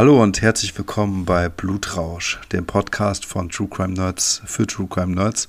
Hallo 0.00 0.22
und 0.22 0.40
herzlich 0.40 0.78
willkommen 0.78 1.26
bei 1.26 1.50
Blutrausch, 1.50 2.40
dem 2.52 2.64
Podcast 2.64 3.26
von 3.26 3.50
True 3.50 3.68
Crime 3.68 3.92
Nerds 3.92 4.40
für 4.46 4.66
True 4.66 4.86
Crime 4.88 5.14
Nerds. 5.14 5.46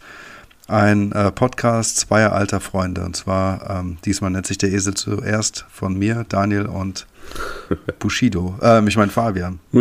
Ein 0.68 1.14
äh, 1.14 1.32
Podcast 1.32 1.96
zweier 2.00 2.34
alter 2.34 2.60
Freunde. 2.60 3.06
Und 3.06 3.16
zwar, 3.16 3.70
ähm, 3.70 3.98
diesmal 4.04 4.30
nennt 4.30 4.46
sich 4.46 4.58
der 4.58 4.74
Esel 4.74 4.94
zuerst 4.94 5.66
von 5.72 5.98
mir, 5.98 6.26
Daniel 6.28 6.66
und 6.66 7.08
Bushido. 8.00 8.60
Ähm, 8.62 8.90
ich 8.90 8.98
meine 8.98 9.12
Fabian. 9.12 9.62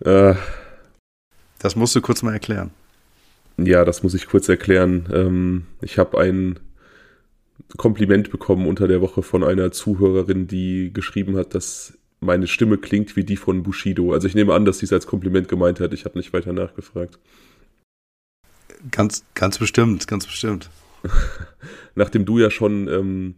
Äh. 0.00 0.34
das 1.58 1.76
musst 1.76 1.94
du 1.94 2.00
kurz 2.00 2.22
mal 2.22 2.32
erklären. 2.32 2.70
Ja, 3.58 3.84
das 3.84 4.02
muss 4.02 4.14
ich 4.14 4.28
kurz 4.28 4.48
erklären. 4.48 5.10
Ähm, 5.12 5.66
ich 5.82 5.98
habe 5.98 6.18
ein 6.18 6.58
Kompliment 7.76 8.30
bekommen 8.30 8.66
unter 8.66 8.88
der 8.88 9.02
Woche 9.02 9.22
von 9.22 9.44
einer 9.44 9.72
Zuhörerin, 9.72 10.46
die 10.46 10.90
geschrieben 10.94 11.36
hat, 11.36 11.54
dass 11.54 11.92
meine 12.26 12.46
Stimme 12.46 12.78
klingt 12.78 13.16
wie 13.16 13.24
die 13.24 13.36
von 13.36 13.62
Bushido. 13.62 14.12
Also 14.12 14.26
ich 14.26 14.34
nehme 14.34 14.52
an, 14.52 14.64
dass 14.64 14.78
sie 14.78 14.86
es 14.86 14.92
als 14.92 15.06
Kompliment 15.06 15.48
gemeint 15.48 15.80
hat. 15.80 15.92
Ich 15.92 16.04
habe 16.04 16.18
nicht 16.18 16.32
weiter 16.32 16.52
nachgefragt. 16.52 17.18
Ganz, 18.90 19.24
ganz 19.34 19.58
bestimmt, 19.58 20.06
ganz 20.06 20.26
bestimmt. 20.26 20.70
Nachdem 21.94 22.24
du 22.24 22.38
ja 22.38 22.50
schon 22.50 22.88
ähm, 22.88 23.34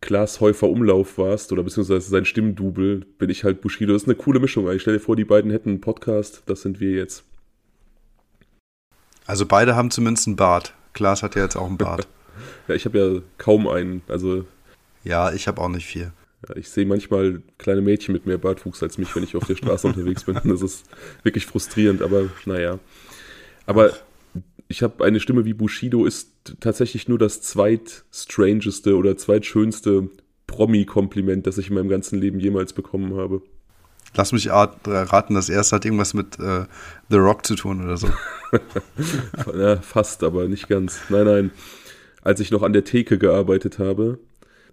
Klaas 0.00 0.40
Häufer 0.40 0.68
Umlauf 0.68 1.18
warst 1.18 1.52
oder 1.52 1.62
beziehungsweise 1.62 2.08
sein 2.08 2.24
Stimmdubel, 2.24 3.04
bin 3.18 3.30
ich 3.30 3.44
halt 3.44 3.60
Bushido. 3.60 3.92
Das 3.92 4.02
ist 4.02 4.08
eine 4.08 4.16
coole 4.16 4.40
Mischung. 4.40 4.70
Ich 4.70 4.82
stell 4.82 4.94
dir 4.94 5.00
vor, 5.00 5.16
die 5.16 5.24
beiden 5.24 5.50
hätten 5.50 5.70
einen 5.70 5.80
Podcast. 5.80 6.42
Das 6.46 6.62
sind 6.62 6.80
wir 6.80 6.92
jetzt. 6.92 7.24
Also 9.26 9.46
beide 9.46 9.76
haben 9.76 9.90
zumindest 9.90 10.26
einen 10.26 10.36
Bart. 10.36 10.74
Klaas 10.92 11.22
hat 11.22 11.36
ja 11.36 11.42
jetzt 11.42 11.56
auch 11.56 11.66
einen 11.66 11.78
Bart. 11.78 12.06
ja, 12.68 12.74
ich 12.74 12.84
habe 12.84 12.98
ja 12.98 13.20
kaum 13.38 13.66
einen. 13.66 14.02
Also 14.08 14.44
ja, 15.04 15.32
ich 15.32 15.48
habe 15.48 15.60
auch 15.60 15.68
nicht 15.68 15.86
viel. 15.86 16.12
Ja, 16.48 16.56
ich 16.56 16.68
sehe 16.68 16.86
manchmal 16.86 17.42
kleine 17.58 17.82
Mädchen 17.82 18.12
mit 18.12 18.26
mehr 18.26 18.38
Bartwuchs 18.38 18.82
als 18.82 18.98
mich, 18.98 19.14
wenn 19.14 19.22
ich 19.22 19.36
auf 19.36 19.46
der 19.46 19.56
Straße 19.56 19.86
unterwegs 19.88 20.24
bin. 20.24 20.38
Das 20.44 20.62
ist 20.62 20.84
wirklich 21.22 21.46
frustrierend, 21.46 22.02
aber 22.02 22.28
naja. 22.46 22.78
Aber 23.66 23.92
ich 24.68 24.82
habe 24.82 25.04
eine 25.04 25.20
Stimme 25.20 25.44
wie 25.44 25.54
Bushido, 25.54 26.04
ist 26.04 26.30
tatsächlich 26.60 27.06
nur 27.08 27.18
das 27.18 27.42
zweitstrangeste 27.42 28.96
oder 28.96 29.16
zweitschönste 29.16 30.08
Promi-Kompliment, 30.46 31.46
das 31.46 31.58
ich 31.58 31.68
in 31.68 31.74
meinem 31.74 31.88
ganzen 31.88 32.18
Leben 32.20 32.40
jemals 32.40 32.72
bekommen 32.72 33.16
habe. 33.16 33.42
Lass 34.14 34.32
mich 34.32 34.50
raten, 34.50 35.34
das 35.34 35.48
erste 35.48 35.76
hat 35.76 35.84
irgendwas 35.84 36.12
mit 36.12 36.38
äh, 36.38 36.66
The 37.08 37.16
Rock 37.16 37.46
zu 37.46 37.54
tun 37.54 37.82
oder 37.82 37.96
so. 37.96 38.08
ja, 39.56 39.76
fast, 39.76 40.22
aber 40.22 40.48
nicht 40.48 40.68
ganz. 40.68 41.00
Nein, 41.08 41.24
nein. 41.24 41.50
Als 42.20 42.38
ich 42.40 42.50
noch 42.50 42.62
an 42.62 42.74
der 42.74 42.84
Theke 42.84 43.16
gearbeitet 43.16 43.78
habe, 43.78 44.18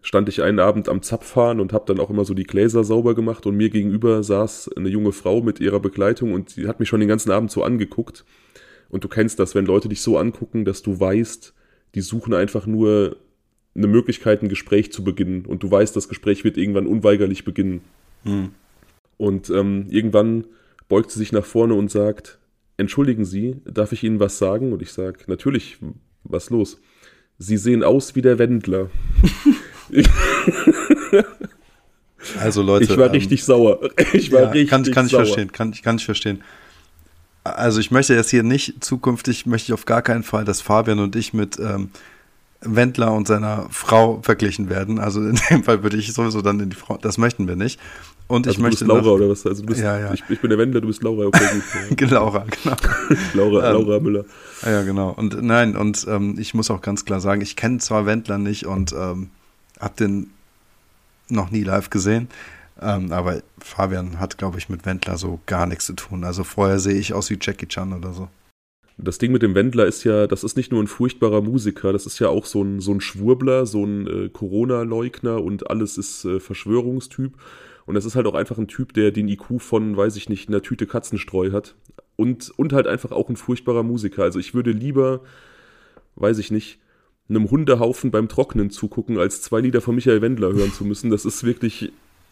stand 0.01 0.29
ich 0.29 0.41
einen 0.41 0.59
Abend 0.59 0.87
am 0.89 1.01
Zapfhahn 1.01 1.59
und 1.59 1.73
habe 1.73 1.85
dann 1.85 1.99
auch 1.99 2.09
immer 2.09 2.25
so 2.25 2.33
die 2.33 2.43
Gläser 2.43 2.83
sauber 2.83 3.15
gemacht 3.15 3.45
und 3.45 3.55
mir 3.55 3.69
gegenüber 3.69 4.23
saß 4.23 4.71
eine 4.77 4.89
junge 4.89 5.11
Frau 5.11 5.41
mit 5.41 5.59
ihrer 5.59 5.79
Begleitung 5.79 6.33
und 6.33 6.51
sie 6.51 6.67
hat 6.67 6.79
mich 6.79 6.89
schon 6.89 6.99
den 6.99 7.09
ganzen 7.09 7.31
Abend 7.31 7.51
so 7.51 7.63
angeguckt. 7.63 8.25
Und 8.89 9.03
du 9.03 9.07
kennst 9.07 9.39
das, 9.39 9.55
wenn 9.55 9.65
Leute 9.65 9.89
dich 9.89 10.01
so 10.01 10.17
angucken, 10.17 10.65
dass 10.65 10.81
du 10.81 10.99
weißt, 10.99 11.53
die 11.95 12.01
suchen 12.01 12.33
einfach 12.33 12.65
nur 12.65 13.17
eine 13.75 13.87
Möglichkeit, 13.87 14.41
ein 14.41 14.49
Gespräch 14.49 14.91
zu 14.91 15.03
beginnen 15.03 15.45
und 15.45 15.63
du 15.63 15.69
weißt, 15.69 15.95
das 15.95 16.09
Gespräch 16.09 16.43
wird 16.43 16.57
irgendwann 16.57 16.87
unweigerlich 16.87 17.45
beginnen. 17.45 17.81
Hm. 18.23 18.51
Und 19.17 19.49
ähm, 19.49 19.87
irgendwann 19.89 20.45
beugt 20.87 21.11
sie 21.11 21.19
sich 21.19 21.31
nach 21.31 21.45
vorne 21.45 21.75
und 21.75 21.91
sagt, 21.91 22.39
entschuldigen 22.77 23.25
Sie, 23.25 23.57
darf 23.65 23.91
ich 23.91 24.03
Ihnen 24.03 24.19
was 24.19 24.37
sagen? 24.37 24.73
Und 24.73 24.81
ich 24.81 24.91
sage, 24.91 25.19
natürlich, 25.27 25.77
was 26.23 26.49
los? 26.49 26.81
Sie 27.37 27.57
sehen 27.57 27.83
aus 27.83 28.15
wie 28.15 28.21
der 28.21 28.39
Wendler. 28.39 28.89
also 32.39 32.61
Leute. 32.61 32.85
Ich 32.85 32.97
war 32.97 33.07
ähm, 33.07 33.11
richtig 33.11 33.43
sauer. 33.43 33.79
Ich 34.13 34.31
war 34.31 34.41
ja, 34.41 34.49
richtig 34.49 34.69
kann, 34.69 34.83
kann 34.83 35.07
sauer. 35.07 35.23
Ich 35.23 35.27
verstehen, 35.29 35.51
kann, 35.51 35.73
kann 35.73 35.97
ich 35.97 36.05
verstehen. 36.05 36.43
Also 37.43 37.79
ich 37.79 37.91
möchte 37.91 38.13
jetzt 38.13 38.29
hier 38.29 38.43
nicht, 38.43 38.83
zukünftig 38.83 39.45
möchte 39.45 39.71
ich 39.71 39.73
auf 39.73 39.85
gar 39.85 40.01
keinen 40.01 40.23
Fall, 40.23 40.45
dass 40.45 40.61
Fabian 40.61 40.99
und 40.99 41.15
ich 41.15 41.33
mit 41.33 41.57
ähm, 41.59 41.89
Wendler 42.61 43.13
und 43.13 43.27
seiner 43.27 43.67
Frau 43.69 44.21
verglichen 44.21 44.69
werden. 44.69 44.99
Also 44.99 45.21
in 45.21 45.39
dem 45.49 45.63
Fall 45.63 45.81
würde 45.83 45.97
ich 45.97 46.13
sowieso 46.13 46.41
dann 46.41 46.59
in 46.59 46.69
die 46.69 46.75
Frau, 46.75 46.97
das 46.97 47.17
möchten 47.17 47.47
wir 47.47 47.55
nicht. 47.55 47.79
Und 48.27 48.45
also 48.45 48.57
ich 48.57 48.61
möchte. 48.61 48.85
Du 48.85 48.93
bist 48.93 49.05
Laura 49.05 49.17
noch, 49.17 49.23
oder 49.23 49.29
was? 49.29 49.45
Also 49.45 49.63
du 49.63 49.67
bist, 49.69 49.81
ja, 49.81 49.97
ja. 49.97 50.13
Ich, 50.13 50.23
ich, 50.29 50.39
bin 50.39 50.49
der 50.49 50.59
Wendler, 50.59 50.81
du 50.81 50.87
bist 50.87 51.01
Laura. 51.01 51.25
Okay, 51.25 51.45
gut, 51.89 52.01
ja. 52.01 52.07
Laura, 52.19 52.45
genau. 52.63 52.75
Laura, 53.33 53.71
ähm, 53.71 53.81
Laura 53.81 53.99
Müller. 53.99 54.25
Ja, 54.63 54.83
genau. 54.83 55.09
Und 55.11 55.41
nein, 55.41 55.75
und 55.75 56.05
ähm, 56.07 56.35
ich 56.37 56.53
muss 56.53 56.69
auch 56.69 56.81
ganz 56.81 57.05
klar 57.05 57.21
sagen, 57.21 57.41
ich 57.41 57.55
kenne 57.55 57.79
zwar 57.79 58.05
Wendler 58.05 58.37
nicht 58.37 58.67
und 58.67 58.93
ähm, 58.93 59.31
habe 59.79 59.95
den 59.99 60.31
noch 61.29 61.51
nie 61.51 61.63
live 61.63 61.89
gesehen. 61.89 62.27
Ähm, 62.81 63.11
aber 63.11 63.41
Fabian 63.59 64.19
hat, 64.19 64.37
glaube 64.37 64.57
ich, 64.57 64.69
mit 64.69 64.85
Wendler 64.85 65.17
so 65.17 65.39
gar 65.45 65.65
nichts 65.65 65.85
zu 65.85 65.93
tun. 65.93 66.23
Also 66.23 66.43
vorher 66.43 66.79
sehe 66.79 66.97
ich 66.99 67.13
aus 67.13 67.29
wie 67.29 67.37
Jackie 67.39 67.67
Chan 67.67 67.93
oder 67.93 68.13
so. 68.13 68.29
Das 68.97 69.17
Ding 69.17 69.31
mit 69.31 69.41
dem 69.41 69.55
Wendler 69.55 69.85
ist 69.85 70.03
ja, 70.03 70.27
das 70.27 70.43
ist 70.43 70.57
nicht 70.57 70.71
nur 70.71 70.83
ein 70.83 70.87
furchtbarer 70.87 71.41
Musiker, 71.41 71.93
das 71.93 72.05
ist 72.05 72.19
ja 72.19 72.27
auch 72.27 72.45
so 72.45 72.61
ein, 72.61 72.81
so 72.81 72.93
ein 72.93 72.99
Schwurbler, 72.99 73.65
so 73.65 73.85
ein 73.85 74.07
äh, 74.07 74.29
Corona-Leugner 74.29 75.41
und 75.41 75.69
alles 75.69 75.97
ist 75.97 76.25
äh, 76.25 76.41
Verschwörungstyp. 76.41 77.33
Und 77.85 77.95
das 77.95 78.05
ist 78.05 78.15
halt 78.15 78.27
auch 78.27 78.35
einfach 78.35 78.57
ein 78.57 78.67
Typ, 78.67 78.93
der 78.93 79.11
den 79.11 79.29
IQ 79.29 79.61
von, 79.61 79.95
weiß 79.95 80.15
ich 80.17 80.29
nicht, 80.29 80.49
einer 80.49 80.61
Tüte 80.61 80.85
Katzenstreu 80.85 81.51
hat. 81.51 81.75
Und, 82.17 82.51
und 82.57 82.73
halt 82.73 82.87
einfach 82.87 83.11
auch 83.11 83.29
ein 83.29 83.37
furchtbarer 83.37 83.83
Musiker. 83.83 84.23
Also 84.23 84.37
ich 84.37 84.53
würde 84.53 84.71
lieber, 84.71 85.21
weiß 86.15 86.37
ich 86.37 86.51
nicht, 86.51 86.79
einem 87.29 87.49
Hundehaufen 87.49 88.11
beim 88.11 88.27
Trocknen 88.27 88.71
zugucken, 88.71 89.17
als 89.19 89.41
zwei 89.41 89.61
Lieder 89.61 89.81
von 89.81 89.95
Michael 89.95 90.21
Wendler 90.21 90.51
hören 90.53 90.73
zu 90.73 90.83
müssen. 90.83 91.09
Das 91.09 91.25
ist 91.25 91.43
wirklich 91.43 91.91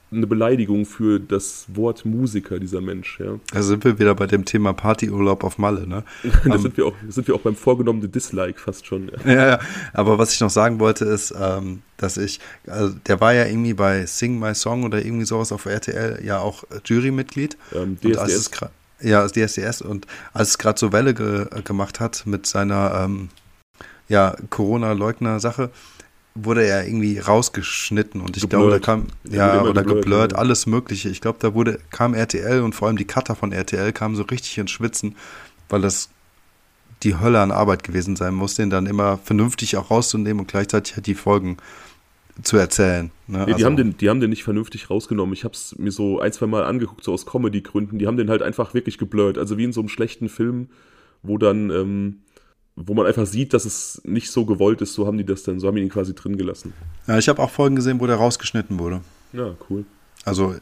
eine 0.10 0.26
Beleidigung 0.26 0.86
für 0.86 1.20
das 1.20 1.66
Wort 1.68 2.06
Musiker, 2.06 2.60
dieser 2.60 2.80
Mensch, 2.80 3.20
ja. 3.20 3.40
Da 3.52 3.62
sind 3.62 3.84
wir 3.84 4.00
wieder 4.00 4.16
bei 4.16 4.26
dem 4.26 4.46
Thema 4.46 4.72
Partyurlaub 4.74 5.44
auf 5.44 5.58
Malle, 5.58 5.86
ne? 5.86 6.04
da 6.46 6.56
um, 6.56 6.62
sind, 6.62 6.78
wir 6.78 6.86
auch, 6.86 6.94
sind 7.10 7.28
wir 7.28 7.36
auch 7.36 7.42
beim 7.42 7.56
vorgenommenen 7.56 8.10
Dislike 8.10 8.60
fast 8.60 8.86
schon. 8.86 9.12
Ja. 9.26 9.32
ja, 9.32 9.48
ja, 9.48 9.60
aber 9.94 10.18
was 10.18 10.34
ich 10.34 10.40
noch 10.40 10.50
sagen 10.50 10.80
wollte 10.80 11.04
ist, 11.04 11.34
ähm, 11.38 11.82
dass 11.98 12.16
ich, 12.16 12.40
also 12.68 12.96
der 13.06 13.20
war 13.20 13.34
ja 13.34 13.46
irgendwie 13.46 13.74
bei 13.74 14.06
Sing 14.06 14.40
My 14.40 14.56
Song 14.56 14.84
oder 14.84 15.04
irgendwie 15.04 15.26
sowas 15.26 15.52
auf 15.52 15.66
RTL 15.66 16.24
ja 16.24 16.40
auch 16.40 16.64
Jurymitglied. 16.86 17.58
Ähm, 17.76 17.98
DSDS. 18.00 18.52
ja, 19.02 19.28
DSDS 19.28 19.82
und 19.82 20.08
als 20.32 20.50
es 20.50 20.58
gerade 20.58 20.80
so 20.80 20.94
Welle 20.94 21.14
ge 21.14 21.48
gemacht 21.66 22.00
hat 22.00 22.24
mit 22.26 22.46
seiner 22.46 23.04
ähm, 23.04 23.28
ja, 24.08 24.36
Corona-Leugner-Sache, 24.50 25.72
wurde 26.36 26.66
er 26.66 26.86
irgendwie 26.86 27.18
rausgeschnitten 27.18 28.22
und 28.22 28.38
ich 28.38 28.44
geblurrt. 28.44 28.68
glaube, 28.68 28.80
da 28.80 28.86
kam, 28.86 29.08
ja, 29.30 29.62
oder 29.62 29.82
geblurrt, 29.82 30.04
geblurrt 30.04 30.32
ja. 30.34 30.38
alles 30.38 30.66
Mögliche. 30.68 31.10
Ich 31.10 31.22
glaube, 31.22 31.40
da 31.42 31.54
wurde, 31.54 31.80
kam 31.90 32.14
RTL 32.14 32.62
und 32.62 32.76
vor 32.76 32.88
allem 32.88 32.98
die 32.98 33.06
Cutter 33.06 33.36
von 33.36 33.52
RTL 33.52 33.92
kamen 33.92 34.16
so 34.16 34.24
richtig 34.24 34.58
ins 34.58 34.72
Schwitzen, 34.72 35.16
weil 35.70 35.82
das 35.82 36.10
die 37.04 37.20
Hölle 37.20 37.42
an 37.42 37.52
Arbeit 37.52 37.84
gewesen 37.84 38.16
sein 38.16 38.34
muss, 38.34 38.56
den 38.56 38.70
dann 38.70 38.86
immer 38.86 39.18
vernünftig 39.18 39.78
auch 39.78 39.92
rauszunehmen 39.92 40.42
und 40.42 40.48
gleichzeitig 40.48 40.96
halt 40.96 41.08
die 41.08 41.16
Folgen 41.16 41.58
zu 42.44 42.58
erzählen. 42.58 43.12
Ne? 43.28 43.40
Nee, 43.40 43.46
die, 43.46 43.54
also, 43.54 43.66
haben 43.66 43.78
den, 43.78 43.98
die 43.98 44.10
haben 44.10 44.20
den 44.20 44.30
nicht 44.30 44.44
vernünftig 44.44 44.90
rausgenommen. 44.90 45.34
Ich 45.34 45.44
habe 45.44 45.54
es 45.54 45.76
mir 45.78 45.92
so 45.92 46.20
ein, 46.20 46.32
zwei 46.34 46.48
Mal 46.48 46.64
angeguckt, 46.64 47.04
so 47.04 47.14
aus 47.14 47.26
Comedy-Gründen. 47.26 48.00
Die 48.00 48.08
haben 48.08 48.18
den 48.18 48.30
halt 48.30 48.42
einfach 48.42 48.74
wirklich 48.74 48.98
geblurrt. 48.98 49.38
Also 49.38 49.58
wie 49.58 49.64
in 49.64 49.74
so 49.74 49.82
einem 49.82 49.90
schlechten 49.90 50.30
Film, 50.30 50.70
wo 51.24 51.38
dann 51.38 51.70
ähm, 51.72 52.18
wo 52.80 52.94
man 52.94 53.08
einfach 53.08 53.26
sieht, 53.26 53.54
dass 53.54 53.66
es 53.66 54.02
nicht 54.06 54.30
so 54.30 54.46
gewollt 54.46 54.82
ist, 54.82 54.94
so 54.94 55.08
haben 55.08 55.18
die 55.18 55.26
das 55.26 55.42
dann, 55.42 55.60
so 55.60 55.68
haben 55.68 55.76
die 55.76 55.82
ihn 55.82 55.90
quasi 55.90 56.14
drin 56.14 56.38
gelassen. 56.38 56.74
Ja, 57.08 57.18
ich 57.18 57.28
habe 57.28 57.42
auch 57.42 57.50
Folgen 57.50 57.76
gesehen, 57.76 58.00
wo 58.00 58.06
der 58.06 58.18
rausgeschnitten 58.18 58.78
wurde. 58.78 59.02
Ja, 59.34 59.56
cool. 59.70 59.84
Also, 60.24 60.56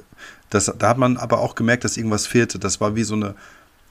das, 0.49 0.73
da 0.77 0.89
hat 0.89 0.97
man 0.97 1.17
aber 1.17 1.39
auch 1.39 1.55
gemerkt, 1.55 1.83
dass 1.83 1.97
irgendwas 1.97 2.25
fehlte. 2.25 2.57
Das 2.57 2.79
war 2.79 2.95
wie 2.95 3.03
so 3.03 3.15
eine 3.15 3.35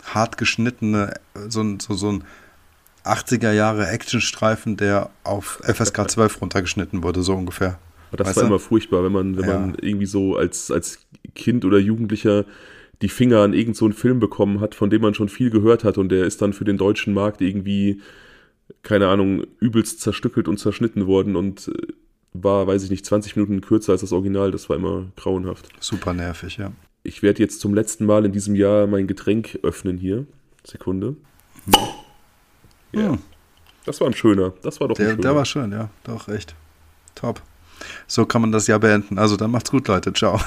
hart 0.05 0.39
geschnittene, 0.39 1.15
so 1.49 1.61
ein, 1.61 1.81
so, 1.81 1.95
so 1.95 2.13
ein 2.13 2.25
80er 3.05 3.53
Jahre 3.53 3.89
Actionstreifen, 3.89 4.79
der 4.79 5.11
auf 5.23 5.61
FSK 5.63 6.11
12 6.11 6.41
runtergeschnitten 6.41 7.03
wurde, 7.03 7.23
so 7.23 7.35
ungefähr. 7.35 7.79
Das 8.13 8.29
weißt 8.29 8.37
war 8.37 8.43
du? 8.45 8.49
immer 8.49 8.59
furchtbar, 8.59 9.05
wenn 9.05 9.13
man, 9.13 9.37
wenn 9.37 9.49
ja. 9.49 9.59
man 9.59 9.75
irgendwie 9.81 10.07
so 10.07 10.37
als, 10.37 10.71
als 10.71 10.99
Kind 11.35 11.67
oder 11.67 11.79
Jugendlicher 11.79 12.47
die 13.03 13.09
Finger 13.09 13.41
an 13.41 13.53
irgendeinen 13.53 13.93
so 13.93 13.99
Film 13.99 14.21
bekommen 14.21 14.61
hat, 14.61 14.75
von 14.75 14.91
dem 14.91 15.03
man 15.03 15.15
schon 15.15 15.29
viel 15.29 15.51
gehört 15.51 15.85
hat 15.85 15.99
und 15.99 16.11
der 16.11 16.25
ist 16.25 16.43
dann 16.43 16.53
für 16.53 16.65
den 16.65 16.79
deutschen 16.79 17.15
Markt 17.15 17.41
irgendwie, 17.41 18.01
keine 18.83 19.09
Ahnung, 19.09 19.45
übelst 19.61 20.01
zerstückelt 20.01 20.49
und 20.49 20.59
zerschnitten 20.59 21.07
worden 21.07 21.37
und 21.37 21.69
äh, 21.69 21.93
war, 22.33 22.67
weiß 22.67 22.83
ich 22.83 22.91
nicht, 22.91 23.07
20 23.07 23.37
Minuten 23.37 23.61
kürzer 23.61 23.93
als 23.93 24.01
das 24.01 24.13
Original. 24.13 24.51
Das 24.51 24.69
war 24.69 24.77
immer 24.77 25.07
grauenhaft. 25.17 25.69
Super 25.81 26.13
nervig, 26.13 26.57
ja. 26.57 26.73
Ich 27.03 27.23
werde 27.23 27.43
jetzt 27.43 27.61
zum 27.61 27.75
letzten 27.75 28.07
Mal 28.07 28.25
in 28.25 28.33
diesem 28.33 28.55
Jahr 28.55 28.87
mein 28.87 29.07
Getränk 29.07 29.59
öffnen 29.63 29.99
hier. 29.99 30.27
Sekunde. 30.65 31.17
Hm. 31.67 31.73
Ja. 32.93 33.09
Hm. 33.11 33.19
Das 33.85 34.01
war 34.01 34.09
ein 34.09 34.15
schöner. 34.15 34.55
Das 34.63 34.81
war 34.81 34.89
doch 34.89 34.97
der, 34.97 35.07
ein 35.07 35.11
schöner. 35.13 35.23
Der 35.23 35.37
war 35.37 35.45
schön, 35.45 35.73
ja. 35.73 35.91
Doch, 36.05 36.29
echt. 36.29 36.55
Top. 37.15 37.43
So 38.07 38.25
kann 38.25 38.41
man 38.41 38.53
das 38.53 38.67
Jahr 38.67 38.79
beenden. 38.79 39.19
Also 39.19 39.37
dann 39.37 39.51
macht's 39.51 39.71
gut, 39.71 39.87
Leute. 39.89 40.13
Ciao. 40.13 40.41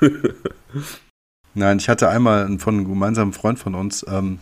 Nein, 1.54 1.78
ich 1.78 1.88
hatte 1.88 2.08
einmal 2.08 2.58
von 2.58 2.74
einem 2.74 2.88
gemeinsamen 2.88 3.32
Freund 3.32 3.58
von 3.58 3.74
uns, 3.74 4.04
ähm, 4.08 4.38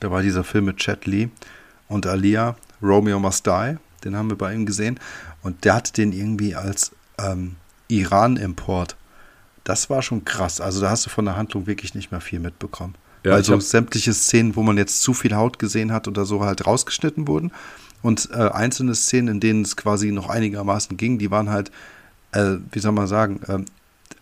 da 0.00 0.10
war 0.10 0.22
dieser 0.22 0.44
Film 0.44 0.66
mit 0.66 0.76
Chet 0.76 1.06
Lee 1.06 1.28
und 1.88 2.06
Alia, 2.06 2.56
Romeo 2.82 3.18
Must 3.18 3.46
Die, 3.46 3.76
den 4.04 4.16
haben 4.16 4.30
wir 4.30 4.36
bei 4.36 4.54
ihm 4.54 4.66
gesehen 4.66 5.00
und 5.42 5.64
der 5.64 5.74
hatte 5.74 5.92
den 5.92 6.12
irgendwie 6.12 6.54
als 6.54 6.92
ähm, 7.18 7.56
Iran-Import 7.88 8.96
das 9.66 9.90
war 9.90 10.00
schon 10.00 10.24
krass. 10.24 10.60
Also 10.60 10.80
da 10.80 10.90
hast 10.90 11.06
du 11.06 11.10
von 11.10 11.24
der 11.24 11.36
Handlung 11.36 11.66
wirklich 11.66 11.94
nicht 11.94 12.12
mehr 12.12 12.20
viel 12.20 12.38
mitbekommen. 12.38 12.94
Ja, 13.24 13.32
also 13.32 13.58
sämtliche 13.58 14.14
Szenen, 14.14 14.54
wo 14.54 14.62
man 14.62 14.76
jetzt 14.76 15.02
zu 15.02 15.12
viel 15.12 15.34
Haut 15.34 15.58
gesehen 15.58 15.90
hat 15.90 16.06
oder 16.06 16.24
so 16.24 16.44
halt 16.44 16.66
rausgeschnitten 16.66 17.26
wurden. 17.26 17.50
Und 18.00 18.28
äh, 18.30 18.36
einzelne 18.36 18.94
Szenen, 18.94 19.28
in 19.28 19.40
denen 19.40 19.62
es 19.62 19.76
quasi 19.76 20.12
noch 20.12 20.28
einigermaßen 20.28 20.96
ging, 20.96 21.18
die 21.18 21.32
waren 21.32 21.50
halt, 21.50 21.72
äh, 22.30 22.58
wie 22.70 22.78
soll 22.78 22.92
man 22.92 23.08
sagen, 23.08 23.40
äh, 23.48 23.58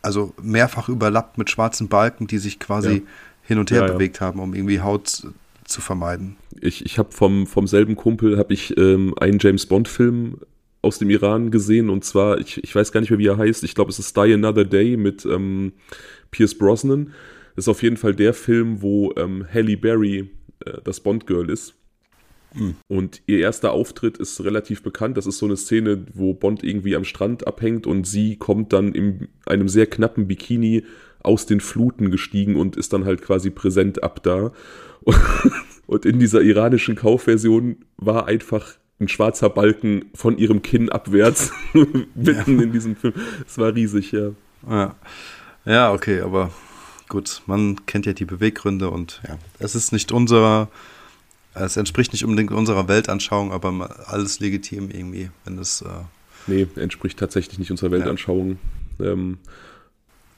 also 0.04 0.34
mehrfach 0.42 0.88
überlappt 0.88 1.38
mit 1.38 1.50
schwarzen 1.50 1.88
Balken, 1.88 2.26
die 2.26 2.38
sich 2.38 2.58
quasi 2.58 2.94
ja. 2.96 3.02
hin 3.42 3.58
und 3.58 3.70
her 3.70 3.86
ja, 3.86 3.92
bewegt 3.92 4.20
haben, 4.20 4.40
um 4.40 4.54
irgendwie 4.54 4.80
Haut 4.80 5.26
zu 5.64 5.80
vermeiden. 5.80 6.36
Ich, 6.60 6.84
ich 6.84 6.98
habe 6.98 7.12
vom, 7.12 7.46
vom 7.46 7.66
selben 7.66 7.96
Kumpel 7.96 8.38
habe 8.38 8.52
ich 8.52 8.76
ähm, 8.76 9.14
einen 9.18 9.38
James 9.40 9.66
Bond 9.66 9.88
Film 9.88 10.38
aus 10.82 10.98
dem 10.98 11.08
Iran 11.10 11.50
gesehen 11.50 11.88
und 11.88 12.04
zwar, 12.04 12.38
ich, 12.38 12.62
ich 12.62 12.74
weiß 12.74 12.92
gar 12.92 13.00
nicht 13.00 13.10
mehr, 13.10 13.18
wie 13.18 13.26
er 13.26 13.38
heißt, 13.38 13.64
ich 13.64 13.74
glaube, 13.74 13.90
es 13.90 13.98
ist 13.98 14.16
Die 14.16 14.34
Another 14.34 14.64
Day 14.64 14.96
mit 14.96 15.24
ähm, 15.24 15.72
Pierce 16.30 16.56
Brosnan. 16.56 17.12
Das 17.56 17.64
ist 17.64 17.68
auf 17.68 17.82
jeden 17.82 17.96
Fall 17.96 18.14
der 18.14 18.34
Film, 18.34 18.82
wo 18.82 19.12
ähm, 19.16 19.46
Halle 19.52 19.76
Berry 19.76 20.30
äh, 20.64 20.78
das 20.84 21.00
Bond-Girl 21.00 21.48
ist. 21.48 21.74
Mhm. 22.54 22.76
Und 22.88 23.22
ihr 23.26 23.38
erster 23.38 23.72
Auftritt 23.72 24.18
ist 24.18 24.42
relativ 24.42 24.82
bekannt. 24.82 25.16
Das 25.16 25.26
ist 25.26 25.38
so 25.38 25.46
eine 25.46 25.56
Szene, 25.56 26.06
wo 26.14 26.34
Bond 26.34 26.62
irgendwie 26.62 26.96
am 26.96 27.04
Strand 27.04 27.46
abhängt 27.46 27.86
und 27.86 28.06
sie 28.06 28.36
kommt 28.36 28.72
dann 28.72 28.92
in 28.92 29.28
einem 29.46 29.68
sehr 29.68 29.86
knappen 29.86 30.26
Bikini 30.28 30.84
aus 31.20 31.46
den 31.46 31.60
Fluten 31.60 32.10
gestiegen 32.10 32.56
und 32.56 32.76
ist 32.76 32.92
dann 32.92 33.04
halt 33.04 33.22
quasi 33.22 33.50
präsent 33.50 34.02
ab 34.02 34.22
da. 34.22 34.52
Und 35.86 36.06
in 36.06 36.18
dieser 36.18 36.40
iranischen 36.40 36.96
Kaufversion 36.96 37.76
war 37.96 38.26
einfach 38.26 38.74
ein 39.00 39.08
schwarzer 39.08 39.50
Balken 39.50 40.06
von 40.14 40.38
ihrem 40.38 40.62
Kinn 40.62 40.88
abwärts 40.88 41.52
mitten 42.14 42.58
ja. 42.58 42.62
in 42.62 42.72
diesem 42.72 42.96
Film. 42.96 43.14
Es 43.46 43.58
war 43.58 43.74
riesig, 43.74 44.12
ja. 44.12 44.30
ja. 44.68 44.94
Ja, 45.66 45.92
okay, 45.92 46.20
aber 46.20 46.50
gut, 47.08 47.42
man 47.46 47.84
kennt 47.86 48.06
ja 48.06 48.12
die 48.12 48.24
Beweggründe 48.24 48.90
und 48.90 49.20
ja, 49.26 49.38
es 49.58 49.74
ist 49.74 49.92
nicht 49.92 50.12
unser, 50.12 50.68
es 51.54 51.76
entspricht 51.76 52.12
nicht 52.12 52.24
unbedingt 52.24 52.50
unserer 52.52 52.88
Weltanschauung, 52.88 53.52
aber 53.52 54.08
alles 54.08 54.40
legitim 54.40 54.90
irgendwie, 54.90 55.30
wenn 55.44 55.58
es. 55.58 55.82
Äh 55.82 55.88
nee, 56.46 56.66
entspricht 56.76 57.18
tatsächlich 57.18 57.58
nicht 57.58 57.70
unserer 57.70 57.90
Weltanschauung. 57.90 58.58
Ja. 58.98 59.12
Ähm, 59.12 59.38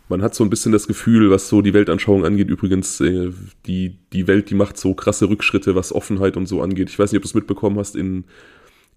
man 0.08 0.22
hat 0.22 0.34
so 0.34 0.44
ein 0.44 0.50
bisschen 0.50 0.72
das 0.72 0.86
Gefühl, 0.86 1.30
was 1.30 1.48
so 1.48 1.62
die 1.62 1.74
Weltanschauung 1.74 2.24
angeht, 2.24 2.48
übrigens, 2.48 3.00
äh, 3.00 3.32
die, 3.66 3.96
die 4.12 4.26
Welt, 4.28 4.50
die 4.50 4.54
macht 4.54 4.78
so 4.78 4.94
krasse 4.94 5.28
Rückschritte, 5.28 5.74
was 5.74 5.92
Offenheit 5.92 6.36
und 6.36 6.46
so 6.46 6.62
angeht. 6.62 6.90
Ich 6.90 6.98
weiß 6.98 7.10
nicht, 7.10 7.18
ob 7.18 7.22
du 7.22 7.28
es 7.28 7.34
mitbekommen 7.34 7.78
hast, 7.78 7.96
in 7.96 8.24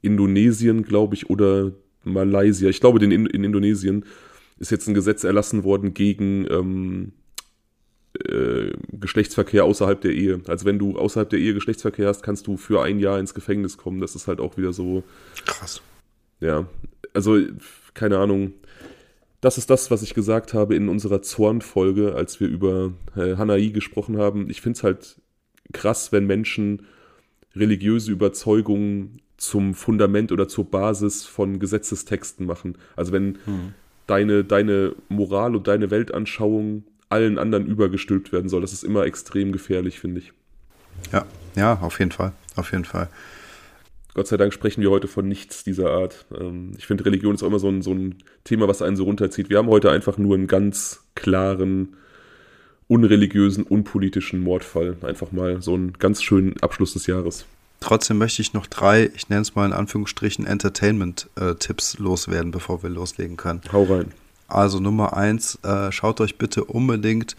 Indonesien, 0.01 0.83
glaube 0.83 1.15
ich, 1.15 1.29
oder 1.29 1.71
Malaysia. 2.03 2.69
Ich 2.69 2.79
glaube, 2.79 3.03
in, 3.03 3.11
in 3.11 3.43
Indonesien 3.43 4.05
ist 4.59 4.71
jetzt 4.71 4.87
ein 4.87 4.93
Gesetz 4.93 5.23
erlassen 5.23 5.63
worden 5.63 5.93
gegen 5.93 6.45
ähm, 6.49 7.11
äh, 8.13 8.71
Geschlechtsverkehr 8.91 9.63
außerhalb 9.63 10.01
der 10.01 10.11
Ehe. 10.11 10.41
Also 10.47 10.65
wenn 10.65 10.79
du 10.79 10.97
außerhalb 10.97 11.29
der 11.29 11.39
Ehe 11.39 11.53
Geschlechtsverkehr 11.53 12.07
hast, 12.07 12.23
kannst 12.23 12.47
du 12.47 12.57
für 12.57 12.81
ein 12.81 12.99
Jahr 12.99 13.19
ins 13.19 13.33
Gefängnis 13.33 13.77
kommen. 13.77 14.01
Das 14.01 14.15
ist 14.15 14.27
halt 14.27 14.39
auch 14.39 14.57
wieder 14.57 14.73
so. 14.73 15.03
Krass. 15.45 15.81
Ja, 16.39 16.67
also 17.13 17.37
keine 17.93 18.17
Ahnung 18.17 18.53
das 19.41 19.57
ist 19.57 19.69
das, 19.69 19.89
was 19.89 20.01
ich 20.01 20.13
gesagt 20.13 20.53
habe 20.53 20.75
in 20.75 20.89
unserer 20.89 21.21
Zorn-Folge, 21.21 22.13
als 22.15 22.39
wir 22.39 22.47
über 22.47 22.91
äh, 23.15 23.35
Hanai 23.37 23.67
gesprochen 23.67 24.17
haben. 24.17 24.49
Ich 24.49 24.61
finde 24.61 24.77
es 24.77 24.83
halt 24.83 25.21
krass, 25.71 26.11
wenn 26.11 26.27
Menschen 26.27 26.85
religiöse 27.55 28.11
Überzeugungen 28.11 29.21
zum 29.37 29.73
Fundament 29.73 30.31
oder 30.33 30.49
zur 30.49 30.65
Basis 30.65 31.25
von 31.25 31.59
Gesetzestexten 31.59 32.45
machen. 32.45 32.77
Also 32.97 33.13
wenn 33.13 33.37
hm. 33.45 33.73
deine, 34.07 34.43
deine 34.43 34.93
Moral 35.07 35.55
und 35.55 35.67
deine 35.67 35.89
Weltanschauung 35.89 36.83
allen 37.09 37.37
anderen 37.37 37.65
übergestülpt 37.65 38.31
werden 38.31 38.49
soll, 38.49 38.61
das 38.61 38.73
ist 38.73 38.83
immer 38.83 39.05
extrem 39.05 39.51
gefährlich, 39.51 39.99
finde 39.99 40.21
ich. 40.21 40.33
Ja, 41.11 41.25
ja, 41.55 41.79
auf 41.81 41.99
jeden 41.99 42.11
Fall, 42.11 42.33
auf 42.55 42.71
jeden 42.71 42.85
Fall. 42.85 43.09
Gott 44.13 44.27
sei 44.27 44.37
Dank 44.37 44.53
sprechen 44.53 44.81
wir 44.81 44.89
heute 44.89 45.07
von 45.07 45.27
nichts 45.27 45.63
dieser 45.63 45.91
Art. 45.91 46.25
Ähm, 46.37 46.73
ich 46.77 46.87
finde, 46.87 47.05
Religion 47.05 47.35
ist 47.35 47.43
auch 47.43 47.47
immer 47.47 47.59
so 47.59 47.69
ein, 47.69 47.81
so 47.81 47.93
ein 47.93 48.15
Thema, 48.43 48.67
was 48.67 48.81
einen 48.81 48.95
so 48.95 49.03
runterzieht. 49.03 49.49
Wir 49.49 49.57
haben 49.57 49.67
heute 49.67 49.91
einfach 49.91 50.17
nur 50.17 50.35
einen 50.35 50.47
ganz 50.47 51.01
klaren, 51.15 51.95
unreligiösen, 52.87 53.63
unpolitischen 53.63 54.41
Mordfall. 54.41 54.97
Einfach 55.03 55.31
mal 55.31 55.61
so 55.61 55.73
einen 55.75 55.93
ganz 55.93 56.23
schönen 56.23 56.59
Abschluss 56.61 56.93
des 56.93 57.07
Jahres. 57.07 57.45
Trotzdem 57.79 58.17
möchte 58.17 58.41
ich 58.41 58.53
noch 58.53 58.67
drei, 58.67 59.09
ich 59.15 59.29
nenne 59.29 59.43
es 59.43 59.55
mal 59.55 59.65
in 59.65 59.73
Anführungsstrichen, 59.73 60.45
Entertainment-Tipps 60.45 61.99
loswerden, 61.99 62.51
bevor 62.51 62.83
wir 62.83 62.89
loslegen 62.89 63.37
können. 63.37 63.61
Hau 63.71 63.83
rein. 63.83 64.11
Also 64.49 64.79
Nummer 64.79 65.15
eins, 65.15 65.55
äh, 65.63 65.91
schaut 65.91 66.21
euch 66.21 66.37
bitte 66.37 66.63
unbedingt 66.65 67.35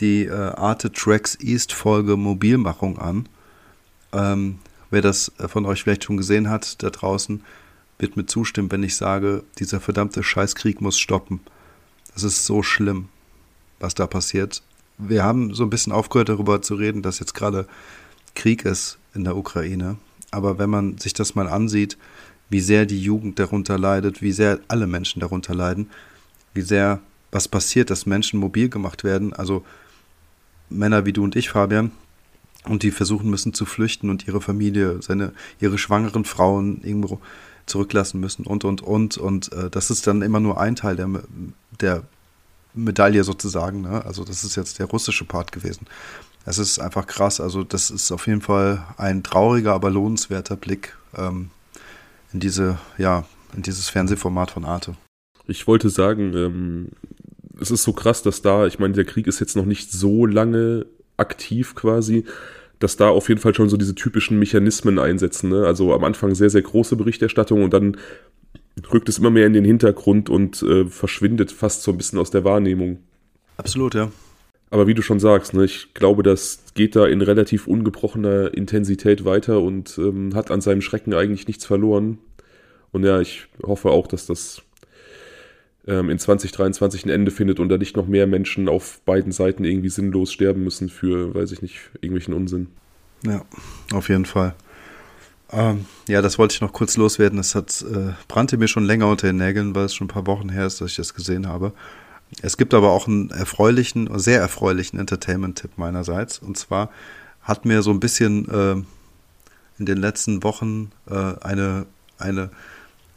die 0.00 0.24
äh, 0.24 0.32
Arte 0.32 0.92
Tracks 0.92 1.38
East 1.40 1.72
Folge 1.72 2.16
Mobilmachung 2.16 2.98
an. 2.98 3.28
Ähm, 4.12 4.58
Wer 4.90 5.02
das 5.02 5.32
äh, 5.38 5.48
von 5.48 5.66
euch 5.66 5.82
vielleicht 5.82 6.04
schon 6.04 6.16
gesehen 6.16 6.50
hat, 6.50 6.82
da 6.82 6.90
draußen, 6.90 7.42
wird 7.98 8.16
mir 8.16 8.26
zustimmen, 8.26 8.70
wenn 8.72 8.82
ich 8.82 8.96
sage, 8.96 9.44
dieser 9.58 9.80
verdammte 9.80 10.22
Scheißkrieg 10.22 10.80
muss 10.80 10.98
stoppen. 10.98 11.40
Das 12.12 12.24
ist 12.24 12.44
so 12.44 12.62
schlimm, 12.62 13.08
was 13.78 13.94
da 13.94 14.06
passiert. 14.06 14.62
Wir 14.98 15.22
haben 15.22 15.54
so 15.54 15.62
ein 15.62 15.70
bisschen 15.70 15.92
aufgehört 15.92 16.28
darüber 16.28 16.60
zu 16.60 16.74
reden, 16.74 17.02
dass 17.02 17.20
jetzt 17.20 17.34
gerade 17.34 17.66
Krieg 18.34 18.64
ist 18.64 18.98
in 19.14 19.24
der 19.24 19.36
Ukraine. 19.36 19.96
Aber 20.30 20.58
wenn 20.58 20.70
man 20.70 20.98
sich 20.98 21.14
das 21.14 21.34
mal 21.34 21.48
ansieht, 21.48 21.96
wie 22.48 22.60
sehr 22.60 22.84
die 22.86 23.00
Jugend 23.00 23.38
darunter 23.38 23.78
leidet, 23.78 24.22
wie 24.22 24.32
sehr 24.32 24.60
alle 24.68 24.86
Menschen 24.86 25.20
darunter 25.20 25.54
leiden, 25.54 25.90
wie 26.54 26.62
sehr 26.62 27.00
was 27.30 27.48
passiert, 27.48 27.90
dass 27.90 28.06
Menschen 28.06 28.40
mobil 28.40 28.68
gemacht 28.68 29.04
werden. 29.04 29.32
Also 29.32 29.64
Männer 30.68 31.06
wie 31.06 31.12
du 31.12 31.24
und 31.24 31.36
ich, 31.36 31.50
Fabian, 31.50 31.92
und 32.64 32.82
die 32.82 32.90
versuchen 32.90 33.30
müssen 33.30 33.54
zu 33.54 33.64
flüchten 33.64 34.10
und 34.10 34.26
ihre 34.26 34.40
Familie, 34.40 35.00
seine, 35.02 35.32
ihre 35.60 35.78
schwangeren 35.78 36.24
Frauen 36.24 36.82
irgendwo 36.82 37.20
zurücklassen 37.66 38.20
müssen 38.20 38.46
und, 38.46 38.64
und, 38.64 38.82
und. 38.82 39.16
Und 39.16 39.52
äh, 39.52 39.70
das 39.70 39.90
ist 39.90 40.06
dann 40.06 40.22
immer 40.22 40.40
nur 40.40 40.60
ein 40.60 40.76
Teil 40.76 40.96
der, 40.96 41.08
der 41.80 42.02
Medaille 42.74 43.24
sozusagen. 43.24 43.82
Ne? 43.82 44.04
Also 44.04 44.24
das 44.24 44.44
ist 44.44 44.56
jetzt 44.56 44.78
der 44.78 44.86
russische 44.86 45.24
Part 45.24 45.52
gewesen. 45.52 45.86
Es 46.44 46.58
ist 46.58 46.78
einfach 46.78 47.06
krass. 47.06 47.40
Also 47.40 47.64
das 47.64 47.90
ist 47.90 48.10
auf 48.12 48.26
jeden 48.26 48.40
Fall 48.40 48.84
ein 48.96 49.22
trauriger, 49.22 49.72
aber 49.72 49.90
lohnenswerter 49.90 50.56
Blick 50.56 50.96
ähm, 51.16 51.50
in 52.32 52.40
diese, 52.40 52.78
ja, 52.98 53.24
in 53.54 53.62
dieses 53.62 53.88
Fernsehformat 53.88 54.50
von 54.50 54.64
Arte. 54.64 54.96
Ich 55.50 55.66
wollte 55.66 55.88
sagen, 55.88 56.32
ähm, 56.34 56.88
es 57.60 57.70
ist 57.70 57.82
so 57.82 57.92
krass, 57.92 58.22
dass 58.22 58.40
da, 58.40 58.66
ich 58.66 58.78
meine, 58.78 58.94
der 58.94 59.04
Krieg 59.04 59.26
ist 59.26 59.40
jetzt 59.40 59.56
noch 59.56 59.66
nicht 59.66 59.90
so 59.90 60.24
lange 60.24 60.86
aktiv 61.16 61.74
quasi, 61.74 62.24
dass 62.78 62.96
da 62.96 63.08
auf 63.08 63.28
jeden 63.28 63.40
Fall 63.40 63.54
schon 63.54 63.68
so 63.68 63.76
diese 63.76 63.94
typischen 63.94 64.38
Mechanismen 64.38 64.98
einsetzen. 64.98 65.50
Ne? 65.50 65.66
Also 65.66 65.92
am 65.92 66.04
Anfang 66.04 66.34
sehr, 66.34 66.50
sehr 66.50 66.62
große 66.62 66.96
Berichterstattung 66.96 67.62
und 67.62 67.74
dann 67.74 67.96
rückt 68.92 69.08
es 69.08 69.18
immer 69.18 69.30
mehr 69.30 69.46
in 69.46 69.52
den 69.52 69.64
Hintergrund 69.64 70.30
und 70.30 70.62
äh, 70.62 70.86
verschwindet 70.86 71.52
fast 71.52 71.82
so 71.82 71.90
ein 71.90 71.98
bisschen 71.98 72.18
aus 72.18 72.30
der 72.30 72.44
Wahrnehmung. 72.44 73.00
Absolut, 73.56 73.94
ja. 73.94 74.10
Aber 74.70 74.86
wie 74.86 74.94
du 74.94 75.02
schon 75.02 75.18
sagst, 75.18 75.52
ne, 75.52 75.64
ich 75.64 75.92
glaube, 75.94 76.22
das 76.22 76.62
geht 76.74 76.94
da 76.94 77.06
in 77.06 77.20
relativ 77.20 77.66
ungebrochener 77.66 78.54
Intensität 78.54 79.24
weiter 79.24 79.60
und 79.60 79.98
ähm, 79.98 80.34
hat 80.34 80.50
an 80.50 80.60
seinem 80.60 80.80
Schrecken 80.80 81.12
eigentlich 81.12 81.48
nichts 81.48 81.66
verloren. 81.66 82.18
Und 82.92 83.04
ja, 83.04 83.20
ich 83.20 83.48
hoffe 83.62 83.90
auch, 83.90 84.06
dass 84.06 84.26
das 84.26 84.62
in 85.86 86.18
2023 86.18 87.06
ein 87.06 87.08
Ende 87.08 87.30
findet 87.30 87.58
und 87.58 87.68
da 87.68 87.78
nicht 87.78 87.96
noch 87.96 88.06
mehr 88.06 88.26
Menschen 88.26 88.68
auf 88.68 89.00
beiden 89.06 89.32
Seiten 89.32 89.64
irgendwie 89.64 89.88
sinnlos 89.88 90.32
sterben 90.32 90.62
müssen 90.62 90.88
für, 90.88 91.34
weiß 91.34 91.52
ich 91.52 91.62
nicht, 91.62 91.90
irgendwelchen 91.94 92.34
Unsinn. 92.34 92.68
Ja, 93.24 93.44
auf 93.92 94.08
jeden 94.08 94.26
Fall. 94.26 94.54
Ähm, 95.52 95.86
ja, 96.06 96.22
das 96.22 96.38
wollte 96.38 96.54
ich 96.54 96.60
noch 96.60 96.72
kurz 96.72 96.96
loswerden. 96.96 97.38
Es 97.38 97.54
hat 97.54 97.82
äh, 97.82 98.12
brannte 98.28 98.56
mir 98.56 98.68
schon 98.68 98.84
länger 98.84 99.08
unter 99.08 99.26
den 99.26 99.36
Nägeln, 99.36 99.74
weil 99.74 99.86
es 99.86 99.94
schon 99.94 100.06
ein 100.06 100.08
paar 100.08 100.26
Wochen 100.26 100.48
her 100.48 100.66
ist, 100.66 100.80
dass 100.80 100.90
ich 100.90 100.96
das 100.96 101.14
gesehen 101.14 101.48
habe. 101.48 101.72
Es 102.42 102.56
gibt 102.56 102.74
aber 102.74 102.90
auch 102.90 103.08
einen 103.08 103.30
erfreulichen, 103.30 104.16
sehr 104.18 104.40
erfreulichen 104.40 105.00
Entertainment-Tipp 105.00 105.72
meinerseits. 105.76 106.38
Und 106.38 106.56
zwar 106.56 106.90
hat 107.42 107.64
mir 107.64 107.82
so 107.82 107.90
ein 107.90 108.00
bisschen 108.00 108.48
äh, 108.48 108.72
in 109.78 109.86
den 109.86 109.98
letzten 109.98 110.42
Wochen 110.44 110.92
äh, 111.10 111.14
eine, 111.40 111.86
eine, 112.18 112.50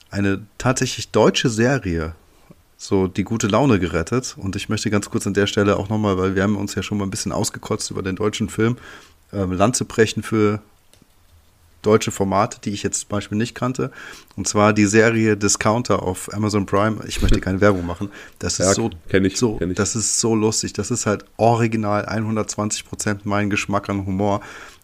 eine 0.10 0.46
tatsächlich 0.58 1.12
deutsche 1.12 1.50
Serie 1.50 2.16
so 2.84 3.08
die 3.08 3.24
gute 3.24 3.48
Laune 3.48 3.80
gerettet. 3.80 4.36
Und 4.38 4.56
ich 4.56 4.70
möchte 4.70 4.90
ganz 4.90 5.10
kurz 5.10 5.26
an 5.26 5.34
der 5.34 5.48
Stelle 5.48 5.78
auch 5.78 5.90
nochmal, 5.90 6.18
weil 6.18 6.36
wir 6.36 6.44
haben 6.44 6.58
uns 6.58 6.76
ja 6.76 6.84
schon 6.84 6.98
mal 6.98 7.06
ein 7.06 7.10
bisschen 7.10 7.32
ausgekotzt 7.32 7.90
über 7.92 8.04
den 8.04 8.16
deutschen 8.16 8.50
Film, 8.50 8.78
äh, 9.32 9.44
Land 9.44 9.86
brechen 9.88 10.22
für 10.22 10.62
deutsche 11.82 12.12
Formate, 12.12 12.60
die 12.64 12.72
ich 12.72 12.84
jetzt 12.84 13.02
zum 13.02 13.10
Beispiel 13.10 13.38
nicht 13.38 13.56
kannte. 13.56 13.92
Und 14.36 14.48
zwar 14.48 14.74
die 14.74 14.86
Serie 14.86 15.36
Discounter 15.36 16.02
auf 16.04 16.34
Amazon 16.34 16.66
Prime. 16.66 16.98
Ich 17.08 17.22
möchte 17.22 17.40
keine 17.40 17.62
Werbung 17.62 17.86
machen. 17.86 18.10
Das 18.40 18.54
ist 18.54 18.60
ja, 18.60 18.74
so, 18.74 18.90
ich, 19.10 19.38
so 19.38 19.60
ich. 19.62 19.76
das 19.76 19.96
ist 19.96 20.20
so 20.20 20.34
lustig. 20.36 20.74
Das 20.74 20.92
ist 20.92 21.06
halt 21.06 21.26
original 21.38 22.06
120 22.06 22.86
Prozent 22.86 23.26
mein 23.26 23.50
Geschmack 23.50 23.90
an 23.90 24.06
Humor. 24.06 24.42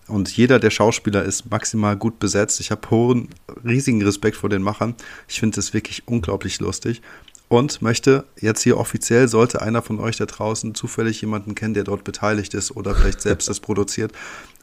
Und 0.08 0.36
jeder 0.36 0.60
der 0.60 0.72
Schauspieler 0.72 1.24
ist 1.24 1.50
maximal 1.52 1.96
gut 1.96 2.20
besetzt. 2.20 2.60
Ich 2.60 2.72
habe 2.72 2.90
hohen, 2.90 3.30
riesigen 3.64 4.02
Respekt 4.02 4.36
vor 4.36 4.50
den 4.50 4.64
Machern. 4.64 4.96
Ich 5.28 5.40
finde 5.40 5.60
es 5.60 5.74
wirklich 5.74 6.08
unglaublich 6.08 6.60
lustig. 6.60 7.02
Und 7.50 7.82
möchte 7.82 8.26
jetzt 8.40 8.62
hier 8.62 8.78
offiziell, 8.78 9.28
sollte 9.28 9.62
einer 9.62 9.82
von 9.82 10.00
euch 10.00 10.18
da 10.18 10.26
draußen 10.26 10.76
zufällig 10.76 11.20
jemanden 11.20 11.56
kennen, 11.56 11.74
der 11.74 11.84
dort 11.84 12.04
beteiligt 12.04 12.54
ist 12.54 12.72
oder 12.76 12.96
vielleicht 12.96 13.22
selbst 13.22 13.50
das 13.50 13.60
produziert, 13.60 14.14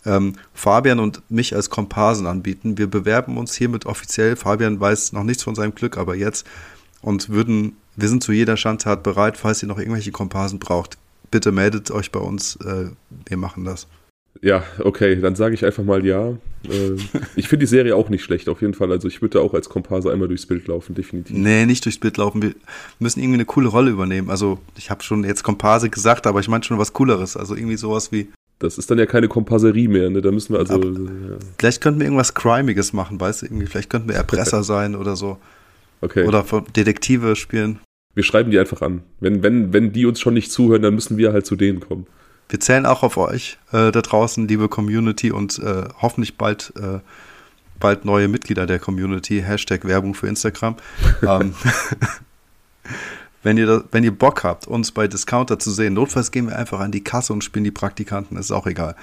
ähm, 0.07 0.35
Fabian 0.55 1.00
und 1.00 1.21
mich 1.28 1.55
als 1.55 1.69
Komparsen 1.69 2.26
anbieten. 2.26 2.78
Wir 2.78 2.87
bewerben 2.87 3.37
uns 3.37 3.55
hiermit 3.55 3.87
offiziell. 3.87 4.37
Fabian 4.37 4.81
weiß 4.81 5.12
noch 5.12 5.25
nichts 5.25 5.43
von 5.43 5.57
seinem 5.57 5.75
Glück, 5.75 5.99
aber 5.99 6.14
jetzt 6.14 6.47
und 7.02 7.28
würden, 7.28 7.76
wir 7.97 8.09
sind 8.09 8.23
zu 8.23 8.33
jeder 8.33 8.57
Schandtat 8.57 9.02
bereit, 9.02 9.37
falls 9.37 9.62
ihr 9.62 9.69
noch 9.69 9.78
irgendwelche 9.78 10.12
Komparsen 10.12 10.61
braucht. 10.61 10.97
Bitte 11.31 11.50
meldet 11.50 11.90
euch 11.90 12.12
bei 12.12 12.21
uns, 12.21 12.57
äh, 12.57 12.90
wir 13.26 13.37
machen 13.37 13.64
das. 13.64 13.88
Ja, 14.43 14.64
okay, 14.78 15.16
dann 15.21 15.37
sage 15.37 15.55
ich 15.55 15.64
einfach 15.64 15.85
mal 15.85 16.05
ja. 16.05 16.31
Äh, 16.64 16.97
ich 17.37 17.49
finde 17.49 17.64
die 17.64 17.69
Serie 17.69 17.97
auch 17.97 18.09
nicht 18.09 18.23
schlecht, 18.23 18.49
auf 18.49 18.61
jeden 18.61 18.75
Fall. 18.75 18.90
Also 18.90 19.09
ich 19.09 19.23
würde 19.23 19.40
auch 19.40 19.55
als 19.55 19.69
Komparse 19.69 20.11
einmal 20.11 20.28
durchs 20.28 20.47
Bild 20.47 20.66
laufen, 20.69 20.95
definitiv. 20.95 21.37
Nee, 21.37 21.66
nicht 21.66 21.85
durchs 21.85 21.99
Bild 21.99 22.16
laufen. 22.16 22.43
Wir 22.43 22.55
müssen 22.99 23.21
irgendwie 23.21 23.37
eine 23.37 23.45
coole 23.45 23.69
Rolle 23.69 23.90
übernehmen. 23.90 24.31
Also 24.31 24.59
ich 24.76 24.90
habe 24.90 25.02
schon 25.02 25.25
jetzt 25.25 25.43
Komparse 25.43 25.90
gesagt, 25.90 26.26
aber 26.26 26.40
ich 26.40 26.49
meine 26.49 26.64
schon 26.64 26.78
was 26.78 26.93
Cooleres. 26.93 27.37
Also 27.37 27.55
irgendwie 27.55 27.76
sowas 27.76 28.12
wie. 28.12 28.28
Das 28.59 28.78
ist 28.78 28.90
dann 28.90 28.99
ja 28.99 29.07
keine 29.07 29.28
Komparserie 29.28 29.88
mehr, 29.88 30.09
ne? 30.09 30.23
Da 30.23 30.31
müssen 30.31 30.55
wir 30.55 30.61
also. 30.61 30.75
Aber, 30.75 30.87
ja. 30.87 31.37
Vielleicht 31.59 31.83
könnten 31.83 32.00
wir 32.00 32.07
irgendwas 32.07 32.35
Crimiges 32.35 32.93
machen, 32.93 33.21
weißt 33.21 33.43
du? 33.43 33.47
Irgendwie, 33.47 33.66
vielleicht 33.66 33.90
könnten 33.90 34.09
wir 34.09 34.16
Erpresser 34.16 34.62
sein 34.62 34.97
oder 34.97 35.16
so. 35.16 35.38
Okay. 36.00 36.26
Oder 36.26 36.45
Detektive 36.75 37.37
spielen. 37.37 37.81
Wir 38.14 38.23
schreiben 38.23 38.50
die 38.50 38.59
einfach 38.59 38.81
an. 38.81 39.02
Wenn, 39.21 39.43
wenn, 39.43 39.75
wenn 39.75 39.93
die 39.93 40.07
uns 40.07 40.21
schon 40.21 40.35
nicht 40.35 40.50
zuhören, 40.50 40.81
dann 40.81 40.95
müssen 40.95 41.19
wir 41.19 41.35
halt 41.35 41.45
zu 41.45 41.55
denen 41.55 41.81
kommen. 41.81 42.07
Wir 42.49 42.61
zählen 42.61 42.87
auch 42.87 43.03
auf 43.03 43.17
euch 43.17 43.59
äh, 43.73 43.91
da 43.91 44.03
draußen, 44.03 44.47
liebe 44.47 44.69
Community, 44.69 45.33
und 45.33 45.59
äh, 45.59 45.85
hoffentlich 46.00 46.37
bald, 46.37 46.73
äh, 46.76 47.00
bald 47.81 48.05
neue 48.05 48.29
Mitglieder 48.29 48.67
der 48.67 48.79
Community. 48.79 49.43
Hashtag 49.43 49.85
Werbung 49.85 50.15
für 50.15 50.29
Instagram. 50.29 50.76
ähm, 51.23 51.55
wenn, 53.43 53.57
ihr 53.57 53.67
da, 53.67 53.85
wenn 53.91 54.05
ihr 54.05 54.17
Bock 54.17 54.45
habt, 54.45 54.67
uns 54.67 54.93
bei 54.93 55.09
Discounter 55.09 55.59
zu 55.59 55.73
sehen, 55.73 55.95
notfalls 55.95 56.31
gehen 56.31 56.49
wir 56.49 56.57
einfach 56.57 56.79
an 56.79 56.93
die 56.93 57.03
Kasse 57.03 57.33
und 57.33 57.43
spielen 57.43 57.65
die 57.65 57.73
Praktikanten, 57.73 58.37
ist 58.37 58.53
auch 58.53 58.67
egal. 58.67 58.95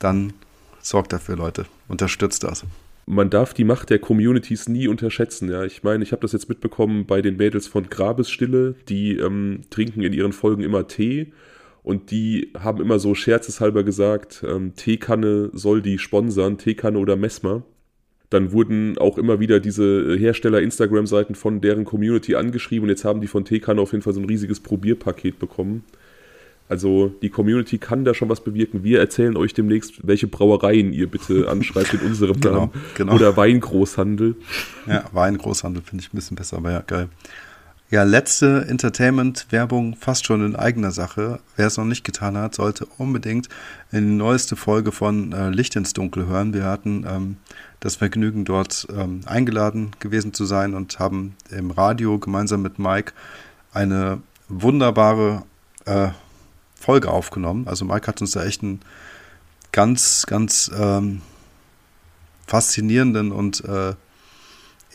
Dann 0.00 0.32
sorgt 0.80 1.12
dafür, 1.12 1.36
Leute. 1.36 1.66
Unterstützt 1.86 2.42
das 2.42 2.64
man 3.10 3.30
darf 3.30 3.54
die 3.54 3.64
Macht 3.64 3.88
der 3.88 3.98
Communities 3.98 4.68
nie 4.68 4.86
unterschätzen. 4.86 5.50
Ja, 5.50 5.64
ich 5.64 5.82
meine, 5.82 6.04
ich 6.04 6.12
habe 6.12 6.20
das 6.20 6.32
jetzt 6.32 6.50
mitbekommen 6.50 7.06
bei 7.06 7.22
den 7.22 7.38
Mädels 7.38 7.66
von 7.66 7.88
Grabesstille, 7.88 8.74
die 8.90 9.16
ähm, 9.16 9.62
trinken 9.70 10.02
in 10.02 10.12
ihren 10.12 10.34
Folgen 10.34 10.62
immer 10.62 10.86
Tee 10.86 11.32
und 11.82 12.10
die 12.10 12.52
haben 12.58 12.80
immer 12.80 12.98
so 12.98 13.14
scherzeshalber 13.14 13.82
gesagt, 13.82 14.44
ähm, 14.46 14.74
Teekanne 14.74 15.50
soll 15.52 15.82
die 15.82 15.98
sponsern, 15.98 16.58
Teekanne 16.58 16.98
oder 16.98 17.16
Messmer. 17.16 17.62
Dann 18.30 18.52
wurden 18.52 18.98
auch 18.98 19.16
immer 19.16 19.40
wieder 19.40 19.58
diese 19.58 20.16
Hersteller-Instagram-Seiten 20.18 21.34
von 21.34 21.62
deren 21.62 21.84
Community 21.84 22.34
angeschrieben 22.34 22.84
und 22.84 22.90
jetzt 22.90 23.04
haben 23.04 23.22
die 23.22 23.26
von 23.26 23.46
Teekanne 23.46 23.80
auf 23.80 23.92
jeden 23.92 24.02
Fall 24.02 24.12
so 24.12 24.20
ein 24.20 24.26
riesiges 24.26 24.60
Probierpaket 24.60 25.38
bekommen. 25.38 25.84
Also 26.68 27.14
die 27.22 27.30
Community 27.30 27.78
kann 27.78 28.04
da 28.04 28.12
schon 28.12 28.28
was 28.28 28.44
bewirken. 28.44 28.84
Wir 28.84 28.98
erzählen 28.98 29.36
euch 29.36 29.54
demnächst, 29.54 30.06
welche 30.06 30.26
Brauereien 30.26 30.92
ihr 30.92 31.06
bitte 31.06 31.48
anschreibt 31.50 31.94
in 31.94 32.00
unserem 32.00 32.38
genau, 32.40 32.54
Namen. 32.54 32.72
Genau. 32.94 33.14
Oder 33.14 33.36
Weingroßhandel. 33.36 34.36
Ja, 34.86 35.04
Weingroßhandel 35.12 35.82
finde 35.82 36.04
ich 36.04 36.12
ein 36.12 36.16
bisschen 36.16 36.36
besser, 36.36 36.58
aber 36.58 36.72
ja, 36.72 36.82
geil. 36.86 37.08
Ja, 37.90 38.02
letzte 38.02 38.66
Entertainment-Werbung 38.68 39.96
fast 39.96 40.26
schon 40.26 40.44
in 40.44 40.56
eigener 40.56 40.90
Sache. 40.90 41.40
Wer 41.56 41.68
es 41.68 41.78
noch 41.78 41.86
nicht 41.86 42.04
getan 42.04 42.36
hat, 42.36 42.54
sollte 42.54 42.84
unbedingt 42.98 43.48
in 43.90 44.06
die 44.06 44.14
neueste 44.14 44.56
Folge 44.56 44.92
von 44.92 45.32
äh, 45.32 45.48
Licht 45.48 45.74
ins 45.74 45.94
Dunkel 45.94 46.26
hören. 46.26 46.52
Wir 46.52 46.64
hatten 46.64 47.06
ähm, 47.08 47.36
das 47.80 47.96
Vergnügen, 47.96 48.44
dort 48.44 48.86
ähm, 48.94 49.22
eingeladen 49.24 49.92
gewesen 50.00 50.34
zu 50.34 50.44
sein 50.44 50.74
und 50.74 50.98
haben 50.98 51.34
im 51.48 51.70
Radio 51.70 52.18
gemeinsam 52.18 52.60
mit 52.60 52.78
Mike 52.78 53.14
eine 53.72 54.20
wunderbare 54.50 55.44
äh, 55.86 56.08
Folge 56.74 57.10
aufgenommen. 57.10 57.68
Also 57.68 57.86
Mike 57.86 58.06
hat 58.06 58.20
uns 58.20 58.32
da 58.32 58.44
echt 58.44 58.62
einen 58.62 58.82
ganz, 59.72 60.26
ganz 60.26 60.70
ähm, 60.78 61.22
faszinierenden 62.46 63.32
und 63.32 63.64
äh, 63.64 63.94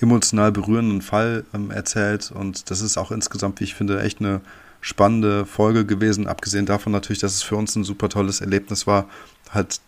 emotional 0.04 0.52
berührenden 0.52 1.02
Fall 1.02 1.46
ähm, 1.54 1.72
erzählt. 1.72 2.32
Und 2.32 2.70
das 2.70 2.82
ist 2.82 2.98
auch 2.98 3.12
insgesamt, 3.12 3.60
wie 3.60 3.64
ich 3.66 3.76
finde, 3.76 4.02
echt 4.02 4.20
eine 4.20 4.42
spannende 4.82 5.46
Folge 5.46 5.86
gewesen. 5.86 6.28
Abgesehen 6.28 6.66
davon 6.66 6.92
natürlich, 6.92 7.20
dass 7.20 7.34
es 7.34 7.44
für 7.44 7.56
uns 7.56 7.76
ein 7.76 7.84
super 7.84 8.10
tolles 8.10 8.42
Erlebnis 8.42 8.86
war, 8.86 9.08
halt 9.50 9.80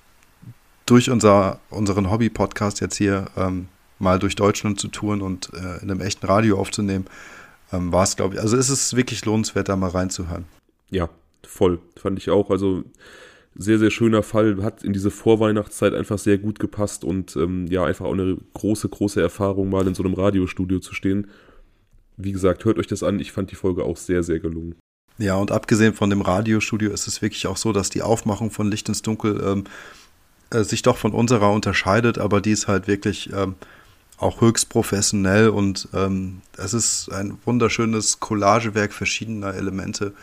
durch 0.86 1.10
unser, 1.10 1.60
unseren 1.70 2.10
Hobby-Podcast 2.10 2.80
jetzt 2.80 2.96
hier 2.96 3.26
ähm, 3.36 3.68
mal 4.00 4.20
durch 4.20 4.36
Deutschland 4.36 4.80
zu 4.80 4.88
touren 4.88 5.22
und 5.22 5.52
äh, 5.54 5.82
in 5.82 5.92
einem 5.92 6.02
echten 6.02 6.26
Radio 6.26 6.60
aufzunehmen, 6.60 7.06
ähm, 7.72 7.92
war 7.92 8.04
es, 8.04 8.16
glaube 8.16 8.36
ich. 8.36 8.42
Also 8.42 8.58
ist 8.58 8.70
es 8.70 8.96
wirklich 8.96 9.26
lohnenswert, 9.26 9.70
da 9.70 9.76
mal 9.76 9.90
reinzuhören. 9.90 10.46
Ja, 10.90 11.10
voll. 11.46 11.80
Fand 11.98 12.20
ich 12.20 12.30
auch. 12.30 12.50
Also 12.50 12.84
sehr, 13.56 13.80
sehr 13.80 13.92
schöner 13.92 14.24
Fall. 14.24 14.62
Hat 14.62 14.84
in 14.84 14.94
diese 14.94 15.12
Vorweihnachtszeit 15.12 15.94
einfach 15.94 16.20
sehr 16.20 16.38
gut 16.38 16.60
gepasst 16.60 17.04
und 17.04 17.36
ähm, 17.36 17.68
ja, 17.68 17.86
einfach 17.86 18.06
auch 18.06 18.14
eine 18.14 18.38
große, 18.54 18.90
große 18.90 19.22
Erfahrung, 19.22 19.70
mal 19.70 19.88
in 19.88 19.96
so 19.96 20.04
einem 20.04 20.14
Radiostudio 20.14 20.80
zu 20.80 20.94
stehen. 20.94 21.28
Wie 22.18 22.32
gesagt, 22.32 22.66
hört 22.66 22.78
euch 22.78 22.88
das 22.88 23.04
an. 23.04 23.20
Ich 23.20 23.32
fand 23.32 23.52
die 23.52 23.56
Folge 23.56 23.84
auch 23.84 23.98
sehr, 23.98 24.24
sehr 24.24 24.40
gelungen. 24.40 24.76
Ja, 25.18 25.36
und 25.36 25.52
abgesehen 25.52 25.94
von 25.94 26.10
dem 26.10 26.22
Radiostudio 26.22 26.92
ist 26.92 27.08
es 27.08 27.22
wirklich 27.22 27.48
auch 27.48 27.58
so, 27.58 27.72
dass 27.72 27.90
die 27.90 28.02
Aufmachung 28.02 28.52
von 28.52 28.70
Licht 28.70 28.90
ins 28.90 29.02
Dunkel 29.02 29.42
ähm, 29.46 29.64
äh, 30.50 30.64
sich 30.64 30.82
doch 30.82 30.98
von 30.98 31.14
unserer 31.14 31.52
unterscheidet, 31.54 32.18
aber 32.18 32.42
die 32.42 32.52
ist 32.52 32.68
halt 32.68 32.88
wirklich 32.88 33.32
ähm, 33.34 33.56
auch 34.18 34.42
höchst 34.42 34.70
professionell 34.70 35.50
und 35.50 35.88
ähm, 35.94 36.42
es 36.58 36.74
ist 36.74 37.10
ein 37.12 37.38
wunderschönes 37.46 38.20
Collagewerk 38.20 38.94
verschiedener 38.94 39.54
Elemente 39.54 40.14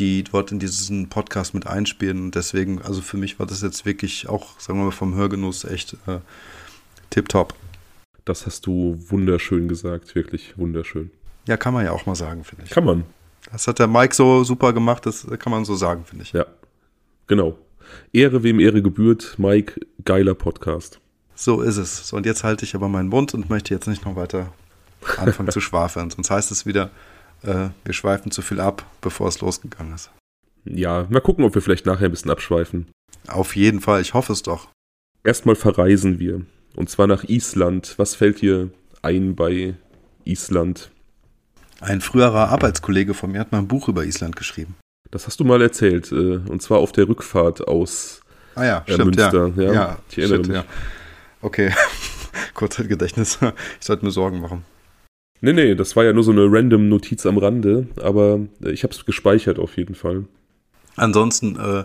die 0.00 0.24
dort 0.24 0.50
in 0.50 0.58
diesen 0.58 1.08
Podcast 1.08 1.54
mit 1.54 1.66
einspielen. 1.66 2.24
Und 2.24 2.34
deswegen, 2.34 2.82
also 2.82 3.02
für 3.02 3.18
mich 3.18 3.38
war 3.38 3.46
das 3.46 3.62
jetzt 3.62 3.84
wirklich 3.84 4.28
auch, 4.28 4.58
sagen 4.58 4.78
wir 4.78 4.86
mal, 4.86 4.90
vom 4.90 5.14
Hörgenuss 5.14 5.64
echt 5.64 5.94
äh, 6.06 6.18
tipptopp. 7.10 7.54
Das 8.24 8.46
hast 8.46 8.66
du 8.66 8.98
wunderschön 9.08 9.68
gesagt, 9.68 10.14
wirklich 10.14 10.58
wunderschön. 10.58 11.10
Ja, 11.46 11.56
kann 11.56 11.74
man 11.74 11.84
ja 11.84 11.92
auch 11.92 12.06
mal 12.06 12.14
sagen, 12.14 12.44
finde 12.44 12.64
ich. 12.64 12.70
Kann 12.70 12.84
man. 12.84 13.04
Das 13.52 13.66
hat 13.66 13.78
der 13.78 13.86
Mike 13.86 14.14
so 14.14 14.44
super 14.44 14.72
gemacht, 14.72 15.06
das 15.06 15.26
kann 15.38 15.50
man 15.50 15.64
so 15.64 15.74
sagen, 15.74 16.04
finde 16.04 16.24
ich. 16.24 16.32
Ja, 16.32 16.46
genau. 17.26 17.58
Ehre, 18.12 18.42
wem 18.42 18.60
Ehre 18.60 18.82
gebührt. 18.82 19.34
Mike, 19.38 19.80
geiler 20.04 20.34
Podcast. 20.34 21.00
So 21.34 21.62
ist 21.62 21.76
es. 21.76 22.08
So, 22.08 22.16
und 22.16 22.26
jetzt 22.26 22.44
halte 22.44 22.64
ich 22.64 22.74
aber 22.74 22.88
meinen 22.88 23.08
Mund 23.08 23.34
und 23.34 23.50
möchte 23.50 23.74
jetzt 23.74 23.88
nicht 23.88 24.04
noch 24.04 24.14
weiter 24.14 24.52
anfangen 25.16 25.48
zu 25.50 25.60
schwafeln. 25.60 26.10
Sonst 26.10 26.30
heißt 26.30 26.50
es 26.50 26.66
wieder, 26.66 26.90
äh, 27.42 27.68
wir 27.84 27.94
schweifen 27.94 28.30
zu 28.30 28.42
viel 28.42 28.60
ab, 28.60 28.84
bevor 29.00 29.28
es 29.28 29.40
losgegangen 29.40 29.94
ist. 29.94 30.10
Ja, 30.64 31.06
mal 31.08 31.20
gucken, 31.20 31.44
ob 31.44 31.54
wir 31.54 31.62
vielleicht 31.62 31.86
nachher 31.86 32.06
ein 32.06 32.10
bisschen 32.10 32.30
abschweifen. 32.30 32.86
Auf 33.28 33.56
jeden 33.56 33.80
Fall, 33.80 34.00
ich 34.00 34.14
hoffe 34.14 34.32
es 34.32 34.42
doch. 34.42 34.68
Erstmal 35.24 35.56
verreisen 35.56 36.18
wir. 36.18 36.42
Und 36.76 36.90
zwar 36.90 37.06
nach 37.06 37.24
Island. 37.24 37.94
Was 37.96 38.14
fällt 38.14 38.40
dir 38.40 38.70
ein 39.02 39.34
bei 39.34 39.74
Island? 40.24 40.90
Ein 41.80 42.00
früherer 42.00 42.48
Arbeitskollege 42.48 43.14
von 43.14 43.32
mir 43.32 43.40
hat 43.40 43.52
mal 43.52 43.58
ein 43.58 43.68
Buch 43.68 43.88
über 43.88 44.04
Island 44.04 44.36
geschrieben. 44.36 44.76
Das 45.10 45.26
hast 45.26 45.40
du 45.40 45.44
mal 45.44 45.60
erzählt. 45.62 46.12
Äh, 46.12 46.36
und 46.36 46.62
zwar 46.62 46.78
auf 46.78 46.92
der 46.92 47.08
Rückfahrt 47.08 47.66
aus 47.66 48.20
ah 48.54 48.64
ja, 48.64 48.78
äh, 48.86 48.92
stimmt, 48.92 49.16
Münster. 49.16 49.52
Ja, 49.56 49.62
ja, 49.62 49.72
ja 49.72 49.98
ich 50.10 50.18
erinnere 50.18 50.38
shit, 50.38 50.48
mich. 50.48 50.56
Ja. 50.56 50.64
Okay, 51.42 51.72
Kurzzeitgedächtnis. 52.54 53.38
Ich 53.80 53.86
sollte 53.86 54.04
mir 54.04 54.10
Sorgen 54.10 54.40
machen. 54.40 54.64
Nee, 55.42 55.52
nee, 55.52 55.74
das 55.74 55.96
war 55.96 56.04
ja 56.04 56.12
nur 56.12 56.22
so 56.22 56.32
eine 56.32 56.46
random 56.50 56.88
Notiz 56.88 57.24
am 57.24 57.38
Rande, 57.38 57.86
aber 58.02 58.40
äh, 58.62 58.70
ich 58.70 58.82
habe 58.82 58.92
es 58.92 59.04
gespeichert 59.06 59.58
auf 59.58 59.76
jeden 59.76 59.94
Fall. 59.94 60.24
Ansonsten 60.96 61.56
äh, 61.56 61.84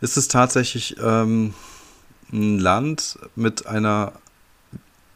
ist 0.00 0.16
es 0.16 0.28
tatsächlich 0.28 0.96
ähm, 1.02 1.54
ein 2.32 2.58
Land 2.58 3.18
mit 3.36 3.66
einer 3.66 4.12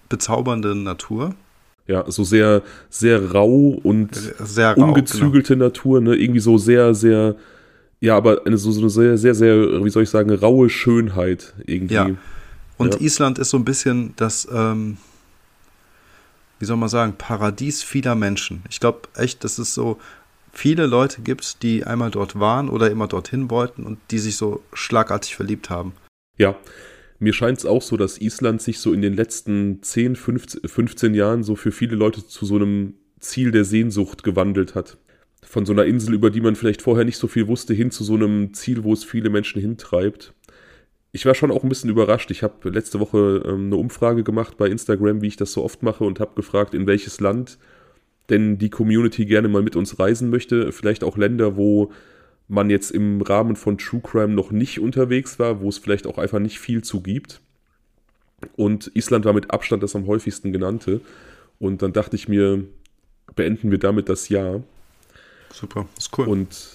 bezaubernden 0.08 0.82
Natur. 0.82 1.34
Ja, 1.86 2.10
so 2.10 2.24
sehr, 2.24 2.62
sehr 2.88 3.32
rau 3.32 3.78
und 3.82 4.14
sehr 4.38 4.74
rau, 4.74 4.84
ungezügelte 4.84 5.54
genau. 5.54 5.66
Natur, 5.66 6.00
ne? 6.00 6.14
Irgendwie 6.14 6.40
so 6.40 6.56
sehr, 6.56 6.94
sehr, 6.94 7.36
ja, 8.00 8.16
aber 8.16 8.46
eine, 8.46 8.56
so, 8.56 8.72
so 8.72 8.80
eine 8.80 8.88
sehr, 8.88 9.18
sehr, 9.18 9.34
sehr, 9.34 9.84
wie 9.84 9.90
soll 9.90 10.04
ich 10.04 10.10
sagen, 10.10 10.30
raue 10.30 10.70
Schönheit 10.70 11.52
irgendwie. 11.66 11.94
Ja. 11.94 12.10
Und 12.78 12.94
ja. 12.94 13.00
Island 13.00 13.38
ist 13.38 13.50
so 13.50 13.58
ein 13.58 13.64
bisschen 13.66 14.14
das, 14.16 14.48
ähm, 14.50 14.96
wie 16.58 16.64
soll 16.64 16.76
man 16.76 16.88
sagen, 16.88 17.14
Paradies 17.16 17.82
vieler 17.82 18.14
Menschen. 18.14 18.62
Ich 18.70 18.80
glaube 18.80 19.08
echt, 19.16 19.44
dass 19.44 19.58
es 19.58 19.75
so 19.75 19.99
viele 20.52 20.87
Leute 20.87 21.23
gibt, 21.23 21.62
die 21.62 21.84
einmal 21.84 22.11
dort 22.11 22.38
waren 22.38 22.68
oder 22.68 22.90
immer 22.90 23.08
dorthin 23.08 23.50
wollten 23.50 23.84
und 23.84 23.99
die 24.11 24.18
sich 24.18 24.37
so 24.37 24.62
schlagartig 24.73 25.34
verliebt 25.34 25.70
haben. 25.70 25.92
Ja, 26.38 26.56
mir 27.18 27.32
scheint 27.32 27.58
es 27.58 27.66
auch 27.66 27.82
so, 27.82 27.96
dass 27.96 28.20
Island 28.20 28.62
sich 28.62 28.78
so 28.78 28.92
in 28.92 29.02
den 29.02 29.14
letzten 29.14 29.82
10, 29.82 30.16
15, 30.16 30.68
15 30.68 31.14
Jahren 31.14 31.42
so 31.42 31.56
für 31.56 31.73
viele 31.73 31.96
Leute 31.96 32.26
zu 32.26 32.44
so 32.46 32.56
einem 32.56 32.94
Ziel 33.18 33.50
der 33.50 33.64
Sehnsucht 33.64 34.23
gewandelt 34.23 34.75
hat. 34.75 34.99
Von 35.42 35.66
so 35.66 35.73
einer 35.73 35.84
Insel, 35.84 36.14
über 36.14 36.30
die 36.30 36.40
man 36.40 36.56
vielleicht 36.56 36.82
vorher 36.82 37.04
nicht 37.04 37.18
so 37.18 37.28
viel 37.28 37.49
wusste, 37.49 37.75
hin 37.75 37.90
zu 37.90 38.04
so 38.04 38.14
einem 38.14 38.54
Ziel, 38.54 38.84
wo 38.84 38.92
es 38.92 39.04
viele 39.04 39.30
Menschen 39.30 39.61
hintreibt 39.61 40.33
ich 41.14 41.25
war 41.26 41.37
schon 41.37 41.52
auch 41.52 41.62
ein 41.62 41.68
bisschen 41.68 41.90
überrascht. 41.90 42.33
Ich 42.33 42.42
habe 42.42 42.68
letzte 42.71 42.99
Woche 42.99 43.40
ähm, 43.47 43.66
eine 43.66 43.76
Umfrage 43.76 44.25
gemacht 44.25 44.56
bei 44.56 44.66
Instagram, 44.66 45.23
wie 45.23 45.28
ich 45.28 45.37
das 45.37 45.52
so 45.52 45.62
oft 45.62 45.85
mache, 45.85 46.02
und 46.02 46.18
habe 46.18 46.33
gefragt, 46.35 46.75
in 46.75 46.88
welches 46.88 47.21
Land 47.21 47.56
denn 48.30 48.59
die 48.59 48.68
Community 48.68 49.25
gerne 49.25 49.47
mal 49.47 49.62
mit 49.62 49.76
uns 49.76 50.00
reisen 50.00 50.28
möchte. 50.28 50.73
Vielleicht 50.73 51.04
auch 51.04 51.16
Länder, 51.16 51.56
wo 51.56 51.92
man 52.49 52.68
jetzt 52.68 52.90
im 52.90 53.23
Rahmen 53.23 53.54
von 53.54 53.78
True 53.78 54.00
Crime 54.02 54.35
noch 54.35 54.50
nicht 54.50 54.80
unterwegs 54.80 55.38
war, 55.38 55.61
wo 55.61 55.68
es 55.68 55.78
vielleicht 55.78 56.09
auch 56.09 56.18
einfach 56.18 56.40
nicht 56.40 56.59
viel 56.59 56.83
zu 56.83 57.00
gibt. 57.00 57.40
Und 58.56 58.90
Island 58.94 59.25
war 59.25 59.35
mit 59.35 59.52
Abstand 59.52 59.85
das 59.85 59.94
am 59.94 60.09
häufigsten 60.09 60.52
genannte. 60.52 61.00
Und 61.61 61.80
dann 61.83 61.92
dachte 61.92 62.16
ich 62.16 62.26
mir, 62.26 62.64
beenden 63.37 63.71
wir 63.71 63.78
damit 63.78 64.09
das 64.09 64.28
Jahr. 64.30 64.64
Super, 65.52 65.87
ist 65.97 66.11
cool. 66.18 66.26
Und 66.26 66.74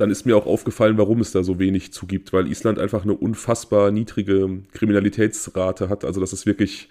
dann 0.00 0.10
ist 0.10 0.24
mir 0.24 0.34
auch 0.34 0.46
aufgefallen, 0.46 0.96
warum 0.96 1.20
es 1.20 1.32
da 1.32 1.42
so 1.42 1.58
wenig 1.58 1.92
zugibt, 1.92 2.32
weil 2.32 2.46
Island 2.46 2.78
einfach 2.78 3.02
eine 3.02 3.12
unfassbar 3.12 3.90
niedrige 3.90 4.62
Kriminalitätsrate 4.72 5.90
hat. 5.90 6.06
Also 6.06 6.20
das 6.20 6.32
ist 6.32 6.46
wirklich 6.46 6.88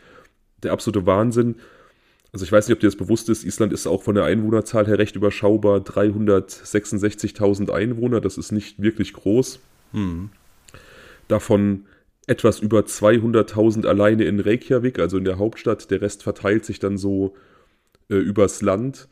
der 0.62 0.74
absolute 0.74 1.08
Wahnsinn. 1.08 1.56
Also 2.32 2.46
ich 2.46 2.52
weiß 2.52 2.68
nicht, 2.68 2.76
ob 2.76 2.80
dir 2.80 2.88
das 2.88 2.96
bewusst 2.96 3.28
ist, 3.30 3.44
Island 3.44 3.74
ist 3.74 3.88
auch 3.88 4.04
von 4.04 4.14
der 4.14 4.26
Einwohnerzahl 4.26 4.86
her 4.86 5.00
recht 5.00 5.16
überschaubar. 5.16 5.80
366.000 5.80 7.72
Einwohner, 7.72 8.22
das 8.22 8.38
ist 8.38 8.52
nicht 8.52 8.80
wirklich 8.80 9.14
groß. 9.14 9.60
Hm. 9.94 10.30
Davon 11.28 11.86
etwas 12.28 12.60
über 12.60 12.82
200.000 12.82 13.88
alleine 13.88 14.26
in 14.26 14.40
Reykjavik, 14.40 15.00
also 15.00 15.18
in 15.18 15.26
der 15.26 15.40
Hauptstadt. 15.40 15.90
Der 15.90 16.02
Rest 16.02 16.22
verteilt 16.22 16.64
sich 16.64 16.78
dann 16.78 17.00
so 17.00 17.34
äh, 18.12 18.18
übers 18.18 18.62
Land. 18.62 19.08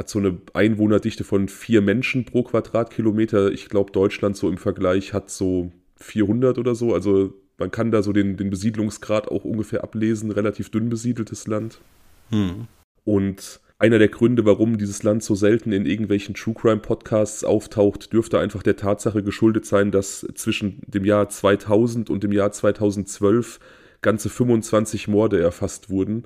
Hat 0.00 0.08
so 0.08 0.18
eine 0.18 0.38
Einwohnerdichte 0.54 1.24
von 1.24 1.50
vier 1.50 1.82
Menschen 1.82 2.24
pro 2.24 2.42
Quadratkilometer. 2.42 3.52
Ich 3.52 3.68
glaube, 3.68 3.92
Deutschland 3.92 4.34
so 4.34 4.48
im 4.48 4.56
Vergleich 4.56 5.12
hat 5.12 5.28
so 5.28 5.72
400 5.96 6.56
oder 6.56 6.74
so. 6.74 6.94
Also 6.94 7.34
man 7.58 7.70
kann 7.70 7.90
da 7.90 8.02
so 8.02 8.14
den, 8.14 8.38
den 8.38 8.48
Besiedlungsgrad 8.48 9.28
auch 9.28 9.44
ungefähr 9.44 9.84
ablesen. 9.84 10.30
Relativ 10.30 10.70
dünn 10.70 10.88
besiedeltes 10.88 11.46
Land. 11.46 11.82
Hm. 12.30 12.66
Und 13.04 13.60
einer 13.78 13.98
der 13.98 14.08
Gründe, 14.08 14.46
warum 14.46 14.78
dieses 14.78 15.02
Land 15.02 15.22
so 15.22 15.34
selten 15.34 15.70
in 15.70 15.84
irgendwelchen 15.84 16.34
True 16.34 16.54
Crime 16.54 16.80
Podcasts 16.80 17.44
auftaucht, 17.44 18.10
dürfte 18.14 18.38
einfach 18.38 18.62
der 18.62 18.76
Tatsache 18.76 19.22
geschuldet 19.22 19.66
sein, 19.66 19.90
dass 19.90 20.26
zwischen 20.34 20.80
dem 20.86 21.04
Jahr 21.04 21.28
2000 21.28 22.08
und 22.08 22.24
dem 22.24 22.32
Jahr 22.32 22.52
2012 22.52 23.60
ganze 24.00 24.30
25 24.30 25.08
Morde 25.08 25.42
erfasst 25.42 25.90
wurden 25.90 26.24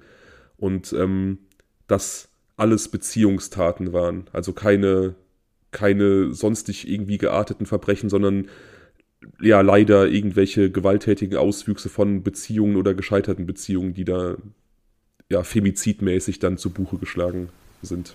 und 0.58 0.92
ähm, 0.92 1.38
dass 1.88 2.28
alles 2.56 2.88
Beziehungstaten 2.88 3.92
waren, 3.92 4.26
also 4.32 4.52
keine 4.52 5.14
keine 5.74 6.32
sonstig 6.32 6.88
irgendwie 6.88 7.18
gearteten 7.18 7.66
Verbrechen, 7.66 8.08
sondern 8.08 8.48
ja 9.40 9.60
leider 9.60 10.08
irgendwelche 10.08 10.70
gewalttätigen 10.70 11.36
Auswüchse 11.36 11.88
von 11.88 12.22
Beziehungen 12.22 12.76
oder 12.76 12.94
gescheiterten 12.94 13.44
Beziehungen, 13.44 13.92
die 13.92 14.04
da 14.04 14.36
ja, 15.30 15.42
femizidmäßig 15.42 16.38
dann 16.38 16.58
zu 16.58 16.70
Buche 16.70 16.96
geschlagen 16.96 17.48
sind. 17.82 18.14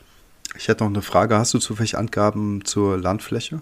Ich 0.58 0.68
hätte 0.68 0.84
noch 0.84 0.92
eine 0.92 1.02
Frage. 1.02 1.38
Hast 1.38 1.54
du 1.54 1.60
zufällig 1.60 1.98
Angaben 1.98 2.64
zur 2.66 2.98
Landfläche? 2.98 3.62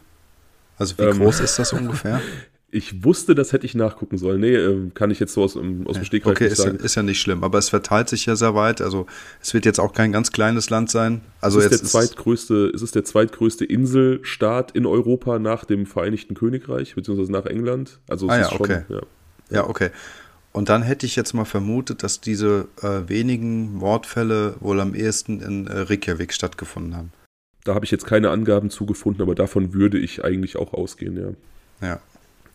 Also 0.77 0.97
wie 0.97 1.03
ähm, 1.03 1.17
groß 1.17 1.39
ist 1.41 1.59
das 1.59 1.73
ungefähr? 1.73 2.21
Ich 2.69 3.05
wusste, 3.05 3.33
das 3.33 3.53
hätte 3.53 3.65
ich 3.65 3.75
nachgucken 3.75 4.17
sollen. 4.17 4.41
Nee, 4.41 4.55
ähm, 4.55 4.93
kann 4.93 5.09
ich 5.09 5.21
jetzt 5.21 5.33
so 5.33 5.41
aus, 5.41 5.55
aus 5.55 5.95
dem 5.95 6.03
Stegreif 6.03 6.35
okay, 6.35 6.45
nicht 6.45 6.57
sagen. 6.57 6.75
Okay, 6.75 6.85
ist, 6.85 6.95
ja 6.95 7.03
nicht 7.03 7.21
schlimm, 7.21 7.45
aber 7.45 7.57
es 7.57 7.69
verteilt 7.69 8.09
sich 8.09 8.25
ja 8.25 8.35
sehr 8.35 8.55
weit. 8.55 8.81
Also 8.81 9.05
es 9.41 9.53
wird 9.53 9.65
jetzt 9.65 9.79
auch 9.79 9.93
kein 9.93 10.11
ganz 10.11 10.33
kleines 10.33 10.69
Land 10.69 10.91
sein. 10.91 11.21
Also 11.39 11.59
es 11.59 11.67
ist, 11.67 11.81
der 11.81 11.89
zweitgrößte, 11.89 12.71
es 12.75 12.81
ist 12.81 12.95
der 12.95 13.05
zweitgrößte 13.05 13.63
Inselstaat 13.63 14.71
in 14.71 14.85
Europa 14.85 15.39
nach 15.39 15.63
dem 15.63 15.85
Vereinigten 15.85 16.33
Königreich, 16.33 16.95
beziehungsweise 16.95 17.31
nach 17.31 17.45
England. 17.45 17.99
Also 18.09 18.25
es 18.27 18.33
ah, 18.33 18.35
ja, 18.37 18.41
ist 18.43 18.49
schon, 18.51 18.61
okay. 18.61 18.81
ja. 18.89 19.01
Ja, 19.49 19.69
okay. 19.69 19.91
Und 20.51 20.69
dann 20.69 20.81
hätte 20.81 21.05
ich 21.05 21.15
jetzt 21.15 21.33
mal 21.33 21.45
vermutet, 21.45 22.03
dass 22.03 22.19
diese 22.19 22.67
äh, 22.81 23.07
wenigen 23.07 23.75
Mordfälle 23.75 24.55
wohl 24.59 24.81
am 24.81 24.93
ehesten 24.95 25.39
in 25.39 25.67
äh, 25.67 25.81
Reykjavik 25.81 26.33
stattgefunden 26.33 26.97
haben. 26.97 27.11
Da 27.63 27.75
habe 27.75 27.85
ich 27.85 27.91
jetzt 27.91 28.05
keine 28.05 28.29
Angaben 28.29 28.69
zugefunden, 28.69 29.21
aber 29.21 29.35
davon 29.35 29.73
würde 29.73 29.99
ich 29.99 30.23
eigentlich 30.23 30.57
auch 30.57 30.73
ausgehen, 30.73 31.17
ja. 31.17 31.87
Ja. 31.87 31.99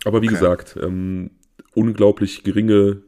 Aber 0.05 0.23
wie 0.23 0.27
okay. 0.27 0.35
gesagt, 0.35 0.79
ähm, 0.81 1.31
unglaublich 1.75 2.43
geringe 2.45 3.03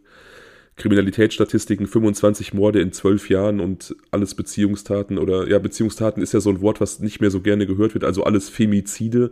Kriminalitätsstatistiken, 0.77 1.87
25 1.87 2.53
Morde 2.53 2.81
in 2.81 2.93
zwölf 2.93 3.29
Jahren 3.29 3.61
und 3.61 3.95
alles 4.11 4.35
Beziehungstaten 4.35 5.19
oder 5.19 5.49
ja, 5.49 5.59
Beziehungstaten 5.59 6.23
ist 6.23 6.33
ja 6.33 6.41
so 6.41 6.51
ein 6.51 6.61
Wort, 6.61 6.81
was 6.81 6.99
nicht 6.99 7.21
mehr 7.21 7.31
so 7.31 7.41
gerne 7.41 7.67
gehört 7.67 7.95
wird, 7.95 8.05
also 8.05 8.25
alles 8.25 8.49
Femizide 8.49 9.31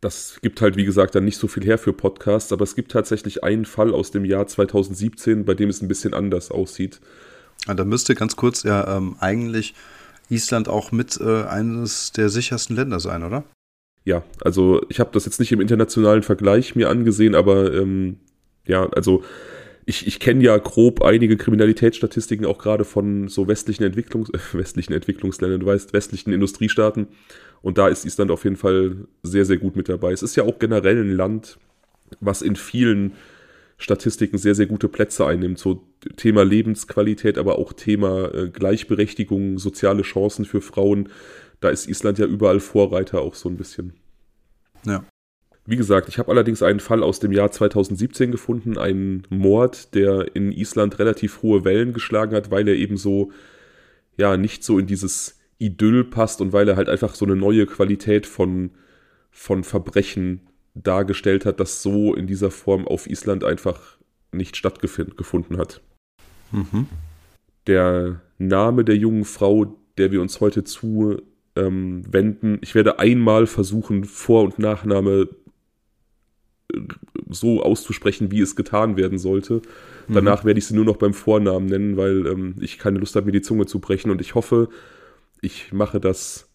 das 0.00 0.38
gibt 0.42 0.60
halt, 0.60 0.76
wie 0.76 0.84
gesagt, 0.84 1.14
dann 1.14 1.24
nicht 1.24 1.38
so 1.38 1.48
viel 1.48 1.64
her 1.64 1.78
für 1.78 1.92
Podcasts, 1.92 2.52
aber 2.52 2.62
es 2.62 2.76
gibt 2.76 2.92
tatsächlich 2.92 3.42
einen 3.42 3.64
Fall 3.64 3.92
aus 3.92 4.10
dem 4.10 4.24
Jahr 4.24 4.46
2017, 4.46 5.44
bei 5.44 5.54
dem 5.54 5.68
es 5.68 5.82
ein 5.82 5.88
bisschen 5.88 6.14
anders 6.14 6.50
aussieht. 6.50 7.00
Ja, 7.66 7.74
da 7.74 7.84
müsste 7.84 8.14
ganz 8.14 8.36
kurz 8.36 8.62
ja 8.62 8.96
ähm, 8.96 9.16
eigentlich 9.18 9.74
Island 10.28 10.68
auch 10.68 10.92
mit 10.92 11.20
äh, 11.20 11.44
eines 11.44 12.12
der 12.12 12.28
sichersten 12.28 12.76
Länder 12.76 13.00
sein, 13.00 13.24
oder? 13.24 13.44
Ja, 14.08 14.22
also 14.40 14.80
ich 14.88 15.00
habe 15.00 15.10
das 15.12 15.26
jetzt 15.26 15.38
nicht 15.38 15.52
im 15.52 15.60
internationalen 15.60 16.22
Vergleich 16.22 16.74
mir 16.74 16.88
angesehen, 16.88 17.34
aber 17.34 17.74
ähm, 17.74 18.16
ja, 18.64 18.88
also 18.88 19.22
ich, 19.84 20.06
ich 20.06 20.18
kenne 20.18 20.42
ja 20.42 20.56
grob 20.56 21.02
einige 21.02 21.36
Kriminalitätsstatistiken 21.36 22.46
auch 22.46 22.56
gerade 22.56 22.86
von 22.86 23.28
so 23.28 23.48
westlichen 23.48 23.84
Entwicklungs 23.84 24.30
westlichen 24.54 24.94
Entwicklungsländern, 24.94 25.60
du 25.60 25.66
weißt, 25.66 25.92
westlichen 25.92 26.32
Industriestaaten. 26.32 27.08
Und 27.60 27.76
da 27.76 27.88
ist 27.88 28.06
Island 28.06 28.30
auf 28.30 28.44
jeden 28.44 28.56
Fall 28.56 28.96
sehr, 29.22 29.44
sehr 29.44 29.58
gut 29.58 29.76
mit 29.76 29.90
dabei. 29.90 30.12
Es 30.12 30.22
ist 30.22 30.36
ja 30.36 30.44
auch 30.44 30.58
generell 30.58 31.04
ein 31.04 31.14
Land, 31.14 31.58
was 32.18 32.40
in 32.40 32.56
vielen 32.56 33.12
Statistiken 33.76 34.38
sehr, 34.38 34.54
sehr 34.54 34.66
gute 34.66 34.88
Plätze 34.88 35.26
einnimmt. 35.26 35.58
So 35.58 35.84
Thema 36.16 36.46
Lebensqualität, 36.46 37.36
aber 37.36 37.58
auch 37.58 37.74
Thema 37.74 38.32
äh, 38.32 38.48
Gleichberechtigung, 38.48 39.58
soziale 39.58 40.00
Chancen 40.00 40.46
für 40.46 40.62
Frauen. 40.62 41.10
Da 41.60 41.70
ist 41.70 41.88
Island 41.88 42.18
ja 42.18 42.26
überall 42.26 42.60
Vorreiter 42.60 43.20
auch 43.20 43.34
so 43.34 43.48
ein 43.48 43.56
bisschen. 43.56 43.94
Ja. 44.84 45.04
Wie 45.66 45.76
gesagt, 45.76 46.08
ich 46.08 46.18
habe 46.18 46.30
allerdings 46.30 46.62
einen 46.62 46.80
Fall 46.80 47.02
aus 47.02 47.20
dem 47.20 47.30
Jahr 47.30 47.50
2017 47.50 48.32
gefunden, 48.32 48.78
einen 48.78 49.26
Mord, 49.28 49.94
der 49.94 50.34
in 50.34 50.50
Island 50.50 50.98
relativ 50.98 51.42
hohe 51.42 51.64
Wellen 51.64 51.92
geschlagen 51.92 52.34
hat, 52.34 52.50
weil 52.50 52.66
er 52.68 52.74
eben 52.74 52.96
so, 52.96 53.32
ja, 54.16 54.36
nicht 54.38 54.64
so 54.64 54.78
in 54.78 54.86
dieses 54.86 55.38
Idyll 55.58 56.04
passt 56.04 56.40
und 56.40 56.54
weil 56.54 56.68
er 56.68 56.76
halt 56.76 56.88
einfach 56.88 57.14
so 57.14 57.26
eine 57.26 57.36
neue 57.36 57.66
Qualität 57.66 58.26
von, 58.26 58.70
von 59.30 59.62
Verbrechen 59.62 60.40
dargestellt 60.74 61.44
hat, 61.44 61.60
das 61.60 61.82
so 61.82 62.14
in 62.14 62.26
dieser 62.26 62.50
Form 62.50 62.88
auf 62.88 63.06
Island 63.06 63.44
einfach 63.44 63.98
nicht 64.32 64.56
stattgefunden 64.56 65.58
hat. 65.58 65.82
Mhm. 66.50 66.86
Der 67.66 68.22
Name 68.38 68.84
der 68.84 68.96
jungen 68.96 69.26
Frau, 69.26 69.76
der 69.98 70.12
wir 70.12 70.22
uns 70.22 70.40
heute 70.40 70.64
zuwenden, 70.64 71.28
ähm, 71.58 72.58
ich 72.60 72.74
werde 72.74 72.98
einmal 72.98 73.46
versuchen, 73.46 74.04
Vor- 74.04 74.44
und 74.44 74.58
Nachname 74.58 75.28
äh, 76.72 76.80
so 77.28 77.62
auszusprechen, 77.62 78.30
wie 78.30 78.40
es 78.40 78.56
getan 78.56 78.96
werden 78.96 79.18
sollte. 79.18 79.62
Mhm. 80.06 80.14
Danach 80.14 80.44
werde 80.44 80.58
ich 80.58 80.66
sie 80.66 80.74
nur 80.74 80.84
noch 80.84 80.96
beim 80.96 81.14
Vornamen 81.14 81.66
nennen, 81.66 81.96
weil 81.96 82.26
ähm, 82.26 82.54
ich 82.60 82.78
keine 82.78 82.98
Lust 82.98 83.16
habe, 83.16 83.26
mir 83.26 83.32
die 83.32 83.42
Zunge 83.42 83.66
zu 83.66 83.80
brechen. 83.80 84.10
Und 84.10 84.20
ich 84.20 84.34
hoffe, 84.34 84.68
ich 85.40 85.72
mache 85.72 86.00
das 86.00 86.48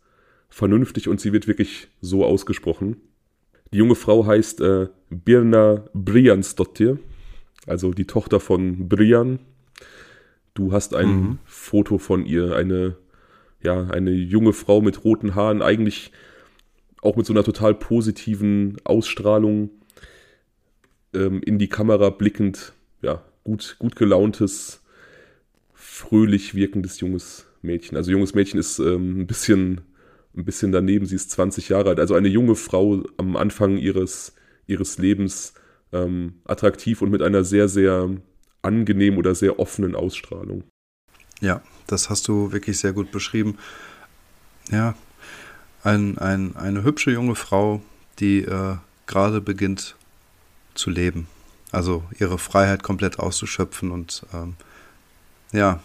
vernünftig 0.49 1.07
und 1.07 1.19
sie 1.19 1.33
wird 1.33 1.47
wirklich 1.47 1.87
so 2.01 2.25
ausgesprochen. 2.25 2.97
Die 3.71 3.77
junge 3.77 3.95
Frau 3.95 4.25
heißt 4.25 4.61
äh, 4.61 4.87
Birna 5.09 5.85
Briansdottir, 5.93 6.99
also 7.65 7.91
die 7.91 8.05
Tochter 8.05 8.39
von 8.39 8.87
Brian. 8.87 9.39
Du 10.53 10.71
hast 10.71 10.93
ein 10.93 11.07
mhm. 11.07 11.39
Foto 11.45 11.97
von 11.97 12.25
ihr, 12.25 12.55
eine, 12.55 12.95
ja, 13.63 13.87
eine 13.87 14.11
junge 14.11 14.53
Frau 14.53 14.81
mit 14.81 15.03
roten 15.03 15.35
Haaren, 15.35 15.61
eigentlich 15.61 16.11
auch 17.01 17.15
mit 17.15 17.25
so 17.25 17.33
einer 17.33 17.43
total 17.43 17.73
positiven 17.73 18.77
Ausstrahlung, 18.83 19.69
ähm, 21.13 21.41
in 21.43 21.59
die 21.59 21.69
Kamera 21.69 22.09
blickend, 22.09 22.73
ja, 23.01 23.23
gut, 23.43 23.77
gut 23.79 23.95
gelauntes, 23.95 24.83
fröhlich 25.73 26.55
wirkendes 26.55 26.99
junges 26.99 27.45
Mädchen. 27.61 27.97
Also 27.97 28.11
junges 28.11 28.33
Mädchen 28.33 28.59
ist 28.59 28.79
ähm, 28.79 29.21
ein 29.21 29.27
bisschen 29.27 29.81
ein 30.35 30.45
bisschen 30.45 30.71
daneben. 30.71 31.05
Sie 31.05 31.15
ist 31.15 31.31
20 31.31 31.69
Jahre 31.69 31.89
alt. 31.89 31.99
Also 31.99 32.15
eine 32.15 32.27
junge 32.27 32.55
Frau 32.55 33.03
am 33.17 33.35
Anfang 33.35 33.77
ihres 33.77 34.35
ihres 34.65 34.97
Lebens 34.97 35.53
ähm, 35.91 36.35
attraktiv 36.45 37.01
und 37.01 37.11
mit 37.11 37.21
einer 37.21 37.43
sehr 37.43 37.67
sehr 37.67 38.09
angenehmen 38.61 39.19
oder 39.19 39.35
sehr 39.35 39.59
offenen 39.59 39.95
Ausstrahlung. 39.95 40.63
Ja, 41.41 41.61
das 41.87 42.09
hast 42.09 42.27
du 42.27 42.51
wirklich 42.51 42.79
sehr 42.79 42.93
gut 42.93 43.11
beschrieben. 43.11 43.57
Ja, 44.71 44.95
ein, 45.83 46.17
ein, 46.17 46.55
eine 46.55 46.83
hübsche 46.83 47.11
junge 47.11 47.35
Frau, 47.35 47.81
die 48.19 48.39
äh, 48.39 48.77
gerade 49.05 49.41
beginnt 49.41 49.95
zu 50.75 50.89
leben. 50.89 51.27
Also 51.71 52.03
ihre 52.19 52.37
Freiheit 52.37 52.83
komplett 52.83 53.19
auszuschöpfen 53.19 53.91
und 53.91 54.25
ähm, 54.33 54.55
ja, 55.51 55.81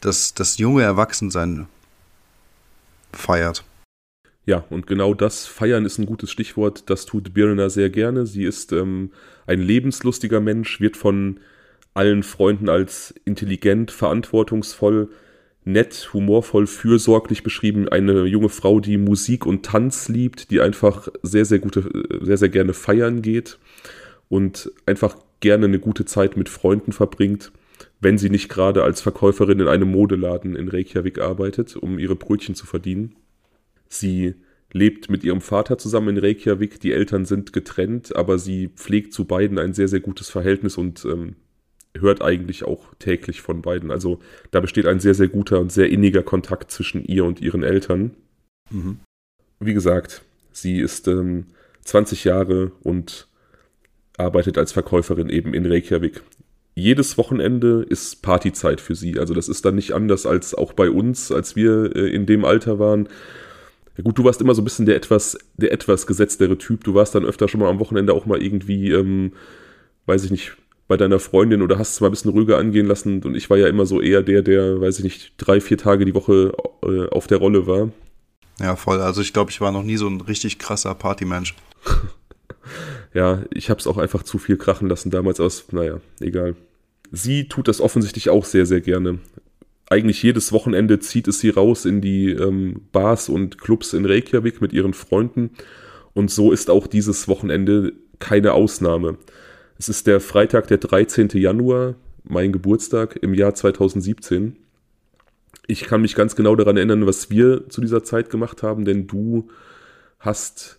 das, 0.00 0.34
das 0.34 0.58
junge 0.58 0.82
Erwachsensein 0.82 1.66
feiert. 3.12 3.64
Ja, 4.44 4.64
und 4.70 4.86
genau 4.86 5.14
das 5.14 5.46
Feiern 5.46 5.84
ist 5.84 5.98
ein 5.98 6.06
gutes 6.06 6.30
Stichwort. 6.30 6.90
Das 6.90 7.06
tut 7.06 7.32
Birna 7.32 7.70
sehr 7.70 7.90
gerne. 7.90 8.26
Sie 8.26 8.44
ist 8.44 8.72
ähm, 8.72 9.12
ein 9.46 9.60
lebenslustiger 9.60 10.40
Mensch, 10.40 10.80
wird 10.80 10.96
von 10.96 11.38
allen 11.94 12.22
Freunden 12.22 12.68
als 12.68 13.14
intelligent, 13.24 13.90
verantwortungsvoll, 13.90 15.10
nett, 15.64 16.10
humorvoll, 16.12 16.66
fürsorglich 16.66 17.42
beschrieben. 17.42 17.88
Eine 17.88 18.24
junge 18.24 18.48
Frau, 18.48 18.80
die 18.80 18.98
Musik 18.98 19.46
und 19.46 19.64
Tanz 19.64 20.08
liebt, 20.08 20.50
die 20.50 20.60
einfach 20.60 21.08
sehr, 21.22 21.44
sehr 21.44 21.58
gute, 21.58 21.88
sehr, 22.20 22.36
sehr 22.36 22.48
gerne 22.48 22.72
feiern 22.74 23.22
geht 23.22 23.58
und 24.28 24.72
einfach 24.86 25.16
gerne 25.40 25.66
eine 25.66 25.78
gute 25.78 26.04
Zeit 26.04 26.36
mit 26.36 26.48
Freunden 26.48 26.92
verbringt, 26.92 27.52
wenn 28.00 28.18
sie 28.18 28.30
nicht 28.30 28.48
gerade 28.48 28.82
als 28.82 29.00
Verkäuferin 29.00 29.60
in 29.60 29.68
einem 29.68 29.90
Modeladen 29.90 30.56
in 30.56 30.68
Reykjavik 30.68 31.20
arbeitet, 31.20 31.76
um 31.76 31.98
ihre 31.98 32.16
Brötchen 32.16 32.54
zu 32.54 32.66
verdienen. 32.66 33.16
Sie 33.88 34.34
lebt 34.72 35.10
mit 35.10 35.22
ihrem 35.22 35.40
Vater 35.40 35.78
zusammen 35.78 36.16
in 36.16 36.24
Reykjavik. 36.24 36.80
Die 36.80 36.92
Eltern 36.92 37.24
sind 37.24 37.52
getrennt, 37.52 38.16
aber 38.16 38.38
sie 38.38 38.68
pflegt 38.68 39.12
zu 39.12 39.26
beiden 39.26 39.58
ein 39.58 39.74
sehr, 39.74 39.88
sehr 39.88 40.00
gutes 40.00 40.30
Verhältnis 40.30 40.78
und 40.78 41.04
ähm, 41.04 41.36
hört 41.98 42.22
eigentlich 42.22 42.64
auch 42.64 42.94
täglich 42.98 43.40
von 43.42 43.62
beiden. 43.62 43.90
Also 43.90 44.20
da 44.50 44.60
besteht 44.60 44.86
ein 44.86 45.00
sehr, 45.00 45.14
sehr 45.14 45.28
guter 45.28 45.60
und 45.60 45.70
sehr 45.70 45.90
inniger 45.90 46.22
Kontakt 46.22 46.70
zwischen 46.70 47.04
ihr 47.04 47.24
und 47.24 47.40
ihren 47.40 47.62
Eltern. 47.62 48.12
Mhm. 48.70 49.00
Wie 49.60 49.74
gesagt, 49.74 50.22
sie 50.52 50.80
ist 50.80 51.06
ähm, 51.08 51.46
20 51.84 52.24
Jahre 52.24 52.72
und 52.82 53.28
arbeitet 54.16 54.58
als 54.58 54.72
Verkäuferin 54.72 55.28
eben 55.28 55.54
in 55.54 55.66
Reykjavik. 55.66 56.22
Jedes 56.74 57.18
Wochenende 57.18 57.84
ist 57.88 58.22
Partyzeit 58.22 58.80
für 58.80 58.94
sie. 58.94 59.18
Also 59.18 59.34
das 59.34 59.48
ist 59.48 59.64
dann 59.64 59.74
nicht 59.74 59.92
anders 59.92 60.24
als 60.24 60.54
auch 60.54 60.72
bei 60.72 60.90
uns, 60.90 61.30
als 61.30 61.54
wir 61.54 61.94
äh, 61.94 62.08
in 62.14 62.24
dem 62.24 62.44
Alter 62.44 62.78
waren. 62.78 63.08
Ja 63.96 64.04
gut, 64.04 64.18
du 64.18 64.24
warst 64.24 64.40
immer 64.40 64.54
so 64.54 64.62
ein 64.62 64.64
bisschen 64.64 64.86
der 64.86 64.96
etwas, 64.96 65.36
der 65.56 65.72
etwas 65.72 66.06
gesetztere 66.06 66.56
Typ. 66.56 66.84
Du 66.84 66.94
warst 66.94 67.14
dann 67.14 67.26
öfter 67.26 67.48
schon 67.48 67.60
mal 67.60 67.68
am 67.68 67.78
Wochenende 67.78 68.14
auch 68.14 68.24
mal 68.24 68.42
irgendwie, 68.42 68.90
ähm, 68.90 69.32
weiß 70.06 70.24
ich 70.24 70.30
nicht, 70.30 70.56
bei 70.88 70.96
deiner 70.96 71.18
Freundin 71.18 71.62
oder 71.62 71.78
hast 71.78 71.94
es 71.94 72.00
mal 72.00 72.08
ein 72.08 72.12
bisschen 72.12 72.30
ruhiger 72.30 72.58
angehen 72.58 72.86
lassen. 72.86 73.22
Und 73.22 73.34
ich 73.34 73.48
war 73.50 73.56
ja 73.56 73.68
immer 73.68 73.86
so 73.86 74.00
eher 74.00 74.22
der, 74.22 74.42
der, 74.42 74.80
weiß 74.80 74.98
ich 74.98 75.04
nicht, 75.04 75.34
drei, 75.38 75.60
vier 75.60 75.78
Tage 75.78 76.04
die 76.04 76.14
Woche 76.14 76.52
äh, 76.82 77.08
auf 77.08 77.26
der 77.26 77.38
Rolle 77.38 77.66
war. 77.66 77.90
Ja, 78.60 78.76
voll. 78.76 79.00
Also 79.00 79.22
ich 79.22 79.32
glaube, 79.32 79.50
ich 79.50 79.60
war 79.60 79.72
noch 79.72 79.82
nie 79.82 79.96
so 79.96 80.06
ein 80.06 80.20
richtig 80.20 80.58
krasser 80.58 80.94
Partymensch. 80.94 81.54
ja, 83.14 83.42
ich 83.50 83.70
habe 83.70 83.80
es 83.80 83.86
auch 83.86 83.98
einfach 83.98 84.22
zu 84.22 84.38
viel 84.38 84.56
krachen 84.56 84.88
lassen 84.88 85.10
damals 85.10 85.40
aus. 85.40 85.64
Naja, 85.72 86.00
egal. 86.20 86.54
Sie 87.10 87.48
tut 87.48 87.68
das 87.68 87.80
offensichtlich 87.80 88.30
auch 88.30 88.44
sehr, 88.44 88.66
sehr 88.66 88.80
gerne 88.80 89.18
eigentlich 89.92 90.22
jedes 90.22 90.52
Wochenende 90.52 90.98
zieht 91.00 91.28
es 91.28 91.40
sie 91.40 91.50
raus 91.50 91.84
in 91.84 92.00
die 92.00 92.30
ähm, 92.30 92.80
Bars 92.92 93.28
und 93.28 93.58
Clubs 93.58 93.92
in 93.92 94.06
Reykjavik 94.06 94.62
mit 94.62 94.72
ihren 94.72 94.94
Freunden. 94.94 95.50
Und 96.14 96.30
so 96.30 96.50
ist 96.50 96.70
auch 96.70 96.86
dieses 96.86 97.28
Wochenende 97.28 97.92
keine 98.18 98.54
Ausnahme. 98.54 99.18
Es 99.82 99.88
ist 99.88 100.06
der 100.06 100.20
Freitag, 100.20 100.68
der 100.68 100.78
13. 100.78 101.30
Januar, 101.30 101.96
mein 102.22 102.52
Geburtstag 102.52 103.18
im 103.20 103.34
Jahr 103.34 103.52
2017. 103.52 104.54
Ich 105.66 105.82
kann 105.82 106.02
mich 106.02 106.14
ganz 106.14 106.36
genau 106.36 106.54
daran 106.54 106.76
erinnern, 106.76 107.04
was 107.04 107.30
wir 107.30 107.68
zu 107.68 107.80
dieser 107.80 108.04
Zeit 108.04 108.30
gemacht 108.30 108.62
haben, 108.62 108.84
denn 108.84 109.08
du 109.08 109.48
hast 110.20 110.78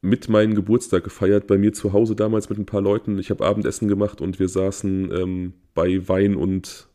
mit 0.00 0.28
meinem 0.28 0.56
Geburtstag 0.56 1.04
gefeiert, 1.04 1.46
bei 1.46 1.58
mir 1.58 1.72
zu 1.72 1.92
Hause 1.92 2.16
damals 2.16 2.50
mit 2.50 2.58
ein 2.58 2.66
paar 2.66 2.80
Leuten. 2.80 3.20
Ich 3.20 3.30
habe 3.30 3.46
Abendessen 3.46 3.86
gemacht 3.86 4.20
und 4.20 4.40
wir 4.40 4.48
saßen 4.48 5.12
ähm, 5.12 5.52
bei 5.72 6.08
Wein 6.08 6.34
und 6.34 6.88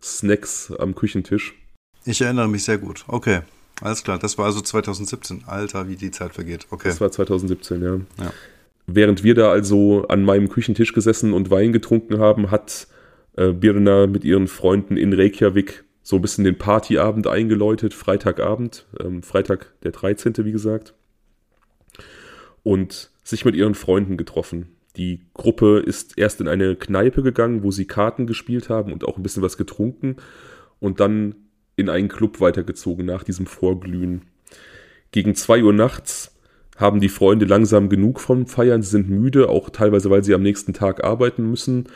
Snacks 0.00 0.70
am 0.70 0.94
Küchentisch. 0.94 1.56
Ich 2.04 2.20
erinnere 2.20 2.46
mich 2.46 2.62
sehr 2.62 2.78
gut. 2.78 3.04
Okay, 3.08 3.40
alles 3.80 4.04
klar. 4.04 4.20
Das 4.20 4.38
war 4.38 4.44
also 4.44 4.60
2017. 4.60 5.42
Alter, 5.48 5.88
wie 5.88 5.96
die 5.96 6.12
Zeit 6.12 6.34
vergeht. 6.34 6.68
Okay. 6.70 6.86
Das 6.86 7.00
war 7.00 7.10
2017, 7.10 7.82
ja. 7.82 7.96
ja. 8.22 8.32
Während 8.90 9.22
wir 9.22 9.34
da 9.34 9.50
also 9.50 10.06
an 10.08 10.24
meinem 10.24 10.48
Küchentisch 10.48 10.94
gesessen 10.94 11.34
und 11.34 11.50
Wein 11.50 11.74
getrunken 11.74 12.18
haben, 12.18 12.50
hat 12.50 12.88
äh, 13.36 13.52
Birna 13.52 14.06
mit 14.06 14.24
ihren 14.24 14.48
Freunden 14.48 14.96
in 14.96 15.12
Reykjavik 15.12 15.84
so 16.02 16.16
ein 16.16 16.22
bisschen 16.22 16.44
den 16.44 16.56
Partyabend 16.56 17.26
eingeläutet, 17.26 17.92
Freitagabend, 17.92 18.86
ähm, 18.98 19.22
Freitag 19.22 19.74
der 19.82 19.92
13. 19.92 20.32
wie 20.38 20.52
gesagt, 20.52 20.94
und 22.62 23.10
sich 23.22 23.44
mit 23.44 23.54
ihren 23.54 23.74
Freunden 23.74 24.16
getroffen. 24.16 24.68
Die 24.96 25.20
Gruppe 25.34 25.80
ist 25.80 26.16
erst 26.16 26.40
in 26.40 26.48
eine 26.48 26.74
Kneipe 26.74 27.22
gegangen, 27.22 27.62
wo 27.62 27.70
sie 27.70 27.84
Karten 27.84 28.26
gespielt 28.26 28.70
haben 28.70 28.90
und 28.90 29.04
auch 29.04 29.18
ein 29.18 29.22
bisschen 29.22 29.42
was 29.42 29.58
getrunken 29.58 30.16
und 30.80 30.98
dann 30.98 31.34
in 31.76 31.90
einen 31.90 32.08
Club 32.08 32.40
weitergezogen 32.40 33.04
nach 33.04 33.22
diesem 33.22 33.44
Vorglühen. 33.44 34.22
Gegen 35.12 35.34
zwei 35.34 35.62
Uhr 35.62 35.74
nachts 35.74 36.37
haben 36.78 37.00
die 37.00 37.08
Freunde 37.08 37.44
langsam 37.44 37.88
genug 37.88 38.20
vom 38.20 38.46
Feiern, 38.46 38.82
sie 38.82 38.90
sind 38.90 39.10
müde, 39.10 39.48
auch 39.48 39.68
teilweise, 39.68 40.10
weil 40.10 40.24
sie 40.24 40.32
am 40.32 40.42
nächsten 40.42 40.72
Tag 40.72 41.04
arbeiten 41.04 41.50
müssen. 41.50 41.88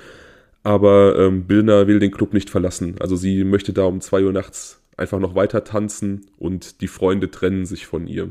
Aber 0.65 1.19
ähm, 1.19 1.45
Bilna 1.47 1.87
will 1.87 2.01
den 2.01 2.11
Club 2.11 2.35
nicht 2.35 2.51
verlassen. 2.51 2.97
Also 3.01 3.17
sie 3.17 3.45
möchte 3.45 3.73
da 3.73 3.85
um 3.85 4.01
zwei 4.01 4.25
Uhr 4.25 4.33
nachts 4.33 4.83
einfach 4.97 5.21
noch 5.21 5.35
weiter 5.35 5.65
tanzen 5.65 6.27
und 6.39 6.81
die 6.81 6.89
Freunde 6.89 7.31
trennen 7.31 7.65
sich 7.65 7.87
von 7.87 8.07
ihr. 8.07 8.31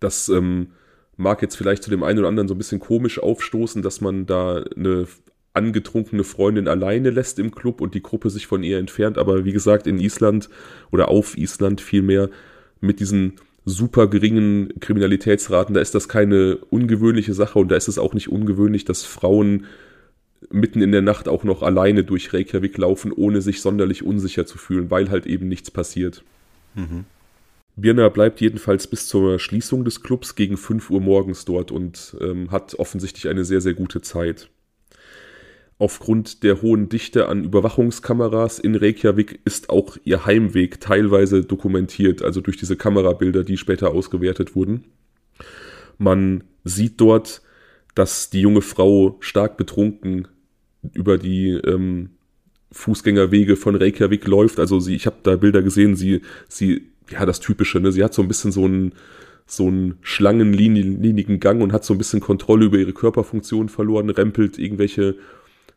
Das 0.00 0.28
ähm, 0.28 0.68
mag 1.16 1.40
jetzt 1.40 1.56
vielleicht 1.56 1.84
zu 1.84 1.90
dem 1.90 2.02
einen 2.02 2.18
oder 2.18 2.28
anderen 2.28 2.48
so 2.48 2.54
ein 2.54 2.58
bisschen 2.58 2.80
komisch 2.80 3.18
aufstoßen, 3.20 3.80
dass 3.80 4.00
man 4.00 4.26
da 4.26 4.64
eine 4.76 5.06
angetrunkene 5.52 6.24
Freundin 6.24 6.66
alleine 6.66 7.10
lässt 7.10 7.38
im 7.38 7.52
Club 7.52 7.80
und 7.80 7.94
die 7.94 8.02
Gruppe 8.02 8.28
sich 8.28 8.48
von 8.48 8.64
ihr 8.64 8.78
entfernt. 8.78 9.18
Aber 9.18 9.44
wie 9.44 9.52
gesagt, 9.52 9.86
in 9.86 10.00
Island 10.00 10.48
oder 10.90 11.08
auf 11.08 11.38
Island 11.38 11.80
vielmehr 11.80 12.28
mit 12.80 12.98
diesen 12.98 13.34
super 13.64 14.08
geringen 14.08 14.72
Kriminalitätsraten, 14.80 15.74
da 15.74 15.80
ist 15.80 15.94
das 15.94 16.08
keine 16.08 16.56
ungewöhnliche 16.70 17.34
Sache 17.34 17.58
und 17.58 17.70
da 17.70 17.76
ist 17.76 17.88
es 17.88 17.98
auch 17.98 18.14
nicht 18.14 18.28
ungewöhnlich, 18.28 18.84
dass 18.84 19.04
Frauen 19.04 19.66
mitten 20.50 20.82
in 20.82 20.92
der 20.92 21.02
Nacht 21.02 21.28
auch 21.28 21.44
noch 21.44 21.62
alleine 21.62 22.04
durch 22.04 22.32
Reykjavik 22.32 22.76
laufen, 22.76 23.12
ohne 23.12 23.40
sich 23.40 23.62
sonderlich 23.62 24.04
unsicher 24.04 24.44
zu 24.44 24.58
fühlen, 24.58 24.90
weil 24.90 25.10
halt 25.10 25.26
eben 25.26 25.48
nichts 25.48 25.70
passiert. 25.70 26.22
Mhm. 26.74 27.04
Birna 27.76 28.08
bleibt 28.08 28.40
jedenfalls 28.40 28.86
bis 28.86 29.08
zur 29.08 29.38
Schließung 29.38 29.84
des 29.84 30.02
Clubs 30.02 30.36
gegen 30.36 30.56
5 30.56 30.90
Uhr 30.90 31.00
morgens 31.00 31.44
dort 31.44 31.72
und 31.72 32.16
ähm, 32.20 32.50
hat 32.50 32.74
offensichtlich 32.74 33.28
eine 33.28 33.44
sehr, 33.44 33.60
sehr 33.60 33.74
gute 33.74 34.00
Zeit. 34.00 34.48
Aufgrund 35.78 36.44
der 36.44 36.62
hohen 36.62 36.88
Dichte 36.88 37.28
an 37.28 37.44
Überwachungskameras 37.44 38.60
in 38.60 38.76
Reykjavik 38.76 39.40
ist 39.44 39.70
auch 39.70 39.96
ihr 40.04 40.24
Heimweg 40.24 40.80
teilweise 40.80 41.42
dokumentiert, 41.42 42.22
also 42.22 42.40
durch 42.40 42.56
diese 42.56 42.76
Kamerabilder, 42.76 43.42
die 43.42 43.56
später 43.56 43.90
ausgewertet 43.90 44.54
wurden. 44.54 44.84
Man 45.98 46.44
sieht 46.62 47.00
dort, 47.00 47.42
dass 47.94 48.30
die 48.30 48.40
junge 48.40 48.60
Frau 48.60 49.16
stark 49.20 49.56
betrunken 49.56 50.28
über 50.92 51.18
die 51.18 51.50
ähm, 51.50 52.10
Fußgängerwege 52.70 53.56
von 53.56 53.74
Reykjavik 53.74 54.26
läuft. 54.26 54.60
Also 54.60 54.78
sie, 54.80 54.94
ich 54.94 55.06
habe 55.06 55.16
da 55.22 55.36
Bilder 55.36 55.62
gesehen, 55.62 55.96
sie, 55.96 56.20
sie 56.48 56.90
ja, 57.10 57.26
das 57.26 57.40
Typische, 57.40 57.80
ne? 57.80 57.92
Sie 57.92 58.02
hat 58.02 58.14
so 58.14 58.22
ein 58.22 58.28
bisschen 58.28 58.52
so 58.52 58.64
einen, 58.64 58.92
so 59.46 59.66
einen 59.66 59.98
schlangenlinigen 60.02 61.40
Gang 61.40 61.62
und 61.62 61.72
hat 61.72 61.84
so 61.84 61.94
ein 61.94 61.98
bisschen 61.98 62.20
Kontrolle 62.20 62.66
über 62.66 62.78
ihre 62.78 62.92
Körperfunktion 62.92 63.68
verloren, 63.68 64.10
rempelt 64.10 64.58
irgendwelche 64.58 65.16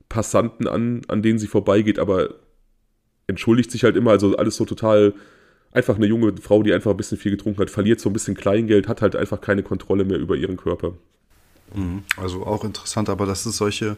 Passanten 0.09 0.67
an, 0.67 1.01
an 1.07 1.21
denen 1.21 1.39
sie 1.39 1.47
vorbeigeht, 1.47 1.99
aber 1.99 2.35
entschuldigt 3.27 3.71
sich 3.71 3.83
halt 3.83 3.95
immer, 3.95 4.11
also 4.11 4.37
alles 4.37 4.55
so 4.55 4.65
total 4.65 5.13
einfach 5.71 5.95
eine 5.95 6.05
junge 6.05 6.33
Frau, 6.41 6.63
die 6.63 6.73
einfach 6.73 6.91
ein 6.91 6.97
bisschen 6.97 7.17
viel 7.17 7.31
getrunken 7.31 7.59
hat, 7.59 7.69
verliert 7.69 7.99
so 7.99 8.09
ein 8.09 8.13
bisschen 8.13 8.35
Kleingeld, 8.35 8.87
hat 8.87 9.01
halt 9.01 9.15
einfach 9.15 9.41
keine 9.41 9.63
Kontrolle 9.63 10.05
mehr 10.05 10.17
über 10.17 10.35
ihren 10.35 10.57
Körper. 10.57 10.93
Mhm. 11.73 12.03
Also 12.15 12.45
auch 12.45 12.63
interessant, 12.63 13.09
aber 13.09 13.25
dass 13.25 13.45
es 13.45 13.57
solche 13.57 13.97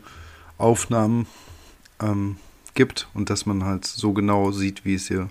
Aufnahmen 0.57 1.27
ähm, 2.01 2.37
gibt 2.73 3.07
und 3.13 3.29
dass 3.29 3.45
man 3.45 3.63
halt 3.63 3.85
so 3.85 4.13
genau 4.13 4.51
sieht, 4.51 4.85
wie 4.85 4.95
es 4.95 5.09
ihr 5.09 5.29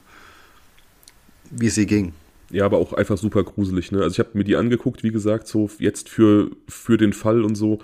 wie 1.50 1.66
es 1.66 1.78
ihr 1.78 1.86
ging. 1.86 2.12
Ja, 2.50 2.64
aber 2.64 2.78
auch 2.78 2.92
einfach 2.92 3.18
super 3.18 3.44
gruselig, 3.44 3.92
ne? 3.92 4.02
Also 4.02 4.12
ich 4.14 4.18
habe 4.18 4.36
mir 4.36 4.44
die 4.44 4.56
angeguckt, 4.56 5.02
wie 5.02 5.10
gesagt, 5.10 5.48
so 5.48 5.70
jetzt 5.78 6.08
für, 6.08 6.50
für 6.66 6.96
den 6.96 7.12
Fall 7.12 7.44
und 7.44 7.56
so. 7.56 7.80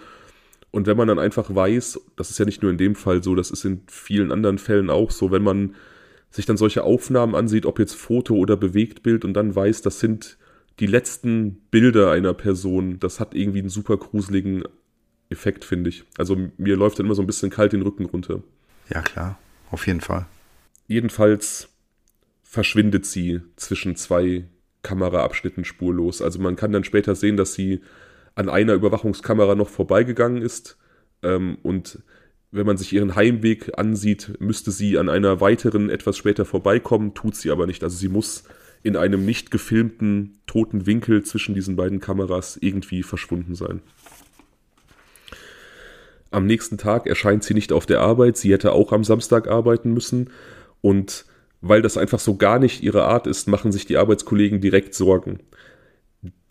Und 0.74 0.88
wenn 0.88 0.96
man 0.96 1.06
dann 1.06 1.20
einfach 1.20 1.54
weiß, 1.54 2.00
das 2.16 2.30
ist 2.30 2.38
ja 2.40 2.44
nicht 2.44 2.60
nur 2.62 2.70
in 2.72 2.78
dem 2.78 2.96
Fall 2.96 3.22
so, 3.22 3.36
das 3.36 3.52
ist 3.52 3.64
in 3.64 3.82
vielen 3.86 4.32
anderen 4.32 4.58
Fällen 4.58 4.90
auch 4.90 5.12
so, 5.12 5.30
wenn 5.30 5.44
man 5.44 5.76
sich 6.30 6.46
dann 6.46 6.56
solche 6.56 6.82
Aufnahmen 6.82 7.36
ansieht, 7.36 7.64
ob 7.64 7.78
jetzt 7.78 7.94
Foto 7.94 8.34
oder 8.34 8.56
Bewegtbild 8.56 9.24
und 9.24 9.34
dann 9.34 9.54
weiß, 9.54 9.82
das 9.82 10.00
sind 10.00 10.36
die 10.80 10.88
letzten 10.88 11.60
Bilder 11.70 12.10
einer 12.10 12.34
Person, 12.34 12.98
das 12.98 13.20
hat 13.20 13.36
irgendwie 13.36 13.60
einen 13.60 13.68
super 13.68 13.98
gruseligen 13.98 14.64
Effekt, 15.30 15.64
finde 15.64 15.90
ich. 15.90 16.02
Also 16.18 16.36
mir 16.56 16.74
läuft 16.74 16.98
dann 16.98 17.06
immer 17.06 17.14
so 17.14 17.22
ein 17.22 17.28
bisschen 17.28 17.50
kalt 17.50 17.72
den 17.72 17.82
Rücken 17.82 18.06
runter. 18.06 18.42
Ja, 18.90 19.00
klar, 19.00 19.38
auf 19.70 19.86
jeden 19.86 20.00
Fall. 20.00 20.26
Jedenfalls 20.88 21.68
verschwindet 22.42 23.06
sie 23.06 23.42
zwischen 23.54 23.94
zwei 23.94 24.42
Kameraabschnitten 24.82 25.64
spurlos. 25.64 26.20
Also 26.20 26.40
man 26.40 26.56
kann 26.56 26.72
dann 26.72 26.82
später 26.82 27.14
sehen, 27.14 27.36
dass 27.36 27.54
sie 27.54 27.80
an 28.34 28.48
einer 28.48 28.74
Überwachungskamera 28.74 29.54
noch 29.54 29.68
vorbeigegangen 29.68 30.42
ist 30.42 30.76
ähm, 31.22 31.58
und 31.62 32.00
wenn 32.54 32.66
man 32.66 32.76
sich 32.76 32.92
ihren 32.92 33.16
Heimweg 33.16 33.76
ansieht, 33.78 34.34
müsste 34.38 34.70
sie 34.70 34.96
an 34.96 35.08
einer 35.08 35.40
weiteren 35.40 35.90
etwas 35.90 36.16
später 36.16 36.44
vorbeikommen, 36.44 37.12
tut 37.12 37.34
sie 37.34 37.50
aber 37.50 37.66
nicht. 37.66 37.82
Also 37.82 37.96
sie 37.96 38.08
muss 38.08 38.44
in 38.84 38.96
einem 38.96 39.24
nicht 39.24 39.50
gefilmten 39.50 40.38
toten 40.46 40.86
Winkel 40.86 41.24
zwischen 41.24 41.56
diesen 41.56 41.74
beiden 41.74 41.98
Kameras 41.98 42.56
irgendwie 42.60 43.02
verschwunden 43.02 43.56
sein. 43.56 43.80
Am 46.30 46.46
nächsten 46.46 46.78
Tag 46.78 47.06
erscheint 47.06 47.42
sie 47.42 47.54
nicht 47.54 47.72
auf 47.72 47.86
der 47.86 48.00
Arbeit, 48.00 48.36
sie 48.36 48.52
hätte 48.52 48.72
auch 48.72 48.92
am 48.92 49.02
Samstag 49.02 49.48
arbeiten 49.48 49.92
müssen 49.92 50.30
und 50.80 51.24
weil 51.60 51.82
das 51.82 51.96
einfach 51.96 52.20
so 52.20 52.36
gar 52.36 52.58
nicht 52.58 52.82
ihre 52.82 53.04
Art 53.04 53.26
ist, 53.26 53.48
machen 53.48 53.72
sich 53.72 53.86
die 53.86 53.96
Arbeitskollegen 53.96 54.60
direkt 54.60 54.94
Sorgen. 54.94 55.40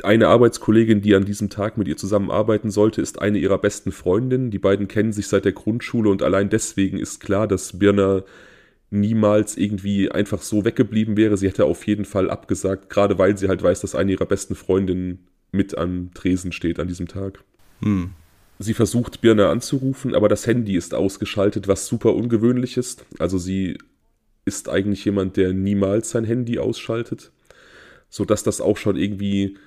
Eine 0.04 0.28
Arbeitskollegin, 0.28 1.02
die 1.02 1.16
an 1.16 1.26
diesem 1.26 1.50
Tag 1.50 1.78
mit 1.78 1.88
ihr 1.88 1.98
zusammenarbeiten 1.98 2.72
sollte, 2.72 3.02
ist 3.02 3.22
eine 3.22 3.38
ihrer 3.38 3.58
besten 3.58 3.92
Freundinnen. 3.92 4.52
Die 4.52 4.60
beiden 4.60 4.88
kennen 4.88 5.14
sich 5.14 5.28
seit 5.28 5.46
der 5.46 5.54
Grundschule 5.54 6.10
und 6.10 6.22
allein 6.22 6.50
deswegen 6.50 6.98
ist 7.00 7.20
klar, 7.20 7.48
dass 7.48 7.80
Birna 7.80 8.24
niemals 8.90 9.58
irgendwie 9.58 10.12
einfach 10.12 10.42
so 10.42 10.66
weggeblieben 10.66 11.18
wäre. 11.18 11.38
Sie 11.38 11.48
hätte 11.48 11.66
auf 11.66 11.88
jeden 11.88 12.06
Fall 12.06 12.30
abgesagt, 12.30 12.90
gerade 12.90 13.18
weil 13.18 13.38
sie 13.38 13.48
halt 13.48 13.64
weiß, 13.64 13.82
dass 13.82 13.96
eine 13.96 14.12
ihrer 14.12 14.26
besten 14.26 14.56
Freundinnen 14.56 15.28
mit 15.52 15.78
am 15.78 16.12
Tresen 16.14 16.52
steht 16.52 16.80
an 16.80 16.88
diesem 16.88 17.08
Tag. 17.08 17.44
Hm. 17.82 18.12
Sie 18.60 18.74
versucht 18.74 19.22
Birna 19.22 19.52
anzurufen, 19.52 20.16
aber 20.16 20.30
das 20.30 20.46
Handy 20.46 20.76
ist 20.78 20.94
ausgeschaltet, 20.94 21.68
was 21.68 21.88
super 21.88 22.14
ungewöhnlich 22.14 22.78
ist. 22.78 23.06
Also 23.20 23.38
sie 23.38 23.78
ist 24.46 24.70
eigentlich 24.70 25.04
jemand, 25.06 25.38
der 25.38 25.54
niemals 25.54 26.12
sein 26.12 26.24
Handy 26.24 26.60
ausschaltet, 26.60 27.32
sodass 28.14 28.44
das 28.44 28.62
auch 28.62 28.78
schon 28.78 28.96
irgendwie, 28.96 29.58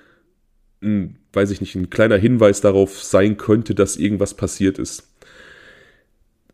ein, 0.81 1.17
weiß 1.33 1.51
ich 1.51 1.59
nicht, 1.59 1.75
ein 1.75 1.89
kleiner 1.89 2.17
Hinweis 2.17 2.61
darauf 2.61 3.03
sein 3.03 3.35
könnte, 3.37 3.75
dass 3.75 3.97
irgendwas 3.97 4.35
passiert 4.35 4.79
ist 4.79 5.07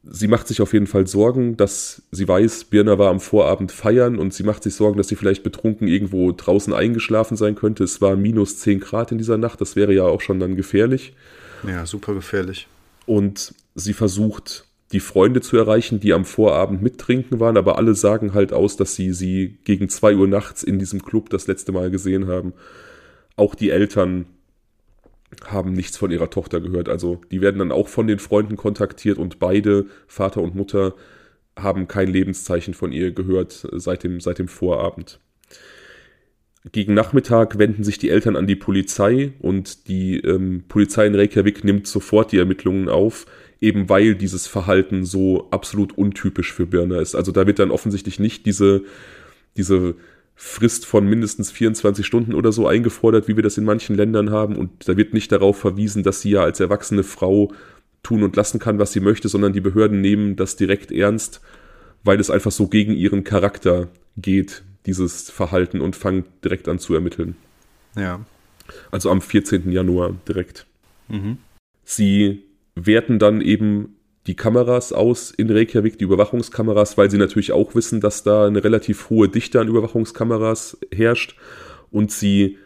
sie 0.03 0.27
macht 0.27 0.47
sich 0.47 0.61
auf 0.61 0.73
jeden 0.73 0.87
Fall 0.87 1.07
Sorgen, 1.07 1.55
dass 1.57 2.03
sie 2.11 2.27
weiß, 2.27 2.65
Birna 2.65 2.99
war 2.99 3.09
am 3.09 3.19
Vorabend 3.19 3.71
feiern 3.71 4.19
und 4.19 4.33
sie 4.33 4.43
macht 4.43 4.63
sich 4.63 4.75
Sorgen, 4.75 4.97
dass 4.97 5.07
sie 5.07 5.15
vielleicht 5.15 5.43
betrunken 5.43 5.87
irgendwo 5.87 6.31
draußen 6.31 6.73
eingeschlafen 6.73 7.37
sein 7.37 7.55
könnte. 7.55 7.83
Es 7.83 8.01
war 8.01 8.15
minus 8.15 8.59
10 8.59 8.81
Grad 8.81 9.11
in 9.11 9.17
dieser 9.17 9.37
Nacht, 9.37 9.61
das 9.61 9.75
wäre 9.75 9.93
ja 9.93 10.03
auch 10.03 10.21
schon 10.21 10.39
dann 10.39 10.55
gefährlich. 10.55 11.13
Ja, 11.65 11.85
super 11.85 12.13
gefährlich. 12.13 12.67
Und 13.05 13.53
sie 13.75 13.93
versucht, 13.93 14.65
die 14.93 14.99
Freunde 14.99 15.41
zu 15.41 15.57
erreichen, 15.57 15.99
die 15.99 16.13
am 16.13 16.23
Vorabend 16.23 16.81
mittrinken 16.81 17.39
waren, 17.39 17.57
aber 17.57 17.77
alle 17.77 17.95
sagen 17.95 18.33
halt 18.33 18.53
aus, 18.53 18.77
dass 18.77 18.95
sie 18.95 19.11
sie 19.11 19.57
gegen 19.65 19.89
2 19.89 20.15
Uhr 20.15 20.27
nachts 20.27 20.63
in 20.63 20.79
diesem 20.79 21.03
Club 21.03 21.29
das 21.29 21.47
letzte 21.47 21.71
Mal 21.71 21.89
gesehen 21.89 22.27
haben. 22.27 22.53
Auch 23.35 23.55
die 23.55 23.71
Eltern 23.71 24.25
haben 25.47 25.73
nichts 25.73 25.97
von 25.97 26.11
ihrer 26.11 26.29
Tochter 26.29 26.61
gehört. 26.61 26.89
Also 26.89 27.21
die 27.31 27.41
werden 27.41 27.57
dann 27.57 27.71
auch 27.71 27.87
von 27.87 28.05
den 28.05 28.19
Freunden 28.19 28.55
kontaktiert 28.55 29.17
und 29.17 29.39
beide, 29.39 29.87
Vater 30.07 30.41
und 30.41 30.55
Mutter, 30.55 30.93
haben 31.57 31.87
kein 31.87 32.07
Lebenszeichen 32.07 32.73
von 32.73 32.91
ihr 32.91 33.11
gehört 33.11 33.67
seit 33.73 34.03
dem, 34.03 34.19
seit 34.19 34.39
dem 34.39 34.47
Vorabend. 34.47 35.19
Gegen 36.71 36.93
Nachmittag 36.93 37.57
wenden 37.57 37.83
sich 37.83 37.97
die 37.97 38.09
Eltern 38.09 38.35
an 38.35 38.47
die 38.47 38.55
Polizei 38.55 39.33
und 39.39 39.87
die 39.87 40.19
ähm, 40.19 40.63
Polizei 40.67 41.05
in 41.05 41.15
Reykjavik 41.15 41.63
nimmt 41.63 41.87
sofort 41.87 42.31
die 42.31 42.37
Ermittlungen 42.37 42.87
auf, 42.87 43.25
eben 43.61 43.89
weil 43.89 44.15
dieses 44.15 44.47
Verhalten 44.47 45.05
so 45.05 45.47
absolut 45.51 45.97
untypisch 45.97 46.53
für 46.53 46.65
Birna 46.65 46.99
ist. 46.99 47.15
Also 47.15 47.31
da 47.31 47.47
wird 47.47 47.59
dann 47.59 47.71
offensichtlich 47.71 48.19
nicht 48.19 48.45
diese, 48.45 48.83
diese 49.57 49.95
Frist 50.35 50.85
von 50.85 51.07
mindestens 51.07 51.51
24 51.51 52.05
Stunden 52.05 52.33
oder 52.33 52.51
so 52.51 52.67
eingefordert, 52.67 53.27
wie 53.27 53.35
wir 53.35 53.43
das 53.43 53.57
in 53.57 53.63
manchen 53.63 53.95
Ländern 53.95 54.31
haben. 54.31 54.55
Und 54.55 54.87
da 54.87 54.97
wird 54.97 55.13
nicht 55.13 55.31
darauf 55.31 55.57
verwiesen, 55.57 56.03
dass 56.03 56.21
sie 56.21 56.31
ja 56.31 56.43
als 56.43 56.59
erwachsene 56.59 57.03
Frau 57.03 57.51
tun 58.01 58.23
und 58.23 58.35
lassen 58.35 58.59
kann, 58.59 58.79
was 58.79 58.91
sie 58.91 58.99
möchte, 58.99 59.29
sondern 59.29 59.53
die 59.53 59.61
Behörden 59.61 60.01
nehmen 60.01 60.35
das 60.35 60.55
direkt 60.55 60.91
ernst, 60.91 61.41
weil 62.03 62.19
es 62.19 62.29
einfach 62.29 62.51
so 62.51 62.67
gegen 62.67 62.93
ihren 62.93 63.23
Charakter 63.23 63.87
geht, 64.17 64.63
dieses 64.85 65.29
Verhalten, 65.29 65.79
und 65.79 65.95
fangen 65.95 66.25
direkt 66.43 66.67
an 66.67 66.79
zu 66.79 66.93
ermitteln. 66.93 67.35
Ja. 67.95 68.19
Also 68.91 69.09
am 69.09 69.21
14. 69.21 69.71
Januar 69.71 70.15
direkt. 70.27 70.65
Mhm. 71.07 71.37
Sie 71.85 72.43
werten 72.75 73.19
dann 73.19 73.41
eben 73.41 73.95
die 74.27 74.35
Kameras 74.35 74.93
aus 74.93 75.31
in 75.31 75.49
Reykjavik, 75.49 75.97
die 75.97 76.05
Überwachungskameras, 76.05 76.97
weil 76.97 77.11
sie 77.11 77.17
natürlich 77.17 77.51
auch 77.51 77.75
wissen, 77.75 77.99
dass 77.99 78.23
da 78.23 78.47
eine 78.47 78.63
relativ 78.63 79.09
hohe 79.09 79.27
Dichte 79.27 79.59
an 79.59 79.67
Überwachungskameras 79.67 80.77
herrscht 80.91 81.35
und 81.91 82.11
sie 82.11 82.57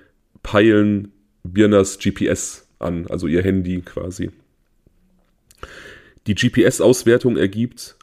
peilen 0.43 1.11
Birnas 1.43 1.97
GPS 1.97 2.67
an, 2.79 3.07
also 3.07 3.27
ihr 3.27 3.41
Handy 3.41 3.81
quasi. 3.81 4.29
Die 6.27 6.35
GPS-Auswertung 6.35 7.37
ergibt, 7.37 7.97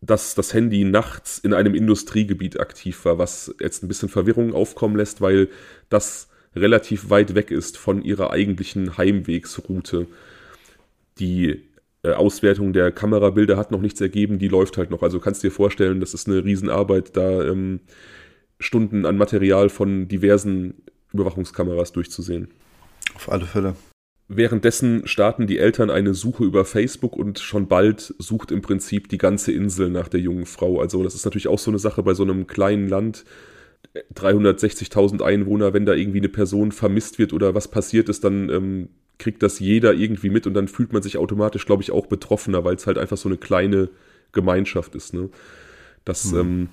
dass 0.00 0.34
das 0.34 0.52
Handy 0.52 0.84
nachts 0.84 1.38
in 1.38 1.54
einem 1.54 1.74
Industriegebiet 1.74 2.58
aktiv 2.58 3.04
war, 3.04 3.18
was 3.18 3.54
jetzt 3.60 3.82
ein 3.82 3.88
bisschen 3.88 4.08
Verwirrung 4.08 4.52
aufkommen 4.52 4.96
lässt, 4.96 5.20
weil 5.20 5.48
das 5.88 6.28
relativ 6.56 7.08
weit 7.08 7.34
weg 7.34 7.50
ist 7.50 7.78
von 7.78 8.02
ihrer 8.02 8.30
eigentlichen 8.32 8.98
Heimwegsroute. 8.98 10.08
Die 11.18 11.62
äh, 12.02 12.12
Auswertung 12.12 12.72
der 12.72 12.90
Kamerabilder 12.92 13.56
hat 13.56 13.70
noch 13.70 13.80
nichts 13.80 14.00
ergeben, 14.00 14.38
die 14.38 14.48
läuft 14.48 14.76
halt 14.76 14.90
noch. 14.90 15.02
Also 15.02 15.20
kannst 15.20 15.42
dir 15.42 15.50
vorstellen, 15.50 16.00
das 16.00 16.14
ist 16.14 16.28
eine 16.28 16.44
Riesenarbeit, 16.44 17.16
da 17.16 17.44
ähm, 17.44 17.80
Stunden 18.58 19.06
an 19.06 19.16
Material 19.16 19.68
von 19.68 20.08
diversen 20.08 20.82
Überwachungskameras 21.12 21.92
durchzusehen. 21.92 22.48
Auf 23.14 23.30
alle 23.30 23.46
Fälle. 23.46 23.76
Währenddessen 24.28 25.06
starten 25.06 25.46
die 25.46 25.58
Eltern 25.58 25.90
eine 25.90 26.14
Suche 26.14 26.44
über 26.44 26.64
Facebook 26.64 27.16
und 27.16 27.38
schon 27.38 27.68
bald 27.68 28.14
sucht 28.18 28.50
im 28.50 28.62
Prinzip 28.62 29.08
die 29.08 29.18
ganze 29.18 29.52
Insel 29.52 29.90
nach 29.90 30.08
der 30.08 30.20
jungen 30.20 30.46
Frau. 30.46 30.80
Also 30.80 31.02
das 31.02 31.14
ist 31.14 31.24
natürlich 31.24 31.48
auch 31.48 31.58
so 31.58 31.70
eine 31.70 31.78
Sache 31.78 32.02
bei 32.02 32.14
so 32.14 32.22
einem 32.22 32.46
kleinen 32.46 32.88
Land. 32.88 33.24
360.000 34.14 35.22
Einwohner, 35.22 35.74
wenn 35.74 35.86
da 35.86 35.94
irgendwie 35.94 36.18
eine 36.18 36.28
Person 36.28 36.72
vermisst 36.72 37.18
wird 37.18 37.32
oder 37.32 37.54
was 37.54 37.68
passiert 37.68 38.08
ist, 38.08 38.24
dann 38.24 38.48
ähm, 38.48 38.88
kriegt 39.18 39.42
das 39.42 39.58
jeder 39.58 39.92
irgendwie 39.92 40.30
mit 40.30 40.46
und 40.46 40.54
dann 40.54 40.68
fühlt 40.68 40.92
man 40.92 41.02
sich 41.02 41.18
automatisch, 41.18 41.66
glaube 41.66 41.82
ich, 41.82 41.90
auch 41.92 42.06
betroffener, 42.06 42.64
weil 42.64 42.74
es 42.74 42.86
halt 42.86 42.98
einfach 42.98 43.16
so 43.16 43.28
eine 43.28 43.38
kleine 43.38 43.90
Gemeinschaft 44.32 44.94
ist. 44.94 45.12
Ne? 45.12 45.28
Das 46.04 46.32
mhm. 46.32 46.38
ähm, 46.38 46.68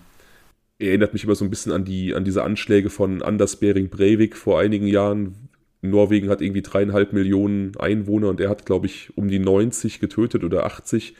erinnert 0.79 1.13
mich 1.13 1.25
immer 1.25 1.35
so 1.35 1.43
ein 1.43 1.49
bisschen 1.49 1.73
an, 1.73 1.83
die, 1.83 2.15
an 2.15 2.23
diese 2.23 2.43
Anschläge 2.43 2.89
von 2.89 3.21
Anders 3.21 3.57
Bering 3.57 3.89
Breivik 3.89 4.35
vor 4.35 4.59
einigen 4.59 4.87
Jahren. 4.87 5.49
Norwegen 5.81 6.29
hat 6.29 6.41
irgendwie 6.41 6.61
dreieinhalb 6.61 7.13
Millionen 7.13 7.75
Einwohner 7.77 8.29
und 8.29 8.39
er 8.41 8.49
hat, 8.49 8.65
glaube 8.65 8.85
ich, 8.85 9.15
um 9.15 9.27
die 9.27 9.39
90 9.39 9.99
getötet 9.99 10.43
oder 10.43 10.65
80. 10.65 11.15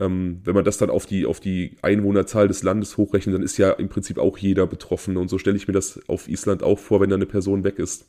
Ähm, 0.00 0.40
wenn 0.44 0.54
man 0.54 0.64
das 0.64 0.78
dann 0.78 0.90
auf 0.90 1.06
die, 1.06 1.26
auf 1.26 1.40
die 1.40 1.76
Einwohnerzahl 1.82 2.48
des 2.48 2.62
Landes 2.62 2.96
hochrechnet, 2.96 3.34
dann 3.34 3.42
ist 3.42 3.58
ja 3.58 3.72
im 3.72 3.88
Prinzip 3.88 4.18
auch 4.18 4.38
jeder 4.38 4.66
betroffen. 4.66 5.16
Und 5.16 5.28
so 5.28 5.38
stelle 5.38 5.56
ich 5.56 5.68
mir 5.68 5.74
das 5.74 6.00
auf 6.08 6.28
Island 6.28 6.62
auch 6.62 6.78
vor, 6.78 7.00
wenn 7.00 7.10
da 7.10 7.16
eine 7.16 7.26
Person 7.26 7.64
weg 7.64 7.78
ist. 7.78 8.06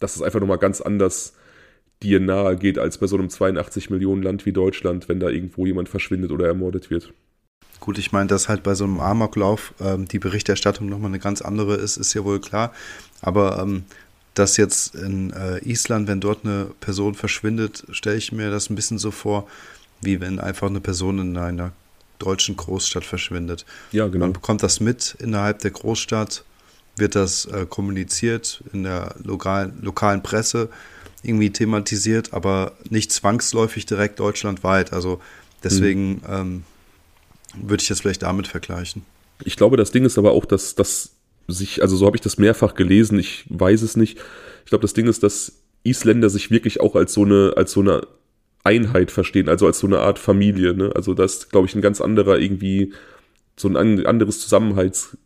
Das 0.00 0.16
ist 0.16 0.22
einfach 0.22 0.40
nochmal 0.40 0.58
ganz 0.58 0.80
anders 0.80 1.34
dir 2.02 2.20
nahe 2.20 2.56
geht 2.56 2.78
als 2.78 2.98
bei 2.98 3.06
so 3.06 3.16
einem 3.16 3.30
82 3.30 3.90
Millionen 3.90 4.22
Land 4.22 4.46
wie 4.46 4.52
Deutschland, 4.52 5.08
wenn 5.08 5.20
da 5.20 5.28
irgendwo 5.28 5.66
jemand 5.66 5.88
verschwindet 5.88 6.30
oder 6.30 6.46
ermordet 6.46 6.90
wird. 6.90 7.12
Gut, 7.80 7.98
ich 7.98 8.12
meine, 8.12 8.28
dass 8.28 8.48
halt 8.48 8.62
bei 8.62 8.74
so 8.74 8.84
einem 8.84 9.00
Amoklauf 9.00 9.74
ähm, 9.80 10.06
die 10.06 10.18
Berichterstattung 10.18 10.88
nochmal 10.88 11.10
eine 11.10 11.18
ganz 11.18 11.42
andere 11.42 11.74
ist, 11.74 11.96
ist 11.96 12.14
ja 12.14 12.24
wohl 12.24 12.40
klar. 12.40 12.72
Aber 13.20 13.58
ähm, 13.60 13.84
dass 14.34 14.56
jetzt 14.56 14.94
in 14.94 15.32
äh, 15.32 15.58
Island, 15.58 16.08
wenn 16.08 16.20
dort 16.20 16.44
eine 16.44 16.68
Person 16.80 17.14
verschwindet, 17.14 17.84
stelle 17.90 18.16
ich 18.16 18.32
mir 18.32 18.50
das 18.50 18.70
ein 18.70 18.74
bisschen 18.74 18.98
so 18.98 19.10
vor, 19.10 19.46
wie 20.04 20.20
wenn 20.20 20.38
einfach 20.38 20.68
eine 20.68 20.80
Person 20.80 21.18
in 21.18 21.36
einer 21.36 21.72
deutschen 22.18 22.56
Großstadt 22.56 23.04
verschwindet. 23.04 23.64
Ja, 23.92 24.06
genau. 24.06 24.26
Man 24.26 24.32
bekommt 24.32 24.62
das 24.62 24.80
mit 24.80 25.16
innerhalb 25.18 25.60
der 25.60 25.72
Großstadt, 25.72 26.44
wird 26.96 27.14
das 27.14 27.46
äh, 27.46 27.66
kommuniziert 27.68 28.62
in 28.72 28.84
der 28.84 29.14
lokalen, 29.22 29.78
lokalen 29.82 30.22
Presse 30.22 30.68
irgendwie 31.22 31.50
thematisiert, 31.50 32.32
aber 32.32 32.72
nicht 32.88 33.10
zwangsläufig 33.10 33.86
direkt 33.86 34.20
deutschlandweit. 34.20 34.92
Also 34.92 35.20
deswegen 35.62 36.16
mhm. 36.16 36.20
ähm, 36.28 36.62
würde 37.54 37.82
ich 37.82 37.88
das 37.88 38.00
vielleicht 38.00 38.22
damit 38.22 38.46
vergleichen. 38.46 39.04
Ich 39.44 39.56
glaube, 39.56 39.76
das 39.76 39.90
Ding 39.90 40.04
ist 40.04 40.18
aber 40.18 40.32
auch, 40.32 40.44
dass 40.44 40.74
das 40.74 41.10
sich, 41.48 41.82
also 41.82 41.96
so 41.96 42.06
habe 42.06 42.16
ich 42.16 42.22
das 42.22 42.38
mehrfach 42.38 42.74
gelesen, 42.74 43.18
ich 43.18 43.44
weiß 43.48 43.82
es 43.82 43.96
nicht. 43.96 44.18
Ich 44.64 44.70
glaube, 44.70 44.82
das 44.82 44.94
Ding 44.94 45.06
ist, 45.06 45.22
dass 45.22 45.52
Isländer 45.82 46.30
sich 46.30 46.50
wirklich 46.50 46.80
auch 46.80 46.94
als 46.94 47.12
so 47.12 47.24
eine, 47.24 47.52
als 47.56 47.72
so 47.72 47.80
eine 47.80 48.06
Einheit 48.64 49.10
verstehen, 49.10 49.48
also 49.48 49.66
als 49.66 49.78
so 49.78 49.86
eine 49.86 50.00
Art 50.00 50.18
Familie. 50.18 50.74
Ne? 50.74 50.90
Also 50.94 51.14
das 51.14 51.34
ist, 51.34 51.50
glaube 51.50 51.66
ich, 51.66 51.74
ein 51.74 51.82
ganz 51.82 52.00
anderer 52.00 52.38
irgendwie 52.38 52.92
so 53.56 53.68
ein 53.68 54.04
anderes 54.06 54.40
Zusammenhalts, 54.40 55.16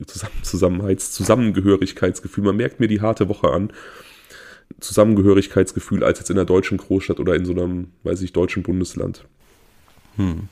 Zusammenhalts, 0.43 1.13
Zusammengehörigkeitsgefühl. 1.13 2.45
Man 2.45 2.57
merkt 2.57 2.79
mir 2.81 2.89
die 2.89 3.01
harte 3.01 3.29
Woche 3.29 3.51
an. 3.51 3.73
Zusammengehörigkeitsgefühl 4.81 6.05
als 6.05 6.19
jetzt 6.19 6.29
in 6.29 6.37
einer 6.37 6.45
deutschen 6.45 6.77
Großstadt 6.77 7.21
oder 7.21 7.35
in 7.35 7.47
so 7.47 7.53
einem, 7.53 7.93
weiß 8.03 8.21
ich, 8.21 8.35
deutschen 8.35 8.63
Bundesland. 8.63 9.25
Hm. 10.17 10.49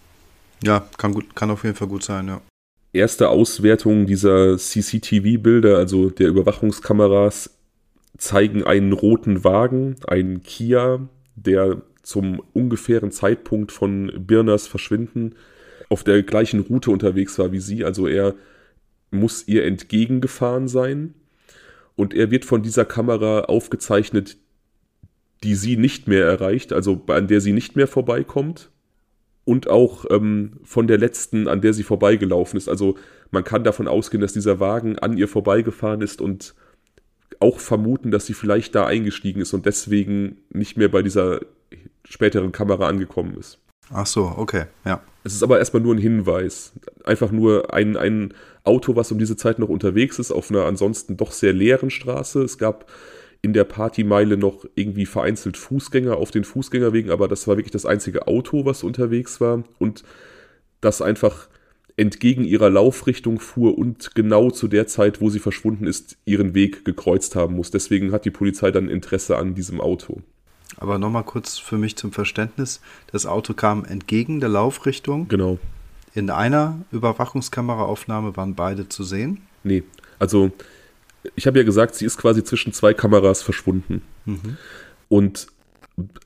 Ja, 0.64 0.88
kann, 0.96 1.12
gut, 1.12 1.36
kann 1.36 1.50
auf 1.50 1.64
jeden 1.64 1.76
Fall 1.76 1.88
gut 1.88 2.02
sein, 2.02 2.28
ja. 2.28 2.40
Erste 2.94 3.28
Auswertungen 3.28 4.06
dieser 4.06 4.56
CCTV-Bilder, 4.56 5.76
also 5.76 6.08
der 6.08 6.28
Überwachungskameras, 6.28 7.50
zeigen 8.16 8.64
einen 8.64 8.94
roten 8.94 9.44
Wagen, 9.44 9.96
einen 10.06 10.42
Kia, 10.42 11.06
der 11.34 11.82
zum 12.06 12.40
ungefähren 12.52 13.10
Zeitpunkt 13.10 13.72
von 13.72 14.12
Birners 14.16 14.68
Verschwinden 14.68 15.34
auf 15.88 16.04
der 16.04 16.22
gleichen 16.22 16.60
Route 16.60 16.92
unterwegs 16.92 17.36
war 17.38 17.50
wie 17.50 17.58
sie. 17.58 17.84
Also 17.84 18.06
er 18.06 18.34
muss 19.10 19.48
ihr 19.48 19.64
entgegengefahren 19.64 20.68
sein 20.68 21.14
und 21.96 22.14
er 22.14 22.30
wird 22.30 22.44
von 22.44 22.62
dieser 22.62 22.84
Kamera 22.84 23.40
aufgezeichnet, 23.40 24.36
die 25.42 25.56
sie 25.56 25.76
nicht 25.76 26.06
mehr 26.06 26.24
erreicht, 26.24 26.72
also 26.72 27.02
an 27.08 27.26
der 27.26 27.40
sie 27.40 27.52
nicht 27.52 27.74
mehr 27.74 27.88
vorbeikommt. 27.88 28.70
und 29.44 29.68
auch 29.70 30.04
ähm, 30.10 30.58
von 30.64 30.88
der 30.88 30.98
letzten, 30.98 31.46
an 31.46 31.60
der 31.60 31.72
sie 31.72 31.84
vorbeigelaufen 31.84 32.56
ist. 32.56 32.68
Also 32.68 32.96
man 33.30 33.44
kann 33.44 33.62
davon 33.62 33.86
ausgehen, 33.88 34.20
dass 34.20 34.32
dieser 34.32 34.58
Wagen 34.60 34.98
an 34.98 35.16
ihr 35.16 35.28
vorbeigefahren 35.28 36.02
ist 36.02 36.20
und 36.20 36.54
auch 37.40 37.60
vermuten, 37.60 38.10
dass 38.10 38.26
sie 38.26 38.34
vielleicht 38.34 38.74
da 38.74 38.86
eingestiegen 38.86 39.40
ist 39.40 39.52
und 39.52 39.66
deswegen 39.66 40.38
nicht 40.50 40.76
mehr 40.76 40.88
bei 40.88 41.02
dieser 41.02 41.40
späteren 42.04 42.52
Kamera 42.52 42.88
angekommen 42.88 43.36
ist. 43.38 43.58
Ach 43.92 44.06
so, 44.06 44.32
okay, 44.36 44.64
ja. 44.84 45.02
Es 45.22 45.34
ist 45.34 45.42
aber 45.42 45.58
erstmal 45.58 45.82
nur 45.82 45.94
ein 45.94 46.00
Hinweis. 46.00 46.72
Einfach 47.04 47.30
nur 47.30 47.72
ein, 47.72 47.96
ein 47.96 48.34
Auto, 48.64 48.96
was 48.96 49.12
um 49.12 49.18
diese 49.18 49.36
Zeit 49.36 49.58
noch 49.58 49.68
unterwegs 49.68 50.18
ist, 50.18 50.32
auf 50.32 50.50
einer 50.50 50.64
ansonsten 50.64 51.16
doch 51.16 51.32
sehr 51.32 51.52
leeren 51.52 51.90
Straße. 51.90 52.42
Es 52.42 52.58
gab 52.58 52.90
in 53.42 53.52
der 53.52 53.64
Partymeile 53.64 54.36
noch 54.36 54.64
irgendwie 54.74 55.06
vereinzelt 55.06 55.56
Fußgänger 55.56 56.16
auf 56.16 56.30
den 56.30 56.44
Fußgängerwegen, 56.44 57.10
aber 57.10 57.28
das 57.28 57.46
war 57.46 57.56
wirklich 57.56 57.72
das 57.72 57.86
einzige 57.86 58.26
Auto, 58.26 58.64
was 58.64 58.82
unterwegs 58.82 59.40
war 59.40 59.62
und 59.78 60.02
das 60.80 61.02
einfach 61.02 61.48
entgegen 61.96 62.44
ihrer 62.44 62.68
Laufrichtung 62.68 63.40
fuhr 63.40 63.78
und 63.78 64.14
genau 64.14 64.50
zu 64.50 64.68
der 64.68 64.86
Zeit, 64.86 65.20
wo 65.20 65.30
sie 65.30 65.38
verschwunden 65.38 65.86
ist, 65.86 66.16
ihren 66.26 66.54
Weg 66.54 66.84
gekreuzt 66.84 67.36
haben 67.36 67.56
muss. 67.56 67.70
Deswegen 67.70 68.12
hat 68.12 68.24
die 68.24 68.30
Polizei 68.30 68.70
dann 68.70 68.88
Interesse 68.88 69.36
an 69.36 69.54
diesem 69.54 69.80
Auto. 69.80 70.20
Aber 70.76 70.98
nochmal 70.98 71.24
kurz 71.24 71.58
für 71.58 71.78
mich 71.78 71.96
zum 71.96 72.12
Verständnis. 72.12 72.80
Das 73.10 73.24
Auto 73.24 73.54
kam 73.54 73.84
entgegen 73.84 74.40
der 74.40 74.50
Laufrichtung. 74.50 75.28
Genau. 75.28 75.58
In 76.14 76.28
einer 76.30 76.80
Überwachungskameraaufnahme 76.92 78.36
waren 78.36 78.54
beide 78.54 78.88
zu 78.88 79.02
sehen? 79.04 79.40
Nee, 79.64 79.82
also 80.18 80.50
ich 81.34 81.46
habe 81.46 81.58
ja 81.58 81.64
gesagt, 81.64 81.94
sie 81.94 82.04
ist 82.04 82.18
quasi 82.18 82.44
zwischen 82.44 82.72
zwei 82.72 82.94
Kameras 82.94 83.42
verschwunden. 83.42 84.02
Mhm. 84.26 84.56
Und 85.08 85.46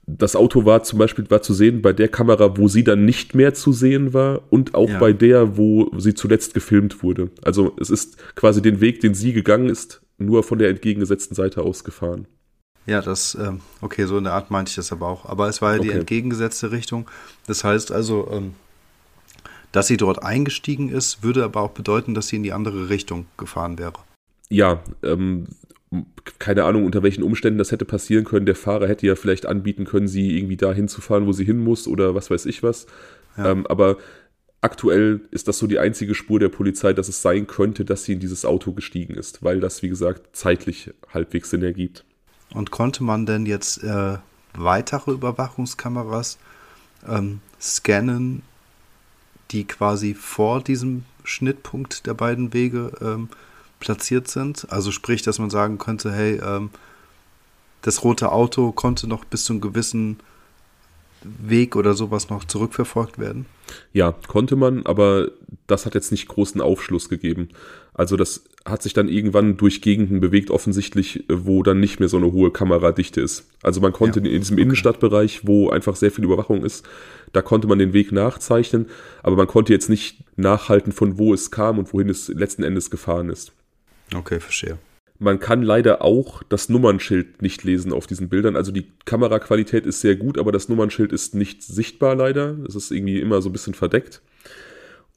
das 0.06 0.34
Auto 0.34 0.64
war 0.64 0.82
zum 0.82 0.98
Beispiel 0.98 1.30
war 1.30 1.42
zu 1.42 1.54
sehen 1.54 1.80
bei 1.80 1.92
der 1.92 2.08
Kamera, 2.08 2.56
wo 2.56 2.66
sie 2.66 2.82
dann 2.82 3.04
nicht 3.04 3.34
mehr 3.34 3.54
zu 3.54 3.72
sehen 3.72 4.12
war 4.12 4.42
und 4.50 4.74
auch 4.74 4.88
ja. 4.88 4.98
bei 4.98 5.12
der, 5.12 5.56
wo 5.56 5.90
sie 5.96 6.14
zuletzt 6.14 6.54
gefilmt 6.54 7.02
wurde. 7.02 7.30
Also 7.42 7.76
es 7.78 7.88
ist 7.90 8.16
quasi 8.34 8.60
den 8.60 8.80
Weg, 8.80 9.00
den 9.00 9.14
sie 9.14 9.32
gegangen 9.32 9.68
ist, 9.68 10.02
nur 10.18 10.42
von 10.42 10.58
der 10.58 10.70
entgegengesetzten 10.70 11.36
Seite 11.36 11.62
aus 11.62 11.84
gefahren. 11.84 12.26
Ja, 12.86 13.00
das, 13.00 13.36
ähm, 13.40 13.60
okay, 13.80 14.06
so 14.06 14.18
in 14.18 14.24
der 14.24 14.32
Art 14.32 14.50
meinte 14.50 14.70
ich 14.70 14.76
das 14.76 14.90
aber 14.90 15.06
auch. 15.06 15.26
Aber 15.26 15.48
es 15.48 15.62
war 15.62 15.76
ja 15.76 15.82
die 15.82 15.90
entgegengesetzte 15.90 16.72
Richtung. 16.72 17.08
Das 17.46 17.62
heißt 17.62 17.92
also, 17.92 18.28
ähm, 18.32 18.54
dass 19.70 19.86
sie 19.86 19.96
dort 19.96 20.24
eingestiegen 20.24 20.88
ist, 20.88 21.22
würde 21.22 21.44
aber 21.44 21.60
auch 21.60 21.70
bedeuten, 21.70 22.14
dass 22.14 22.26
sie 22.26 22.36
in 22.36 22.42
die 22.42 22.52
andere 22.52 22.88
Richtung 22.88 23.26
gefahren 23.36 23.78
wäre 23.78 24.00
ja, 24.50 24.82
ähm, 25.02 25.46
keine 26.38 26.64
Ahnung, 26.64 26.84
unter 26.84 27.02
welchen 27.02 27.24
Umständen 27.24 27.58
das 27.58 27.72
hätte 27.72 27.84
passieren 27.84 28.24
können. 28.24 28.46
Der 28.46 28.54
Fahrer 28.54 28.86
hätte 28.86 29.06
ja 29.06 29.16
vielleicht 29.16 29.46
anbieten 29.46 29.84
können, 29.84 30.06
sie 30.06 30.36
irgendwie 30.36 30.56
da 30.56 30.72
hinzufahren, 30.72 31.26
wo 31.26 31.32
sie 31.32 31.44
hin 31.44 31.58
muss 31.58 31.88
oder 31.88 32.14
was 32.14 32.30
weiß 32.30 32.46
ich 32.46 32.62
was. 32.62 32.86
Ja. 33.36 33.50
Ähm, 33.50 33.66
aber 33.66 33.98
aktuell 34.60 35.22
ist 35.30 35.48
das 35.48 35.58
so 35.58 35.66
die 35.66 35.78
einzige 35.78 36.14
Spur 36.14 36.38
der 36.38 36.48
Polizei, 36.48 36.92
dass 36.92 37.08
es 37.08 37.22
sein 37.22 37.46
könnte, 37.46 37.84
dass 37.84 38.04
sie 38.04 38.12
in 38.12 38.20
dieses 38.20 38.44
Auto 38.44 38.72
gestiegen 38.72 39.14
ist, 39.14 39.42
weil 39.42 39.58
das, 39.58 39.82
wie 39.82 39.88
gesagt, 39.88 40.36
zeitlich 40.36 40.90
halbwegs 41.12 41.50
Sinn 41.50 41.62
ergibt. 41.62 42.04
Und 42.54 42.70
konnte 42.70 43.02
man 43.02 43.26
denn 43.26 43.46
jetzt 43.46 43.82
äh, 43.82 44.18
weitere 44.54 45.12
Überwachungskameras 45.12 46.38
ähm, 47.08 47.40
scannen, 47.60 48.42
die 49.50 49.64
quasi 49.64 50.14
vor 50.14 50.62
diesem 50.62 51.04
Schnittpunkt 51.24 52.06
der 52.06 52.14
beiden 52.14 52.52
Wege 52.52 52.92
ähm, 53.00 53.28
platziert 53.80 54.28
sind. 54.28 54.66
Also 54.70 54.92
sprich, 54.92 55.22
dass 55.22 55.38
man 55.38 55.50
sagen 55.50 55.78
könnte, 55.78 56.12
hey, 56.12 56.40
ähm, 56.44 56.70
das 57.82 58.04
rote 58.04 58.30
Auto 58.30 58.72
konnte 58.72 59.08
noch 59.08 59.24
bis 59.24 59.44
zu 59.44 59.54
einem 59.54 59.60
gewissen 59.60 60.18
Weg 61.22 61.76
oder 61.76 61.94
sowas 61.94 62.30
noch 62.30 62.44
zurückverfolgt 62.44 63.18
werden? 63.18 63.46
Ja, 63.92 64.14
konnte 64.28 64.56
man, 64.56 64.86
aber 64.86 65.30
das 65.66 65.86
hat 65.86 65.94
jetzt 65.94 66.12
nicht 66.12 66.28
großen 66.28 66.60
Aufschluss 66.60 67.08
gegeben. 67.08 67.48
Also 67.94 68.16
das 68.16 68.44
hat 68.64 68.82
sich 68.82 68.94
dann 68.94 69.08
irgendwann 69.08 69.56
durch 69.56 69.82
Gegenden 69.82 70.20
bewegt, 70.20 70.50
offensichtlich, 70.50 71.24
wo 71.28 71.62
dann 71.62 71.80
nicht 71.80 72.00
mehr 72.00 72.08
so 72.08 72.16
eine 72.16 72.32
hohe 72.32 72.50
Kameradichte 72.50 73.20
ist. 73.20 73.48
Also 73.62 73.80
man 73.80 73.92
konnte 73.92 74.20
ja, 74.20 74.26
in 74.26 74.40
diesem 74.40 74.54
okay. 74.54 74.62
Innenstadtbereich, 74.62 75.46
wo 75.46 75.70
einfach 75.70 75.96
sehr 75.96 76.10
viel 76.10 76.24
Überwachung 76.24 76.64
ist, 76.64 76.86
da 77.32 77.42
konnte 77.42 77.68
man 77.68 77.78
den 77.78 77.92
Weg 77.92 78.12
nachzeichnen, 78.12 78.86
aber 79.22 79.36
man 79.36 79.46
konnte 79.46 79.72
jetzt 79.72 79.90
nicht 79.90 80.18
nachhalten, 80.36 80.92
von 80.92 81.18
wo 81.18 81.34
es 81.34 81.50
kam 81.50 81.78
und 81.78 81.92
wohin 81.92 82.08
es 82.08 82.28
letzten 82.28 82.62
Endes 82.62 82.90
gefahren 82.90 83.28
ist. 83.28 83.52
Okay, 84.14 84.40
verstehe. 84.40 84.78
Man 85.18 85.38
kann 85.38 85.62
leider 85.62 86.02
auch 86.02 86.42
das 86.44 86.70
Nummernschild 86.70 87.42
nicht 87.42 87.62
lesen 87.62 87.92
auf 87.92 88.06
diesen 88.06 88.30
Bildern. 88.30 88.56
Also 88.56 88.72
die 88.72 88.90
Kameraqualität 89.04 89.84
ist 89.84 90.00
sehr 90.00 90.16
gut, 90.16 90.38
aber 90.38 90.50
das 90.50 90.70
Nummernschild 90.70 91.12
ist 91.12 91.34
nicht 91.34 91.62
sichtbar 91.62 92.14
leider. 92.14 92.56
Es 92.66 92.74
ist 92.74 92.90
irgendwie 92.90 93.20
immer 93.20 93.42
so 93.42 93.50
ein 93.50 93.52
bisschen 93.52 93.74
verdeckt. 93.74 94.22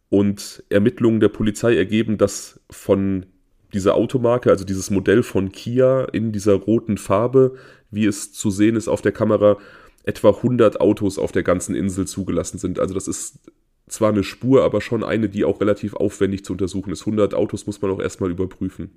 Und 0.10 0.64
Ermittlungen 0.70 1.22
der 1.22 1.30
Polizei 1.30 1.76
ergeben, 1.76 2.18
dass 2.18 2.60
von 2.70 3.26
dieser 3.74 3.96
Automarke, 3.96 4.50
also 4.50 4.66
dieses 4.66 4.92
Modell 4.92 5.24
von 5.24 5.52
Kia 5.52 6.04
in 6.12 6.32
dieser 6.32 6.54
roten 6.54 6.98
Farbe, 6.98 7.56
wie 7.90 8.06
es 8.06 8.34
zu 8.34 8.52
sehen 8.52 8.76
ist 8.76 8.90
auf 8.90 9.02
der 9.02 9.14
Kamera, 9.14 9.58
etwa 10.04 10.30
100 10.30 10.82
Autos 10.82 11.18
auf 11.18 11.32
der 11.32 11.44
ganzen 11.44 11.76
Insel 11.76 12.06
zugelassen 12.06 12.58
sind. 12.58 12.78
Also 12.78 12.94
das 12.94 13.08
ist 13.08 13.40
zwar 13.88 14.10
eine 14.10 14.24
Spur, 14.24 14.64
aber 14.64 14.82
schon 14.82 15.04
eine, 15.04 15.30
die 15.30 15.46
auch 15.46 15.62
relativ 15.62 15.96
aufwendig 15.96 16.46
zu 16.46 16.54
untersuchen 16.54 16.92
ist. 16.92 17.02
100 17.02 17.34
Autos 17.34 17.68
muss 17.68 17.82
man 17.82 17.92
auch 17.92 18.00
erstmal 18.00 18.32
überprüfen. 18.32 18.92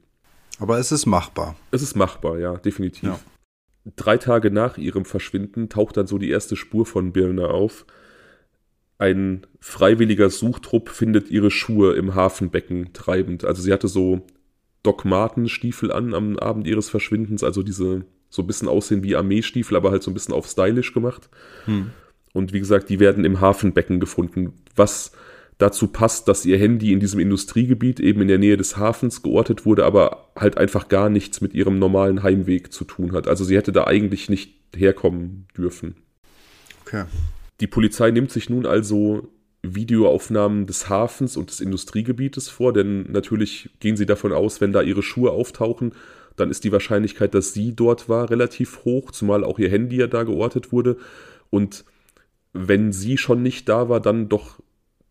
Aber 0.59 0.79
es 0.79 0.93
ist 0.93 1.07
machbar. 1.07 1.57
Es 1.71 1.83
ist 1.83 1.97
machbar, 1.97 2.39
ja, 2.39 2.57
definitiv. 2.57 3.09
Ja. 3.09 3.21
Drei 3.97 4.17
Tage 4.17 4.51
nach 4.51 4.79
ihrem 4.79 5.05
Verschwinden 5.05 5.69
taucht 5.69 5.97
dann 5.97 6.07
so 6.07 6.19
die 6.19 6.31
erste 6.31 6.57
Spur 6.57 6.87
von 6.87 7.13
Birna 7.13 7.47
auf. 7.47 7.87
Ein 8.99 9.47
freiwilliger 9.61 10.31
Suchtrupp 10.31 10.89
findet 10.89 11.31
ihre 11.31 11.51
Schuhe 11.51 11.95
im 11.95 12.15
Hafenbecken 12.15 12.93
treibend. 12.95 13.45
Also 13.45 13.63
sie 13.63 13.73
hatte 13.73 13.89
so 13.89 14.23
Doc 14.83 15.05
Marten 15.05 15.49
Stiefel 15.49 15.93
an 15.93 16.15
am 16.15 16.39
Abend 16.39 16.67
ihres 16.67 16.89
Verschwindens, 16.89 17.45
also 17.45 17.63
diese 17.63 18.07
so 18.29 18.43
ein 18.43 18.47
bisschen 18.47 18.69
aussehen 18.69 19.03
wie 19.03 19.17
Armeestiefel, 19.17 19.77
aber 19.77 19.91
halt 19.91 20.03
so 20.03 20.11
ein 20.11 20.15
bisschen 20.15 20.35
auf 20.35 20.47
stylisch 20.47 20.93
gemacht. 20.95 21.29
Hm. 21.67 21.91
Und 22.37 22.53
wie 22.53 22.61
gesagt, 22.61 22.91
die 22.91 23.01
werden 23.01 23.25
im 23.25 23.41
Hafenbecken 23.41 23.99
gefunden, 23.99 24.53
was 24.75 25.13
dazu 25.57 25.89
passt, 25.89 26.29
dass 26.29 26.45
ihr 26.45 26.59
Handy 26.59 26.93
in 26.93 27.01
diesem 27.01 27.19
Industriegebiet 27.19 27.99
eben 27.99 28.21
in 28.21 28.29
der 28.29 28.37
Nähe 28.37 28.59
des 28.59 28.77
Hafens 28.77 29.23
geortet 29.23 29.65
wurde, 29.65 29.87
aber 29.87 30.29
halt 30.37 30.59
einfach 30.59 30.89
gar 30.89 31.09
nichts 31.09 31.41
mit 31.41 31.55
ihrem 31.55 31.79
normalen 31.79 32.23
Heimweg 32.23 32.75
zu 32.75 32.85
tun 32.85 33.13
hat. 33.13 33.27
Also 33.27 33.43
sie 33.43 33.57
hätte 33.57 33.73
da 33.73 33.85
eigentlich 33.85 34.29
nicht 34.29 34.55
herkommen 34.77 35.47
dürfen. 35.57 35.95
Okay. 36.83 37.05
Die 37.61 37.67
Polizei 37.67 38.11
nimmt 38.11 38.31
sich 38.31 38.51
nun 38.51 38.67
also 38.67 39.33
Videoaufnahmen 39.63 40.67
des 40.67 40.91
Hafens 40.91 41.39
und 41.39 41.49
des 41.49 41.63
Industriegebietes 41.63 42.51
vor, 42.51 42.75
denn 42.75 43.11
natürlich 43.11 43.71
gehen 43.81 43.97
sie 43.97 44.05
davon 44.05 44.35
aus, 44.35 44.61
wenn 44.61 44.75
da 44.75 44.83
ihre 44.83 45.03
Schuhe 45.03 45.31
auftauchen, 45.31 45.95
dann 46.37 46.51
ist 46.51 46.65
die 46.65 46.73
Wahrscheinlichkeit, 46.73 47.33
dass 47.35 47.55
sie 47.55 47.75
dort 47.75 48.11
war, 48.11 48.29
relativ 48.29 48.85
hoch, 48.85 49.11
zumal 49.11 49.43
auch 49.43 49.59
ihr 49.59 49.71
Handy 49.71 49.97
ja 49.97 50.07
da 50.07 50.25
geortet 50.25 50.71
wurde. 50.71 50.99
Und 51.49 51.87
wenn 52.57 52.93
sie 52.93 53.19
schon 53.19 53.43
nicht 53.43 53.69
da 53.69 53.89
war, 53.89 54.01
dann 54.01 54.29
doch 54.29 54.61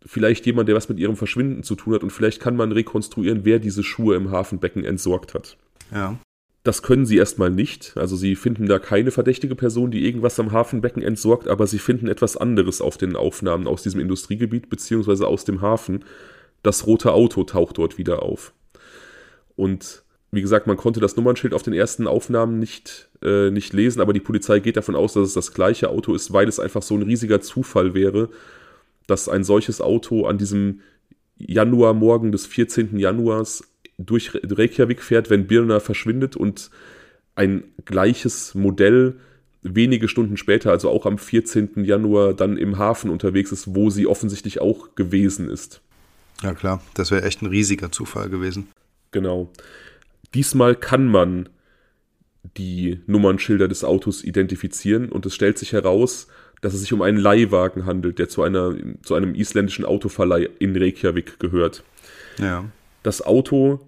vielleicht 0.05 0.45
jemand, 0.45 0.69
der 0.69 0.75
was 0.75 0.89
mit 0.89 0.99
ihrem 0.99 1.15
Verschwinden 1.15 1.63
zu 1.63 1.75
tun 1.75 1.95
hat 1.95 2.03
und 2.03 2.11
vielleicht 2.11 2.39
kann 2.39 2.55
man 2.55 2.71
rekonstruieren, 2.71 3.43
wer 3.43 3.59
diese 3.59 3.83
Schuhe 3.83 4.15
im 4.15 4.31
Hafenbecken 4.31 4.83
entsorgt 4.85 5.33
hat. 5.33 5.57
Ja. 5.91 6.19
Das 6.63 6.81
können 6.81 7.05
sie 7.05 7.17
erstmal 7.17 7.51
nicht. 7.51 7.93
Also 7.95 8.15
sie 8.15 8.35
finden 8.35 8.65
da 8.65 8.79
keine 8.79 9.11
verdächtige 9.11 9.55
Person, 9.55 9.91
die 9.91 10.03
irgendwas 10.03 10.39
am 10.39 10.51
Hafenbecken 10.51 11.03
entsorgt, 11.03 11.47
aber 11.47 11.67
sie 11.67 11.77
finden 11.77 12.07
etwas 12.07 12.37
anderes 12.37 12.81
auf 12.81 12.97
den 12.97 13.15
Aufnahmen 13.15 13.67
aus 13.67 13.83
diesem 13.83 13.99
Industriegebiet 13.99 14.69
beziehungsweise 14.69 15.27
aus 15.27 15.45
dem 15.45 15.61
Hafen. 15.61 16.03
Das 16.63 16.87
rote 16.87 17.13
Auto 17.13 17.43
taucht 17.43 17.77
dort 17.77 17.99
wieder 17.99 18.23
auf. 18.23 18.53
Und 19.55 20.04
wie 20.35 20.41
gesagt, 20.41 20.67
man 20.67 20.77
konnte 20.77 20.99
das 20.99 21.15
Nummernschild 21.15 21.53
auf 21.53 21.63
den 21.63 21.73
ersten 21.73 22.07
Aufnahmen 22.07 22.59
nicht, 22.59 23.07
äh, 23.23 23.49
nicht 23.51 23.73
lesen, 23.73 24.01
aber 24.01 24.13
die 24.13 24.19
Polizei 24.19 24.59
geht 24.59 24.77
davon 24.77 24.95
aus, 24.95 25.13
dass 25.13 25.29
es 25.29 25.33
das 25.33 25.53
gleiche 25.53 25.89
Auto 25.89 26.13
ist, 26.13 26.33
weil 26.33 26.47
es 26.47 26.59
einfach 26.59 26.81
so 26.81 26.95
ein 26.95 27.03
riesiger 27.03 27.41
Zufall 27.41 27.93
wäre, 27.93 28.29
dass 29.07 29.29
ein 29.29 29.43
solches 29.43 29.79
Auto 29.79 30.25
an 30.25 30.37
diesem 30.37 30.81
Januarmorgen 31.37 32.31
des 32.31 32.45
14. 32.45 32.97
Januars 32.97 33.63
durch 33.97 34.31
Reykjavik 34.33 35.01
fährt, 35.01 35.29
wenn 35.29 35.47
Birna 35.47 35.79
verschwindet 35.79 36.35
und 36.35 36.69
ein 37.35 37.63
gleiches 37.85 38.55
Modell 38.55 39.15
wenige 39.61 40.07
Stunden 40.07 40.37
später, 40.37 40.71
also 40.71 40.89
auch 40.89 41.05
am 41.05 41.17
14. 41.17 41.85
Januar, 41.85 42.33
dann 42.33 42.57
im 42.57 42.77
Hafen 42.77 43.09
unterwegs 43.09 43.51
ist, 43.51 43.73
wo 43.73 43.89
sie 43.89 44.05
offensichtlich 44.05 44.61
auch 44.61 44.95
gewesen 44.95 45.49
ist. 45.49 45.81
Ja 46.43 46.53
klar, 46.53 46.81
das 46.93 47.11
wäre 47.11 47.23
echt 47.23 47.41
ein 47.41 47.47
riesiger 47.47 47.91
Zufall 47.91 48.29
gewesen. 48.29 48.67
Genau. 49.11 49.49
Diesmal 50.35 50.75
kann 50.75 51.07
man 51.07 51.49
die 52.57 52.99
Nummernschilder 53.07 53.67
des 53.67 53.83
Autos 53.83 54.23
identifizieren 54.23 55.09
und 55.09 55.25
es 55.25 55.33
stellt 55.33 55.57
sich 55.57 55.73
heraus, 55.73 56.27
dass 56.61 56.73
es 56.73 56.81
sich 56.81 56.93
um 56.93 57.01
einen 57.01 57.17
Leihwagen 57.17 57.85
handelt, 57.85 58.19
der 58.19 58.29
zu, 58.29 58.43
einer, 58.43 58.75
zu 59.03 59.15
einem 59.15 59.33
isländischen 59.33 59.85
Autoverleih 59.85 60.49
in 60.59 60.75
Reykjavik 60.75 61.39
gehört. 61.39 61.83
Ja. 62.37 62.65
Das 63.03 63.21
Auto 63.21 63.79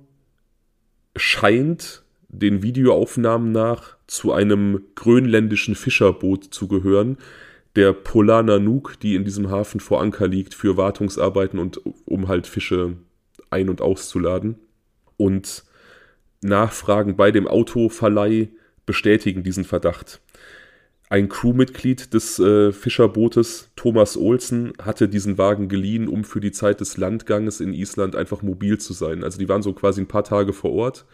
scheint 1.15 2.03
den 2.29 2.63
Videoaufnahmen 2.63 3.51
nach 3.51 3.97
zu 4.07 4.31
einem 4.31 4.83
grönländischen 4.95 5.75
Fischerboot 5.75 6.45
zu 6.45 6.67
gehören, 6.67 7.17
der 7.75 7.93
Polar 7.93 8.43
Nanook, 8.43 8.99
die 8.99 9.15
in 9.15 9.23
diesem 9.23 9.51
Hafen 9.51 9.79
vor 9.79 10.01
Anker 10.01 10.27
liegt, 10.27 10.53
für 10.53 10.77
Wartungsarbeiten 10.77 11.59
und 11.59 11.81
um 12.05 12.27
halt 12.27 12.47
Fische 12.47 12.97
ein- 13.49 13.69
und 13.69 13.81
auszuladen. 13.81 14.55
Und 15.15 15.63
Nachfragen 16.41 17.15
bei 17.15 17.31
dem 17.31 17.47
Autoverleih 17.47 18.49
bestätigen 18.85 19.43
diesen 19.43 19.63
Verdacht. 19.63 20.21
Ein 21.09 21.29
Crewmitglied 21.29 22.13
des 22.13 22.37
äh, 22.37 22.73
Fischerbootes, 22.73 23.69
Thomas 23.77 24.17
Olsen, 24.17 24.73
hatte 24.81 25.07
diesen 25.07 25.37
Wagen 25.37 25.69
geliehen, 25.69 26.09
um 26.09 26.25
für 26.25 26.41
die 26.41 26.51
Zeit 26.51 26.81
des 26.81 26.97
Landganges 26.97 27.61
in 27.61 27.73
Island 27.73 28.15
einfach 28.15 28.41
mobil 28.41 28.77
zu 28.77 28.91
sein. 28.91 29.23
Also 29.23 29.39
die 29.39 29.47
waren 29.47 29.61
so 29.61 29.71
quasi 29.71 30.01
ein 30.01 30.07
paar 30.07 30.25
Tage 30.25 30.51
vor 30.51 30.73
Ort 30.73 31.05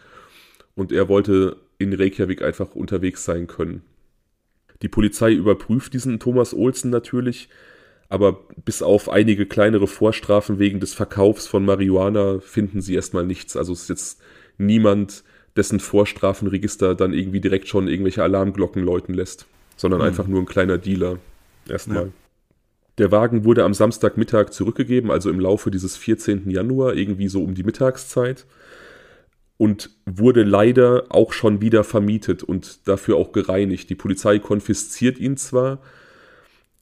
und 0.74 0.90
er 0.90 1.08
wollte 1.08 1.58
in 1.78 1.92
Reykjavik 1.92 2.42
einfach 2.42 2.74
unterwegs 2.74 3.24
sein 3.24 3.46
können. 3.46 3.82
Die 4.82 4.88
Polizei 4.88 5.32
überprüft 5.32 5.94
diesen 5.94 6.18
Thomas 6.18 6.54
Olsen 6.54 6.90
natürlich, 6.90 7.48
aber 8.08 8.40
bis 8.64 8.82
auf 8.82 9.08
einige 9.08 9.46
kleinere 9.46 9.86
Vorstrafen 9.86 10.58
wegen 10.58 10.80
des 10.80 10.92
Verkaufs 10.92 11.46
von 11.46 11.64
Marihuana 11.64 12.40
finden 12.40 12.80
sie 12.80 12.94
erstmal 12.94 13.24
nichts. 13.24 13.56
Also 13.56 13.72
es 13.72 13.82
ist 13.82 13.88
jetzt 13.88 14.22
niemand, 14.58 15.24
dessen 15.56 15.80
Vorstrafenregister 15.80 16.94
dann 16.94 17.12
irgendwie 17.12 17.40
direkt 17.40 17.68
schon 17.68 17.88
irgendwelche 17.88 18.22
Alarmglocken 18.22 18.82
läuten 18.82 19.14
lässt 19.14 19.46
sondern 19.76 20.00
mhm. 20.00 20.06
einfach 20.06 20.26
nur 20.26 20.40
ein 20.40 20.46
kleiner 20.46 20.78
Dealer. 20.78 21.18
Erstmal. 21.68 22.06
Ja. 22.06 22.12
Der 22.98 23.10
Wagen 23.10 23.44
wurde 23.44 23.64
am 23.64 23.74
Samstagmittag 23.74 24.50
zurückgegeben, 24.50 25.10
also 25.10 25.30
im 25.30 25.40
Laufe 25.40 25.70
dieses 25.70 25.96
14. 25.96 26.48
Januar, 26.50 26.94
irgendwie 26.94 27.28
so 27.28 27.42
um 27.42 27.54
die 27.54 27.64
Mittagszeit. 27.64 28.46
Und 29.56 29.90
wurde 30.04 30.42
leider 30.42 31.04
auch 31.10 31.32
schon 31.32 31.60
wieder 31.60 31.84
vermietet 31.84 32.42
und 32.42 32.88
dafür 32.88 33.16
auch 33.16 33.32
gereinigt. 33.32 33.88
Die 33.88 33.94
Polizei 33.94 34.40
konfisziert 34.40 35.18
ihn 35.18 35.36
zwar, 35.36 35.78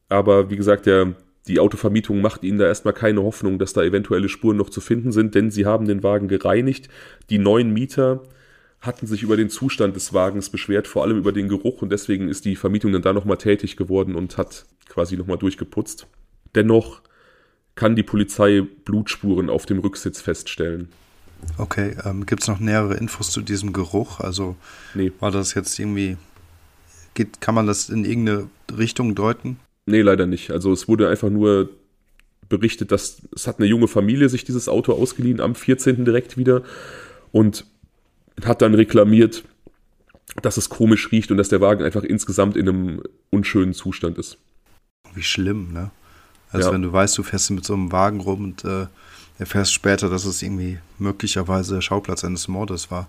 aber 0.08 0.50
wie 0.50 0.56
gesagt, 0.56 0.86
der, 0.86 1.14
die 1.48 1.58
Autovermietung 1.58 2.20
macht 2.20 2.44
ihnen 2.44 2.58
da 2.58 2.66
erstmal 2.66 2.94
keine 2.94 3.22
Hoffnung, 3.22 3.58
dass 3.58 3.72
da 3.72 3.82
eventuelle 3.82 4.28
Spuren 4.28 4.56
noch 4.56 4.70
zu 4.70 4.80
finden 4.80 5.10
sind, 5.10 5.34
denn 5.34 5.50
sie 5.50 5.66
haben 5.66 5.86
den 5.86 6.02
Wagen 6.02 6.28
gereinigt. 6.28 6.88
Die 7.30 7.38
neuen 7.38 7.72
Mieter 7.72 8.22
hatten 8.80 9.06
sich 9.06 9.22
über 9.22 9.36
den 9.36 9.50
Zustand 9.50 9.96
des 9.96 10.12
Wagens 10.12 10.50
beschwert, 10.50 10.86
vor 10.86 11.02
allem 11.02 11.18
über 11.18 11.32
den 11.32 11.48
Geruch 11.48 11.82
und 11.82 11.90
deswegen 11.90 12.28
ist 12.28 12.44
die 12.44 12.56
Vermietung 12.56 12.92
dann 12.92 13.02
da 13.02 13.12
nochmal 13.12 13.38
tätig 13.38 13.76
geworden 13.76 14.14
und 14.14 14.36
hat 14.38 14.66
quasi 14.88 15.16
nochmal 15.16 15.38
durchgeputzt. 15.38 16.06
Dennoch 16.54 17.00
kann 17.74 17.96
die 17.96 18.02
Polizei 18.02 18.62
Blutspuren 18.84 19.50
auf 19.50 19.66
dem 19.66 19.78
Rücksitz 19.78 20.20
feststellen. 20.20 20.88
Okay, 21.58 21.96
ähm, 22.04 22.26
gibt 22.26 22.42
es 22.42 22.48
noch 22.48 22.60
nähere 22.60 22.94
Infos 22.94 23.30
zu 23.30 23.40
diesem 23.40 23.72
Geruch? 23.72 24.20
Also 24.20 24.56
nee. 24.94 25.10
war 25.18 25.30
das 25.30 25.54
jetzt 25.54 25.78
irgendwie, 25.78 26.16
geht, 27.14 27.40
kann 27.40 27.54
man 27.54 27.66
das 27.66 27.88
in 27.88 28.04
irgendeine 28.04 28.48
Richtung 28.76 29.14
deuten? 29.14 29.58
Nee, 29.86 30.02
leider 30.02 30.26
nicht. 30.26 30.50
Also 30.50 30.72
es 30.72 30.88
wurde 30.88 31.08
einfach 31.08 31.30
nur 31.30 31.70
berichtet, 32.48 32.92
dass 32.92 33.22
es 33.34 33.46
hat 33.46 33.58
eine 33.58 33.66
junge 33.66 33.88
Familie 33.88 34.28
sich 34.28 34.44
dieses 34.44 34.68
Auto 34.68 34.92
ausgeliehen 34.92 35.40
am 35.40 35.54
14. 35.54 36.04
direkt 36.04 36.36
wieder 36.36 36.62
und 37.32 37.64
hat 38.44 38.62
dann 38.62 38.74
reklamiert, 38.74 39.44
dass 40.40 40.56
es 40.56 40.68
komisch 40.68 41.10
riecht 41.12 41.30
und 41.30 41.36
dass 41.36 41.48
der 41.48 41.60
Wagen 41.60 41.84
einfach 41.84 42.04
insgesamt 42.04 42.56
in 42.56 42.68
einem 42.68 43.02
unschönen 43.30 43.74
Zustand 43.74 44.18
ist. 44.18 44.38
Wie 45.14 45.22
schlimm, 45.22 45.72
ne? 45.72 45.90
Also 46.50 46.68
ja. 46.68 46.74
wenn 46.74 46.82
du 46.82 46.92
weißt, 46.92 47.16
du 47.16 47.22
fährst 47.22 47.50
mit 47.50 47.64
so 47.64 47.74
einem 47.74 47.92
Wagen 47.92 48.20
rum 48.20 48.44
und 48.44 48.64
äh, 48.64 48.86
erfährst 49.38 49.72
später, 49.72 50.10
dass 50.10 50.26
es 50.26 50.42
irgendwie 50.42 50.78
möglicherweise 50.98 51.80
Schauplatz 51.80 52.24
eines 52.24 52.48
Mordes 52.48 52.90
war. 52.90 53.08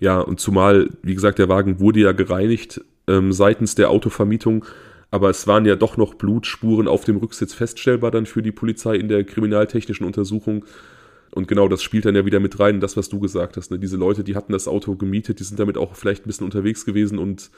Ja, 0.00 0.20
und 0.20 0.40
zumal, 0.40 0.88
wie 1.02 1.14
gesagt, 1.14 1.38
der 1.38 1.48
Wagen 1.48 1.80
wurde 1.80 2.00
ja 2.00 2.12
gereinigt 2.12 2.80
ähm, 3.08 3.32
seitens 3.32 3.74
der 3.74 3.90
Autovermietung, 3.90 4.64
aber 5.10 5.30
es 5.30 5.46
waren 5.46 5.64
ja 5.64 5.76
doch 5.76 5.96
noch 5.96 6.14
Blutspuren 6.14 6.88
auf 6.88 7.04
dem 7.04 7.16
Rücksitz 7.16 7.54
feststellbar 7.54 8.10
dann 8.10 8.26
für 8.26 8.42
die 8.42 8.52
Polizei 8.52 8.96
in 8.96 9.08
der 9.08 9.24
kriminaltechnischen 9.24 10.06
Untersuchung. 10.06 10.64
Und 11.34 11.48
genau 11.48 11.68
das 11.68 11.82
spielt 11.82 12.04
dann 12.04 12.14
ja 12.14 12.26
wieder 12.26 12.40
mit 12.40 12.58
rein, 12.58 12.80
das, 12.80 12.96
was 12.96 13.08
du 13.08 13.20
gesagt 13.20 13.56
hast. 13.56 13.70
Ne? 13.70 13.78
Diese 13.78 13.96
Leute, 13.96 14.24
die 14.24 14.36
hatten 14.36 14.52
das 14.52 14.68
Auto 14.68 14.96
gemietet, 14.96 15.40
die 15.40 15.44
sind 15.44 15.58
damit 15.60 15.78
auch 15.78 15.94
vielleicht 15.94 16.24
ein 16.24 16.28
bisschen 16.28 16.44
unterwegs 16.44 16.84
gewesen 16.84 17.18
und 17.18 17.50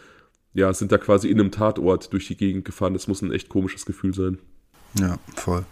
ja, 0.53 0.73
sind 0.73 0.91
da 0.91 0.99
quasi 0.99 1.29
in 1.29 1.41
einem 1.41 1.51
Tatort 1.51 2.13
durch 2.13 2.27
die 2.27 2.37
Gegend 2.37 2.65
gefahren. 2.65 2.93
Das 2.93 3.07
muss 3.07 3.23
ein 3.23 3.33
echt 3.33 3.49
komisches 3.49 3.87
Gefühl 3.87 4.15
sein. 4.15 4.39
Ja, 4.99 5.19
voll. 5.37 5.65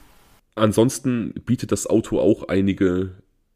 Ansonsten 0.55 1.35
bietet 1.45 1.73
das 1.73 1.87
Auto 1.87 2.19
auch 2.21 2.49
einige 2.49 3.11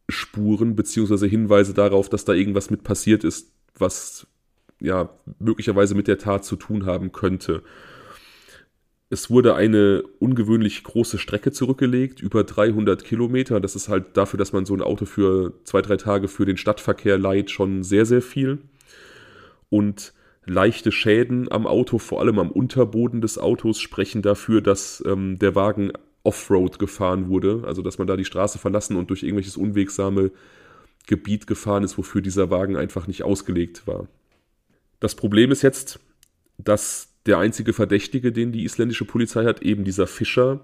Spuren 0.09 0.75
beziehungsweise 0.77 1.27
Hinweise 1.27 1.75
darauf, 1.75 2.09
dass 2.09 2.25
da 2.25 2.33
irgendwas 2.33 2.71
mit 2.71 2.85
passiert 2.85 3.25
ist, 3.25 3.53
was 3.79 4.27
ja 4.81 5.11
möglicherweise 5.39 5.95
mit 5.95 6.09
der 6.09 6.19
Tat 6.19 6.45
zu 6.45 6.57
tun 6.57 6.87
haben 6.87 7.13
könnte. 7.13 7.63
Es 9.13 9.29
wurde 9.29 9.55
eine 9.55 10.05
ungewöhnlich 10.21 10.85
große 10.85 11.19
Strecke 11.19 11.53
zurückgelegt, 11.53 12.23
über 12.23 12.45
300 12.45 13.05
Kilometer. 13.05 13.61
Das 13.61 13.77
ist 13.77 13.91
halt 13.91 14.17
dafür, 14.17 14.39
dass 14.39 14.55
man 14.55 14.65
so 14.65 14.73
ein 14.73 14.81
Auto 14.81 15.05
für 15.05 15.53
zwei, 15.65 15.83
drei 15.83 15.99
Tage 15.99 16.29
für 16.29 16.47
den 16.47 16.57
Stadtverkehr 16.57 17.19
leiht, 17.19 17.51
schon 17.51 17.83
sehr, 17.83 18.07
sehr 18.07 18.23
viel. 18.23 18.61
Und 19.69 20.15
leichte 20.47 20.91
Schäden 20.93 21.53
am 21.53 21.67
Auto, 21.67 21.99
vor 21.99 22.21
allem 22.21 22.39
am 22.39 22.51
Unterboden 22.51 23.21
des 23.21 23.37
Autos, 23.37 23.81
sprechen 23.81 24.23
dafür, 24.23 24.63
dass 24.63 25.05
ähm, 25.07 25.39
der 25.39 25.55
Wagen 25.55 25.93
Offroad 26.23 26.79
gefahren 26.79 27.29
wurde. 27.29 27.65
Also, 27.67 27.83
dass 27.83 27.99
man 27.99 28.07
da 28.07 28.17
die 28.17 28.25
Straße 28.25 28.59
verlassen 28.59 28.97
und 28.97 29.11
durch 29.11 29.25
irgendwelches 29.25 29.59
unwegsame 29.59 30.31
Gebiet 31.07 31.47
gefahren 31.47 31.85
ist, 31.85 31.99
wofür 31.99 32.23
dieser 32.23 32.49
Wagen 32.49 32.79
einfach 32.79 33.07
nicht 33.07 33.25
ausgelegt 33.25 33.87
war. 33.87 34.09
Das 35.01 35.15
Problem 35.15 35.53
ist 35.53 35.61
jetzt, 35.61 36.01
dass 36.57 37.12
der 37.27 37.39
einzige 37.39 37.73
Verdächtige, 37.73 38.33
den 38.33 38.53
die 38.53 38.65
isländische 38.65 39.05
Polizei 39.05 39.45
hat, 39.45 39.63
eben 39.63 39.85
dieser 39.85 40.07
Fischer, 40.07 40.61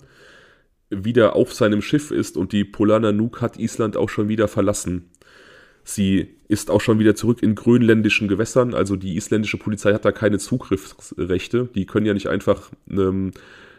wieder 0.91 1.37
auf 1.37 1.53
seinem 1.53 1.83
Schiff 1.83 2.11
ist 2.11 2.37
und 2.37 2.53
die 2.53 2.65
Polana 2.65 3.13
Nuk 3.13 3.41
hat 3.41 3.59
Island 3.59 3.97
auch 3.97 4.09
schon 4.09 4.29
wieder 4.29 4.49
verlassen. 4.49 5.11
Sie 5.85 6.29
ist 6.49 6.71
auch 6.71 6.81
schon 6.81 6.99
wieder 6.99 7.15
zurück 7.15 7.43
in 7.43 7.55
grönländischen 7.55 8.29
Gewässern, 8.29 8.75
also 8.75 8.97
die 8.97 9.17
isländische 9.17 9.59
Polizei 9.59 9.93
hat 9.93 10.05
da 10.05 10.13
keine 10.13 10.39
Zugriffsrechte. 10.39 11.69
Die 11.75 11.87
können 11.87 12.07
ja 12.07 12.15
nicht 12.15 12.29
einfach 12.29 12.71
ähm, 12.91 13.33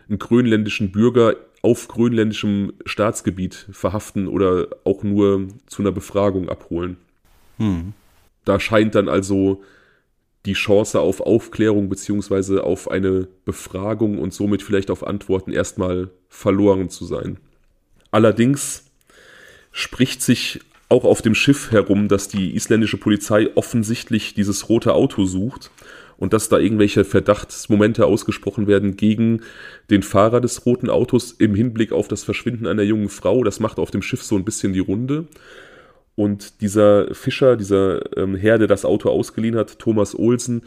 einen 0.08 0.20
grönländischen 0.20 0.92
Bürger 0.92 1.36
auf 1.62 1.88
grönländischem 1.88 2.74
Staatsgebiet 2.86 3.68
verhaften 3.72 4.28
oder 4.28 4.68
auch 4.84 5.04
nur 5.04 5.48
zu 5.68 5.82
einer 5.82 5.92
Befragung 5.92 6.50
abholen. 6.50 6.98
Hm. 7.58 7.94
Da 8.46 8.60
scheint 8.60 8.96
dann 8.96 9.10
also 9.10 9.64
die 10.46 10.54
Chance 10.54 11.00
auf 11.00 11.22
Aufklärung 11.22 11.90
beziehungsweise 11.90 12.64
auf 12.64 12.90
eine 12.90 13.28
Befragung 13.46 14.18
und 14.20 14.34
somit 14.34 14.64
vielleicht 14.64 14.90
auf 14.90 15.06
Antworten 15.06 15.52
erstmal 15.52 16.10
verloren 16.30 16.90
zu 16.90 17.06
sein. 17.06 17.38
Allerdings 18.12 18.86
spricht 19.72 20.22
sich 20.22 20.62
auch 20.88 21.04
auf 21.04 21.22
dem 21.22 21.36
Schiff 21.36 21.72
herum, 21.72 22.08
dass 22.08 22.28
die 22.28 22.56
isländische 22.56 22.98
Polizei 22.98 23.50
offensichtlich 23.56 24.34
dieses 24.34 24.70
rote 24.70 24.94
Auto 24.94 25.26
sucht 25.26 25.70
und 26.18 26.34
dass 26.34 26.50
da 26.50 26.58
irgendwelche 26.58 27.06
Verdachtsmomente 27.06 28.06
ausgesprochen 28.06 28.68
werden 28.68 28.98
gegen 28.98 29.42
den 29.90 30.04
Fahrer 30.04 30.42
des 30.42 30.66
roten 30.66 30.90
Autos 30.90 31.32
im 31.32 31.54
Hinblick 31.54 31.92
auf 31.92 32.08
das 32.08 32.24
Verschwinden 32.24 32.66
einer 32.66 32.84
jungen 32.84 33.10
Frau. 33.10 33.44
Das 33.44 33.60
macht 33.60 33.78
auf 33.78 33.92
dem 33.92 34.02
Schiff 34.02 34.24
so 34.24 34.36
ein 34.36 34.44
bisschen 34.44 34.74
die 34.74 34.80
Runde. 34.80 35.28
Und 36.20 36.60
dieser 36.60 37.16
Fischer, 37.16 37.56
dieser 37.56 38.18
ähm, 38.18 38.36
Herr, 38.36 38.58
der 38.58 38.68
das 38.68 38.84
Auto 38.84 39.10
ausgeliehen 39.10 39.56
hat, 39.56 39.80
Thomas 39.80 40.20
Olsen, 40.20 40.64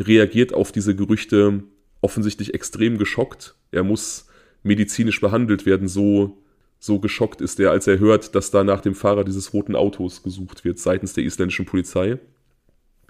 reagiert 0.00 0.52
auf 0.52 0.72
diese 0.72 0.96
Gerüchte 0.96 1.62
offensichtlich 2.00 2.54
extrem 2.54 2.98
geschockt. 2.98 3.54
Er 3.70 3.84
muss 3.84 4.26
medizinisch 4.64 5.20
behandelt 5.20 5.64
werden, 5.64 5.86
so, 5.86 6.38
so 6.80 6.98
geschockt 6.98 7.40
ist 7.40 7.60
er, 7.60 7.70
als 7.70 7.86
er 7.86 8.00
hört, 8.00 8.34
dass 8.34 8.50
da 8.50 8.64
nach 8.64 8.80
dem 8.80 8.96
Fahrer 8.96 9.22
dieses 9.22 9.52
roten 9.52 9.76
Autos 9.76 10.24
gesucht 10.24 10.64
wird 10.64 10.80
seitens 10.80 11.12
der 11.12 11.22
isländischen 11.22 11.66
Polizei. 11.66 12.18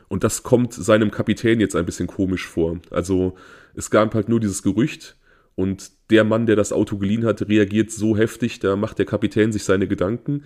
Und 0.08 0.22
das 0.22 0.42
kommt 0.42 0.74
seinem 0.74 1.10
Kapitän 1.10 1.60
jetzt 1.60 1.76
ein 1.76 1.86
bisschen 1.86 2.08
komisch 2.08 2.46
vor. 2.46 2.78
Also 2.90 3.36
es 3.74 3.90
gab 3.90 4.14
halt 4.14 4.28
nur 4.28 4.40
dieses 4.40 4.62
Gerücht 4.62 5.16
und 5.54 5.92
der 6.10 6.24
Mann, 6.24 6.44
der 6.44 6.56
das 6.56 6.74
Auto 6.74 6.98
geliehen 6.98 7.24
hat, 7.24 7.48
reagiert 7.48 7.90
so 7.90 8.18
heftig, 8.18 8.58
da 8.58 8.76
macht 8.76 8.98
der 8.98 9.06
Kapitän 9.06 9.50
sich 9.50 9.64
seine 9.64 9.88
Gedanken. 9.88 10.44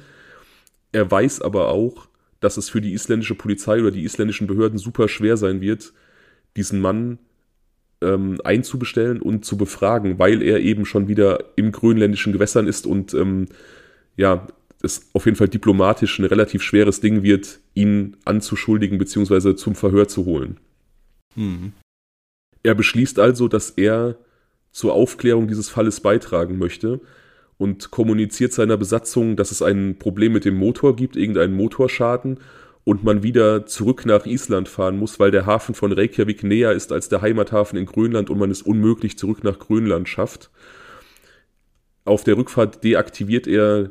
Er 0.92 1.10
weiß 1.10 1.42
aber 1.42 1.68
auch, 1.68 2.08
dass 2.40 2.56
es 2.56 2.68
für 2.68 2.80
die 2.80 2.94
isländische 2.94 3.34
Polizei 3.34 3.80
oder 3.80 3.90
die 3.90 4.04
isländischen 4.04 4.46
Behörden 4.46 4.78
super 4.78 5.08
schwer 5.08 5.36
sein 5.36 5.60
wird, 5.60 5.92
diesen 6.56 6.80
Mann 6.80 7.18
ähm, 8.00 8.40
einzubestellen 8.44 9.20
und 9.20 9.44
zu 9.44 9.56
befragen, 9.56 10.18
weil 10.18 10.42
er 10.42 10.60
eben 10.60 10.86
schon 10.86 11.06
wieder 11.06 11.44
im 11.56 11.70
grönländischen 11.70 12.32
Gewässern 12.32 12.66
ist 12.66 12.86
und 12.86 13.14
ähm, 13.14 13.46
ja, 14.16 14.46
es 14.82 15.10
auf 15.12 15.26
jeden 15.26 15.36
Fall 15.36 15.48
diplomatisch 15.48 16.18
ein 16.18 16.24
relativ 16.24 16.62
schweres 16.62 17.00
Ding 17.00 17.22
wird, 17.22 17.60
ihn 17.74 18.16
anzuschuldigen 18.24 18.98
bzw. 18.98 19.54
zum 19.54 19.74
Verhör 19.74 20.08
zu 20.08 20.24
holen. 20.24 20.58
Mhm. 21.36 21.72
Er 22.62 22.74
beschließt 22.74 23.18
also, 23.18 23.48
dass 23.48 23.70
er 23.70 24.16
zur 24.72 24.94
Aufklärung 24.94 25.48
dieses 25.48 25.68
Falles 25.68 26.00
beitragen 26.00 26.58
möchte 26.58 27.00
und 27.60 27.90
kommuniziert 27.90 28.54
seiner 28.54 28.78
Besatzung, 28.78 29.36
dass 29.36 29.50
es 29.50 29.60
ein 29.60 29.98
Problem 29.98 30.32
mit 30.32 30.46
dem 30.46 30.54
Motor 30.54 30.96
gibt, 30.96 31.14
irgendeinen 31.14 31.54
Motorschaden 31.54 32.40
und 32.84 33.04
man 33.04 33.22
wieder 33.22 33.66
zurück 33.66 34.06
nach 34.06 34.24
Island 34.24 34.66
fahren 34.66 34.98
muss, 34.98 35.20
weil 35.20 35.30
der 35.30 35.44
Hafen 35.44 35.74
von 35.74 35.92
Reykjavik 35.92 36.42
näher 36.42 36.72
ist 36.72 36.90
als 36.90 37.10
der 37.10 37.20
Heimathafen 37.20 37.78
in 37.78 37.84
Grönland 37.84 38.30
und 38.30 38.38
man 38.38 38.50
es 38.50 38.62
unmöglich 38.62 39.18
zurück 39.18 39.44
nach 39.44 39.58
Grönland 39.58 40.08
schafft. 40.08 40.48
Auf 42.06 42.24
der 42.24 42.38
Rückfahrt 42.38 42.82
deaktiviert 42.82 43.46
er 43.46 43.90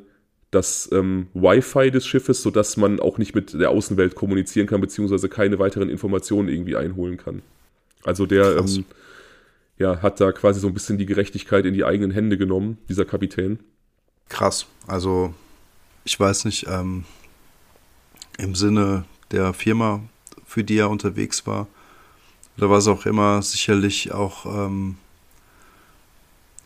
das 0.50 0.90
ähm, 0.92 1.28
Wi-Fi 1.36 1.92
des 1.92 2.08
Schiffes, 2.08 2.42
sodass 2.42 2.76
man 2.76 3.00
auch 3.00 3.20
nicht 3.20 3.36
mit 3.36 3.54
der 3.54 3.70
Außenwelt 3.70 4.16
kommunizieren 4.16 4.66
kann, 4.66 4.82
beziehungsweise 4.82 5.30
keine 5.30 5.60
weiteren 5.60 5.90
Informationen 5.90 6.50
irgendwie 6.50 6.76
einholen 6.76 7.18
kann. 7.18 7.44
Also 8.04 8.26
der 8.26 8.58
ähm, 8.58 8.86
ja, 9.80 10.02
hat 10.02 10.20
da 10.20 10.32
quasi 10.32 10.60
so 10.60 10.68
ein 10.68 10.74
bisschen 10.74 10.98
die 10.98 11.06
Gerechtigkeit 11.06 11.66
in 11.66 11.74
die 11.74 11.86
eigenen 11.86 12.12
Hände 12.12 12.38
genommen, 12.38 12.78
dieser 12.90 13.06
Kapitän. 13.06 13.60
Krass. 14.28 14.68
Also, 14.86 15.34
ich 16.04 16.20
weiß 16.20 16.46
nicht, 16.46 16.68
ähm, 16.70 17.06
im 18.38 18.56
Sinne 18.56 19.06
der 19.32 19.54
Firma, 19.54 20.02
für 20.46 20.64
die 20.64 20.78
er 20.78 20.90
unterwegs 20.90 21.48
war, 21.48 21.68
oder 22.58 22.70
was 22.70 22.88
auch 22.88 23.06
immer, 23.06 23.42
sicherlich 23.42 24.12
auch, 24.12 24.46
ähm, 24.46 24.98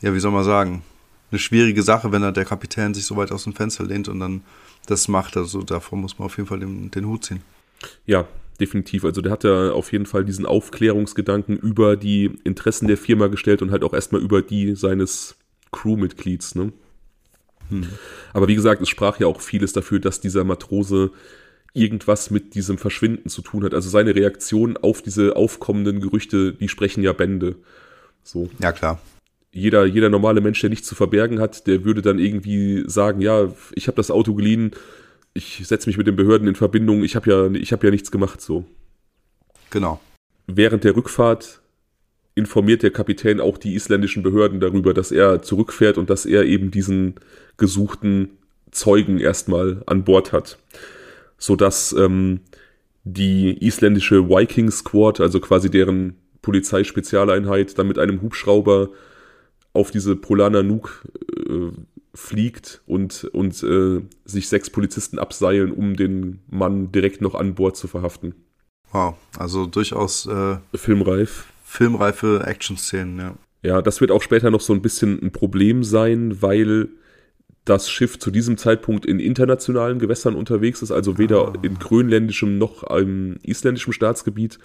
ja, 0.02 0.14
wie 0.14 0.20
soll 0.20 0.32
man 0.32 0.44
sagen, 0.44 0.82
eine 1.30 1.40
schwierige 1.40 1.84
Sache, 1.84 2.12
wenn 2.12 2.24
er 2.24 2.32
der 2.32 2.46
Kapitän 2.46 2.96
sich 2.96 3.06
so 3.06 3.16
weit 3.16 3.32
aus 3.32 3.44
dem 3.44 3.54
Fenster 3.54 3.84
lehnt 3.84 4.08
und 4.08 4.20
dann 4.20 4.44
das 4.88 5.08
macht. 5.08 5.38
Also 5.38 5.62
davor 5.62 5.98
muss 5.98 6.18
man 6.18 6.26
auf 6.26 6.38
jeden 6.38 6.48
Fall 6.48 6.60
den, 6.60 6.90
den 6.90 7.06
Hut 7.06 7.26
ziehen. 7.26 7.42
Ja, 8.06 8.28
definitiv. 8.64 9.04
Also 9.04 9.22
der 9.22 9.32
hat 9.32 9.44
ja 9.44 9.72
auf 9.72 9.92
jeden 9.92 10.06
Fall 10.06 10.24
diesen 10.24 10.46
Aufklärungsgedanken 10.46 11.58
über 11.58 11.98
die 11.98 12.32
Interessen 12.46 12.88
der 12.88 12.98
Firma 12.98 13.28
gestellt 13.28 13.62
und 13.62 13.72
halt 13.72 13.84
auch 13.84 13.94
erstmal 13.94 14.22
über 14.22 14.42
die 14.42 14.76
seines 14.76 15.36
Crewmitglieds. 15.74 16.56
Ne? 16.56 16.72
Hm. 17.70 17.88
Aber 18.32 18.48
wie 18.48 18.56
gesagt, 18.56 18.82
es 18.82 18.88
sprach 18.88 19.20
ja 19.20 19.28
auch 19.28 19.42
vieles 19.42 19.74
dafür, 19.74 20.00
dass 20.00 20.22
dieser 20.22 20.46
Matrose 20.46 21.12
irgendwas 21.74 22.30
mit 22.30 22.56
diesem 22.56 22.78
Verschwinden 22.78 23.30
zu 23.30 23.42
tun 23.42 23.66
hat. 23.66 23.74
Also 23.74 23.90
seine 23.90 24.16
Reaktion 24.16 24.78
auf 24.78 25.02
diese 25.02 25.36
aufkommenden 25.36 26.00
Gerüchte, 26.00 26.54
die 26.54 26.70
sprechen 26.70 27.04
ja 27.04 27.12
Bände. 27.12 27.56
So. 28.24 28.50
Ja, 28.60 28.72
klar. 28.72 29.02
Jeder, 29.52 29.86
jeder 29.86 30.10
normale 30.10 30.40
Mensch, 30.40 30.62
der 30.62 30.70
nichts 30.70 30.88
zu 30.88 30.96
verbergen 30.96 31.40
hat, 31.40 31.68
der 31.68 31.84
würde 31.84 32.02
dann 32.02 32.18
irgendwie 32.18 32.84
sagen, 32.88 33.22
ja, 33.22 33.52
ich 33.76 33.88
habe 33.88 33.98
das 33.98 34.10
Auto 34.10 34.34
geliehen, 34.34 34.72
ich 35.34 35.62
setze 35.66 35.90
mich 35.90 35.98
mit 35.98 36.08
den 36.08 36.16
Behörden 36.16 36.48
in 36.48 36.56
Verbindung, 36.56 37.04
ich 37.04 37.16
habe 37.16 37.30
ja, 37.30 37.52
ich 37.60 37.74
hab 37.74 37.84
ja 37.84 37.92
nichts 37.92 38.12
gemacht 38.12 38.42
so. 38.42 38.66
Genau. 39.70 40.00
Während 40.48 40.84
der 40.84 40.96
Rückfahrt 40.96 41.62
informiert 42.36 42.84
der 42.84 42.92
Kapitän 42.92 43.40
auch 43.40 43.58
die 43.58 43.76
isländischen 43.76 44.24
Behörden 44.24 44.60
darüber, 44.60 44.94
dass 44.94 45.12
er 45.12 45.42
zurückfährt 45.42 45.98
und 45.98 46.10
dass 46.10 46.26
er 46.26 46.46
eben 46.46 46.72
diesen 46.72 47.16
gesuchten 47.58 48.30
Zeugen 48.72 49.20
erstmal 49.20 49.84
an 49.86 50.04
Bord 50.04 50.32
hat. 50.32 50.58
Sodass 51.38 51.94
ähm, 51.94 52.42
die 53.04 53.66
isländische 53.66 54.30
Viking 54.30 54.72
Squad, 54.72 55.20
also 55.20 55.40
quasi 55.40 55.70
deren 55.70 56.16
Polizeispezialeinheit, 56.42 57.78
dann 57.78 57.88
mit 57.88 58.00
einem 58.00 58.22
Hubschrauber 58.22 58.90
auf 59.74 59.92
diese 59.92 60.16
Polana 60.16 60.64
Nuk 60.64 61.06
äh, 61.48 61.72
fliegt 62.14 62.82
und, 62.86 63.24
und 63.26 63.64
äh, 63.64 64.02
sich 64.26 64.48
sechs 64.48 64.70
Polizisten 64.70 65.20
abseilen, 65.20 65.72
um 65.72 65.96
den 65.96 66.42
Mann 66.48 66.92
direkt 66.92 67.22
noch 67.22 67.36
an 67.36 67.56
Bord 67.56 67.76
zu 67.76 67.88
verhaften. 67.88 68.36
Wow, 68.92 69.16
also 69.38 69.66
durchaus 69.66 70.28
äh, 70.28 70.58
filmreif. 70.76 71.48
Filmreife 71.64 72.44
Action-Szenen, 72.46 73.20
ja. 73.20 73.36
Ja, 73.64 73.82
das 73.82 74.02
wird 74.02 74.12
auch 74.12 74.22
später 74.22 74.52
noch 74.52 74.62
so 74.62 74.74
ein 74.74 74.82
bisschen 74.82 75.20
ein 75.24 75.32
Problem 75.32 75.84
sein, 75.84 76.42
weil 76.42 76.90
das 77.66 77.90
Schiff 77.90 78.20
zu 78.20 78.30
diesem 78.30 78.58
Zeitpunkt 78.58 79.06
in 79.06 79.20
internationalen 79.20 80.00
Gewässern 80.00 80.36
unterwegs 80.36 80.82
ist, 80.82 80.92
also 80.92 81.18
weder 81.18 81.48
ah. 81.48 81.54
in 81.62 81.80
grönländischem 81.80 82.58
noch 82.58 82.84
im 82.96 83.38
isländischem 83.42 83.94
Staatsgebiet. 83.94 84.60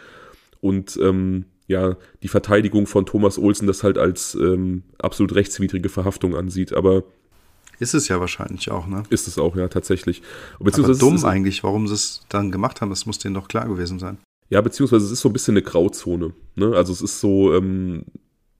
Und 0.60 0.98
ähm, 1.00 1.44
ja, 1.68 1.96
die 2.22 2.28
Verteidigung 2.28 2.86
von 2.86 3.06
Thomas 3.06 3.38
Olsen 3.38 3.68
das 3.68 3.84
halt 3.84 3.98
als 3.98 4.34
ähm, 4.34 4.82
absolut 4.98 5.34
rechtswidrige 5.34 5.88
Verhaftung 5.88 6.34
ansieht. 6.34 6.72
Aber 6.72 7.04
ist 7.78 7.94
es 7.94 8.08
ja 8.08 8.20
wahrscheinlich 8.20 8.70
auch, 8.70 8.86
ne? 8.86 9.02
Ist 9.10 9.28
es 9.28 9.38
auch, 9.38 9.56
ja, 9.56 9.68
tatsächlich. 9.68 10.22
Beziehungsweise 10.58 11.00
Aber 11.00 11.16
dumm 11.16 11.24
eigentlich, 11.24 11.62
warum 11.62 11.86
sie 11.86 11.94
es 11.94 12.22
dann 12.28 12.50
gemacht 12.50 12.80
haben, 12.80 12.90
das 12.90 13.06
muss 13.06 13.18
denen 13.18 13.34
doch 13.34 13.48
klar 13.48 13.68
gewesen 13.68 13.98
sein. 13.98 14.18
Ja, 14.50 14.60
beziehungsweise 14.60 15.04
es 15.04 15.12
ist 15.12 15.20
so 15.20 15.28
ein 15.28 15.32
bisschen 15.32 15.52
eine 15.52 15.62
Grauzone. 15.62 16.32
Ne? 16.54 16.74
Also 16.74 16.92
es 16.92 17.02
ist 17.02 17.20
so, 17.20 17.54
ähm, 17.54 18.04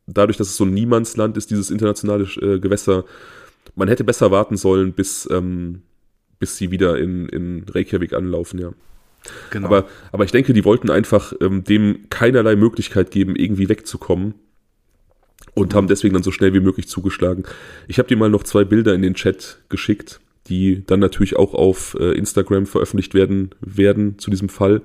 dadurch, 0.07 0.37
dass 0.37 0.49
es 0.49 0.57
so 0.57 0.65
ein 0.65 0.75
Niemandsland 0.75 1.37
ist, 1.37 1.51
dieses 1.51 1.71
internationale 1.71 2.25
äh, 2.41 2.59
Gewässer, 2.61 3.05
man 3.75 3.89
hätte 3.89 4.05
besser 4.05 4.31
warten 4.31 4.57
sollen, 4.57 4.93
bis, 4.93 5.29
ähm, 5.31 5.83
bis 6.39 6.57
sie 6.57 6.71
wieder 6.71 6.99
in, 6.99 7.29
in 7.29 7.65
Reykjavik 7.69 8.13
anlaufen, 8.13 8.61
ja. 8.61 8.73
Genau. 9.51 9.67
Aber, 9.67 9.89
aber 10.13 10.25
ich 10.25 10.31
denke, 10.31 10.53
die 10.53 10.65
wollten 10.65 10.91
einfach 10.91 11.33
ähm, 11.41 11.65
dem 11.65 12.09
keinerlei 12.09 12.55
Möglichkeit 12.55 13.11
geben, 13.11 13.35
irgendwie 13.35 13.69
wegzukommen 13.69 14.35
und 15.59 15.75
haben 15.75 15.89
deswegen 15.89 16.15
dann 16.15 16.23
so 16.23 16.31
schnell 16.31 16.55
wie 16.55 16.61
möglich 16.61 16.89
zugeschlagen. 16.89 17.45
Ich 17.87 17.99
habe 17.99 18.09
dir 18.09 18.17
mal 18.17 18.31
noch 18.31 18.43
zwei 18.43 18.65
Bilder 18.65 18.95
in 18.95 19.03
den 19.03 19.15
Chat 19.15 19.59
geschickt, 19.69 20.21
die 20.49 20.85
dann 20.87 21.01
natürlich 21.01 21.37
auch 21.37 21.55
auf 21.55 21.97
äh, 22.01 22.13
Instagram 22.13 22.67
veröffentlicht 22.67 23.15
werden 23.15 23.51
werden 23.61 24.19
zu 24.19 24.31
diesem 24.31 24.49
Fall. 24.49 24.83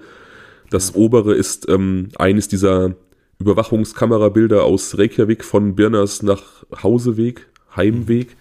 Das 0.69 0.89
ja. 0.89 0.95
obere 0.95 1.35
ist 1.35 1.69
ähm, 1.69 2.09
eines 2.17 2.47
dieser 2.47 2.95
Überwachungskamerabilder 3.39 4.63
aus 4.63 4.97
Reykjavik 4.97 5.43
von 5.43 5.75
Birners 5.75 6.23
nach 6.23 6.65
Hauseweg, 6.81 7.47
Heimweg. 7.75 8.29
Mhm. 8.29 8.33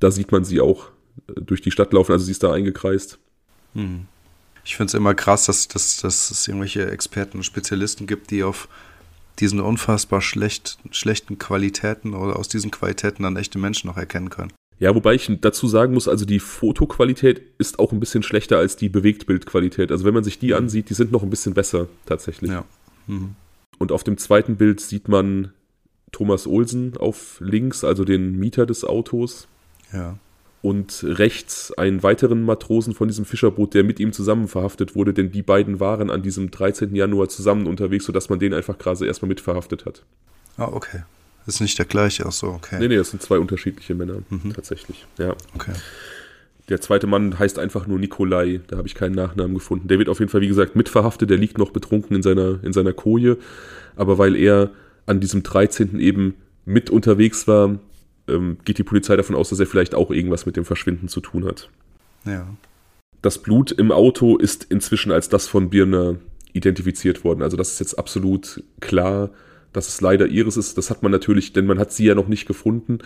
Da 0.00 0.10
sieht 0.10 0.32
man 0.32 0.44
sie 0.44 0.60
auch 0.60 0.88
äh, 1.28 1.40
durch 1.40 1.62
die 1.62 1.70
Stadt 1.70 1.92
laufen, 1.92 2.12
also 2.12 2.24
sie 2.24 2.32
ist 2.32 2.42
da 2.42 2.52
eingekreist. 2.52 3.18
Mhm. 3.74 4.06
Ich 4.64 4.76
finde 4.76 4.90
es 4.90 4.94
immer 4.94 5.14
krass, 5.14 5.46
dass, 5.46 5.68
dass, 5.68 6.00
dass 6.00 6.30
es 6.30 6.48
irgendwelche 6.48 6.90
Experten 6.90 7.38
und 7.38 7.44
Spezialisten 7.44 8.08
gibt, 8.08 8.32
die 8.32 8.42
auf 8.42 8.68
diesen 9.38 9.60
unfassbar 9.60 10.20
schlecht, 10.20 10.78
schlechten 10.90 11.38
Qualitäten 11.38 12.14
oder 12.14 12.36
aus 12.36 12.48
diesen 12.48 12.70
Qualitäten 12.70 13.22
dann 13.22 13.36
echte 13.36 13.58
Menschen 13.58 13.88
noch 13.88 13.96
erkennen 13.96 14.30
können. 14.30 14.52
Ja, 14.78 14.94
wobei 14.94 15.14
ich 15.14 15.30
dazu 15.40 15.68
sagen 15.68 15.94
muss, 15.94 16.06
also 16.06 16.26
die 16.26 16.38
Fotoqualität 16.38 17.40
ist 17.58 17.78
auch 17.78 17.92
ein 17.92 18.00
bisschen 18.00 18.22
schlechter 18.22 18.58
als 18.58 18.76
die 18.76 18.90
Bewegtbildqualität. 18.90 19.90
Also 19.90 20.04
wenn 20.04 20.14
man 20.14 20.24
sich 20.24 20.38
die 20.38 20.48
mhm. 20.48 20.56
ansieht, 20.56 20.90
die 20.90 20.94
sind 20.94 21.12
noch 21.12 21.22
ein 21.22 21.30
bisschen 21.30 21.54
besser 21.54 21.88
tatsächlich. 22.04 22.50
Ja. 22.50 22.64
Mhm. 23.06 23.36
Und 23.78 23.92
auf 23.92 24.04
dem 24.04 24.18
zweiten 24.18 24.56
Bild 24.56 24.80
sieht 24.80 25.08
man 25.08 25.52
Thomas 26.12 26.46
Olsen 26.46 26.96
auf 26.96 27.38
links, 27.40 27.84
also 27.84 28.04
den 28.04 28.38
Mieter 28.38 28.66
des 28.66 28.84
Autos. 28.84 29.48
Ja 29.92 30.18
und 30.66 31.04
rechts 31.06 31.72
einen 31.78 32.02
weiteren 32.02 32.42
Matrosen 32.42 32.92
von 32.92 33.06
diesem 33.06 33.24
Fischerboot, 33.24 33.72
der 33.72 33.84
mit 33.84 34.00
ihm 34.00 34.12
zusammen 34.12 34.48
verhaftet 34.48 34.96
wurde, 34.96 35.14
denn 35.14 35.30
die 35.30 35.42
beiden 35.42 35.78
waren 35.78 36.10
an 36.10 36.22
diesem 36.22 36.50
13. 36.50 36.92
Januar 36.96 37.28
zusammen 37.28 37.68
unterwegs, 37.68 38.04
sodass 38.04 38.30
man 38.30 38.40
den 38.40 38.52
einfach 38.52 38.76
gerade 38.76 39.06
erstmal 39.06 39.28
mit 39.28 39.40
verhaftet 39.40 39.86
hat. 39.86 40.02
Ah, 40.56 40.64
okay. 40.72 41.04
Ist 41.46 41.60
nicht 41.60 41.78
der 41.78 41.86
gleiche, 41.86 42.26
ach 42.26 42.32
so, 42.32 42.48
okay. 42.48 42.78
Nee, 42.80 42.88
nee, 42.88 42.96
das 42.96 43.10
sind 43.10 43.22
zwei 43.22 43.38
unterschiedliche 43.38 43.94
Männer, 43.94 44.22
mhm. 44.28 44.54
tatsächlich, 44.54 45.06
ja. 45.18 45.36
Okay. 45.54 45.70
Der 46.68 46.80
zweite 46.80 47.06
Mann 47.06 47.38
heißt 47.38 47.60
einfach 47.60 47.86
nur 47.86 48.00
Nikolai, 48.00 48.60
da 48.66 48.76
habe 48.76 48.88
ich 48.88 48.96
keinen 48.96 49.14
Nachnamen 49.14 49.54
gefunden. 49.54 49.86
Der 49.86 50.00
wird 50.00 50.08
auf 50.08 50.18
jeden 50.18 50.32
Fall, 50.32 50.40
wie 50.40 50.48
gesagt, 50.48 50.74
mitverhaftet, 50.74 51.30
der 51.30 51.38
liegt 51.38 51.58
noch 51.58 51.70
betrunken 51.70 52.16
in 52.16 52.24
seiner, 52.24 52.58
in 52.64 52.72
seiner 52.72 52.92
Koje, 52.92 53.36
aber 53.94 54.18
weil 54.18 54.34
er 54.34 54.70
an 55.06 55.20
diesem 55.20 55.44
13. 55.44 56.00
eben 56.00 56.34
mit 56.64 56.90
unterwegs 56.90 57.46
war, 57.46 57.78
ähm, 58.28 58.58
geht 58.64 58.78
die 58.78 58.84
Polizei 58.84 59.16
davon 59.16 59.36
aus, 59.36 59.50
dass 59.50 59.60
er 59.60 59.66
vielleicht 59.66 59.94
auch 59.94 60.10
irgendwas 60.10 60.46
mit 60.46 60.56
dem 60.56 60.64
Verschwinden 60.64 61.08
zu 61.08 61.20
tun 61.20 61.44
hat. 61.44 61.68
Ja. 62.24 62.46
Das 63.22 63.38
Blut 63.38 63.72
im 63.72 63.92
Auto 63.92 64.36
ist 64.36 64.64
inzwischen 64.64 65.12
als 65.12 65.28
das 65.28 65.48
von 65.48 65.70
Birne 65.70 66.20
identifiziert 66.52 67.24
worden. 67.24 67.42
Also 67.42 67.56
das 67.56 67.72
ist 67.72 67.80
jetzt 67.80 67.98
absolut 67.98 68.62
klar, 68.80 69.30
dass 69.72 69.88
es 69.88 70.00
leider 70.00 70.26
ihres 70.26 70.56
ist. 70.56 70.78
Das 70.78 70.90
hat 70.90 71.02
man 71.02 71.12
natürlich, 71.12 71.52
denn 71.52 71.66
man 71.66 71.78
hat 71.78 71.92
sie 71.92 72.06
ja 72.06 72.14
noch 72.14 72.28
nicht 72.28 72.46
gefunden. 72.46 72.98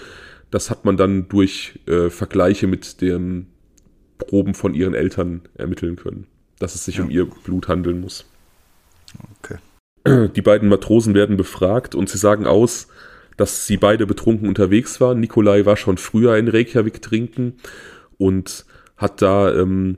Das 0.51 0.71
hat 0.71 0.85
man 0.85 0.97
dann 0.97 1.29
durch 1.29 1.79
äh, 1.87 2.11
Vergleiche 2.11 2.67
mit 2.67 3.01
den 3.01 3.47
Proben 4.19 4.55
von 4.55 4.75
ihren 4.75 4.95
Eltern 4.95 5.43
ermitteln 5.55 5.97
können, 5.97 6.27
dass 6.59 6.75
es 6.75 6.85
sich 6.85 6.97
ja. 6.97 7.05
um 7.05 7.11
ihr 7.11 7.27
Blut 7.27 7.69
handeln 7.69 8.01
muss. 8.01 8.27
Okay. 9.39 9.59
Die 10.35 10.43
beiden 10.43 10.69
Matrosen 10.69 11.15
werden 11.15 11.37
befragt 11.37 11.95
und 11.95 12.09
sie 12.09 12.19
sagen 12.19 12.47
aus, 12.47 12.89
dass 13.41 13.67
sie 13.67 13.79
beide 13.79 14.07
betrunken 14.07 14.47
unterwegs 14.49 15.01
waren. 15.01 15.19
Nikolai 15.19 15.65
war 15.65 15.79
schon 15.79 15.97
früher 15.97 16.37
in 16.37 16.47
Reykjavik 16.47 17.01
trinken 17.01 17.55
und 18.19 18.67
hat 18.99 19.23
da 19.23 19.51
ähm, 19.55 19.97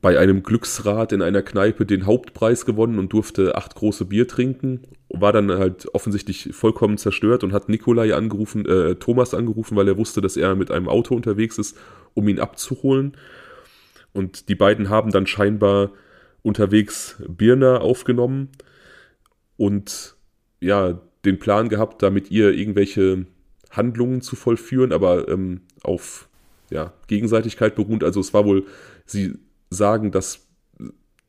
bei 0.00 0.20
einem 0.20 0.44
Glücksrad 0.44 1.10
in 1.10 1.20
einer 1.20 1.42
Kneipe 1.42 1.84
den 1.84 2.06
Hauptpreis 2.06 2.64
gewonnen 2.64 3.00
und 3.00 3.12
durfte 3.12 3.56
acht 3.56 3.74
große 3.74 4.04
Bier 4.04 4.28
trinken. 4.28 4.82
War 5.08 5.32
dann 5.32 5.50
halt 5.50 5.92
offensichtlich 5.94 6.50
vollkommen 6.52 6.96
zerstört 6.96 7.42
und 7.42 7.52
hat 7.52 7.68
Nikolai 7.68 8.14
angerufen, 8.14 8.64
äh, 8.66 8.94
Thomas 8.94 9.34
angerufen, 9.34 9.76
weil 9.76 9.88
er 9.88 9.98
wusste, 9.98 10.20
dass 10.20 10.36
er 10.36 10.54
mit 10.54 10.70
einem 10.70 10.88
Auto 10.88 11.16
unterwegs 11.16 11.58
ist, 11.58 11.76
um 12.14 12.28
ihn 12.28 12.38
abzuholen. 12.38 13.16
Und 14.12 14.48
die 14.48 14.54
beiden 14.54 14.90
haben 14.90 15.10
dann 15.10 15.26
scheinbar 15.26 15.90
unterwegs 16.42 17.20
Birna 17.26 17.78
aufgenommen 17.78 18.50
und 19.56 20.14
ja, 20.60 21.00
den 21.26 21.38
Plan 21.38 21.68
gehabt, 21.68 22.02
da 22.02 22.10
mit 22.10 22.30
ihr 22.30 22.52
irgendwelche 22.52 23.26
Handlungen 23.70 24.22
zu 24.22 24.36
vollführen, 24.36 24.92
aber 24.92 25.28
ähm, 25.28 25.60
auf 25.82 26.28
ja, 26.70 26.92
Gegenseitigkeit 27.06 27.74
beruht. 27.74 28.02
Also 28.02 28.20
es 28.20 28.32
war 28.32 28.44
wohl, 28.44 28.66
sie 29.04 29.34
sagen, 29.70 30.10
dass 30.12 30.46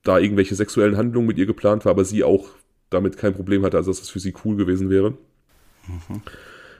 da 0.04 0.20
irgendwelche 0.20 0.56
sexuellen 0.56 0.98
Handlungen 0.98 1.28
mit 1.28 1.38
ihr 1.38 1.46
geplant 1.46 1.86
war, 1.86 1.92
aber 1.92 2.06
sie 2.06 2.24
auch 2.24 2.50
damit 2.90 3.18
kein 3.18 3.34
Problem 3.34 3.64
hatte, 3.64 3.78
also 3.78 3.92
dass 3.92 4.02
es 4.02 4.10
für 4.10 4.20
sie 4.20 4.34
cool 4.46 4.56
gewesen 4.56 4.90
wäre. 4.90 5.12
Mhm. 5.88 6.22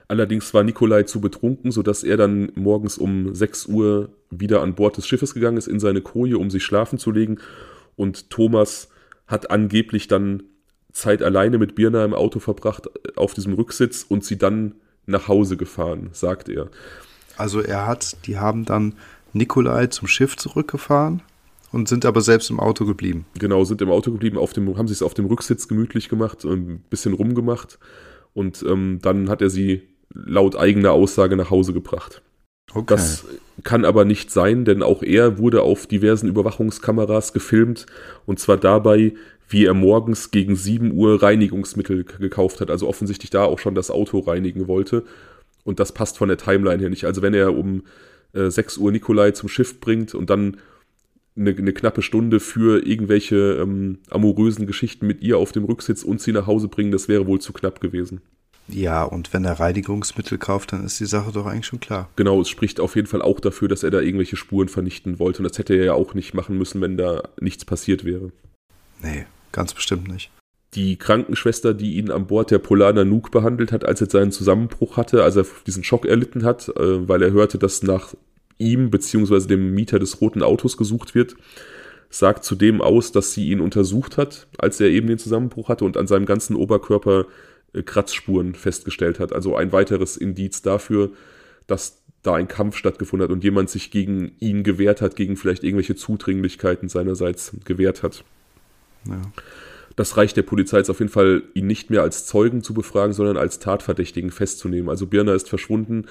Allerdings 0.08 0.54
war 0.54 0.64
Nikolai 0.64 1.04
zu 1.04 1.20
betrunken, 1.20 1.72
sodass 1.72 2.04
er 2.04 2.16
dann 2.16 2.52
morgens 2.56 2.98
um 2.98 3.36
6 3.36 3.66
Uhr 3.66 4.10
wieder 4.30 4.62
an 4.62 4.76
Bord 4.76 4.96
des 4.96 5.06
Schiffes 5.06 5.34
gegangen 5.34 5.58
ist, 5.58 5.68
in 5.68 5.82
seine 5.82 6.02
Koje, 6.02 6.38
um 6.38 6.50
sich 6.50 6.64
schlafen 6.64 6.98
zu 6.98 7.12
legen. 7.12 7.40
Und 7.98 8.30
Thomas 8.30 8.90
hat 9.26 9.52
angeblich 9.52 10.08
dann 10.08 10.44
Zeit 10.98 11.22
alleine 11.22 11.58
mit 11.60 11.76
Birna 11.76 12.04
im 12.04 12.14
Auto 12.14 12.40
verbracht, 12.40 12.88
äh, 12.88 13.12
auf 13.16 13.34
diesem 13.34 13.54
Rücksitz 13.54 14.06
und 14.08 14.26
sie 14.26 14.38
dann 14.38 14.76
nach 15.06 15.28
Hause 15.28 15.56
gefahren, 15.56 16.10
sagt 16.12 16.50
er. 16.50 16.70
Also 17.38 17.62
er 17.62 17.86
hat, 17.86 18.18
die 18.26 18.38
haben 18.38 18.66
dann 18.66 18.94
Nikolai 19.32 19.88
zum 19.88 20.08
Schiff 20.08 20.36
zurückgefahren 20.36 21.22
und 21.72 21.88
sind 21.88 22.06
aber 22.06 22.22
selbst 22.22 22.50
im 22.50 22.60
Auto 22.60 22.86
geblieben. 22.86 23.26
Genau, 23.38 23.64
sind 23.64 23.82
im 23.82 23.92
Auto 23.92 24.12
geblieben, 24.12 24.38
auf 24.38 24.54
dem, 24.54 24.76
haben 24.78 24.88
sich 24.88 24.98
es 24.98 25.04
auf 25.04 25.14
dem 25.14 25.28
Rücksitz 25.28 25.68
gemütlich 25.68 26.10
gemacht, 26.10 26.44
ein 26.46 26.84
bisschen 26.90 27.14
rumgemacht 27.14 27.78
und 28.34 28.66
ähm, 28.68 29.00
dann 29.02 29.30
hat 29.30 29.42
er 29.42 29.52
sie 29.52 29.84
laut 30.14 30.56
eigener 30.56 30.94
Aussage 30.94 31.36
nach 31.36 31.52
Hause 31.52 31.74
gebracht. 31.74 32.22
Okay. 32.74 32.86
Das 32.88 33.24
kann 33.64 33.86
aber 33.86 34.04
nicht 34.04 34.32
sein, 34.32 34.66
denn 34.66 34.84
auch 34.84 35.04
er 35.04 35.38
wurde 35.38 35.62
auf 35.62 35.86
diversen 35.86 36.28
Überwachungskameras 36.28 37.34
gefilmt 37.34 37.86
und 38.26 38.40
zwar 38.40 38.58
dabei, 38.58 39.14
wie 39.48 39.66
er 39.66 39.74
morgens 39.74 40.32
gegen 40.32 40.56
7 40.56 40.92
Uhr 40.92 41.22
Reinigungsmittel 41.22 42.04
gekauft 42.04 42.62
hat. 42.62 42.70
Also 42.70 42.88
offensichtlich 42.88 43.30
da 43.30 43.44
auch 43.44 43.60
schon 43.60 43.76
das 43.76 43.92
Auto 43.92 44.20
reinigen 44.20 44.68
wollte. 44.68 45.04
Und 45.64 45.80
das 45.80 45.92
passt 45.92 46.18
von 46.18 46.30
der 46.30 46.38
Timeline 46.38 46.80
her 46.82 46.90
nicht. 46.90 47.06
Also 47.06 47.22
wenn 47.22 47.34
er 47.34 47.56
um 47.56 47.84
äh, 48.34 48.50
6 48.50 48.78
Uhr 48.78 48.92
Nikolai 48.92 49.32
zum 49.32 49.50
Schiff 49.50 49.80
bringt 49.80 50.16
und 50.16 50.30
dann 50.30 50.58
eine, 51.38 51.52
eine 51.52 51.74
knappe 51.74 52.02
Stunde 52.02 52.40
für 52.40 52.86
irgendwelche 52.86 53.58
ähm, 53.62 54.00
amorösen 54.10 54.66
Geschichten 54.66 55.08
mit 55.08 55.22
ihr 55.22 55.38
auf 55.38 55.52
dem 55.52 55.66
Rücksitz 55.66 56.04
und 56.04 56.22
sie 56.22 56.32
nach 56.32 56.48
Hause 56.48 56.68
bringen, 56.68 56.92
das 56.92 57.08
wäre 57.08 57.28
wohl 57.28 57.40
zu 57.40 57.54
knapp 57.54 57.80
gewesen. 57.80 58.22
Ja, 58.70 59.04
und 59.04 59.34
wenn 59.34 59.46
er 59.46 59.60
Reinigungsmittel 59.60 60.38
kauft, 60.38 60.74
dann 60.74 60.84
ist 60.84 61.00
die 61.00 61.06
Sache 61.06 61.32
doch 61.32 61.46
eigentlich 61.46 61.68
schon 61.68 61.80
klar. 61.80 62.10
Genau, 62.18 62.42
es 62.42 62.50
spricht 62.50 62.82
auf 62.82 62.98
jeden 62.98 63.08
Fall 63.08 63.22
auch 63.22 63.40
dafür, 63.40 63.70
dass 63.70 63.84
er 63.84 63.92
da 63.92 64.02
irgendwelche 64.02 64.36
Spuren 64.36 64.68
vernichten 64.68 65.20
wollte. 65.20 65.40
Und 65.40 65.50
das 65.50 65.58
hätte 65.58 65.74
er 65.74 65.86
ja 65.86 65.94
auch 65.94 66.14
nicht 66.14 66.34
machen 66.34 66.58
müssen, 66.58 66.82
wenn 66.82 66.98
da 66.98 67.24
nichts 67.40 67.64
passiert 67.64 68.04
wäre. 68.04 68.32
Nee, 69.02 69.26
ganz 69.52 69.74
bestimmt 69.74 70.08
nicht. 70.08 70.32
Die 70.74 70.98
Krankenschwester, 70.98 71.74
die 71.74 71.96
ihn 71.96 72.12
an 72.12 72.28
Bord 72.28 72.52
der 72.52 72.60
Polar 72.60 72.94
Nanook 72.94 73.32
behandelt 73.32 73.72
hat, 73.72 73.86
als 73.86 74.02
er 74.02 74.10
seinen 74.10 74.32
Zusammenbruch 74.32 74.98
hatte, 74.98 75.24
als 75.24 75.36
er 75.36 75.46
diesen 75.66 75.84
Schock 75.84 76.06
erlitten 76.06 76.44
hat, 76.44 76.70
äh, 76.70 77.08
weil 77.08 77.22
er 77.24 77.32
hörte, 77.32 77.58
dass 77.58 77.84
nach 77.84 78.14
ihm 78.58 78.90
bzw. 78.90 79.48
dem 79.48 79.74
Mieter 79.74 80.00
des 80.00 80.20
roten 80.20 80.44
Autos 80.44 80.78
gesucht 80.78 81.16
wird, 81.16 81.36
sagt 82.10 82.44
zudem 82.44 82.82
aus, 82.82 83.12
dass 83.12 83.34
sie 83.34 83.50
ihn 83.50 83.60
untersucht 83.60 84.18
hat, 84.18 84.48
als 84.58 84.80
er 84.80 84.90
eben 84.90 85.08
den 85.08 85.18
Zusammenbruch 85.18 85.70
hatte 85.70 85.86
und 85.86 85.98
an 85.98 86.08
seinem 86.08 86.26
ganzen 86.26 86.56
Oberkörper 86.56 87.26
äh, 87.74 87.84
Kratzspuren 87.84 88.54
festgestellt 88.54 89.20
hat. 89.20 89.34
Also 89.34 89.56
ein 89.56 89.72
weiteres 89.72 90.18
Indiz 90.18 90.62
dafür, 90.62 91.12
dass 91.68 92.02
da 92.24 92.36
ein 92.36 92.48
Kampf 92.48 92.76
stattgefunden 92.76 93.28
hat 93.28 93.34
und 93.34 93.44
jemand 93.44 93.70
sich 93.70 93.92
gegen 93.92 94.34
ihn 94.40 94.64
gewehrt 94.64 95.02
hat, 95.02 95.16
gegen 95.16 95.38
vielleicht 95.38 95.64
irgendwelche 95.64 95.96
Zudringlichkeiten 95.96 96.90
seinerseits 96.90 97.54
gewehrt 97.64 98.04
hat. 98.04 98.24
Ja. 99.06 99.22
Das 99.96 100.16
reicht 100.16 100.38
der 100.38 100.44
Polizei 100.44 100.78
jetzt 100.78 100.90
auf 100.90 101.00
jeden 101.00 101.12
Fall, 101.12 101.44
ihn 101.56 101.66
nicht 101.66 101.90
mehr 101.90 102.04
als 102.04 102.26
Zeugen 102.26 102.62
zu 102.62 102.74
befragen, 102.74 103.14
sondern 103.14 103.36
als 103.36 103.60
Tatverdächtigen 103.60 104.30
festzunehmen. 104.30 104.90
Also 104.90 105.08
Birner 105.08 105.34
ist 105.34 105.50
verschwunden, 105.50 106.06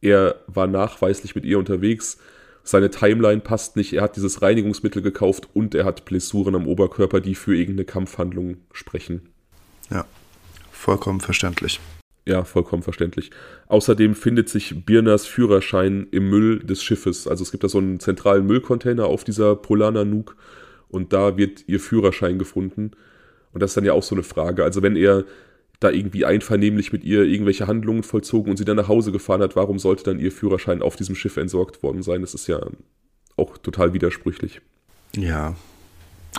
er 0.00 0.36
war 0.46 0.66
nachweislich 0.66 1.34
mit 1.34 1.44
ihr 1.44 1.58
unterwegs, 1.58 2.18
seine 2.62 2.90
Timeline 2.90 3.42
passt 3.42 3.76
nicht, 3.76 3.92
er 3.92 4.02
hat 4.02 4.16
dieses 4.16 4.42
Reinigungsmittel 4.42 5.02
gekauft 5.02 5.48
und 5.54 5.74
er 5.74 5.84
hat 5.84 6.04
Blessuren 6.04 6.54
am 6.54 6.66
Oberkörper, 6.66 7.20
die 7.20 7.34
für 7.34 7.54
irgendeine 7.54 7.84
Kampfhandlung 7.84 8.56
sprechen. 8.72 9.28
Ja. 9.90 10.04
Vollkommen 10.72 11.20
verständlich. 11.20 11.78
Ja, 12.26 12.42
vollkommen 12.42 12.82
verständlich. 12.82 13.30
Außerdem 13.68 14.16
findet 14.16 14.48
sich 14.48 14.84
Birnas 14.84 15.26
Führerschein 15.26 16.08
im 16.10 16.28
Müll 16.28 16.58
des 16.58 16.82
Schiffes. 16.82 17.28
Also 17.28 17.44
es 17.44 17.52
gibt 17.52 17.62
da 17.62 17.68
so 17.68 17.78
einen 17.78 18.00
zentralen 18.00 18.46
Müllcontainer 18.46 19.06
auf 19.06 19.22
dieser 19.22 19.54
Polana 19.54 20.04
Nuke 20.04 20.34
und 20.88 21.12
da 21.12 21.36
wird 21.36 21.64
ihr 21.66 21.80
Führerschein 21.80 22.38
gefunden. 22.38 22.92
Und 23.52 23.62
das 23.62 23.70
ist 23.70 23.76
dann 23.76 23.84
ja 23.84 23.92
auch 23.92 24.02
so 24.02 24.14
eine 24.14 24.22
Frage. 24.22 24.64
Also 24.64 24.82
wenn 24.82 24.96
er 24.96 25.24
da 25.80 25.90
irgendwie 25.90 26.24
einvernehmlich 26.24 26.92
mit 26.92 27.04
ihr 27.04 27.22
irgendwelche 27.22 27.66
Handlungen 27.66 28.02
vollzogen 28.02 28.50
und 28.50 28.56
sie 28.56 28.64
dann 28.64 28.76
nach 28.76 28.88
Hause 28.88 29.12
gefahren 29.12 29.42
hat, 29.42 29.56
warum 29.56 29.78
sollte 29.78 30.04
dann 30.04 30.18
ihr 30.18 30.32
Führerschein 30.32 30.82
auf 30.82 30.96
diesem 30.96 31.14
Schiff 31.14 31.36
entsorgt 31.36 31.82
worden 31.82 32.02
sein? 32.02 32.22
Das 32.22 32.34
ist 32.34 32.46
ja 32.46 32.60
auch 33.36 33.58
total 33.58 33.92
widersprüchlich. 33.92 34.60
Ja, 35.16 35.54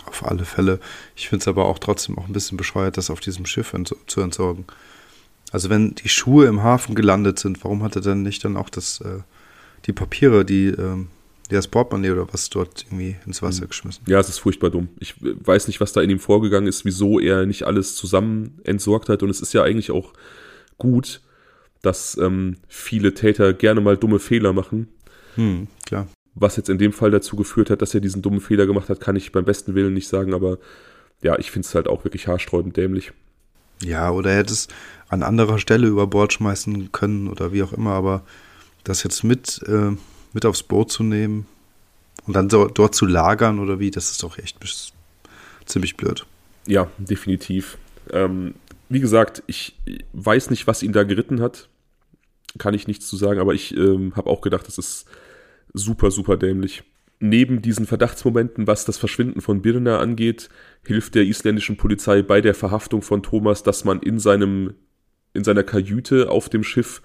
auf 0.06 0.24
alle 0.24 0.44
Fälle. 0.44 0.80
Ich 1.16 1.28
finde 1.28 1.42
es 1.42 1.48
aber 1.48 1.66
auch 1.66 1.78
trotzdem 1.78 2.18
auch 2.18 2.26
ein 2.26 2.32
bisschen 2.32 2.56
bescheuert, 2.56 2.96
das 2.96 3.10
auf 3.10 3.20
diesem 3.20 3.46
Schiff 3.46 3.72
ent 3.74 3.94
zu 4.06 4.20
entsorgen. 4.20 4.64
Also 5.50 5.70
wenn 5.70 5.94
die 5.94 6.08
Schuhe 6.08 6.46
im 6.46 6.62
Hafen 6.62 6.94
gelandet 6.94 7.38
sind, 7.38 7.62
warum 7.64 7.82
hat 7.82 7.96
er 7.96 8.02
dann 8.02 8.22
nicht 8.22 8.44
dann 8.44 8.56
auch 8.56 8.68
das, 8.68 9.00
äh, 9.00 9.20
die 9.86 9.92
Papiere, 9.92 10.44
die, 10.44 10.68
äh, 11.48 11.54
das 11.54 11.68
Portemonnaie 11.68 12.10
oder 12.10 12.26
was 12.32 12.50
dort 12.50 12.84
irgendwie 12.88 13.16
ins 13.26 13.42
Wasser 13.42 13.64
mhm. 13.64 13.68
geschmissen? 13.68 14.04
Ja, 14.06 14.18
es 14.18 14.28
ist 14.28 14.38
furchtbar 14.38 14.70
dumm. 14.70 14.88
Ich 14.98 15.14
weiß 15.20 15.66
nicht, 15.68 15.80
was 15.80 15.92
da 15.92 16.00
in 16.00 16.10
ihm 16.10 16.18
vorgegangen 16.18 16.68
ist, 16.68 16.84
wieso 16.84 17.18
er 17.18 17.46
nicht 17.46 17.64
alles 17.64 17.96
zusammen 17.96 18.60
entsorgt 18.64 19.08
hat. 19.08 19.22
Und 19.22 19.30
es 19.30 19.40
ist 19.40 19.52
ja 19.54 19.62
eigentlich 19.62 19.90
auch 19.90 20.12
gut, 20.78 21.20
dass 21.82 22.16
ähm, 22.18 22.56
viele 22.68 23.14
Täter 23.14 23.52
gerne 23.52 23.80
mal 23.80 23.96
dumme 23.96 24.18
Fehler 24.18 24.52
machen. 24.52 24.88
Hm, 25.34 25.68
klar. 25.86 26.08
Was 26.34 26.56
jetzt 26.56 26.68
in 26.68 26.78
dem 26.78 26.92
Fall 26.92 27.10
dazu 27.10 27.36
geführt 27.36 27.70
hat, 27.70 27.82
dass 27.82 27.94
er 27.94 28.00
diesen 28.00 28.22
dummen 28.22 28.40
Fehler 28.40 28.66
gemacht 28.66 28.88
hat, 28.88 29.00
kann 29.00 29.16
ich 29.16 29.32
beim 29.32 29.44
besten 29.44 29.74
Willen 29.74 29.94
nicht 29.94 30.08
sagen, 30.08 30.34
aber 30.34 30.58
ja, 31.22 31.38
ich 31.38 31.50
finde 31.50 31.66
es 31.66 31.74
halt 31.74 31.88
auch 31.88 32.04
wirklich 32.04 32.28
haarsträubend 32.28 32.76
dämlich. 32.76 33.12
Ja, 33.82 34.10
oder 34.10 34.30
er 34.30 34.38
hätte 34.38 34.52
es 34.52 34.68
an 35.08 35.22
anderer 35.22 35.58
Stelle 35.58 35.86
über 35.86 36.06
Bord 36.06 36.32
schmeißen 36.32 36.92
können 36.92 37.28
oder 37.28 37.52
wie 37.52 37.62
auch 37.62 37.72
immer, 37.72 37.92
aber 37.92 38.24
das 38.84 39.02
jetzt 39.02 39.24
mit, 39.24 39.62
äh, 39.66 39.92
mit 40.32 40.44
aufs 40.44 40.62
Boot 40.62 40.90
zu 40.90 41.02
nehmen 41.02 41.46
und 42.26 42.34
dann 42.34 42.50
so, 42.50 42.66
dort 42.66 42.94
zu 42.94 43.06
lagern 43.06 43.58
oder 43.58 43.78
wie, 43.78 43.90
das 43.90 44.10
ist 44.10 44.22
doch 44.22 44.38
echt 44.38 44.58
ziemlich 45.64 45.96
blöd. 45.96 46.26
Ja, 46.66 46.90
definitiv. 46.98 47.78
Ähm, 48.10 48.54
wie 48.88 49.00
gesagt, 49.00 49.42
ich 49.46 49.74
weiß 50.12 50.50
nicht, 50.50 50.66
was 50.66 50.82
ihn 50.82 50.92
da 50.92 51.04
geritten 51.04 51.40
hat. 51.40 51.68
Kann 52.58 52.74
ich 52.74 52.86
nichts 52.86 53.06
zu 53.06 53.16
sagen, 53.16 53.40
aber 53.40 53.54
ich 53.54 53.76
ähm, 53.76 54.14
habe 54.16 54.30
auch 54.30 54.40
gedacht, 54.40 54.66
das 54.66 54.78
ist 54.78 55.06
super, 55.72 56.10
super 56.10 56.36
dämlich. 56.36 56.82
Neben 57.20 57.62
diesen 57.62 57.86
Verdachtsmomenten, 57.86 58.66
was 58.66 58.84
das 58.84 58.96
Verschwinden 58.96 59.40
von 59.40 59.60
Birna 59.60 59.98
angeht, 59.98 60.48
hilft 60.86 61.14
der 61.14 61.24
isländischen 61.24 61.76
Polizei 61.76 62.22
bei 62.22 62.40
der 62.40 62.54
Verhaftung 62.54 63.02
von 63.02 63.22
Thomas, 63.22 63.62
dass 63.62 63.84
man 63.84 64.00
in 64.00 64.18
seinem, 64.18 64.74
in 65.34 65.44
seiner 65.44 65.64
Kajüte 65.64 66.30
auf 66.30 66.48
dem 66.48 66.62
Schiff 66.62 67.02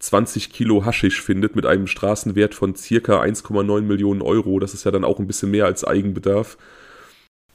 20 0.00 0.52
Kilo 0.52 0.84
Haschisch 0.84 1.22
findet 1.22 1.54
mit 1.54 1.66
einem 1.66 1.86
Straßenwert 1.86 2.54
von 2.54 2.74
circa 2.74 3.20
1,9 3.20 3.82
Millionen 3.82 4.22
Euro. 4.22 4.58
Das 4.58 4.74
ist 4.74 4.84
ja 4.84 4.90
dann 4.90 5.04
auch 5.04 5.18
ein 5.18 5.26
bisschen 5.26 5.50
mehr 5.50 5.66
als 5.66 5.84
Eigenbedarf. 5.84 6.58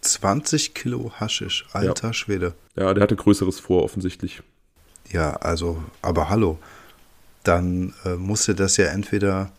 20 0.01 0.73
Kilo 0.73 1.11
Haschisch, 1.19 1.65
alter 1.73 2.07
ja. 2.07 2.13
Schwede. 2.13 2.53
Ja, 2.75 2.93
der 2.93 3.01
hatte 3.01 3.15
Größeres 3.15 3.59
vor, 3.59 3.83
offensichtlich. 3.83 4.43
Ja, 5.11 5.33
also, 5.37 5.83
aber 6.01 6.29
hallo. 6.29 6.59
Dann 7.43 7.93
äh, 8.05 8.15
musste 8.15 8.55
das 8.55 8.77
ja 8.77 8.85
entweder 8.85 9.51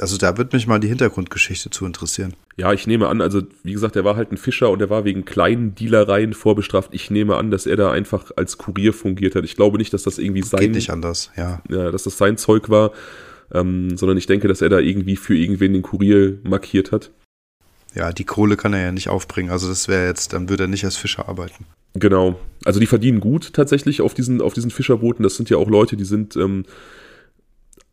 also 0.00 0.16
da 0.16 0.36
wird 0.36 0.52
mich 0.52 0.66
mal 0.66 0.80
die 0.80 0.88
Hintergrundgeschichte 0.88 1.70
zu 1.70 1.84
interessieren. 1.84 2.34
Ja, 2.60 2.74
ich 2.74 2.86
nehme 2.86 3.08
an, 3.08 3.22
also 3.22 3.40
wie 3.62 3.72
gesagt, 3.72 3.96
er 3.96 4.04
war 4.04 4.16
halt 4.16 4.32
ein 4.32 4.36
Fischer 4.36 4.68
und 4.68 4.82
er 4.82 4.90
war 4.90 5.06
wegen 5.06 5.24
kleinen 5.24 5.74
Dealereien 5.74 6.34
vorbestraft. 6.34 6.90
Ich 6.92 7.10
nehme 7.10 7.36
an, 7.36 7.50
dass 7.50 7.64
er 7.64 7.76
da 7.76 7.90
einfach 7.90 8.32
als 8.36 8.58
Kurier 8.58 8.92
fungiert 8.92 9.34
hat. 9.34 9.44
Ich 9.44 9.56
glaube 9.56 9.78
nicht, 9.78 9.94
dass 9.94 10.02
das 10.02 10.18
irgendwie 10.18 10.42
sein... 10.42 10.60
Geht 10.60 10.74
nicht 10.74 10.90
anders, 10.90 11.30
ja. 11.38 11.62
Ja, 11.70 11.90
dass 11.90 12.02
das 12.02 12.18
sein 12.18 12.36
Zeug 12.36 12.68
war, 12.68 12.92
ähm, 13.50 13.96
sondern 13.96 14.18
ich 14.18 14.26
denke, 14.26 14.46
dass 14.46 14.60
er 14.60 14.68
da 14.68 14.78
irgendwie 14.78 15.16
für 15.16 15.34
irgendwen 15.34 15.72
den 15.72 15.80
Kurier 15.80 16.36
markiert 16.42 16.92
hat. 16.92 17.12
Ja, 17.94 18.12
die 18.12 18.24
Kohle 18.24 18.58
kann 18.58 18.74
er 18.74 18.82
ja 18.82 18.92
nicht 18.92 19.08
aufbringen. 19.08 19.50
Also 19.50 19.66
das 19.66 19.88
wäre 19.88 20.06
jetzt, 20.06 20.34
dann 20.34 20.50
würde 20.50 20.64
er 20.64 20.68
nicht 20.68 20.84
als 20.84 20.98
Fischer 20.98 21.30
arbeiten. 21.30 21.64
Genau. 21.94 22.38
Also 22.66 22.78
die 22.78 22.86
verdienen 22.86 23.20
gut 23.20 23.54
tatsächlich 23.54 24.02
auf 24.02 24.12
diesen, 24.12 24.42
auf 24.42 24.52
diesen 24.52 24.70
Fischerbooten. 24.70 25.22
Das 25.22 25.36
sind 25.36 25.48
ja 25.48 25.56
auch 25.56 25.70
Leute, 25.70 25.96
die 25.96 26.04
sind... 26.04 26.36
Ähm, 26.36 26.64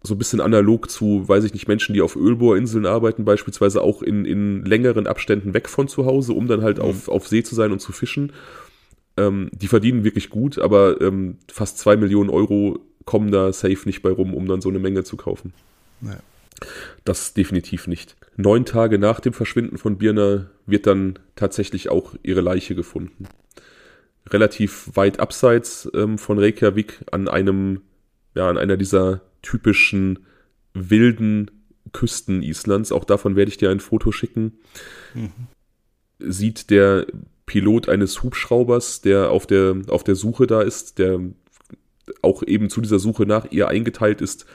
so 0.08 0.16
ein 0.16 0.18
bisschen 0.18 0.42
analog 0.42 0.90
zu, 0.90 1.28
weiß 1.28 1.44
ich 1.44 1.54
nicht, 1.54 1.68
Menschen, 1.68 1.94
die 1.94 2.02
auf 2.02 2.16
Ölbohrinseln 2.16 2.86
arbeiten, 2.86 3.26
beispielsweise 3.26 3.82
auch 3.82 4.02
in, 4.02 4.26
in 4.26 4.66
längeren 4.66 5.08
Abständen 5.08 5.54
weg 5.54 5.70
von 5.70 5.88
zu 5.88 6.06
Hause, 6.06 6.34
um 6.34 6.48
dann 6.48 6.64
halt 6.64 6.78
mhm. 6.78 6.84
auf, 6.84 7.08
auf 7.10 7.28
See 7.28 7.44
zu 7.44 7.56
sein 7.56 7.72
und 7.72 7.80
zu 7.80 7.92
fischen. 7.92 8.34
Ähm, 9.18 9.50
die 9.52 9.68
verdienen 9.68 10.04
wirklich 10.04 10.30
gut, 10.30 10.60
aber 10.60 11.02
ähm, 11.02 11.38
fast 11.52 11.80
zwei 11.80 11.98
Millionen 11.98 12.30
Euro 12.30 12.80
kommen 13.06 13.32
da 13.32 13.52
safe 13.52 13.86
nicht 13.86 14.02
bei 14.02 14.12
rum, 14.12 14.34
um 14.34 14.48
dann 14.48 14.62
so 14.62 14.70
eine 14.70 14.80
Menge 14.80 15.04
zu 15.04 15.18
kaufen. 15.18 15.54
Ja. 16.02 16.18
Das 17.04 17.34
definitiv 17.34 17.88
nicht. 17.88 18.16
Neun 18.36 18.66
Tage 18.66 19.00
nach 19.00 19.20
dem 19.20 19.34
Verschwinden 19.34 19.78
von 19.78 19.98
Birna 19.98 20.48
wird 20.66 20.88
dann 20.88 21.18
tatsächlich 21.36 21.90
auch 21.90 22.16
ihre 22.24 22.42
Leiche 22.42 22.76
gefunden. 22.76 23.28
Relativ 24.30 24.90
weit 24.94 25.20
abseits 25.20 25.90
ähm, 25.94 26.18
von 26.18 26.38
Reykjavik 26.38 27.00
an 27.12 27.28
einem, 27.28 27.82
ja, 28.36 28.50
an 28.50 28.58
einer 28.58 28.78
dieser 28.78 29.22
typischen 29.42 30.20
wilden 30.74 31.52
Küsten 31.94 32.44
Islands. 32.44 32.92
Auch 32.92 33.06
davon 33.06 33.36
werde 33.36 33.50
ich 33.50 33.58
dir 33.58 33.70
ein 33.70 33.80
Foto 33.80 34.12
schicken. 34.12 34.54
Mhm. 35.14 35.32
sieht 36.20 36.70
der 36.70 37.06
Pilot 37.46 37.90
eines 37.90 38.24
Hubschraubers, 38.24 39.02
der 39.02 39.30
auf 39.30 39.48
der, 39.48 39.82
auf 39.88 40.04
der 40.04 40.16
Suche 40.16 40.48
da 40.48 40.62
ist, 40.62 41.00
der 41.00 41.22
auch 42.22 42.44
eben 42.44 42.70
zu 42.70 42.82
dieser 42.82 43.00
Suche 43.00 43.26
nach 43.26 43.52
ihr 43.52 43.68
eingeteilt 43.68 44.22
ist, 44.22 44.46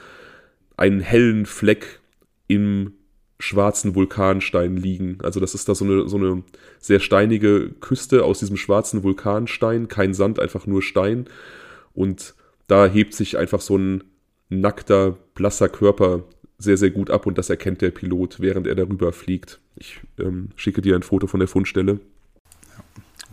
einen 0.77 0.99
hellen 0.99 1.45
Fleck 1.45 1.99
im 2.47 2.93
schwarzen 3.39 3.95
Vulkanstein 3.95 4.77
liegen. 4.77 5.17
Also 5.21 5.39
das 5.39 5.53
ist 5.53 5.67
da 5.67 5.75
so 5.75 5.85
eine, 5.85 6.07
so 6.07 6.17
eine 6.17 6.43
sehr 6.79 6.99
steinige 6.99 7.71
Küste 7.81 8.23
aus 8.23 8.39
diesem 8.39 8.57
schwarzen 8.57 9.03
Vulkanstein, 9.03 9.87
kein 9.87 10.13
Sand, 10.13 10.39
einfach 10.39 10.65
nur 10.65 10.81
Stein. 10.81 11.27
Und 11.93 12.35
da 12.67 12.87
hebt 12.87 13.13
sich 13.13 13.37
einfach 13.37 13.61
so 13.61 13.77
ein 13.77 14.03
nackter, 14.61 15.17
blasser 15.35 15.69
Körper 15.69 16.23
sehr, 16.57 16.77
sehr 16.77 16.91
gut 16.91 17.09
ab 17.09 17.25
und 17.25 17.37
das 17.37 17.49
erkennt 17.49 17.81
der 17.81 17.91
Pilot, 17.91 18.39
während 18.39 18.67
er 18.67 18.75
darüber 18.75 19.11
fliegt. 19.11 19.59
Ich 19.75 19.99
ähm, 20.19 20.49
schicke 20.55 20.81
dir 20.81 20.95
ein 20.95 21.03
Foto 21.03 21.27
von 21.27 21.39
der 21.39 21.49
Fundstelle. 21.49 21.99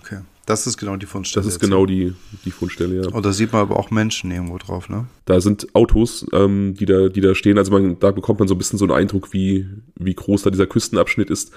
Okay, 0.01 0.21
das 0.47 0.67
ist 0.67 0.79
genau 0.79 0.97
die 0.97 1.07
Fundstelle. 1.07 1.45
Das 1.45 1.55
ist 1.55 1.61
genau 1.61 1.87
die, 1.87 2.15
die 2.45 2.51
Fundstelle, 2.51 3.03
ja. 3.03 3.09
Oh, 3.13 3.21
da 3.21 3.33
sieht 3.33 3.53
man 3.53 3.63
aber 3.63 3.79
auch 3.79 3.91
Menschen 3.91 4.31
irgendwo 4.31 4.59
drauf, 4.59 4.89
ne? 4.89 5.07
Da 5.27 5.41
sind 5.41 5.75
Autos, 5.75 6.27
ähm, 6.33 6.75
die, 6.75 6.87
da, 6.87 7.09
die 7.09 7.21
da 7.21 7.35
stehen. 7.35 7.59
Also 7.59 7.71
man, 7.71 7.99
da 8.01 8.11
bekommt 8.11 8.41
man 8.41 8.49
so 8.49 8.55
ein 8.55 8.59
bisschen 8.59 8.79
so 8.79 8.85
einen 8.87 8.93
Eindruck, 8.93 9.33
wie, 9.33 9.69
wie 9.97 10.15
groß 10.15 10.43
da 10.43 10.51
dieser 10.51 10.67
Küstenabschnitt 10.67 11.31
ist. 11.31 11.53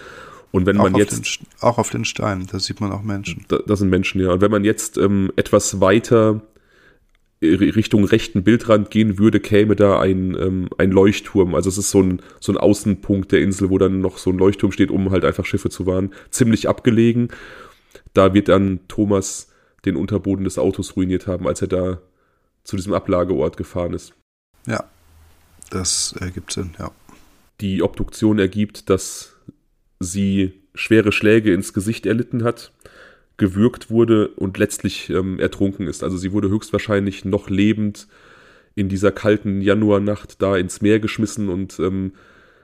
Und 0.52 0.68
wenn 0.68 0.78
auch 0.78 0.84
man 0.84 0.96
jetzt. 0.96 1.40
Den, 1.40 1.48
auch 1.62 1.80
auf 1.80 1.90
den 1.90 2.06
Steinen, 2.06 2.46
da 2.46 2.60
sieht 2.60 2.82
man 2.82 2.92
auch 2.92 3.02
Menschen. 3.02 3.46
Da, 3.48 3.60
da 3.66 3.76
sind 3.76 3.90
Menschen, 3.90 4.22
ja. 4.22 4.32
Und 4.32 4.42
wenn 4.42 4.52
man 4.52 4.64
jetzt 4.64 4.98
ähm, 4.98 5.32
etwas 5.38 5.82
weiter 5.82 6.42
Richtung 7.44 8.06
rechten 8.06 8.44
Bildrand 8.44 8.90
gehen 8.90 9.18
würde, 9.18 9.40
käme 9.40 9.76
da 9.76 10.00
ein, 10.00 10.36
ähm, 10.36 10.70
ein 10.78 10.92
Leuchtturm. 10.92 11.56
Also 11.56 11.70
es 11.70 11.78
ist 11.78 11.92
so 11.92 12.02
ein, 12.02 12.22
so 12.40 12.52
ein 12.52 12.58
Außenpunkt 12.58 13.32
der 13.32 13.42
Insel, 13.42 13.70
wo 13.70 13.78
dann 13.78 14.02
noch 14.02 14.18
so 14.18 14.30
ein 14.30 14.38
Leuchtturm 14.38 14.72
steht, 14.72 14.92
um 14.92 15.12
halt 15.12 15.26
einfach 15.26 15.46
Schiffe 15.46 15.70
zu 15.70 15.86
warnen. 15.86 16.14
Ziemlich 16.30 16.70
abgelegen. 16.70 17.30
Da 18.14 18.34
wird 18.34 18.48
dann 18.48 18.80
Thomas 18.88 19.50
den 19.86 19.96
Unterboden 19.96 20.46
des 20.46 20.58
Autos 20.58 20.96
ruiniert 20.96 21.28
haben, 21.28 21.48
als 21.48 21.62
er 21.62 21.68
da 21.68 22.02
zu 22.64 22.78
diesem 22.78 22.94
Ablageort 22.94 23.58
gefahren 23.58 23.94
ist. 23.94 24.14
Ja, 24.66 24.86
das 25.70 26.16
ergibt 26.20 26.54
Sinn, 26.54 26.72
ja. 26.80 26.92
Die 27.60 27.84
Obduktion 27.84 28.40
ergibt, 28.40 28.90
dass 28.90 29.36
sie 30.00 30.54
schwere 30.74 31.12
Schläge 31.12 31.54
ins 31.54 31.74
Gesicht 31.74 32.06
erlitten 32.06 32.44
hat 32.44 32.72
gewürgt 33.38 33.90
wurde 33.90 34.28
und 34.30 34.58
letztlich 34.58 35.10
ähm, 35.10 35.40
ertrunken 35.40 35.88
ist. 35.88 36.04
Also 36.04 36.18
sie 36.18 36.32
wurde 36.32 36.50
höchstwahrscheinlich 36.50 37.26
noch 37.26 37.50
lebend 37.50 38.08
in 38.76 38.90
dieser 38.90 39.12
kalten 39.12 39.62
Januarnacht 39.62 40.42
da 40.42 40.58
ins 40.58 40.82
Meer 40.82 41.00
geschmissen 41.00 41.50
und 41.50 41.80
ähm, 41.80 42.14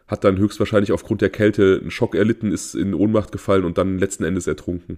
hat 0.07 0.23
dann 0.23 0.37
höchstwahrscheinlich 0.37 0.91
aufgrund 0.91 1.21
der 1.21 1.29
Kälte 1.29 1.79
einen 1.81 1.91
Schock 1.91 2.15
erlitten, 2.15 2.51
ist 2.51 2.75
in 2.75 2.93
Ohnmacht 2.93 3.31
gefallen 3.31 3.63
und 3.63 3.77
dann 3.77 3.99
letzten 3.99 4.23
Endes 4.23 4.47
ertrunken. 4.47 4.97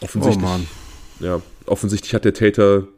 Offensichtlich, 0.00 0.44
oh 0.44 1.24
ja, 1.24 1.42
offensichtlich 1.66 2.14
hat 2.14 2.24
der 2.24 2.32
Täter 2.32 2.88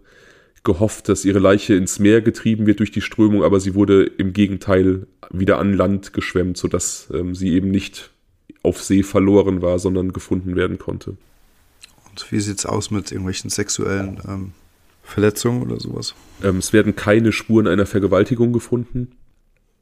gehofft, 0.62 1.08
dass 1.08 1.24
ihre 1.24 1.40
Leiche 1.40 1.74
ins 1.74 1.98
Meer 1.98 2.22
getrieben 2.22 2.66
wird 2.66 2.78
durch 2.78 2.92
die 2.92 3.00
Strömung, 3.00 3.42
aber 3.42 3.58
sie 3.58 3.74
wurde 3.74 4.04
im 4.04 4.32
Gegenteil 4.32 5.08
wieder 5.30 5.58
an 5.58 5.74
Land 5.74 6.12
geschwemmt, 6.12 6.56
sodass 6.56 7.08
ähm, 7.12 7.34
sie 7.34 7.52
eben 7.52 7.72
nicht 7.72 8.10
auf 8.62 8.80
See 8.80 9.02
verloren 9.02 9.60
war, 9.60 9.80
sondern 9.80 10.12
gefunden 10.12 10.54
werden 10.54 10.78
konnte. 10.78 11.16
Und 12.12 12.30
wie 12.30 12.40
sieht 12.40 12.58
es 12.58 12.66
aus 12.66 12.90
mit 12.90 13.10
irgendwelchen 13.10 13.48
sexuellen 13.48 14.20
ähm, 14.28 14.52
Verletzungen 15.02 15.62
oder 15.62 15.80
sowas? 15.80 16.14
Ähm, 16.42 16.58
es 16.58 16.72
werden 16.74 16.94
keine 16.94 17.32
Spuren 17.32 17.66
einer 17.66 17.86
Vergewaltigung 17.86 18.52
gefunden. 18.52 19.12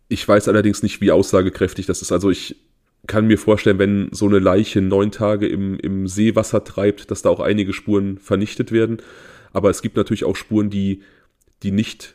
Ich 0.08 0.26
weiß 0.26 0.46
allerdings 0.48 0.82
nicht, 0.82 1.00
wie 1.00 1.10
aussagekräftig 1.10 1.86
das 1.86 2.02
ist. 2.02 2.12
Also 2.12 2.30
ich 2.30 2.56
kann 3.08 3.26
mir 3.26 3.38
vorstellen, 3.38 3.78
wenn 3.78 4.08
so 4.12 4.26
eine 4.26 4.38
Leiche 4.38 4.80
neun 4.80 5.10
Tage 5.10 5.48
im, 5.48 5.78
im 5.78 6.06
Seewasser 6.06 6.62
treibt, 6.62 7.10
dass 7.10 7.22
da 7.22 7.30
auch 7.30 7.40
einige 7.40 7.72
Spuren 7.72 8.18
vernichtet 8.18 8.70
werden. 8.70 8.98
Aber 9.52 9.70
es 9.70 9.82
gibt 9.82 9.96
natürlich 9.96 10.24
auch 10.24 10.36
Spuren, 10.36 10.70
die, 10.70 11.02
die 11.64 11.72
nicht 11.72 12.14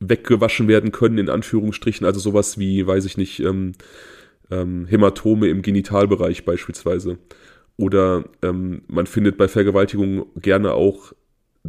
weggewaschen 0.00 0.66
werden 0.66 0.90
können, 0.90 1.18
in 1.18 1.28
Anführungsstrichen. 1.28 2.04
Also 2.04 2.18
sowas 2.18 2.58
wie, 2.58 2.84
weiß 2.84 3.04
ich 3.04 3.16
nicht, 3.16 3.38
ähm, 3.40 3.72
ähm, 4.50 4.86
Hämatome 4.86 5.48
im 5.48 5.62
Genitalbereich 5.62 6.44
beispielsweise. 6.44 7.18
Oder 7.80 8.24
ähm, 8.42 8.82
man 8.88 9.06
findet 9.06 9.38
bei 9.38 9.48
Vergewaltigungen 9.48 10.26
gerne 10.36 10.74
auch 10.74 11.14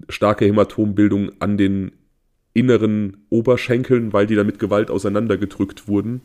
starke 0.10 0.44
Hämatombildung 0.44 1.32
an 1.40 1.58
den 1.58 1.94
inneren 2.54 3.26
Oberschenkeln, 3.30 4.12
weil 4.12 4.28
die 4.28 4.36
dann 4.36 4.46
mit 4.46 4.60
Gewalt 4.60 4.92
auseinandergedrückt 4.92 5.88
wurden. 5.88 6.20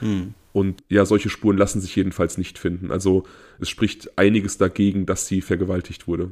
Hm. 0.00 0.32
Und 0.54 0.82
ja, 0.88 1.04
solche 1.04 1.28
Spuren 1.28 1.58
lassen 1.58 1.82
sich 1.82 1.94
jedenfalls 1.94 2.38
nicht 2.38 2.58
finden. 2.58 2.90
Also 2.90 3.24
es 3.60 3.68
spricht 3.68 4.16
einiges 4.18 4.56
dagegen, 4.56 5.04
dass 5.04 5.26
sie 5.26 5.42
vergewaltigt 5.42 6.08
wurde. 6.08 6.30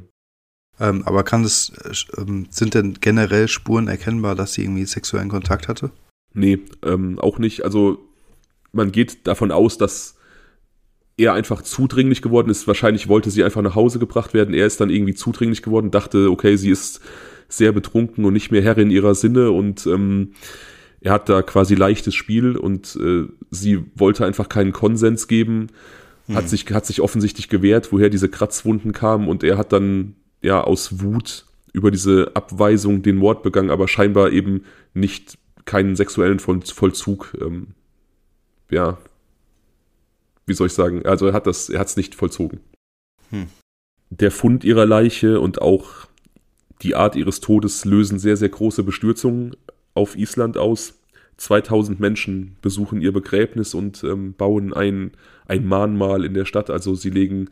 Ähm, 0.79 1.03
aber 1.05 1.23
kann 1.23 1.43
es, 1.43 1.71
ähm, 2.17 2.47
sind 2.49 2.73
denn 2.73 2.97
generell 2.99 3.47
Spuren 3.47 3.87
erkennbar, 3.87 4.33
dass 4.33 4.53
sie 4.53 4.63
irgendwie 4.63 4.85
sexuellen 4.85 5.29
Kontakt 5.29 5.67
hatte? 5.67 5.91
Nee, 6.33 6.61
ähm, 6.83 7.19
auch 7.19 7.37
nicht. 7.37 7.63
Also 7.63 7.99
man 8.71 8.91
geht 8.91 9.27
davon 9.27 9.51
aus, 9.51 9.77
dass 9.77 10.16
er 11.17 11.33
einfach 11.33 11.63
zudringlich 11.63 12.21
geworden 12.21 12.49
ist. 12.49 12.67
Wahrscheinlich 12.67 13.07
wollte 13.07 13.31
sie 13.31 13.43
einfach 13.43 13.63
nach 13.63 13.75
Hause 13.75 13.99
gebracht 13.99 14.33
werden. 14.33 14.53
Er 14.53 14.67
ist 14.67 14.79
dann 14.79 14.91
irgendwie 14.91 15.15
zudringlich 15.15 15.63
geworden, 15.63 15.91
dachte, 15.91 16.29
okay, 16.29 16.55
sie 16.55 16.69
ist 16.69 17.01
sehr 17.49 17.71
betrunken 17.71 18.23
und 18.25 18.33
nicht 18.33 18.51
mehr 18.51 18.61
Herrin 18.61 18.91
ihrer 18.91 19.15
Sinne 19.15 19.51
und 19.51 19.87
ähm, 19.87 20.33
er 21.01 21.13
hat 21.13 21.29
da 21.29 21.41
quasi 21.41 21.75
leichtes 21.75 22.13
Spiel 22.13 22.57
und 22.57 22.97
äh, 23.01 23.25
sie 23.51 23.85
wollte 23.95 24.25
einfach 24.25 24.49
keinen 24.49 24.73
Konsens 24.73 25.27
geben, 25.27 25.67
hm. 26.27 26.35
hat 26.35 26.49
sich 26.49 26.65
hat 26.71 26.85
sich 26.85 27.01
offensichtlich 27.01 27.47
gewehrt, 27.47 27.91
woher 27.91 28.09
diese 28.09 28.29
Kratzwunden 28.29 28.91
kamen 28.91 29.29
und 29.29 29.43
er 29.43 29.57
hat 29.57 29.71
dann 29.71 30.15
ja 30.41 30.61
aus 30.61 31.01
Wut 31.01 31.45
über 31.71 31.89
diese 31.89 32.31
Abweisung 32.33 33.01
den 33.01 33.15
Mord 33.15 33.43
begangen, 33.43 33.69
aber 33.69 33.87
scheinbar 33.87 34.31
eben 34.31 34.63
nicht 34.93 35.37
keinen 35.65 35.95
sexuellen 35.95 36.39
Vollzug 36.39 37.33
ähm, 37.39 37.67
ja 38.69 38.97
wie 40.47 40.53
soll 40.53 40.67
ich 40.67 40.73
sagen, 40.73 41.05
also 41.05 41.27
er 41.27 41.33
hat 41.33 41.45
das, 41.45 41.69
er 41.69 41.79
hat 41.79 41.87
es 41.87 41.97
nicht 41.97 42.15
vollzogen. 42.15 42.61
Hm. 43.29 43.47
Der 44.09 44.31
Fund 44.31 44.63
ihrer 44.63 44.85
Leiche 44.85 45.39
und 45.39 45.61
auch 45.61 46.07
die 46.81 46.95
Art 46.95 47.15
ihres 47.15 47.41
Todes 47.41 47.85
lösen 47.85 48.17
sehr, 48.17 48.37
sehr 48.37 48.49
große 48.49 48.83
Bestürzungen 48.83 49.55
auf 49.93 50.15
Island 50.15 50.57
aus. 50.57 50.95
2000 51.37 51.99
Menschen 51.99 52.55
besuchen 52.61 53.01
ihr 53.01 53.11
Begräbnis 53.11 53.73
und 53.73 54.03
ähm, 54.03 54.33
bauen 54.33 54.73
ein, 54.73 55.11
ein 55.47 55.67
Mahnmal 55.67 56.25
in 56.25 56.33
der 56.33 56.45
Stadt. 56.45 56.69
Also 56.69 56.95
sie 56.95 57.09
legen 57.09 57.49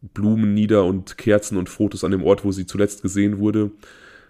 Blumen 0.00 0.54
nieder 0.54 0.84
und 0.84 1.18
Kerzen 1.18 1.56
und 1.56 1.68
Fotos 1.68 2.02
an 2.02 2.10
dem 2.10 2.24
Ort, 2.24 2.44
wo 2.44 2.50
sie 2.50 2.66
zuletzt 2.66 3.02
gesehen 3.02 3.38
wurde. 3.38 3.70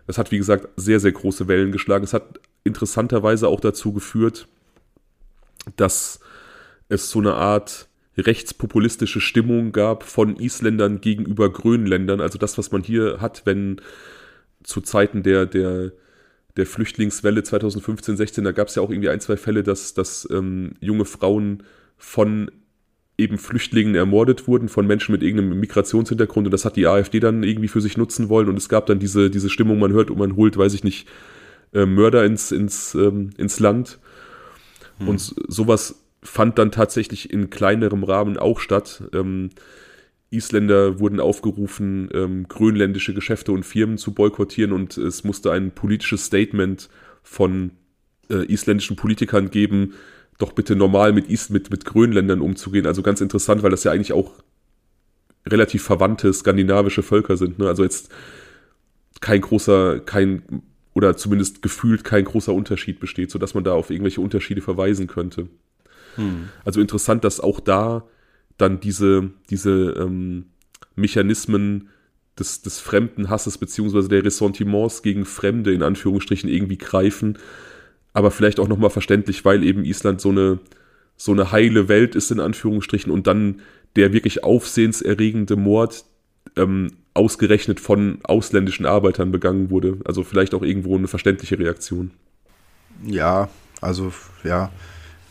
Das 0.07 0.19
hat, 0.19 0.31
wie 0.33 0.39
gesagt, 0.39 0.69
sehr, 0.77 1.01
sehr 1.01 1.13
große 1.13 1.47
Wellen 1.47 1.73
geschlagen. 1.73 2.05
Es 2.05 2.13
hat 2.13 2.41
interessanterweise 2.65 3.49
auch 3.49 3.61
dazu 3.61 3.93
geführt, 3.93 4.49
dass 5.77 6.21
es 6.89 7.11
so 7.11 7.21
eine 7.21 7.35
Art 7.35 7.89
rechtspopulistische 8.17 9.21
Stimmung 9.21 9.73
gab 9.73 10.03
von 10.03 10.37
Isländern 10.37 11.01
gegenüber 11.01 11.51
Grönländern. 11.51 12.21
Also 12.21 12.39
das, 12.39 12.59
was 12.59 12.71
man 12.71 12.83
hier 12.83 13.19
hat, 13.21 13.43
wenn 13.45 13.81
zu 14.63 14.81
Zeiten 14.81 15.23
der, 15.23 15.47
der, 15.47 15.93
der 16.57 16.67
Flüchtlingswelle 16.67 17.43
2015, 17.43 18.17
16, 18.17 18.45
da 18.45 18.53
gab 18.53 18.69
es 18.69 18.75
ja 18.75 18.83
auch 18.83 18.91
irgendwie 18.91 19.09
ein, 19.09 19.21
zwei 19.21 19.37
Fälle, 19.37 19.63
dass, 19.63 19.95
dass 19.95 20.29
ähm, 20.31 20.75
junge 20.81 21.05
Frauen 21.05 21.63
von 21.97 22.51
eben 23.17 23.39
Flüchtlingen 23.39 23.95
ermordet 23.95 24.47
wurden, 24.47 24.69
von 24.69 24.87
Menschen 24.87 25.13
mit 25.13 25.23
irgendeinem 25.23 25.61
Migrationshintergrund. 25.61 26.47
Und 26.47 26.51
das 26.51 26.65
hat 26.65 26.77
die 26.77 26.87
AfD 26.87 27.21
dann 27.21 27.43
irgendwie 27.43 27.69
für 27.69 27.81
sich 27.81 27.97
nutzen 27.97 28.29
wollen. 28.29 28.49
Und 28.49 28.57
es 28.57 28.69
gab 28.69 28.87
dann 28.87 28.99
diese, 28.99 29.31
diese 29.31 29.49
Stimmung, 29.49 29.79
man 29.79 29.93
hört 29.93 30.11
und 30.11 30.19
man 30.19 30.37
holt, 30.37 30.57
weiß 30.57 30.75
ich 30.75 30.85
nicht, 30.85 31.09
äh, 31.73 31.87
Mörder 31.87 32.25
ins, 32.25 32.53
ins, 32.53 32.95
ähm, 32.95 33.31
ins 33.37 33.61
Land. 33.61 33.99
Hm. 34.99 35.09
Und 35.09 35.35
sowas 35.49 36.02
fand 36.23 36.59
dann 36.59 36.71
tatsächlich 36.71 37.33
in 37.33 37.51
kleinerem 37.51 38.05
Rahmen 38.05 38.37
auch 38.37 38.61
statt. 38.61 39.05
Ähm, 39.13 39.51
Isländer 40.31 40.99
wurden 40.99 41.21
aufgerufen, 41.21 42.09
ähm, 42.15 42.49
grönländische 42.49 43.13
Geschäfte 43.13 43.53
und 43.53 43.65
Firmen 43.65 43.99
zu 43.99 44.15
boykottieren 44.15 44.73
und 44.73 44.97
es 44.97 45.25
musste 45.25 45.53
ein 45.53 45.73
politisches 45.73 46.25
Statement 46.25 46.89
von 47.23 47.73
äh, 48.31 48.51
isländischen 48.51 48.97
Politikern 48.97 49.51
geben, 49.51 49.95
doch 50.39 50.53
bitte 50.53 50.75
normal 50.75 51.13
mit, 51.13 51.29
Is 51.29 51.51
mit, 51.51 51.71
mit 51.71 51.85
Grönländern 51.85 52.41
umzugehen. 52.41 52.87
Also 52.87 53.03
ganz 53.03 53.21
interessant, 53.21 53.63
weil 53.63 53.71
das 53.71 53.85
ja 53.85 53.93
eigentlich 53.93 54.13
auch 54.13 54.33
relativ 55.47 55.83
verwandte 55.83 56.33
skandinavische 56.33 57.03
Völker 57.03 57.37
sind. 57.37 57.59
Ne? 57.59 57.67
Also 57.67 57.83
jetzt 57.83 58.11
kein 59.21 59.41
großer, 59.41 60.01
kein 60.01 60.63
oder 60.95 61.17
zumindest 61.17 61.63
gefühlt 61.63 62.05
kein 62.05 62.25
großer 62.25 62.53
Unterschied 62.53 63.01
besteht, 63.01 63.31
sodass 63.31 63.55
man 63.55 63.65
da 63.65 63.73
auf 63.73 63.91
irgendwelche 63.91 64.21
Unterschiede 64.21 64.61
verweisen 64.61 65.07
könnte. 65.07 65.49
Hm. 66.17 66.49
Also 66.65 66.81
interessant, 66.81 67.25
dass 67.25 67.41
auch 67.41 67.61
da 67.61 68.05
dann 68.59 68.81
diese, 68.81 69.31
diese 69.51 69.95
ähm, 69.99 70.47
Mechanismen 70.95 71.89
des, 72.39 72.63
des 72.63 72.81
Fremdenhasses 72.81 73.59
beziehungsweise 73.59 74.09
der 74.09 74.25
Ressentiments 74.25 75.03
gegen 75.03 75.25
Fremde 75.25 75.73
in 75.73 75.83
Anführungsstrichen 75.83 76.49
irgendwie 76.49 76.79
greifen. 76.79 77.39
Aber 78.13 78.31
vielleicht 78.31 78.61
auch 78.61 78.69
nochmal 78.69 78.91
verständlich, 78.91 79.45
weil 79.45 79.63
eben 79.63 79.85
Island 79.85 80.21
so 80.21 80.31
eine, 80.31 80.59
so 81.17 81.33
eine 81.33 81.53
heile 81.53 81.89
Welt 81.89 82.15
ist 82.15 82.31
in 82.31 82.41
Anführungsstrichen 82.41 83.13
und 83.13 83.27
dann 83.27 83.61
der 83.97 84.13
wirklich 84.13 84.45
aufsehenserregende 84.45 85.57
Mord 85.57 86.05
ähm, 86.57 86.93
ausgerechnet 87.15 87.81
von 87.81 88.19
ausländischen 88.23 88.87
Arbeitern 88.87 89.33
begangen 89.33 89.71
wurde. 89.71 89.99
Also 90.05 90.25
vielleicht 90.25 90.55
auch 90.55 90.63
irgendwo 90.63 90.97
eine 90.97 91.09
verständliche 91.09 91.59
Reaktion. 91.59 92.11
Ja, 93.05 93.51
also 93.81 94.13
ja, 94.45 94.71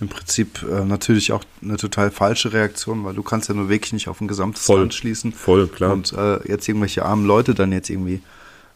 im 0.02 0.10
Prinzip 0.10 0.64
äh, 0.64 0.84
natürlich 0.84 1.32
auch 1.32 1.44
eine 1.62 1.78
total 1.78 2.10
falsche 2.10 2.52
Reaktion, 2.52 3.06
weil 3.06 3.14
du 3.14 3.22
kannst 3.22 3.50
ja 3.50 3.56
nur 3.56 3.70
wirklich 3.70 3.94
nicht 3.94 4.08
auf 4.08 4.20
ein 4.20 4.28
gesamtes 4.28 4.66
voll, 4.66 4.80
Land 4.80 4.96
schließen. 4.96 5.32
Voll, 5.32 5.68
klar. 5.68 5.94
Und 5.94 6.12
äh, 6.14 6.46
jetzt 6.48 6.68
irgendwelche 6.68 7.06
armen 7.06 7.26
Leute 7.26 7.54
dann 7.54 7.72
jetzt 7.72 7.90
irgendwie 7.90 8.22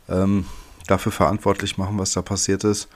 ähm, 0.08 0.46
dafür 0.86 1.12
verantwortlich 1.12 1.80
machen, 1.80 1.98
was 1.98 2.12
da 2.12 2.22
passiert 2.22 2.64
ist. 2.64 2.88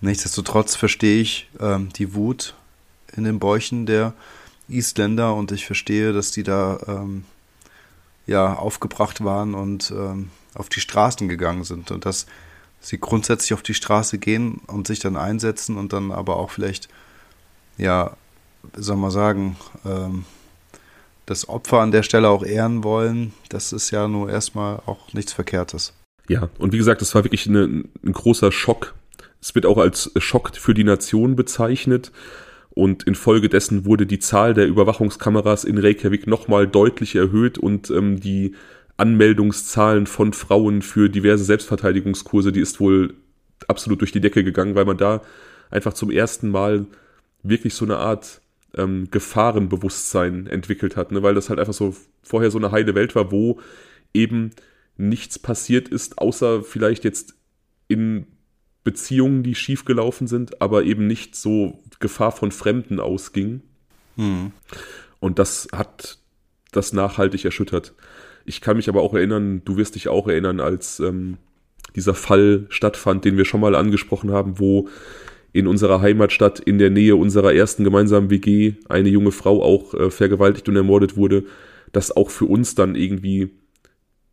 Nichtsdestotrotz 0.00 0.76
verstehe 0.76 1.20
ich 1.20 1.48
ähm, 1.58 1.88
die 1.96 2.14
Wut 2.14 2.54
in 3.16 3.24
den 3.24 3.40
Bäuchen 3.40 3.84
der 3.84 4.12
Isländer 4.68 5.34
und 5.34 5.50
ich 5.50 5.66
verstehe, 5.66 6.12
dass 6.12 6.30
die 6.30 6.44
da 6.44 6.78
ähm, 6.86 7.24
ja 8.28 8.54
aufgebracht 8.54 9.24
waren 9.24 9.54
und 9.54 9.90
ähm, 9.90 10.30
auf 10.54 10.68
die 10.68 10.80
Straßen 10.80 11.28
gegangen 11.28 11.64
sind 11.64 11.90
und 11.90 12.06
dass 12.06 12.26
sie 12.80 12.98
grundsätzlich 12.98 13.54
auf 13.54 13.62
die 13.62 13.74
Straße 13.74 14.18
gehen 14.18 14.60
und 14.68 14.86
sich 14.86 15.00
dann 15.00 15.16
einsetzen 15.16 15.76
und 15.76 15.92
dann 15.92 16.12
aber 16.12 16.36
auch 16.36 16.50
vielleicht 16.50 16.88
ja, 17.76 18.16
soll 18.76 18.96
man 18.96 19.10
sagen, 19.10 19.56
ähm, 19.84 20.24
das 21.26 21.48
Opfer 21.48 21.80
an 21.80 21.90
der 21.90 22.02
Stelle 22.02 22.28
auch 22.28 22.44
ehren 22.44 22.84
wollen, 22.84 23.32
das 23.48 23.72
ist 23.72 23.90
ja 23.90 24.08
nur 24.08 24.30
erstmal 24.30 24.80
auch 24.86 25.12
nichts 25.12 25.32
Verkehrtes. 25.32 25.92
Ja, 26.28 26.48
und 26.58 26.72
wie 26.72 26.78
gesagt, 26.78 27.00
das 27.00 27.14
war 27.14 27.24
wirklich 27.24 27.48
eine, 27.48 27.64
ein 27.64 28.12
großer 28.12 28.52
Schock. 28.52 28.94
Es 29.40 29.54
wird 29.54 29.66
auch 29.66 29.78
als 29.78 30.10
Schock 30.16 30.56
für 30.56 30.74
die 30.74 30.84
Nation 30.84 31.36
bezeichnet. 31.36 32.12
Und 32.70 33.04
infolgedessen 33.04 33.86
wurde 33.86 34.06
die 34.06 34.18
Zahl 34.18 34.52
der 34.52 34.66
Überwachungskameras 34.66 35.64
in 35.64 35.78
Reykjavik 35.78 36.26
nochmal 36.26 36.66
deutlich 36.66 37.14
erhöht 37.14 37.56
und 37.56 37.90
ähm, 37.90 38.20
die 38.20 38.54
Anmeldungszahlen 38.98 40.06
von 40.06 40.34
Frauen 40.34 40.82
für 40.82 41.08
diverse 41.08 41.44
Selbstverteidigungskurse, 41.44 42.52
die 42.52 42.60
ist 42.60 42.78
wohl 42.78 43.14
absolut 43.66 44.02
durch 44.02 44.12
die 44.12 44.20
Decke 44.20 44.44
gegangen, 44.44 44.74
weil 44.74 44.84
man 44.84 44.98
da 44.98 45.22
einfach 45.70 45.94
zum 45.94 46.10
ersten 46.10 46.50
Mal 46.50 46.86
wirklich 47.48 47.74
so 47.74 47.84
eine 47.84 47.98
Art 47.98 48.40
ähm, 48.74 49.08
Gefahrenbewusstsein 49.10 50.46
entwickelt 50.46 50.96
hat, 50.96 51.12
ne? 51.12 51.22
weil 51.22 51.34
das 51.34 51.48
halt 51.48 51.58
einfach 51.58 51.74
so 51.74 51.94
vorher 52.22 52.50
so 52.50 52.58
eine 52.58 52.70
heile 52.70 52.94
Welt 52.94 53.14
war, 53.14 53.30
wo 53.30 53.60
eben 54.12 54.50
nichts 54.96 55.38
passiert 55.38 55.88
ist, 55.88 56.18
außer 56.18 56.62
vielleicht 56.62 57.04
jetzt 57.04 57.34
in 57.88 58.26
Beziehungen, 58.84 59.42
die 59.42 59.54
schiefgelaufen 59.54 60.26
sind, 60.26 60.60
aber 60.62 60.84
eben 60.84 61.06
nicht 61.06 61.34
so 61.36 61.82
Gefahr 61.98 62.32
von 62.32 62.52
Fremden 62.52 63.00
ausging. 63.00 63.62
Hm. 64.16 64.52
Und 65.18 65.38
das 65.38 65.68
hat 65.72 66.18
das 66.72 66.92
nachhaltig 66.92 67.44
erschüttert. 67.44 67.94
Ich 68.44 68.60
kann 68.60 68.76
mich 68.76 68.88
aber 68.88 69.02
auch 69.02 69.14
erinnern, 69.14 69.62
du 69.64 69.76
wirst 69.76 69.96
dich 69.96 70.08
auch 70.08 70.28
erinnern, 70.28 70.60
als 70.60 71.00
ähm, 71.00 71.38
dieser 71.96 72.14
Fall 72.14 72.66
stattfand, 72.68 73.24
den 73.24 73.36
wir 73.36 73.44
schon 73.44 73.60
mal 73.60 73.74
angesprochen 73.74 74.30
haben, 74.30 74.58
wo 74.60 74.88
in 75.56 75.66
unserer 75.66 76.02
Heimatstadt 76.02 76.60
in 76.60 76.78
der 76.78 76.90
Nähe 76.90 77.16
unserer 77.16 77.54
ersten 77.54 77.82
gemeinsamen 77.82 78.28
WG 78.28 78.74
eine 78.90 79.08
junge 79.08 79.32
Frau 79.32 79.62
auch 79.62 79.94
äh, 79.94 80.10
vergewaltigt 80.10 80.68
und 80.68 80.76
ermordet 80.76 81.16
wurde, 81.16 81.44
dass 81.92 82.14
auch 82.14 82.28
für 82.28 82.44
uns 82.44 82.74
dann 82.74 82.94
irgendwie 82.94 83.50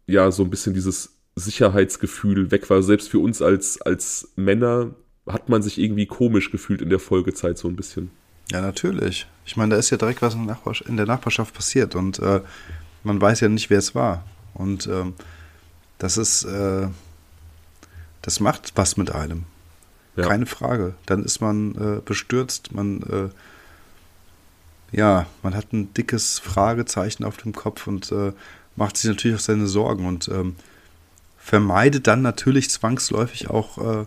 ja 0.05 0.31
so 0.31 0.43
ein 0.43 0.49
bisschen 0.49 0.73
dieses 0.73 1.17
Sicherheitsgefühl 1.35 2.51
weg 2.51 2.69
war. 2.69 2.83
Selbst 2.83 3.09
für 3.09 3.19
uns 3.19 3.41
als, 3.41 3.81
als 3.81 4.33
Männer 4.35 4.95
hat 5.25 5.47
man 5.47 5.61
sich 5.61 5.79
irgendwie 5.79 6.07
komisch 6.07 6.51
gefühlt 6.51 6.81
in 6.81 6.89
der 6.89 6.99
Folgezeit 6.99 7.57
so 7.57 7.69
ein 7.69 7.77
bisschen. 7.77 8.11
Ja, 8.51 8.59
natürlich. 8.59 9.25
Ich 9.45 9.55
meine, 9.55 9.75
da 9.75 9.79
ist 9.79 9.89
ja 9.91 9.97
direkt 9.97 10.21
was 10.21 10.35
in 10.35 10.97
der, 10.97 11.05
Nachbarschaft, 11.05 11.53
passiert 11.53 11.95
und 11.95 12.19
äh, 12.19 12.41
man 13.03 13.21
weiß 13.21 13.39
ja 13.39 13.47
nicht, 13.47 13.69
wer 13.69 13.79
es 13.79 13.95
war. 13.95 14.25
Und 14.53 14.87
ähm, 14.87 15.13
das 15.99 16.17
ist, 16.17 16.43
äh, 16.43 16.89
das 18.21 18.41
macht 18.41 18.73
was 18.75 18.97
mit 18.97 19.11
einem. 19.15 19.45
Ja. 20.15 20.27
Keine 20.27 20.45
Frage. 20.45 20.93
Dann 21.05 21.23
ist 21.23 21.41
man 21.41 21.75
äh, 21.75 22.01
bestürzt, 22.03 22.73
man, 22.73 23.01
äh, 23.03 23.29
ja, 24.95 25.25
man 25.41 25.55
hat 25.55 25.73
ein 25.73 25.93
dickes 25.93 26.39
Fragezeichen 26.39 27.23
auf 27.23 27.37
dem 27.37 27.53
Kopf 27.53 27.87
und 27.87 28.11
äh, 28.11 28.33
macht 28.75 28.97
sich 28.97 29.09
natürlich 29.09 29.37
auch 29.37 29.43
seine 29.43 29.67
Sorgen 29.67 30.05
und 30.05 30.27
ähm, 30.27 30.55
vermeidet 31.37 32.07
dann 32.07 32.21
natürlich 32.21 32.69
zwangsläufig 32.69 33.49
auch 33.49 33.77
äh, 33.77 34.05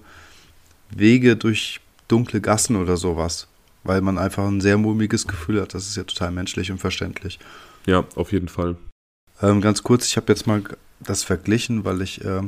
Wege 0.90 1.36
durch 1.36 1.80
dunkle 2.08 2.40
Gassen 2.40 2.76
oder 2.76 2.96
sowas, 2.96 3.48
weil 3.82 4.00
man 4.00 4.16
einfach 4.16 4.46
ein 4.46 4.60
sehr 4.60 4.78
mulmiges 4.78 5.26
Gefühl 5.26 5.60
hat. 5.60 5.74
Das 5.74 5.88
ist 5.88 5.96
ja 5.96 6.04
total 6.04 6.30
menschlich 6.30 6.70
und 6.70 6.78
verständlich. 6.78 7.38
Ja, 7.84 8.04
auf 8.14 8.32
jeden 8.32 8.48
Fall. 8.48 8.76
Ähm, 9.42 9.60
ganz 9.60 9.82
kurz, 9.82 10.06
ich 10.06 10.16
habe 10.16 10.32
jetzt 10.32 10.46
mal 10.46 10.62
das 11.00 11.24
verglichen, 11.24 11.84
weil 11.84 12.00
ich 12.00 12.24
äh, 12.24 12.42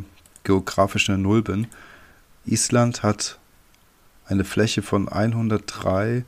geografisch 0.44 1.10
eine 1.10 1.18
Null 1.18 1.42
bin. 1.42 1.66
Island 2.46 3.02
hat 3.02 3.38
eine 4.28 4.44
Fläche 4.44 4.82
von 4.82 5.08
103, 5.08 6.24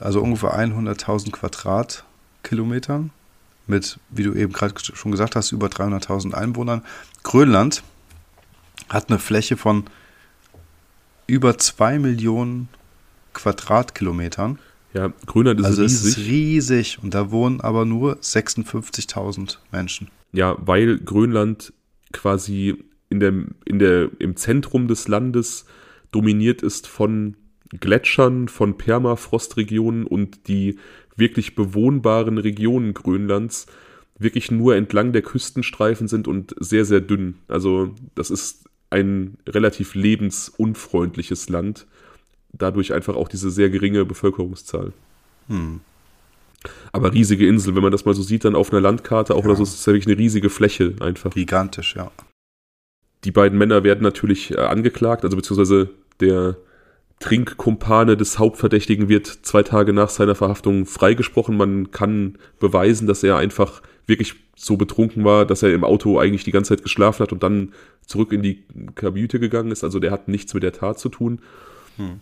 also 0.00 0.22
ungefähr 0.22 0.58
100.000 0.58 1.32
Quadratkilometern 1.32 3.10
mit, 3.66 3.98
wie 4.10 4.22
du 4.22 4.34
eben 4.34 4.52
gerade 4.52 4.74
schon 4.78 5.12
gesagt 5.12 5.36
hast, 5.36 5.52
über 5.52 5.66
300.000 5.68 6.34
Einwohnern. 6.34 6.82
Grönland 7.22 7.82
hat 8.88 9.10
eine 9.10 9.18
Fläche 9.18 9.56
von 9.56 9.84
über 11.26 11.58
2 11.58 11.98
Millionen 11.98 12.68
Quadratkilometern. 13.32 14.58
Ja, 14.94 15.12
Grönland 15.26 15.60
ist 15.60 15.66
also 15.66 15.82
riesig. 15.82 16.08
ist 16.08 16.18
riesig 16.18 16.98
und 17.02 17.14
da 17.14 17.30
wohnen 17.30 17.60
aber 17.60 17.84
nur 17.84 18.16
56.000 18.16 19.56
Menschen. 19.70 20.08
Ja, 20.32 20.56
weil 20.58 20.98
Grönland 20.98 21.72
quasi 22.12 22.84
in 23.08 23.20
der, 23.20 23.32
in 23.64 23.78
der, 23.78 24.10
im 24.18 24.36
Zentrum 24.36 24.88
des 24.88 25.08
Landes 25.08 25.64
dominiert 26.12 26.62
ist 26.62 26.86
von 26.86 27.36
Gletschern, 27.80 28.48
von 28.48 28.76
Permafrostregionen 28.78 30.06
und 30.06 30.46
die 30.46 30.78
wirklich 31.16 31.54
bewohnbaren 31.54 32.38
Regionen 32.38 32.94
Grönlands 32.94 33.66
wirklich 34.18 34.50
nur 34.50 34.76
entlang 34.76 35.12
der 35.12 35.22
Küstenstreifen 35.22 36.06
sind 36.06 36.28
und 36.28 36.54
sehr, 36.58 36.84
sehr 36.84 37.00
dünn. 37.00 37.36
Also 37.48 37.94
das 38.14 38.30
ist 38.30 38.64
ein 38.90 39.38
relativ 39.48 39.94
lebensunfreundliches 39.94 41.48
Land. 41.48 41.86
Dadurch 42.52 42.92
einfach 42.92 43.16
auch 43.16 43.28
diese 43.28 43.50
sehr 43.50 43.70
geringe 43.70 44.04
Bevölkerungszahl. 44.04 44.92
Hm. 45.48 45.80
Aber 46.92 47.12
riesige 47.12 47.48
Insel, 47.48 47.74
wenn 47.74 47.82
man 47.82 47.90
das 47.90 48.04
mal 48.04 48.14
so 48.14 48.22
sieht, 48.22 48.44
dann 48.44 48.54
auf 48.54 48.70
einer 48.70 48.80
Landkarte 48.80 49.34
auch, 49.34 49.40
ja. 49.40 49.46
oder 49.46 49.56
so, 49.56 49.62
ist 49.62 49.74
es 49.74 49.86
wirklich 49.86 50.06
eine 50.06 50.18
riesige 50.18 50.50
Fläche 50.50 50.94
einfach. 51.00 51.32
Gigantisch, 51.32 51.96
ja. 51.96 52.12
Die 53.24 53.30
beiden 53.30 53.58
Männer 53.58 53.82
werden 53.82 54.02
natürlich 54.02 54.52
äh, 54.52 54.56
angeklagt, 54.58 55.24
also 55.24 55.36
beziehungsweise 55.36 55.90
der 56.22 56.56
Trinkkumpane 57.20 58.16
des 58.16 58.38
Hauptverdächtigen 58.38 59.08
wird 59.08 59.26
zwei 59.26 59.62
Tage 59.62 59.92
nach 59.92 60.08
seiner 60.08 60.34
Verhaftung 60.34 60.86
freigesprochen. 60.86 61.56
Man 61.56 61.90
kann 61.90 62.38
beweisen, 62.58 63.06
dass 63.06 63.22
er 63.22 63.36
einfach 63.36 63.82
wirklich 64.06 64.34
so 64.56 64.76
betrunken 64.76 65.24
war, 65.24 65.46
dass 65.46 65.62
er 65.62 65.72
im 65.72 65.84
Auto 65.84 66.18
eigentlich 66.18 66.44
die 66.44 66.50
ganze 66.50 66.74
Zeit 66.74 66.82
geschlafen 66.82 67.22
hat 67.22 67.32
und 67.32 67.42
dann 67.42 67.72
zurück 68.06 68.32
in 68.32 68.42
die 68.42 68.64
Kabüte 68.94 69.38
gegangen 69.38 69.70
ist. 69.70 69.84
Also 69.84 70.00
der 70.00 70.10
hat 70.10 70.28
nichts 70.28 70.52
mit 70.54 70.62
der 70.62 70.72
Tat 70.72 70.98
zu 70.98 71.08
tun. 71.08 71.40
Hm. 71.96 72.20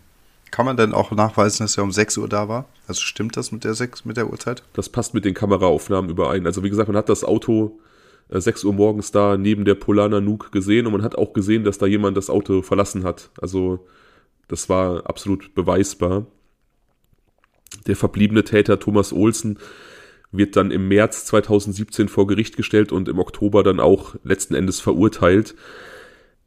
Kann 0.51 0.65
man 0.65 0.77
denn 0.77 0.93
auch 0.93 1.11
nachweisen, 1.11 1.63
dass 1.63 1.77
er 1.77 1.83
um 1.83 1.91
6 1.91 2.17
Uhr 2.17 2.27
da 2.27 2.47
war? 2.49 2.65
Also 2.87 3.01
stimmt 3.01 3.37
das 3.37 3.51
mit 3.51 3.63
der 3.63 3.73
6, 3.73 4.05
mit 4.05 4.17
der 4.17 4.29
Uhrzeit? 4.29 4.63
Das 4.73 4.89
passt 4.89 5.13
mit 5.13 5.25
den 5.25 5.33
Kameraaufnahmen 5.33 6.11
überein. 6.11 6.45
Also 6.45 6.61
wie 6.63 6.69
gesagt, 6.69 6.89
man 6.89 6.97
hat 6.97 7.09
das 7.09 7.23
Auto 7.23 7.79
6 8.31 8.63
äh, 8.63 8.67
Uhr 8.67 8.73
morgens 8.73 9.11
da 9.11 9.37
neben 9.37 9.65
der 9.65 9.75
Polana 9.75 10.21
Nuke 10.21 10.49
gesehen 10.51 10.85
und 10.85 10.93
man 10.93 11.03
hat 11.03 11.15
auch 11.15 11.33
gesehen, 11.33 11.63
dass 11.63 11.77
da 11.77 11.85
jemand 11.85 12.17
das 12.17 12.29
Auto 12.29 12.61
verlassen 12.61 13.03
hat. 13.03 13.29
Also 13.41 13.85
das 14.47 14.69
war 14.69 15.05
absolut 15.07 15.53
beweisbar. 15.53 16.25
Der 17.87 17.95
verbliebene 17.95 18.43
Täter 18.43 18.79
Thomas 18.79 19.13
Olsen 19.13 19.59
wird 20.31 20.55
dann 20.55 20.71
im 20.71 20.87
März 20.87 21.25
2017 21.25 22.07
vor 22.07 22.27
Gericht 22.27 22.55
gestellt 22.55 22.91
und 22.91 23.09
im 23.09 23.19
Oktober 23.19 23.63
dann 23.63 23.79
auch 23.79 24.15
letzten 24.23 24.55
Endes 24.55 24.79
verurteilt 24.79 25.55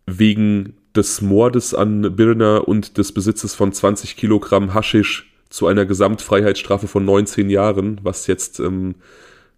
wegen 0.07 0.75
des 0.95 1.23
Mordes 1.23 1.75
an 1.75 2.15
Birner 2.17 2.69
und 2.69 2.99
des 2.99 3.13
Besitzes 3.13 3.55
von 3.55 3.73
20 3.73 4.17
Kilogramm 4.17 4.75
Haschisch 4.75 5.33
zu 5.49 5.67
einer 5.67 5.87
Gesamtfreiheitsstrafe 5.87 6.89
von 6.89 7.05
19 7.05 7.51
Jahren, 7.51 8.01
was 8.03 8.27
jetzt 8.27 8.61
ähm, 8.61 8.97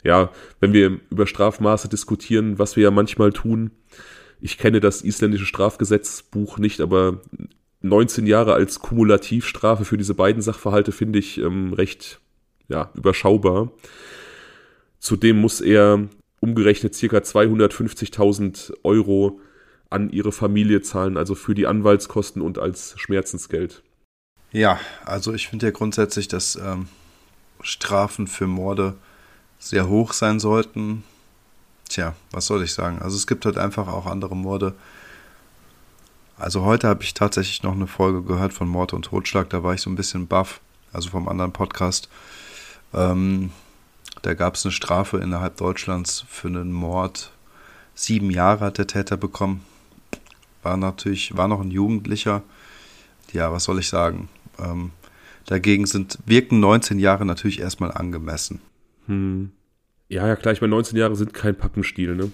ja, 0.07 0.31
wenn 0.61 0.73
wir 0.73 1.01
über 1.11 1.27
Strafmaße 1.27 1.89
diskutieren, 1.89 2.59
was 2.61 2.77
wir 2.77 2.85
ja 2.85 2.91
manchmal 2.91 3.33
tun, 3.33 3.73
ich 4.41 4.57
kenne 4.57 4.81
das 4.81 5.03
isländische 5.03 5.47
Strafgesetzbuch 5.47 6.59
nicht, 6.59 6.81
aber 6.81 7.23
19 7.83 8.27
Jahre 8.27 8.55
als 8.55 8.79
Kumulativstrafe 8.79 9.85
für 9.85 9.99
diese 9.99 10.15
beiden 10.15 10.43
Sachverhalte 10.43 10.93
finde 10.93 11.19
ich 11.19 11.39
ähm, 11.39 11.73
recht 11.73 12.21
ja, 12.69 12.91
überschaubar. 12.95 13.73
Zudem 15.01 15.41
muss 15.41 15.61
er 15.61 16.09
umgerechnet 16.41 16.95
circa 16.95 17.19
250.000 17.19 18.75
Euro 18.85 19.41
an 19.91 20.11
ihre 20.11 20.31
Familie 20.31 20.83
zahlen, 20.83 21.17
also 21.17 21.35
für 21.35 21.55
die 21.55 21.67
Anwaltskosten 21.67 22.43
und 22.43 22.59
als 22.59 22.95
Schmerzensgeld. 22.97 23.83
Ja, 24.53 24.79
also 25.05 25.35
ich 25.35 25.49
finde 25.49 25.67
ja 25.67 25.73
grundsätzlich, 25.73 26.29
dass 26.29 26.57
ähm, 26.57 26.87
Strafen 27.61 28.29
für 28.29 28.47
Morde 28.47 28.95
sehr 29.69 29.89
hoch 29.89 30.13
sein 30.13 30.41
sollten. 30.41 31.05
Tja, 31.89 32.15
was 32.31 32.47
soll 32.47 32.63
ich 32.63 32.73
sagen? 32.73 33.01
Also 33.01 33.17
es 33.17 33.27
gibt 33.27 33.45
halt 33.45 33.59
einfach 33.59 33.89
auch 33.89 34.07
andere 34.07 34.37
Morde. 34.37 34.75
Also 36.39 36.63
heute 36.65 36.89
habe 36.89 37.03
ich 37.03 37.15
tatsächlich 37.15 37.63
noch 37.63 37.75
eine 37.75 37.87
Folge 37.87 38.23
gehört 38.23 38.53
von 38.53 38.69
Mord 38.69 38.93
und 38.93 39.07
Totschlag, 39.07 39.49
da 39.51 39.63
war 39.63 39.75
ich 39.75 39.81
so 39.81 39.89
ein 39.89 39.97
bisschen 39.97 40.27
baff, 40.27 40.61
also 40.93 41.09
vom 41.09 41.29
anderen 41.29 41.53
Podcast. 41.53 42.09
Ähm, 42.93 43.51
da 44.23 44.35
gab 44.35 44.55
es 44.55 44.65
eine 44.65 44.73
Strafe 44.73 45.19
innerhalb 45.19 45.57
Deutschlands 45.57 46.25
für 46.29 46.49
einen 46.49 46.73
Mord. 46.73 47.33
Sieben 47.95 48.31
Jahre 48.31 48.67
hat 48.67 48.79
der 48.79 48.87
Täter 48.87 49.17
bekommen. 49.17 49.65
War 50.63 50.77
natürlich, 50.77 51.37
war 51.37 51.49
noch 51.49 51.61
ein 51.61 51.71
Jugendlicher. 51.71 52.43
Ja, 53.33 53.53
was 53.53 53.65
soll 53.65 53.79
ich 53.79 53.89
sagen? 53.89 54.29
Ähm, 54.59 54.91
dagegen 55.47 55.87
sind, 55.87 56.19
wirken 56.27 56.61
19 56.61 56.99
Jahre 56.99 57.25
natürlich 57.25 57.61
erstmal 57.61 57.93
angemessen. 57.93 58.61
Hm. 59.07 59.53
Ja, 60.09 60.27
ja, 60.27 60.37
klar, 60.37 60.53
ich 60.53 60.61
meine, 60.61 60.71
19 60.71 60.97
Jahre 60.99 61.17
sind 61.17 61.35
kein 61.35 61.57
Pappenstiel, 61.57 62.15
ne? 62.15 62.31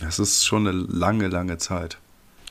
Das 0.00 0.18
ist 0.18 0.44
schon 0.44 0.66
eine 0.66 0.76
lange, 0.76 1.28
lange 1.28 1.58
Zeit. 1.58 1.98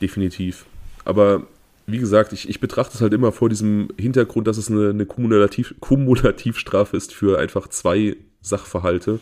Definitiv. 0.02 0.66
Aber 1.04 1.44
wie 1.88 2.00
gesagt, 2.00 2.34
ich, 2.34 2.50
ich 2.50 2.60
betrachte 2.60 2.96
es 2.96 3.02
halt 3.02 3.14
immer 3.14 3.32
vor 3.32 3.50
diesem 3.50 3.90
Hintergrund, 3.98 4.48
dass 4.48 4.58
es 4.58 4.72
eine, 4.72 4.90
eine 4.90 5.06
Kumulativ, 5.06 5.76
Kumulativstrafe 5.80 6.98
ist 6.98 7.14
für 7.14 7.38
einfach 7.38 7.68
zwei 7.68 8.16
Sachverhalte. 8.42 9.20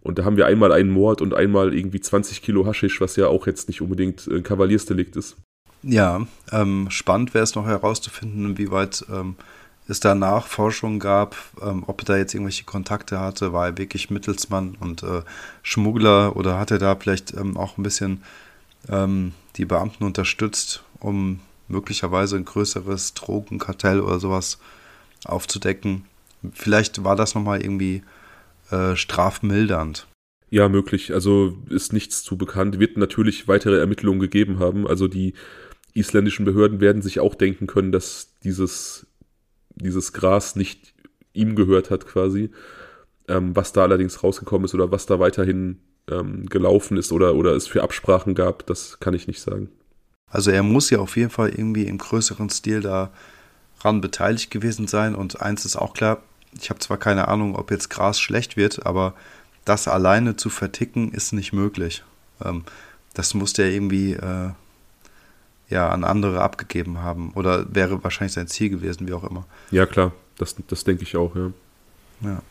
Und 0.00 0.18
da 0.18 0.24
haben 0.24 0.36
wir 0.36 0.46
einmal 0.46 0.72
einen 0.72 0.90
Mord 0.90 1.20
und 1.20 1.34
einmal 1.34 1.74
irgendwie 1.74 2.00
20 2.00 2.42
Kilo 2.42 2.66
Haschisch, 2.66 3.00
was 3.00 3.16
ja 3.16 3.28
auch 3.28 3.46
jetzt 3.46 3.68
nicht 3.68 3.80
unbedingt 3.80 4.26
ein 4.26 4.42
Kavaliersdelikt 4.42 5.16
ist. 5.16 5.36
Ja, 5.82 6.26
ähm, 6.52 6.86
spannend 6.90 7.34
wäre 7.34 7.44
es 7.44 7.54
noch 7.54 7.66
herauszufinden, 7.66 8.44
inwieweit 8.46 9.04
ähm, 9.12 9.36
es 9.88 10.00
da 10.00 10.14
Nachforschungen 10.14 10.98
gab, 10.98 11.36
ähm, 11.62 11.84
ob 11.86 12.02
er 12.02 12.04
da 12.06 12.16
jetzt 12.16 12.34
irgendwelche 12.34 12.64
Kontakte 12.64 13.20
hatte, 13.20 13.52
war 13.52 13.66
er 13.66 13.78
wirklich 13.78 14.10
Mittelsmann 14.10 14.76
und 14.80 15.02
äh, 15.02 15.22
Schmuggler 15.62 16.36
oder 16.36 16.58
hat 16.58 16.70
er 16.70 16.78
da 16.78 16.96
vielleicht 16.96 17.34
ähm, 17.34 17.56
auch 17.56 17.78
ein 17.78 17.82
bisschen 17.82 18.22
ähm, 18.88 19.32
die 19.56 19.64
Beamten 19.64 20.04
unterstützt, 20.04 20.82
um 21.00 21.40
möglicherweise 21.68 22.36
ein 22.36 22.44
größeres 22.44 23.14
Drogenkartell 23.14 24.00
oder 24.00 24.18
sowas 24.18 24.58
aufzudecken. 25.24 26.04
Vielleicht 26.52 27.04
war 27.04 27.16
das 27.16 27.34
nochmal 27.34 27.62
irgendwie 27.62 28.02
äh, 28.70 28.96
strafmildernd. 28.96 30.06
Ja, 30.50 30.68
möglich. 30.68 31.12
Also 31.12 31.56
ist 31.68 31.92
nichts 31.92 32.22
zu 32.22 32.36
bekannt. 32.36 32.78
Wird 32.78 32.96
natürlich 32.96 33.48
weitere 33.48 33.78
Ermittlungen 33.78 34.20
gegeben 34.20 34.58
haben. 34.60 34.86
Also 34.86 35.08
die 35.08 35.34
isländischen 35.92 36.44
Behörden 36.44 36.80
werden 36.80 37.02
sich 37.02 37.20
auch 37.20 37.34
denken 37.34 37.66
können, 37.66 37.90
dass 37.90 38.30
dieses, 38.44 39.05
dieses 39.76 40.12
Gras 40.12 40.56
nicht 40.56 40.94
ihm 41.32 41.54
gehört 41.54 41.90
hat 41.90 42.06
quasi. 42.06 42.50
Ähm, 43.28 43.54
was 43.54 43.72
da 43.72 43.82
allerdings 43.82 44.22
rausgekommen 44.22 44.64
ist 44.64 44.74
oder 44.74 44.90
was 44.90 45.06
da 45.06 45.18
weiterhin 45.18 45.80
ähm, 46.08 46.46
gelaufen 46.46 46.96
ist 46.96 47.12
oder, 47.12 47.34
oder 47.34 47.52
es 47.52 47.66
für 47.66 47.82
Absprachen 47.82 48.34
gab, 48.34 48.66
das 48.66 49.00
kann 49.00 49.14
ich 49.14 49.26
nicht 49.26 49.40
sagen. 49.40 49.68
Also 50.28 50.50
er 50.50 50.62
muss 50.62 50.90
ja 50.90 50.98
auf 50.98 51.16
jeden 51.16 51.30
Fall 51.30 51.50
irgendwie 51.50 51.86
im 51.86 51.98
größeren 51.98 52.50
Stil 52.50 52.80
daran 52.80 54.00
beteiligt 54.00 54.50
gewesen 54.50 54.86
sein. 54.86 55.14
Und 55.14 55.40
eins 55.40 55.64
ist 55.64 55.76
auch 55.76 55.94
klar, 55.94 56.22
ich 56.60 56.70
habe 56.70 56.80
zwar 56.80 56.98
keine 56.98 57.28
Ahnung, 57.28 57.56
ob 57.56 57.70
jetzt 57.70 57.90
Gras 57.90 58.20
schlecht 58.20 58.56
wird, 58.56 58.86
aber 58.86 59.14
das 59.64 59.88
alleine 59.88 60.36
zu 60.36 60.48
verticken 60.48 61.12
ist 61.12 61.32
nicht 61.32 61.52
möglich. 61.52 62.04
Ähm, 62.44 62.64
das 63.14 63.34
musste 63.34 63.62
er 63.62 63.70
irgendwie 63.70 64.12
äh, 64.12 64.50
ja, 65.68 65.88
an 65.88 66.04
andere 66.04 66.40
abgegeben 66.40 66.98
haben. 66.98 67.32
Oder 67.34 67.66
wäre 67.74 68.02
wahrscheinlich 68.04 68.32
sein 68.34 68.48
Ziel 68.48 68.70
gewesen, 68.70 69.08
wie 69.08 69.12
auch 69.12 69.24
immer. 69.24 69.44
Ja, 69.70 69.86
klar, 69.86 70.12
das, 70.38 70.56
das 70.68 70.84
denke 70.84 71.02
ich 71.02 71.16
auch, 71.16 71.34
ja. 71.34 71.50
Ja. 72.22 72.42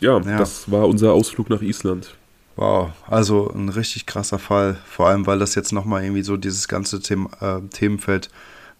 Ja, 0.00 0.20
ja, 0.20 0.38
das 0.38 0.70
war 0.70 0.88
unser 0.88 1.12
Ausflug 1.12 1.50
nach 1.50 1.62
Island. 1.62 2.14
Wow, 2.56 2.90
also 3.08 3.50
ein 3.50 3.68
richtig 3.68 4.06
krasser 4.06 4.38
Fall. 4.38 4.76
Vor 4.86 5.08
allem, 5.08 5.26
weil 5.26 5.38
das 5.38 5.54
jetzt 5.54 5.72
nochmal 5.72 6.02
irgendwie 6.04 6.22
so 6.22 6.36
dieses 6.36 6.68
ganze 6.68 7.00
Thema, 7.00 7.30
äh, 7.40 7.60
Themenfeld 7.68 8.30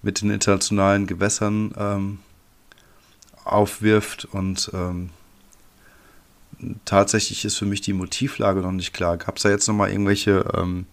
mit 0.02 0.20
den 0.20 0.30
internationalen 0.30 1.06
Gewässern 1.06 1.72
ähm, 1.76 2.18
aufwirft 3.44 4.26
und 4.26 4.70
ähm, 4.74 5.10
tatsächlich 6.84 7.44
ist 7.44 7.56
für 7.56 7.66
mich 7.66 7.80
die 7.80 7.92
Motivlage 7.92 8.60
noch 8.60 8.72
nicht 8.72 8.92
klar. 8.92 9.16
Gab 9.16 9.36
es 9.36 9.42
da 9.42 9.50
jetzt 9.50 9.66
nochmal 9.66 9.90
irgendwelche 9.90 10.44
ähm, 10.54 10.86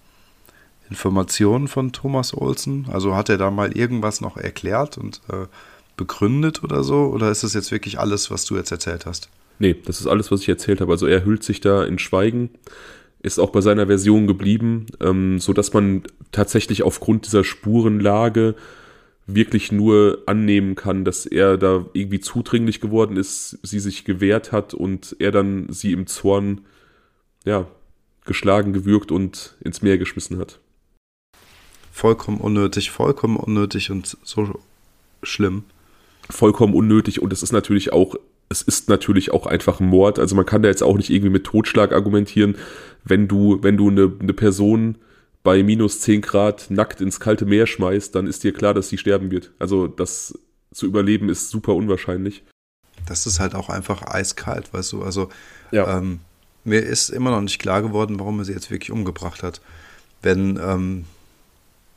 Informationen 0.91 1.69
von 1.69 1.93
Thomas 1.93 2.33
Olsen? 2.33 2.85
Also 2.91 3.15
hat 3.15 3.29
er 3.29 3.37
da 3.37 3.49
mal 3.49 3.71
irgendwas 3.71 4.19
noch 4.19 4.35
erklärt 4.35 4.97
und 4.97 5.21
äh, 5.31 5.47
begründet 5.95 6.63
oder 6.65 6.83
so? 6.83 7.05
Oder 7.05 7.31
ist 7.31 7.43
das 7.43 7.53
jetzt 7.53 7.71
wirklich 7.71 7.97
alles, 7.97 8.29
was 8.29 8.43
du 8.43 8.57
jetzt 8.57 8.71
erzählt 8.71 9.05
hast? 9.05 9.29
Nee, 9.57 9.75
das 9.85 10.01
ist 10.01 10.07
alles, 10.07 10.31
was 10.31 10.41
ich 10.41 10.49
erzählt 10.49 10.81
habe. 10.81 10.91
Also 10.91 11.07
er 11.07 11.23
hüllt 11.23 11.43
sich 11.43 11.61
da 11.61 11.85
in 11.85 11.97
Schweigen, 11.97 12.49
ist 13.21 13.39
auch 13.39 13.51
bei 13.51 13.61
seiner 13.61 13.87
Version 13.87 14.27
geblieben, 14.27 14.87
ähm, 14.99 15.39
so 15.39 15.53
dass 15.53 15.71
man 15.71 16.03
tatsächlich 16.33 16.83
aufgrund 16.83 17.25
dieser 17.25 17.45
Spurenlage 17.45 18.55
wirklich 19.27 19.71
nur 19.71 20.23
annehmen 20.25 20.75
kann, 20.75 21.05
dass 21.05 21.25
er 21.25 21.57
da 21.57 21.85
irgendwie 21.93 22.19
zudringlich 22.19 22.81
geworden 22.81 23.15
ist, 23.15 23.59
sie 23.63 23.79
sich 23.79 24.03
gewehrt 24.03 24.51
hat 24.51 24.73
und 24.73 25.15
er 25.19 25.31
dann 25.31 25.67
sie 25.69 25.93
im 25.93 26.05
Zorn, 26.05 26.61
ja, 27.45 27.67
geschlagen, 28.25 28.73
gewürgt 28.73 29.11
und 29.11 29.55
ins 29.61 29.81
Meer 29.81 29.97
geschmissen 29.97 30.37
hat. 30.37 30.59
Vollkommen 31.91 32.39
unnötig, 32.39 32.91
vollkommen 32.91 33.37
unnötig 33.37 33.91
und 33.91 34.17
so 34.23 34.59
schlimm. 35.23 35.63
Vollkommen 36.29 36.73
unnötig 36.73 37.21
und 37.21 37.33
es 37.33 37.43
ist 37.43 37.51
natürlich 37.51 37.93
auch 37.93 38.15
es 38.51 38.61
ist 38.61 38.89
natürlich 38.89 39.31
auch 39.31 39.45
einfach 39.47 39.79
ein 39.79 39.87
Mord. 39.87 40.19
Also 40.19 40.35
man 40.35 40.45
kann 40.45 40.61
da 40.61 40.67
jetzt 40.67 40.83
auch 40.83 40.97
nicht 40.97 41.09
irgendwie 41.09 41.31
mit 41.31 41.45
Totschlag 41.45 41.93
argumentieren, 41.93 42.57
wenn 43.05 43.29
du, 43.29 43.59
wenn 43.63 43.77
du 43.77 43.89
eine, 43.89 44.11
eine 44.19 44.33
Person 44.33 44.95
bei 45.41 45.63
minus 45.63 46.01
10 46.01 46.21
Grad 46.21 46.67
nackt 46.69 47.01
ins 47.01 47.19
kalte 47.19 47.45
Meer 47.45 47.65
schmeißt, 47.65 48.13
dann 48.13 48.27
ist 48.27 48.43
dir 48.43 48.53
klar, 48.53 48.73
dass 48.73 48.89
sie 48.89 48.97
sterben 48.97 49.31
wird. 49.31 49.51
Also 49.57 49.87
das 49.87 50.37
zu 50.73 50.85
überleben 50.85 51.29
ist 51.29 51.49
super 51.49 51.73
unwahrscheinlich. 51.75 52.43
Das 53.07 53.25
ist 53.25 53.39
halt 53.39 53.55
auch 53.55 53.69
einfach 53.69 54.03
eiskalt, 54.03 54.73
weißt 54.73 54.91
du. 54.91 55.01
Also 55.01 55.29
ja. 55.71 55.97
ähm, 55.97 56.19
mir 56.63 56.83
ist 56.83 57.09
immer 57.09 57.31
noch 57.31 57.41
nicht 57.41 57.59
klar 57.59 57.81
geworden, 57.81 58.19
warum 58.19 58.39
er 58.39 58.45
sie 58.45 58.53
jetzt 58.53 58.69
wirklich 58.69 58.91
umgebracht 58.91 59.41
hat. 59.41 59.61
Wenn 60.21 60.59
ähm, 60.61 61.05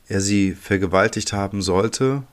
er 0.07 0.21
sie 0.21 0.53
vergewaltigt 0.53 1.33
haben 1.33 1.61
sollte, 1.61 2.23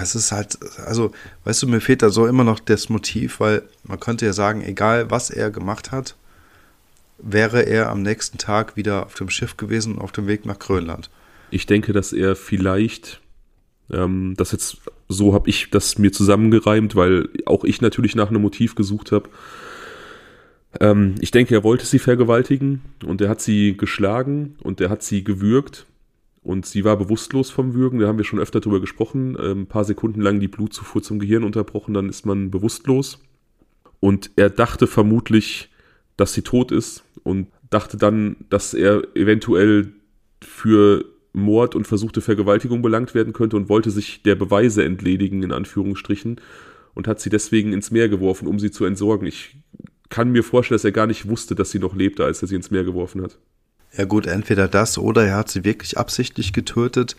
es 0.00 0.14
ist 0.14 0.32
halt, 0.32 0.58
also, 0.86 1.12
weißt 1.44 1.62
du, 1.62 1.68
mir 1.68 1.80
fehlt 1.80 2.02
da 2.02 2.10
so 2.10 2.26
immer 2.26 2.44
noch 2.44 2.60
das 2.60 2.88
Motiv, 2.88 3.40
weil 3.40 3.62
man 3.82 3.98
könnte 3.98 4.26
ja 4.26 4.32
sagen, 4.32 4.62
egal 4.62 5.10
was 5.10 5.30
er 5.30 5.50
gemacht 5.50 5.90
hat, 5.90 6.14
wäre 7.18 7.62
er 7.62 7.90
am 7.90 8.02
nächsten 8.02 8.38
Tag 8.38 8.76
wieder 8.76 9.06
auf 9.06 9.14
dem 9.14 9.30
Schiff 9.30 9.56
gewesen, 9.56 9.98
auf 9.98 10.12
dem 10.12 10.26
Weg 10.26 10.46
nach 10.46 10.58
Grönland. 10.58 11.10
Ich 11.50 11.66
denke, 11.66 11.92
dass 11.92 12.12
er 12.12 12.36
vielleicht, 12.36 13.20
ähm, 13.90 14.34
das 14.36 14.52
jetzt, 14.52 14.78
so 15.08 15.34
habe 15.34 15.50
ich 15.50 15.70
das 15.70 15.98
mir 15.98 16.12
zusammengereimt, 16.12 16.94
weil 16.94 17.28
auch 17.46 17.64
ich 17.64 17.80
natürlich 17.80 18.14
nach 18.14 18.28
einem 18.28 18.42
Motiv 18.42 18.74
gesucht 18.74 19.12
habe. 19.12 19.28
Ähm, 20.78 21.16
ich 21.20 21.30
denke, 21.30 21.54
er 21.54 21.64
wollte 21.64 21.86
sie 21.86 21.98
vergewaltigen 21.98 22.82
und 23.04 23.20
er 23.20 23.28
hat 23.28 23.40
sie 23.40 23.76
geschlagen 23.76 24.56
und 24.62 24.80
er 24.80 24.90
hat 24.90 25.02
sie 25.02 25.24
gewürgt 25.24 25.86
und 26.42 26.64
sie 26.64 26.84
war 26.84 26.96
bewusstlos 26.96 27.50
vom 27.50 27.74
Würgen, 27.74 27.98
da 27.98 28.06
haben 28.06 28.18
wir 28.18 28.24
schon 28.24 28.38
öfter 28.38 28.60
drüber 28.60 28.80
gesprochen. 28.80 29.36
Ähm, 29.40 29.62
ein 29.62 29.66
paar 29.66 29.84
Sekunden 29.84 30.20
lang 30.20 30.40
die 30.40 30.48
Blutzufuhr 30.48 31.02
zum 31.02 31.18
Gehirn 31.18 31.44
unterbrochen, 31.44 31.94
dann 31.94 32.08
ist 32.08 32.24
man 32.24 32.50
bewusstlos. 32.50 33.20
Und 33.98 34.30
er 34.36 34.48
dachte 34.48 34.86
vermutlich, 34.86 35.70
dass 36.16 36.32
sie 36.32 36.42
tot 36.42 36.72
ist 36.72 37.04
und 37.22 37.48
dachte 37.68 37.96
dann, 37.96 38.36
dass 38.48 38.74
er 38.74 39.02
eventuell 39.14 39.92
für 40.42 41.04
Mord 41.32 41.74
und 41.74 41.86
versuchte 41.86 42.20
Vergewaltigung 42.20 42.82
belangt 42.82 43.14
werden 43.14 43.32
könnte 43.32 43.56
und 43.56 43.68
wollte 43.68 43.90
sich 43.90 44.22
der 44.22 44.34
Beweise 44.34 44.84
entledigen, 44.84 45.42
in 45.42 45.52
Anführungsstrichen, 45.52 46.40
und 46.94 47.06
hat 47.06 47.20
sie 47.20 47.30
deswegen 47.30 47.72
ins 47.72 47.90
Meer 47.90 48.08
geworfen, 48.08 48.48
um 48.48 48.58
sie 48.58 48.70
zu 48.70 48.84
entsorgen. 48.84 49.26
Ich 49.26 49.56
kann 50.10 50.30
mir 50.30 50.44
vorstellen, 50.44 50.76
dass 50.76 50.84
er 50.84 50.92
gar 50.92 51.06
nicht 51.06 51.28
wusste, 51.28 51.54
dass 51.54 51.70
sie 51.70 51.78
noch 51.78 51.94
lebte, 51.94 52.24
als 52.24 52.42
er 52.42 52.48
sie 52.48 52.56
ins 52.56 52.70
Meer 52.70 52.84
geworfen 52.84 53.22
hat. 53.22 53.38
Ja 53.96 54.04
gut, 54.04 54.26
entweder 54.26 54.68
das 54.68 54.98
oder 54.98 55.24
er 55.24 55.36
hat 55.36 55.50
sie 55.50 55.64
wirklich 55.64 55.98
absichtlich 55.98 56.52
getötet, 56.52 57.16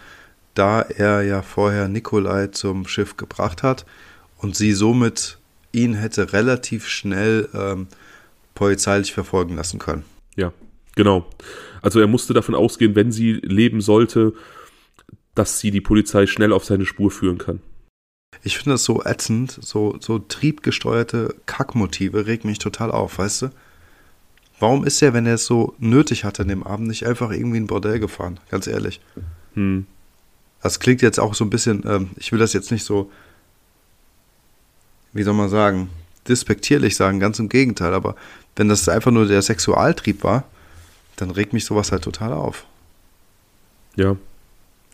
da 0.54 0.82
er 0.82 1.22
ja 1.24 1.42
vorher 1.42 1.88
Nikolai 1.88 2.48
zum 2.48 2.88
Schiff 2.88 3.18
gebracht 3.18 3.64
hat 3.64 3.86
und 4.38 4.56
sie 4.56 4.74
somit 4.74 5.38
ihn 5.72 5.94
hätte 5.94 6.34
relativ 6.34 6.88
schnell 6.88 7.50
ähm, 7.54 7.88
polizeilich 8.56 9.14
verfolgen 9.14 9.56
lassen 9.56 9.80
können. 9.80 10.04
Ja, 10.36 10.54
genau. 10.96 11.26
Also 11.82 12.00
er 12.00 12.08
musste 12.08 12.34
davon 12.34 12.56
ausgehen, 12.56 12.96
wenn 12.96 13.12
sie 13.12 13.34
leben 13.34 13.82
sollte, 13.82 14.34
dass 15.36 15.60
sie 15.60 15.72
die 15.72 15.82
Polizei 15.82 16.28
schnell 16.28 16.52
auf 16.52 16.66
seine 16.66 16.86
Spur 16.86 17.12
führen 17.12 17.38
kann. 17.38 17.62
Ich 18.44 18.58
finde 18.58 18.72
das 18.72 18.84
so 18.84 19.04
ätzend, 19.04 19.58
so, 19.62 19.98
so 20.00 20.20
triebgesteuerte 20.20 21.36
Kackmotive 21.46 22.26
regt 22.26 22.46
mich 22.46 22.60
total 22.60 22.92
auf, 22.92 23.18
weißt 23.20 23.44
du? 23.44 23.52
Warum 24.60 24.86
ist 24.86 25.02
er, 25.02 25.14
wenn 25.14 25.26
er 25.26 25.36
es 25.36 25.46
so 25.46 25.76
nötig 25.80 26.24
hatte 26.24 26.44
an 26.44 26.48
dem 26.48 26.64
Abend, 26.64 26.88
nicht 26.88 27.06
einfach 27.06 27.32
irgendwie 27.32 27.58
ein 27.58 27.68
Bordell 27.68 28.00
gefahren? 28.00 28.40
Ganz 28.50 28.68
ehrlich. 28.68 29.02
Hm. 29.56 29.86
Das 30.62 30.80
klingt 30.80 31.02
jetzt 31.02 31.20
auch 31.20 31.34
so 31.34 31.44
ein 31.44 31.50
bisschen, 31.50 31.84
ähm, 31.88 32.12
ich 32.16 32.32
will 32.32 32.40
das 32.40 32.54
jetzt 32.54 32.72
nicht 32.72 32.86
so, 32.86 33.12
wie 35.14 35.24
soll 35.24 35.34
man 35.34 35.50
sagen, 35.50 35.90
despektierlich 36.28 36.96
sagen, 36.96 37.20
ganz 37.20 37.40
im 37.40 37.50
Gegenteil. 37.50 37.94
Aber 37.94 38.16
wenn 38.56 38.70
das 38.70 38.88
einfach 38.88 39.12
nur 39.12 39.28
der 39.28 39.42
Sexualtrieb 39.42 40.24
war, 40.24 40.44
dann 41.16 41.32
regt 41.32 41.54
mich 41.54 41.66
sowas 41.66 41.92
halt 41.92 42.04
total 42.04 42.34
auf. 42.34 42.66
Ja. 43.96 44.16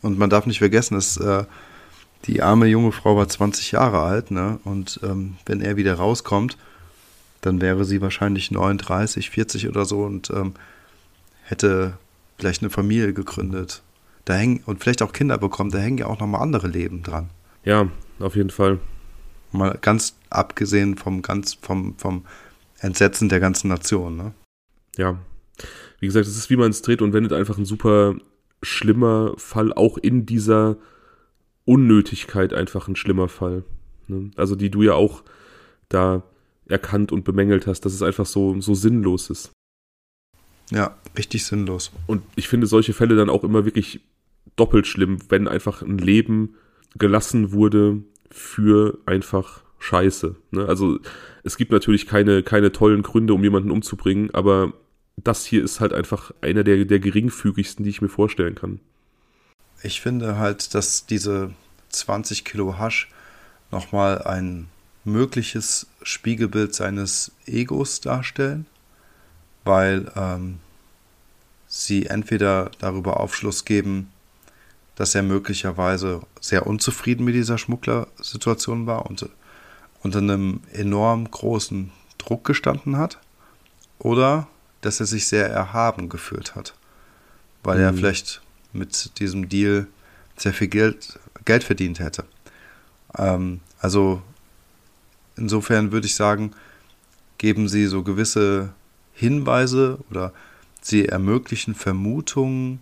Und 0.02 0.18
man 0.18 0.30
darf 0.30 0.46
nicht 0.46 0.60
vergessen, 0.60 0.96
dass 0.96 1.18
äh, 1.18 1.44
die 2.26 2.42
arme 2.42 2.68
junge 2.68 2.92
Frau 2.92 3.16
war 3.16 3.28
20 3.28 3.72
Jahre 3.72 4.02
alt, 4.02 4.32
ne? 4.32 4.60
Und 4.64 5.00
ähm, 5.04 5.38
wenn 5.46 5.62
er 5.62 5.78
wieder 5.78 5.96
rauskommt, 5.96 6.58
dann 7.42 7.62
wäre 7.62 7.86
sie 7.86 8.02
wahrscheinlich 8.02 8.52
39, 8.52 9.30
40 9.30 9.70
oder 9.70 9.86
so 9.86 10.04
und 10.04 10.30
ähm, 10.32 10.54
hätte 11.44 11.98
vielleicht 12.38 12.62
eine 12.62 12.70
Familie 12.70 13.14
gegründet. 13.14 13.82
Da 14.26 14.34
hängen 14.34 14.62
und 14.66 14.82
vielleicht 14.82 15.02
auch 15.02 15.14
Kinder 15.14 15.38
bekommen, 15.38 15.72
da 15.72 15.78
hängen 15.78 16.00
ja 16.00 16.08
auch 16.08 16.20
nochmal 16.20 16.42
andere 16.42 16.68
Leben 16.68 17.04
dran. 17.04 17.30
Ja, 17.64 17.88
auf 18.20 18.36
jeden 18.36 18.50
Fall. 18.50 18.80
Mal 19.52 19.78
ganz 19.82 20.16
abgesehen 20.30 20.98
vom 20.98 21.22
ganz, 21.22 21.54
vom, 21.54 21.98
vom 21.98 22.26
Entsetzen 22.80 23.30
der 23.30 23.40
ganzen 23.40 23.70
Nation, 23.70 24.18
ne? 24.18 24.34
Ja. 24.98 25.18
Wie 26.00 26.08
gesagt, 26.08 26.28
es 26.28 26.38
ist 26.38 26.50
wie 26.50 26.58
man 26.58 26.72
es 26.72 26.82
dreht 26.82 27.02
und 27.02 27.14
wendet 27.14 27.34
einfach 27.34 27.58
ein 27.58 27.66
super 27.66 28.16
schlimmer 28.62 29.34
Fall, 29.38 29.74
auch 29.74 29.98
in 29.98 30.26
dieser 30.26 30.78
Unnötigkeit 31.68 32.54
einfach 32.54 32.88
ein 32.88 32.96
schlimmer 32.96 33.28
Fall. 33.28 33.64
Ne? 34.08 34.32
Also 34.38 34.56
die 34.56 34.72
du 34.72 34.84
ja 34.84 34.94
auch 34.94 35.24
da 35.90 36.24
erkannt 36.68 37.12
und 37.12 37.24
bemängelt 37.24 37.68
hast, 37.68 37.82
dass 37.82 37.94
es 37.94 38.02
einfach 38.02 38.26
so, 38.26 38.60
so 38.62 38.74
sinnlos 38.74 39.30
ist. 39.30 39.52
Ja, 40.72 40.98
richtig 41.18 41.46
sinnlos. 41.46 41.92
Und 42.08 42.24
ich 42.36 42.48
finde 42.48 42.68
solche 42.68 42.94
Fälle 42.94 43.16
dann 43.16 43.30
auch 43.30 43.44
immer 43.44 43.66
wirklich 43.66 44.02
doppelt 44.56 44.88
schlimm, 44.88 45.20
wenn 45.30 45.48
einfach 45.48 45.82
ein 45.82 45.98
Leben 45.98 46.56
gelassen 46.98 47.52
wurde 47.52 48.02
für 48.32 48.98
einfach 49.06 49.64
Scheiße. 49.80 50.36
Ne? 50.52 50.66
Also 50.68 51.00
es 51.44 51.58
gibt 51.58 51.72
natürlich 51.72 52.08
keine, 52.08 52.44
keine 52.44 52.72
tollen 52.72 53.04
Gründe, 53.04 53.34
um 53.34 53.44
jemanden 53.44 53.72
umzubringen, 53.72 54.32
aber 54.34 54.74
das 55.18 55.46
hier 55.46 55.64
ist 55.64 55.80
halt 55.80 55.94
einfach 55.94 56.32
einer 56.42 56.64
der, 56.64 56.86
der 56.86 57.00
geringfügigsten, 57.00 57.84
die 57.84 57.90
ich 57.90 58.02
mir 58.02 58.10
vorstellen 58.10 58.56
kann. 58.56 58.80
Ich 59.84 60.02
finde 60.02 60.38
halt, 60.38 60.74
dass 60.74 61.06
diese 61.06 61.52
20 61.90 62.46
Kilo 62.46 62.78
Hasch 62.78 63.10
nochmal 63.72 64.22
ein 64.24 64.70
mögliches 65.04 65.88
Spiegelbild 66.02 66.76
seines 66.76 67.32
Egos 67.46 68.02
darstellen, 68.02 68.66
weil 69.64 70.12
ähm, 70.16 70.60
sie 71.68 72.08
entweder 72.08 72.72
darüber 72.80 73.20
Aufschluss 73.20 73.66
geben, 73.66 74.12
dass 74.96 75.16
er 75.16 75.24
möglicherweise 75.24 76.22
sehr 76.42 76.66
unzufrieden 76.66 77.24
mit 77.24 77.36
dieser 77.36 77.58
Schmugglersituation 77.58 78.88
war 78.88 79.06
und 79.06 79.30
unter 80.02 80.20
einem 80.20 80.62
enorm 80.74 81.30
großen 81.30 81.92
Druck 82.18 82.44
gestanden 82.46 82.98
hat, 82.98 83.20
oder 84.00 84.48
dass 84.82 85.00
er 85.00 85.06
sich 85.06 85.28
sehr 85.28 85.50
erhaben 85.50 86.10
gefühlt 86.10 86.56
hat, 86.56 86.74
weil 87.64 87.78
mhm. 87.78 87.84
er 87.84 87.94
vielleicht 87.94 88.42
mit 88.74 89.20
diesem 89.20 89.50
Deal 89.50 89.88
sehr 90.36 90.54
viel 90.54 90.68
Geld, 90.68 91.20
Geld 91.46 91.64
verdient 91.64 92.00
hätte. 92.00 92.26
Ähm, 93.18 93.62
also 93.80 94.22
insofern 95.36 95.92
würde 95.92 96.08
ich 96.08 96.16
sagen, 96.16 96.52
geben 97.38 97.68
sie 97.68 97.86
so 97.86 98.04
gewisse 98.04 98.74
Hinweise 99.14 100.00
oder 100.10 100.34
sie 100.82 101.06
ermöglichen 101.06 101.76
Vermutungen, 101.76 102.80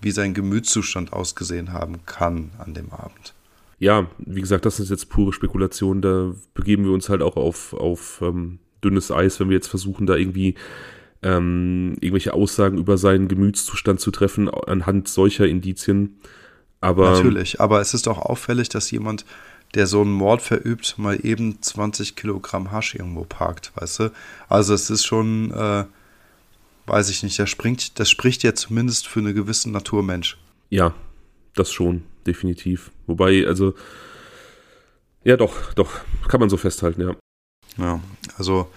wie 0.00 0.10
sein 0.10 0.34
Gemütszustand 0.34 1.12
ausgesehen 1.12 1.72
haben 1.72 2.04
kann 2.06 2.50
an 2.58 2.74
dem 2.74 2.92
Abend. 2.92 3.34
Ja, 3.78 4.06
wie 4.18 4.40
gesagt, 4.40 4.64
das 4.64 4.80
ist 4.80 4.90
jetzt 4.90 5.08
pure 5.10 5.32
Spekulation. 5.32 6.00
Da 6.00 6.32
begeben 6.54 6.84
wir 6.84 6.92
uns 6.92 7.08
halt 7.08 7.22
auch 7.22 7.36
auf, 7.36 7.74
auf 7.74 8.20
ähm, 8.22 8.58
dünnes 8.82 9.10
Eis, 9.10 9.38
wenn 9.38 9.48
wir 9.48 9.56
jetzt 9.56 9.68
versuchen, 9.68 10.06
da 10.06 10.14
irgendwie 10.16 10.54
ähm, 11.26 11.96
irgendwelche 12.00 12.34
Aussagen 12.34 12.78
über 12.78 12.98
seinen 12.98 13.26
Gemütszustand 13.26 13.98
zu 14.00 14.12
treffen 14.12 14.48
anhand 14.48 15.08
solcher 15.08 15.46
Indizien. 15.46 16.20
Aber 16.80 17.10
natürlich, 17.10 17.60
aber 17.60 17.80
es 17.80 17.94
ist 17.94 18.06
auch 18.06 18.18
auffällig, 18.18 18.68
dass 18.68 18.90
jemand, 18.92 19.24
der 19.74 19.88
so 19.88 20.02
einen 20.02 20.12
Mord 20.12 20.40
verübt, 20.40 20.98
mal 20.98 21.18
eben 21.24 21.60
20 21.60 22.14
Kilogramm 22.14 22.70
Hasch 22.70 22.94
irgendwo 22.94 23.24
parkt, 23.24 23.72
weißt 23.74 23.98
du? 24.00 24.12
Also 24.48 24.72
es 24.72 24.88
ist 24.88 25.04
schon, 25.04 25.50
äh, 25.50 25.84
weiß 26.86 27.10
ich 27.10 27.24
nicht, 27.24 27.38
das, 27.40 27.50
springt, 27.50 27.98
das 27.98 28.08
spricht 28.08 28.44
ja 28.44 28.54
zumindest 28.54 29.08
für 29.08 29.18
einen 29.18 29.34
gewissen 29.34 29.72
Naturmensch. 29.72 30.38
Ja, 30.70 30.94
das 31.56 31.72
schon, 31.72 32.04
definitiv. 32.24 32.92
Wobei, 33.08 33.46
also, 33.48 33.74
ja 35.24 35.36
doch, 35.36 35.74
doch, 35.74 35.90
kann 36.28 36.38
man 36.38 36.50
so 36.50 36.56
festhalten, 36.56 37.00
ja. 37.00 37.16
Ja, 37.78 38.00
also 38.38 38.70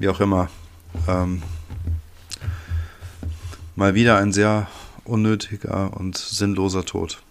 wie 0.00 0.08
auch 0.08 0.20
immer. 0.20 0.50
Ähm, 1.06 1.42
mal 3.76 3.94
wieder 3.94 4.18
ein 4.18 4.32
sehr 4.32 4.68
unnötiger 5.04 5.96
und 5.98 6.16
sinnloser 6.16 6.84
Tod. 6.84 7.22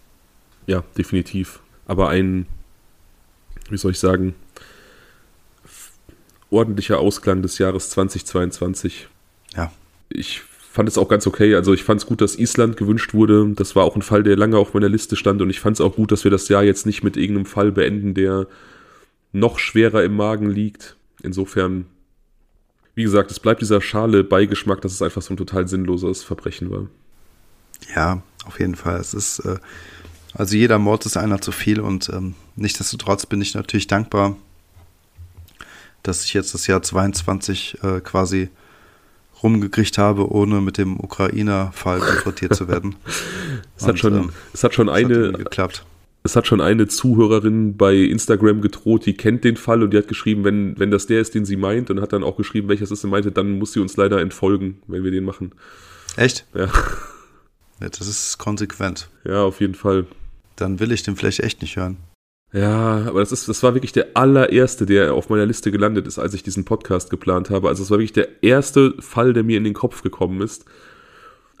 Ja, 0.66 0.84
definitiv. 0.96 1.60
Aber 1.86 2.08
ein, 2.08 2.46
wie 3.70 3.76
soll 3.76 3.92
ich 3.92 3.98
sagen, 3.98 4.34
ordentlicher 6.50 6.98
Ausklang 6.98 7.42
des 7.42 7.58
Jahres 7.58 7.90
2022. 7.90 9.08
Ja. 9.56 9.72
Ich 10.08 10.42
fand 10.72 10.88
es 10.88 10.98
auch 10.98 11.08
ganz 11.08 11.26
okay. 11.26 11.54
Also 11.54 11.72
ich 11.72 11.84
fand 11.84 12.00
es 12.00 12.06
gut, 12.06 12.20
dass 12.20 12.38
Island 12.38 12.76
gewünscht 12.76 13.14
wurde. 13.14 13.52
Das 13.54 13.74
war 13.74 13.84
auch 13.84 13.96
ein 13.96 14.02
Fall, 14.02 14.22
der 14.22 14.36
lange 14.36 14.58
auf 14.58 14.74
meiner 14.74 14.88
Liste 14.88 15.16
stand. 15.16 15.42
Und 15.42 15.50
ich 15.50 15.60
fand 15.60 15.76
es 15.76 15.80
auch 15.80 15.96
gut, 15.96 16.12
dass 16.12 16.24
wir 16.24 16.30
das 16.30 16.48
Jahr 16.48 16.62
jetzt 16.62 16.86
nicht 16.86 17.02
mit 17.02 17.16
irgendeinem 17.16 17.46
Fall 17.46 17.72
beenden, 17.72 18.14
der 18.14 18.46
noch 19.32 19.58
schwerer 19.58 20.04
im 20.04 20.14
Magen 20.16 20.50
liegt. 20.50 20.96
Insofern 21.22 21.86
wie 22.94 23.02
gesagt, 23.02 23.30
es 23.30 23.40
bleibt 23.40 23.62
dieser 23.62 23.80
schale 23.80 24.22
Beigeschmack, 24.24 24.80
dass 24.80 24.92
es 24.92 25.02
einfach 25.02 25.22
so 25.22 25.32
ein 25.32 25.36
total 25.36 25.66
sinnloses 25.66 26.22
Verbrechen 26.22 26.70
war. 26.70 26.86
Ja, 27.94 28.22
auf 28.44 28.60
jeden 28.60 28.74
Fall. 28.74 29.00
Es 29.00 29.14
ist, 29.14 29.40
äh, 29.40 29.58
also 30.34 30.56
jeder 30.56 30.78
Mord 30.78 31.06
ist 31.06 31.16
einer 31.16 31.40
zu 31.40 31.52
viel 31.52 31.80
und 31.80 32.08
ähm, 32.10 32.34
nichtsdestotrotz 32.56 33.26
bin 33.26 33.40
ich 33.40 33.54
natürlich 33.54 33.86
dankbar, 33.86 34.36
dass 36.02 36.24
ich 36.24 36.34
jetzt 36.34 36.54
das 36.54 36.66
Jahr 36.66 36.82
22 36.82 37.78
äh, 37.82 38.00
quasi 38.00 38.50
rumgekriegt 39.42 39.98
habe, 39.98 40.30
ohne 40.30 40.60
mit 40.60 40.78
dem 40.78 41.00
Ukrainer-Fall 41.00 42.00
konfrontiert 42.00 42.54
zu 42.54 42.68
werden. 42.68 42.96
es, 43.76 43.82
und, 43.82 43.88
hat 43.88 43.98
schon, 43.98 44.14
ähm, 44.14 44.32
es 44.52 44.64
hat 44.64 44.74
schon 44.74 44.88
eine, 44.88 45.28
hat 45.28 45.38
geklappt 45.38 45.84
es 46.24 46.36
hat 46.36 46.46
schon 46.46 46.60
eine 46.60 46.86
Zuhörerin 46.86 47.76
bei 47.76 47.94
Instagram 47.94 48.60
gedroht, 48.60 49.06
die 49.06 49.14
kennt 49.14 49.44
den 49.44 49.56
Fall 49.56 49.82
und 49.82 49.92
die 49.92 49.98
hat 49.98 50.08
geschrieben, 50.08 50.44
wenn, 50.44 50.78
wenn 50.78 50.90
das 50.90 51.06
der 51.06 51.20
ist, 51.20 51.34
den 51.34 51.44
sie 51.44 51.56
meint, 51.56 51.90
und 51.90 52.00
hat 52.00 52.12
dann 52.12 52.22
auch 52.22 52.36
geschrieben, 52.36 52.68
welches 52.68 52.90
ist 52.90 53.00
sie 53.00 53.08
meinte, 53.08 53.32
dann 53.32 53.58
muss 53.58 53.72
sie 53.72 53.80
uns 53.80 53.96
leider 53.96 54.20
entfolgen, 54.20 54.80
wenn 54.86 55.02
wir 55.02 55.10
den 55.10 55.24
machen. 55.24 55.52
Echt? 56.16 56.46
Ja. 56.54 56.66
ja. 57.80 57.88
Das 57.88 58.06
ist 58.06 58.38
konsequent. 58.38 59.08
Ja, 59.24 59.42
auf 59.42 59.60
jeden 59.60 59.74
Fall. 59.74 60.06
Dann 60.56 60.78
will 60.78 60.92
ich 60.92 61.02
den 61.02 61.16
vielleicht 61.16 61.40
echt 61.40 61.60
nicht 61.60 61.76
hören. 61.76 61.96
Ja, 62.52 63.06
aber 63.06 63.20
das 63.20 63.32
ist, 63.32 63.48
das 63.48 63.62
war 63.62 63.74
wirklich 63.74 63.92
der 63.92 64.08
allererste, 64.14 64.84
der 64.84 65.14
auf 65.14 65.30
meiner 65.30 65.46
Liste 65.46 65.72
gelandet 65.72 66.06
ist, 66.06 66.18
als 66.18 66.34
ich 66.34 66.42
diesen 66.42 66.66
Podcast 66.66 67.08
geplant 67.08 67.48
habe. 67.48 67.68
Also 67.68 67.82
es 67.82 67.90
war 67.90 67.98
wirklich 67.98 68.12
der 68.12 68.42
erste 68.42 68.94
Fall, 69.00 69.32
der 69.32 69.42
mir 69.42 69.56
in 69.56 69.64
den 69.64 69.72
Kopf 69.72 70.02
gekommen 70.02 70.42
ist. 70.42 70.66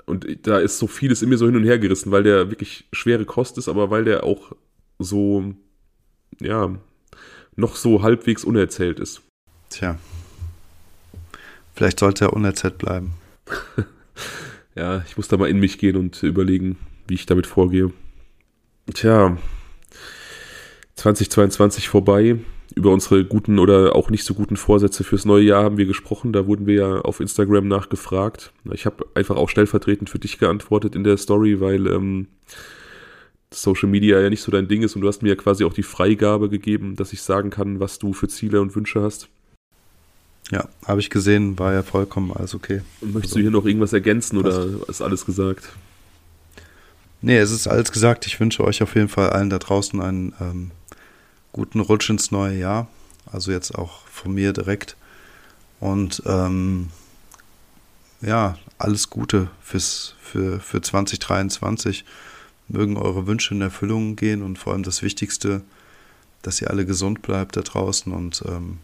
Und 0.06 0.46
da 0.46 0.58
ist 0.58 0.78
so 0.78 0.86
vieles 0.86 1.22
in 1.22 1.28
mir 1.28 1.38
so 1.38 1.46
hin 1.46 1.56
und 1.56 1.64
her 1.64 1.78
gerissen, 1.78 2.10
weil 2.10 2.22
der 2.22 2.50
wirklich 2.50 2.86
schwere 2.92 3.24
Kost 3.24 3.58
ist, 3.58 3.68
aber 3.68 3.90
weil 3.90 4.04
der 4.04 4.24
auch 4.24 4.52
so, 4.98 5.54
ja, 6.40 6.76
noch 7.56 7.76
so 7.76 8.02
halbwegs 8.02 8.44
unerzählt 8.44 8.98
ist. 9.00 9.22
Tja. 9.70 9.98
Vielleicht 11.74 12.00
sollte 12.00 12.26
er 12.26 12.32
unerzählt 12.32 12.78
bleiben. 12.78 13.12
ja, 14.74 15.02
ich 15.06 15.16
muss 15.16 15.28
da 15.28 15.36
mal 15.36 15.48
in 15.48 15.58
mich 15.58 15.78
gehen 15.78 15.96
und 15.96 16.22
überlegen, 16.22 16.78
wie 17.06 17.14
ich 17.14 17.26
damit 17.26 17.46
vorgehe. 17.46 17.92
Tja, 18.92 19.36
2022 20.96 21.88
vorbei 21.88 22.36
über 22.74 22.90
unsere 22.90 23.24
guten 23.24 23.58
oder 23.58 23.94
auch 23.94 24.10
nicht 24.10 24.24
so 24.24 24.34
guten 24.34 24.56
Vorsätze 24.56 25.04
fürs 25.04 25.24
neue 25.24 25.44
Jahr 25.44 25.64
haben 25.64 25.78
wir 25.78 25.86
gesprochen. 25.86 26.32
Da 26.32 26.46
wurden 26.46 26.66
wir 26.66 26.74
ja 26.74 27.00
auf 27.00 27.20
Instagram 27.20 27.68
nachgefragt. 27.68 28.52
Ich 28.72 28.86
habe 28.86 29.06
einfach 29.14 29.36
auch 29.36 29.48
stellvertretend 29.48 30.10
für 30.10 30.18
dich 30.18 30.38
geantwortet 30.38 30.94
in 30.94 31.04
der 31.04 31.16
Story, 31.16 31.60
weil 31.60 31.86
ähm, 31.86 32.28
Social 33.50 33.88
Media 33.88 34.20
ja 34.20 34.30
nicht 34.30 34.42
so 34.42 34.50
dein 34.50 34.68
Ding 34.68 34.82
ist 34.82 34.94
und 34.94 35.02
du 35.02 35.08
hast 35.08 35.22
mir 35.22 35.30
ja 35.30 35.36
quasi 35.36 35.64
auch 35.64 35.72
die 35.72 35.82
Freigabe 35.82 36.48
gegeben, 36.48 36.96
dass 36.96 37.12
ich 37.12 37.22
sagen 37.22 37.50
kann, 37.50 37.80
was 37.80 37.98
du 37.98 38.12
für 38.12 38.28
Ziele 38.28 38.60
und 38.60 38.74
Wünsche 38.74 39.02
hast. 39.02 39.28
Ja, 40.50 40.68
habe 40.86 41.00
ich 41.00 41.08
gesehen, 41.08 41.58
war 41.58 41.72
ja 41.72 41.82
vollkommen 41.82 42.32
alles 42.32 42.54
okay. 42.54 42.82
Und 43.00 43.14
möchtest 43.14 43.34
also, 43.34 43.38
du 43.38 43.42
hier 43.42 43.50
noch 43.50 43.64
irgendwas 43.64 43.92
ergänzen 43.92 44.38
oder 44.38 44.66
ist 44.88 45.00
alles 45.00 45.24
gesagt? 45.24 45.70
Nee, 47.22 47.38
es 47.38 47.52
ist 47.52 47.68
alles 47.68 47.92
gesagt. 47.92 48.26
Ich 48.26 48.38
wünsche 48.40 48.64
euch 48.64 48.82
auf 48.82 48.94
jeden 48.96 49.08
Fall 49.08 49.30
allen 49.30 49.48
da 49.48 49.58
draußen 49.58 50.00
einen 50.00 50.34
ähm, 50.40 50.70
guten 51.52 51.80
Rutsch 51.80 52.10
ins 52.10 52.30
neue 52.30 52.58
Jahr. 52.58 52.88
Also 53.30 53.52
jetzt 53.52 53.74
auch 53.74 54.06
von 54.06 54.34
mir 54.34 54.52
direkt. 54.52 54.96
Und 55.80 56.22
ähm, 56.26 56.88
ja, 58.20 58.58
alles 58.78 59.10
Gute 59.10 59.48
fürs, 59.60 60.14
für, 60.20 60.60
für 60.60 60.80
2023. 60.80 62.04
Mögen 62.68 62.96
eure 62.96 63.26
Wünsche 63.26 63.54
in 63.54 63.60
Erfüllung 63.60 64.16
gehen 64.16 64.42
und 64.42 64.58
vor 64.58 64.72
allem 64.72 64.82
das 64.82 65.02
Wichtigste, 65.02 65.62
dass 66.42 66.60
ihr 66.60 66.70
alle 66.70 66.86
gesund 66.86 67.22
bleibt 67.22 67.56
da 67.56 67.60
draußen 67.60 68.12
und 68.12 68.42
ähm, 68.46 68.78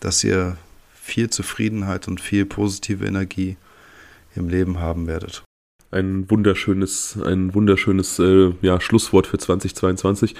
dass 0.00 0.22
ihr 0.22 0.56
viel 0.94 1.30
Zufriedenheit 1.30 2.06
und 2.06 2.20
viel 2.20 2.44
positive 2.44 3.04
Energie 3.06 3.56
im 4.36 4.48
Leben 4.48 4.78
haben 4.78 5.06
werdet. 5.06 5.42
Ein 5.90 6.30
wunderschönes, 6.30 7.18
ein 7.24 7.54
wunderschönes 7.54 8.18
äh, 8.18 8.52
ja, 8.60 8.80
Schlusswort 8.80 9.26
für 9.26 9.38
2022. 9.38 10.34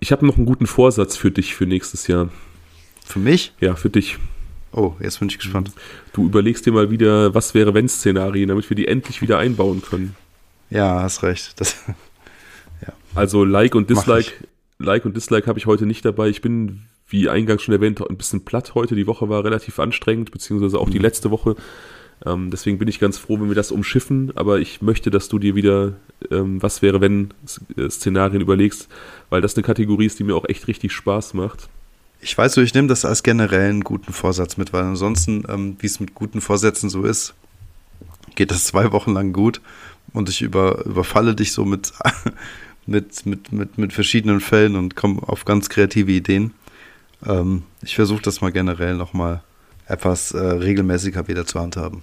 Ich 0.00 0.12
habe 0.12 0.26
noch 0.26 0.36
einen 0.36 0.46
guten 0.46 0.66
Vorsatz 0.66 1.16
für 1.16 1.30
dich 1.30 1.54
für 1.54 1.66
nächstes 1.66 2.06
Jahr. 2.06 2.28
Für 3.04 3.18
mich? 3.18 3.52
Ja, 3.60 3.76
für 3.76 3.90
dich. 3.90 4.18
Oh, 4.72 4.94
jetzt 5.00 5.20
bin 5.20 5.28
ich 5.28 5.38
gespannt. 5.38 5.72
Du 6.12 6.26
überlegst 6.26 6.66
dir 6.66 6.72
mal 6.72 6.90
wieder, 6.90 7.34
was 7.34 7.54
wäre 7.54 7.72
wenn 7.72 7.88
Szenarien, 7.88 8.48
damit 8.48 8.68
wir 8.68 8.74
die 8.74 8.88
endlich 8.88 9.22
wieder 9.22 9.38
einbauen 9.38 9.80
können. 9.80 10.14
Ja, 10.70 11.02
hast 11.02 11.22
recht. 11.22 11.58
Das, 11.60 11.76
ja. 12.82 12.92
Also 13.14 13.44
Like 13.44 13.74
und 13.74 13.88
Dislike, 13.88 14.32
Like 14.78 15.04
und 15.04 15.16
Dislike 15.16 15.46
habe 15.46 15.58
ich 15.58 15.66
heute 15.66 15.86
nicht 15.86 16.04
dabei. 16.04 16.28
Ich 16.28 16.42
bin, 16.42 16.82
wie 17.08 17.28
eingangs 17.28 17.62
schon 17.62 17.72
erwähnt, 17.72 18.02
ein 18.06 18.16
bisschen 18.16 18.44
platt 18.44 18.74
heute. 18.74 18.94
Die 18.94 19.06
Woche 19.06 19.28
war 19.28 19.44
relativ 19.44 19.78
anstrengend, 19.78 20.30
beziehungsweise 20.30 20.78
auch 20.78 20.90
die 20.90 20.98
mhm. 20.98 21.04
letzte 21.04 21.30
Woche. 21.30 21.56
Ähm, 22.24 22.50
deswegen 22.50 22.78
bin 22.78 22.88
ich 22.88 22.98
ganz 22.98 23.18
froh, 23.18 23.38
wenn 23.40 23.48
wir 23.48 23.54
das 23.54 23.72
umschiffen. 23.72 24.32
Aber 24.36 24.58
ich 24.58 24.80
möchte, 24.82 25.10
dass 25.10 25.28
du 25.28 25.38
dir 25.38 25.54
wieder, 25.54 25.94
ähm, 26.30 26.62
was 26.62 26.82
wäre 26.82 27.00
wenn 27.00 27.34
äh, 27.76 27.90
Szenarien 27.90 28.40
überlegst, 28.40 28.88
weil 29.28 29.40
das 29.40 29.54
eine 29.54 29.64
Kategorie 29.64 30.06
ist, 30.06 30.18
die 30.18 30.24
mir 30.24 30.36
auch 30.36 30.48
echt 30.48 30.68
richtig 30.68 30.92
Spaß 30.92 31.34
macht. 31.34 31.68
Ich 32.20 32.36
weiß 32.36 32.54
so, 32.54 32.62
ich 32.62 32.74
nehme 32.74 32.88
das 32.88 33.04
als 33.04 33.22
generellen 33.22 33.84
guten 33.84 34.12
Vorsatz 34.12 34.56
mit, 34.56 34.72
weil 34.72 34.84
ansonsten, 34.84 35.44
ähm, 35.48 35.76
wie 35.80 35.86
es 35.86 36.00
mit 36.00 36.14
guten 36.14 36.40
Vorsätzen 36.40 36.88
so 36.88 37.04
ist, 37.04 37.34
geht 38.34 38.50
das 38.50 38.64
zwei 38.64 38.92
Wochen 38.92 39.12
lang 39.12 39.32
gut 39.32 39.60
und 40.12 40.28
ich 40.28 40.42
über, 40.42 40.84
überfalle 40.86 41.34
dich 41.34 41.52
so 41.52 41.64
mit, 41.64 41.92
mit, 42.86 43.26
mit, 43.26 43.52
mit, 43.52 43.78
mit 43.78 43.92
verschiedenen 43.92 44.40
Fällen 44.40 44.76
und 44.76 44.96
komme 44.96 45.22
auf 45.22 45.44
ganz 45.44 45.68
kreative 45.68 46.12
Ideen. 46.12 46.54
Ähm, 47.24 47.64
ich 47.82 47.94
versuche 47.94 48.22
das 48.22 48.40
mal 48.40 48.52
generell 48.52 48.96
nochmal 48.96 49.42
etwas 49.86 50.32
äh, 50.32 50.38
regelmäßiger 50.38 51.28
wieder 51.28 51.46
zu 51.46 51.60
handhaben. 51.60 52.02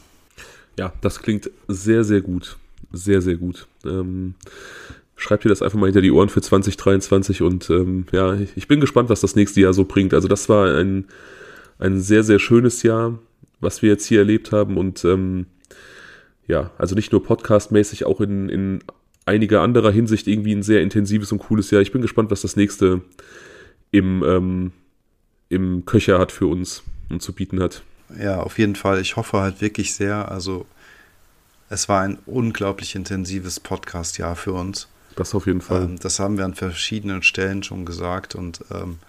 Ja, 0.78 0.94
das 1.02 1.22
klingt 1.22 1.50
sehr, 1.68 2.04
sehr 2.04 2.22
gut. 2.22 2.58
Sehr, 2.92 3.22
sehr 3.22 3.36
gut. 3.36 3.68
Ähm, 3.86 4.36
schreib 5.16 5.42
dir 5.42 5.50
das 5.50 5.62
einfach 5.62 5.80
mal 5.80 5.88
hinter 5.88 6.02
die 6.02 6.12
Ohren 6.12 6.30
für 6.30 6.42
2023 6.42 7.42
und 7.42 7.70
ähm, 7.70 8.06
ja, 8.12 8.38
ich 8.56 8.68
bin 8.68 8.80
gespannt, 8.80 9.10
was 9.10 9.22
das 9.22 9.36
nächste 9.36 9.62
Jahr 9.62 9.74
so 9.74 9.86
bringt. 9.86 10.14
Also 10.14 10.28
das 10.28 10.50
war 10.50 10.76
ein, 10.76 11.06
ein 11.80 12.00
sehr, 12.00 12.24
sehr 12.24 12.40
schönes 12.40 12.84
Jahr, 12.84 13.18
was 13.60 13.82
wir 13.82 13.90
jetzt 13.90 14.06
hier 14.06 14.20
erlebt 14.20 14.52
haben 14.52 14.78
und 14.78 15.04
ähm, 15.06 15.48
ja, 16.48 16.72
also 16.78 16.96
nicht 16.96 17.12
nur 17.12 17.24
podcastmäßig, 17.24 18.06
auch 18.06 18.20
in, 18.20 18.50
in 18.50 18.80
einiger 19.26 19.62
anderer 19.62 19.92
Hinsicht 19.92 20.28
irgendwie 20.28 20.54
ein 20.54 20.64
sehr 20.64 20.82
intensives 20.82 21.32
und 21.32 21.40
cooles 21.40 21.72
Jahr. 21.72 21.82
Ich 21.82 21.92
bin 21.92 22.02
gespannt, 22.02 22.32
was 22.32 22.42
das 22.42 22.56
nächste 22.56 23.02
im, 23.92 24.24
ähm, 24.26 24.72
im 25.50 25.86
Köcher 25.86 26.20
hat 26.20 26.32
für 26.32 26.48
uns 26.48 26.84
und 27.14 27.22
zu 27.22 27.34
bieten 27.34 27.62
hat. 27.62 27.84
Ja, 28.20 28.42
auf 28.42 28.60
jeden 28.60 28.76
Fall. 28.76 29.00
Ich 29.00 29.16
hoffe 29.16 29.40
halt 29.40 29.62
wirklich 29.62 29.94
sehr. 29.94 30.30
Also 30.32 30.66
es 31.70 31.90
war 31.90 32.02
ein 32.02 32.20
unglaublich 32.26 32.96
intensives 32.96 33.60
Podcast-Jahr 33.60 34.36
für 34.36 34.54
uns. 34.54 34.88
Das 35.16 35.34
auf 35.34 35.48
jeden 35.48 35.62
Fall. 35.62 35.84
Ähm, 35.84 36.00
das 36.00 36.20
haben 36.20 36.38
wir 36.38 36.46
an 36.46 36.54
verschiedenen 36.54 37.24
Stellen 37.24 37.64
schon 37.64 37.86
gesagt. 37.86 38.36
Und 38.36 38.60
ähm, 38.72 39.00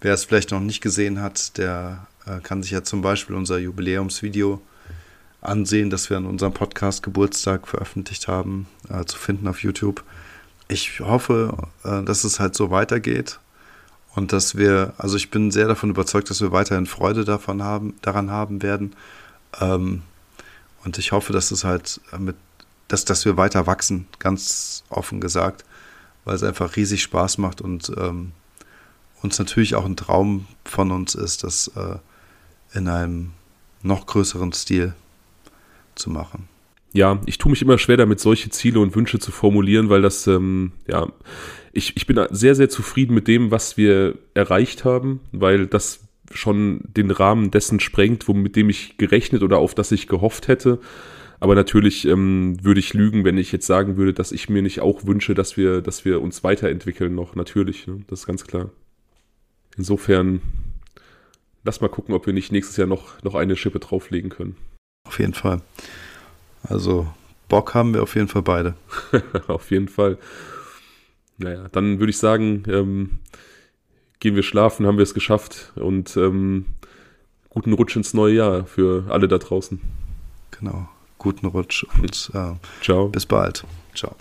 wer 0.00 0.14
es 0.14 0.24
vielleicht 0.24 0.50
noch 0.50 0.60
nicht 0.60 0.80
gesehen 0.80 1.20
hat, 1.20 1.58
der 1.58 2.06
äh, 2.26 2.40
kann 2.40 2.62
sich 2.62 2.72
ja 2.72 2.82
zum 2.82 3.02
Beispiel 3.02 3.36
unser 3.36 3.58
Jubiläumsvideo 3.58 4.60
ansehen, 5.40 5.90
das 5.90 6.08
wir 6.08 6.16
an 6.16 6.26
unserem 6.26 6.54
Podcast 6.54 7.02
Geburtstag 7.02 7.68
veröffentlicht 7.68 8.28
haben, 8.28 8.66
äh, 8.88 9.04
zu 9.04 9.18
finden 9.18 9.46
auf 9.48 9.62
YouTube. 9.62 10.02
Ich 10.68 11.00
hoffe, 11.00 11.68
äh, 11.84 12.02
dass 12.02 12.24
es 12.24 12.40
halt 12.40 12.54
so 12.54 12.70
weitergeht 12.70 13.40
und 14.14 14.32
dass 14.32 14.56
wir, 14.56 14.94
also 14.98 15.16
ich 15.16 15.30
bin 15.30 15.50
sehr 15.50 15.68
davon 15.68 15.90
überzeugt, 15.90 16.30
dass 16.30 16.40
wir 16.40 16.52
weiterhin 16.52 16.86
Freude 16.86 17.24
davon 17.24 17.62
haben, 17.62 17.94
daran 18.02 18.30
haben 18.30 18.62
werden. 18.62 18.94
Ähm, 19.60 20.02
und 20.84 20.98
ich 20.98 21.12
hoffe, 21.12 21.32
dass 21.32 21.50
es 21.50 21.64
halt 21.64 22.00
mit 22.18 22.36
dass, 22.88 23.04
dass 23.04 23.24
wir 23.24 23.36
weiter 23.36 23.66
wachsen, 23.66 24.06
ganz 24.18 24.84
offen 24.88 25.20
gesagt, 25.20 25.64
weil 26.24 26.36
es 26.36 26.42
einfach 26.42 26.76
riesig 26.76 27.02
Spaß 27.02 27.38
macht 27.38 27.60
und 27.60 27.92
ähm, 27.96 28.32
uns 29.22 29.38
natürlich 29.38 29.74
auch 29.74 29.84
ein 29.84 29.96
Traum 29.96 30.46
von 30.64 30.90
uns 30.90 31.14
ist, 31.14 31.44
das 31.44 31.68
äh, 31.76 31.96
in 32.76 32.88
einem 32.88 33.32
noch 33.82 34.06
größeren 34.06 34.52
Stil 34.52 34.94
zu 35.94 36.10
machen. 36.10 36.48
Ja, 36.92 37.20
ich 37.26 37.38
tue 37.38 37.50
mich 37.50 37.62
immer 37.62 37.78
schwer 37.78 37.96
damit, 37.96 38.20
solche 38.20 38.50
Ziele 38.50 38.80
und 38.80 38.94
Wünsche 38.94 39.18
zu 39.18 39.32
formulieren, 39.32 39.88
weil 39.88 40.02
das, 40.02 40.26
ähm, 40.26 40.72
ja, 40.86 41.08
ich, 41.74 41.96
ich 41.96 42.06
bin 42.06 42.20
sehr, 42.30 42.54
sehr 42.54 42.68
zufrieden 42.68 43.14
mit 43.14 43.28
dem, 43.28 43.50
was 43.50 43.76
wir 43.76 44.14
erreicht 44.34 44.84
haben, 44.84 45.20
weil 45.32 45.66
das 45.66 46.00
schon 46.32 46.80
den 46.84 47.10
Rahmen 47.10 47.50
dessen 47.50 47.80
sprengt, 47.80 48.28
wo, 48.28 48.32
mit 48.32 48.56
dem 48.56 48.70
ich 48.70 48.96
gerechnet 48.96 49.42
oder 49.42 49.58
auf 49.58 49.74
das 49.74 49.92
ich 49.92 50.08
gehofft 50.08 50.48
hätte. 50.48 50.78
Aber 51.40 51.54
natürlich 51.54 52.06
ähm, 52.06 52.56
würde 52.62 52.80
ich 52.80 52.94
lügen, 52.94 53.24
wenn 53.24 53.36
ich 53.36 53.52
jetzt 53.52 53.66
sagen 53.66 53.96
würde, 53.96 54.14
dass 54.14 54.32
ich 54.32 54.48
mir 54.48 54.62
nicht 54.62 54.80
auch 54.80 55.04
wünsche, 55.04 55.34
dass 55.34 55.56
wir, 55.56 55.82
dass 55.82 56.04
wir 56.04 56.22
uns 56.22 56.42
weiterentwickeln 56.42 57.14
noch. 57.14 57.34
Natürlich, 57.34 57.86
ne? 57.86 58.02
das 58.06 58.20
ist 58.20 58.26
ganz 58.26 58.44
klar. 58.44 58.70
Insofern, 59.76 60.40
lass 61.64 61.80
mal 61.80 61.88
gucken, 61.88 62.14
ob 62.14 62.26
wir 62.26 62.32
nicht 62.32 62.52
nächstes 62.52 62.76
Jahr 62.76 62.86
noch, 62.86 63.22
noch 63.22 63.34
eine 63.34 63.56
Schippe 63.56 63.80
drauflegen 63.80 64.30
können. 64.30 64.56
Auf 65.06 65.18
jeden 65.18 65.34
Fall. 65.34 65.60
Also 66.62 67.08
Bock 67.48 67.74
haben 67.74 67.92
wir 67.92 68.02
auf 68.02 68.14
jeden 68.14 68.28
Fall 68.28 68.42
beide. 68.42 68.74
auf 69.48 69.70
jeden 69.70 69.88
Fall. 69.88 70.18
Naja, 71.44 71.68
dann 71.72 72.00
würde 72.00 72.10
ich 72.10 72.18
sagen, 72.18 72.64
ähm, 72.68 73.18
gehen 74.20 74.34
wir 74.34 74.42
schlafen, 74.42 74.86
haben 74.86 74.96
wir 74.96 75.02
es 75.02 75.14
geschafft 75.14 75.72
und 75.76 76.16
ähm, 76.16 76.66
guten 77.50 77.72
Rutsch 77.74 77.96
ins 77.96 78.14
neue 78.14 78.34
Jahr 78.34 78.66
für 78.66 79.04
alle 79.10 79.28
da 79.28 79.38
draußen. 79.38 79.80
Genau, 80.58 80.88
guten 81.18 81.46
Rutsch 81.46 81.84
und 82.00 82.30
äh, 82.34 82.54
Ciao. 82.80 83.08
bis 83.08 83.26
bald. 83.26 83.64
Ciao. 83.94 84.16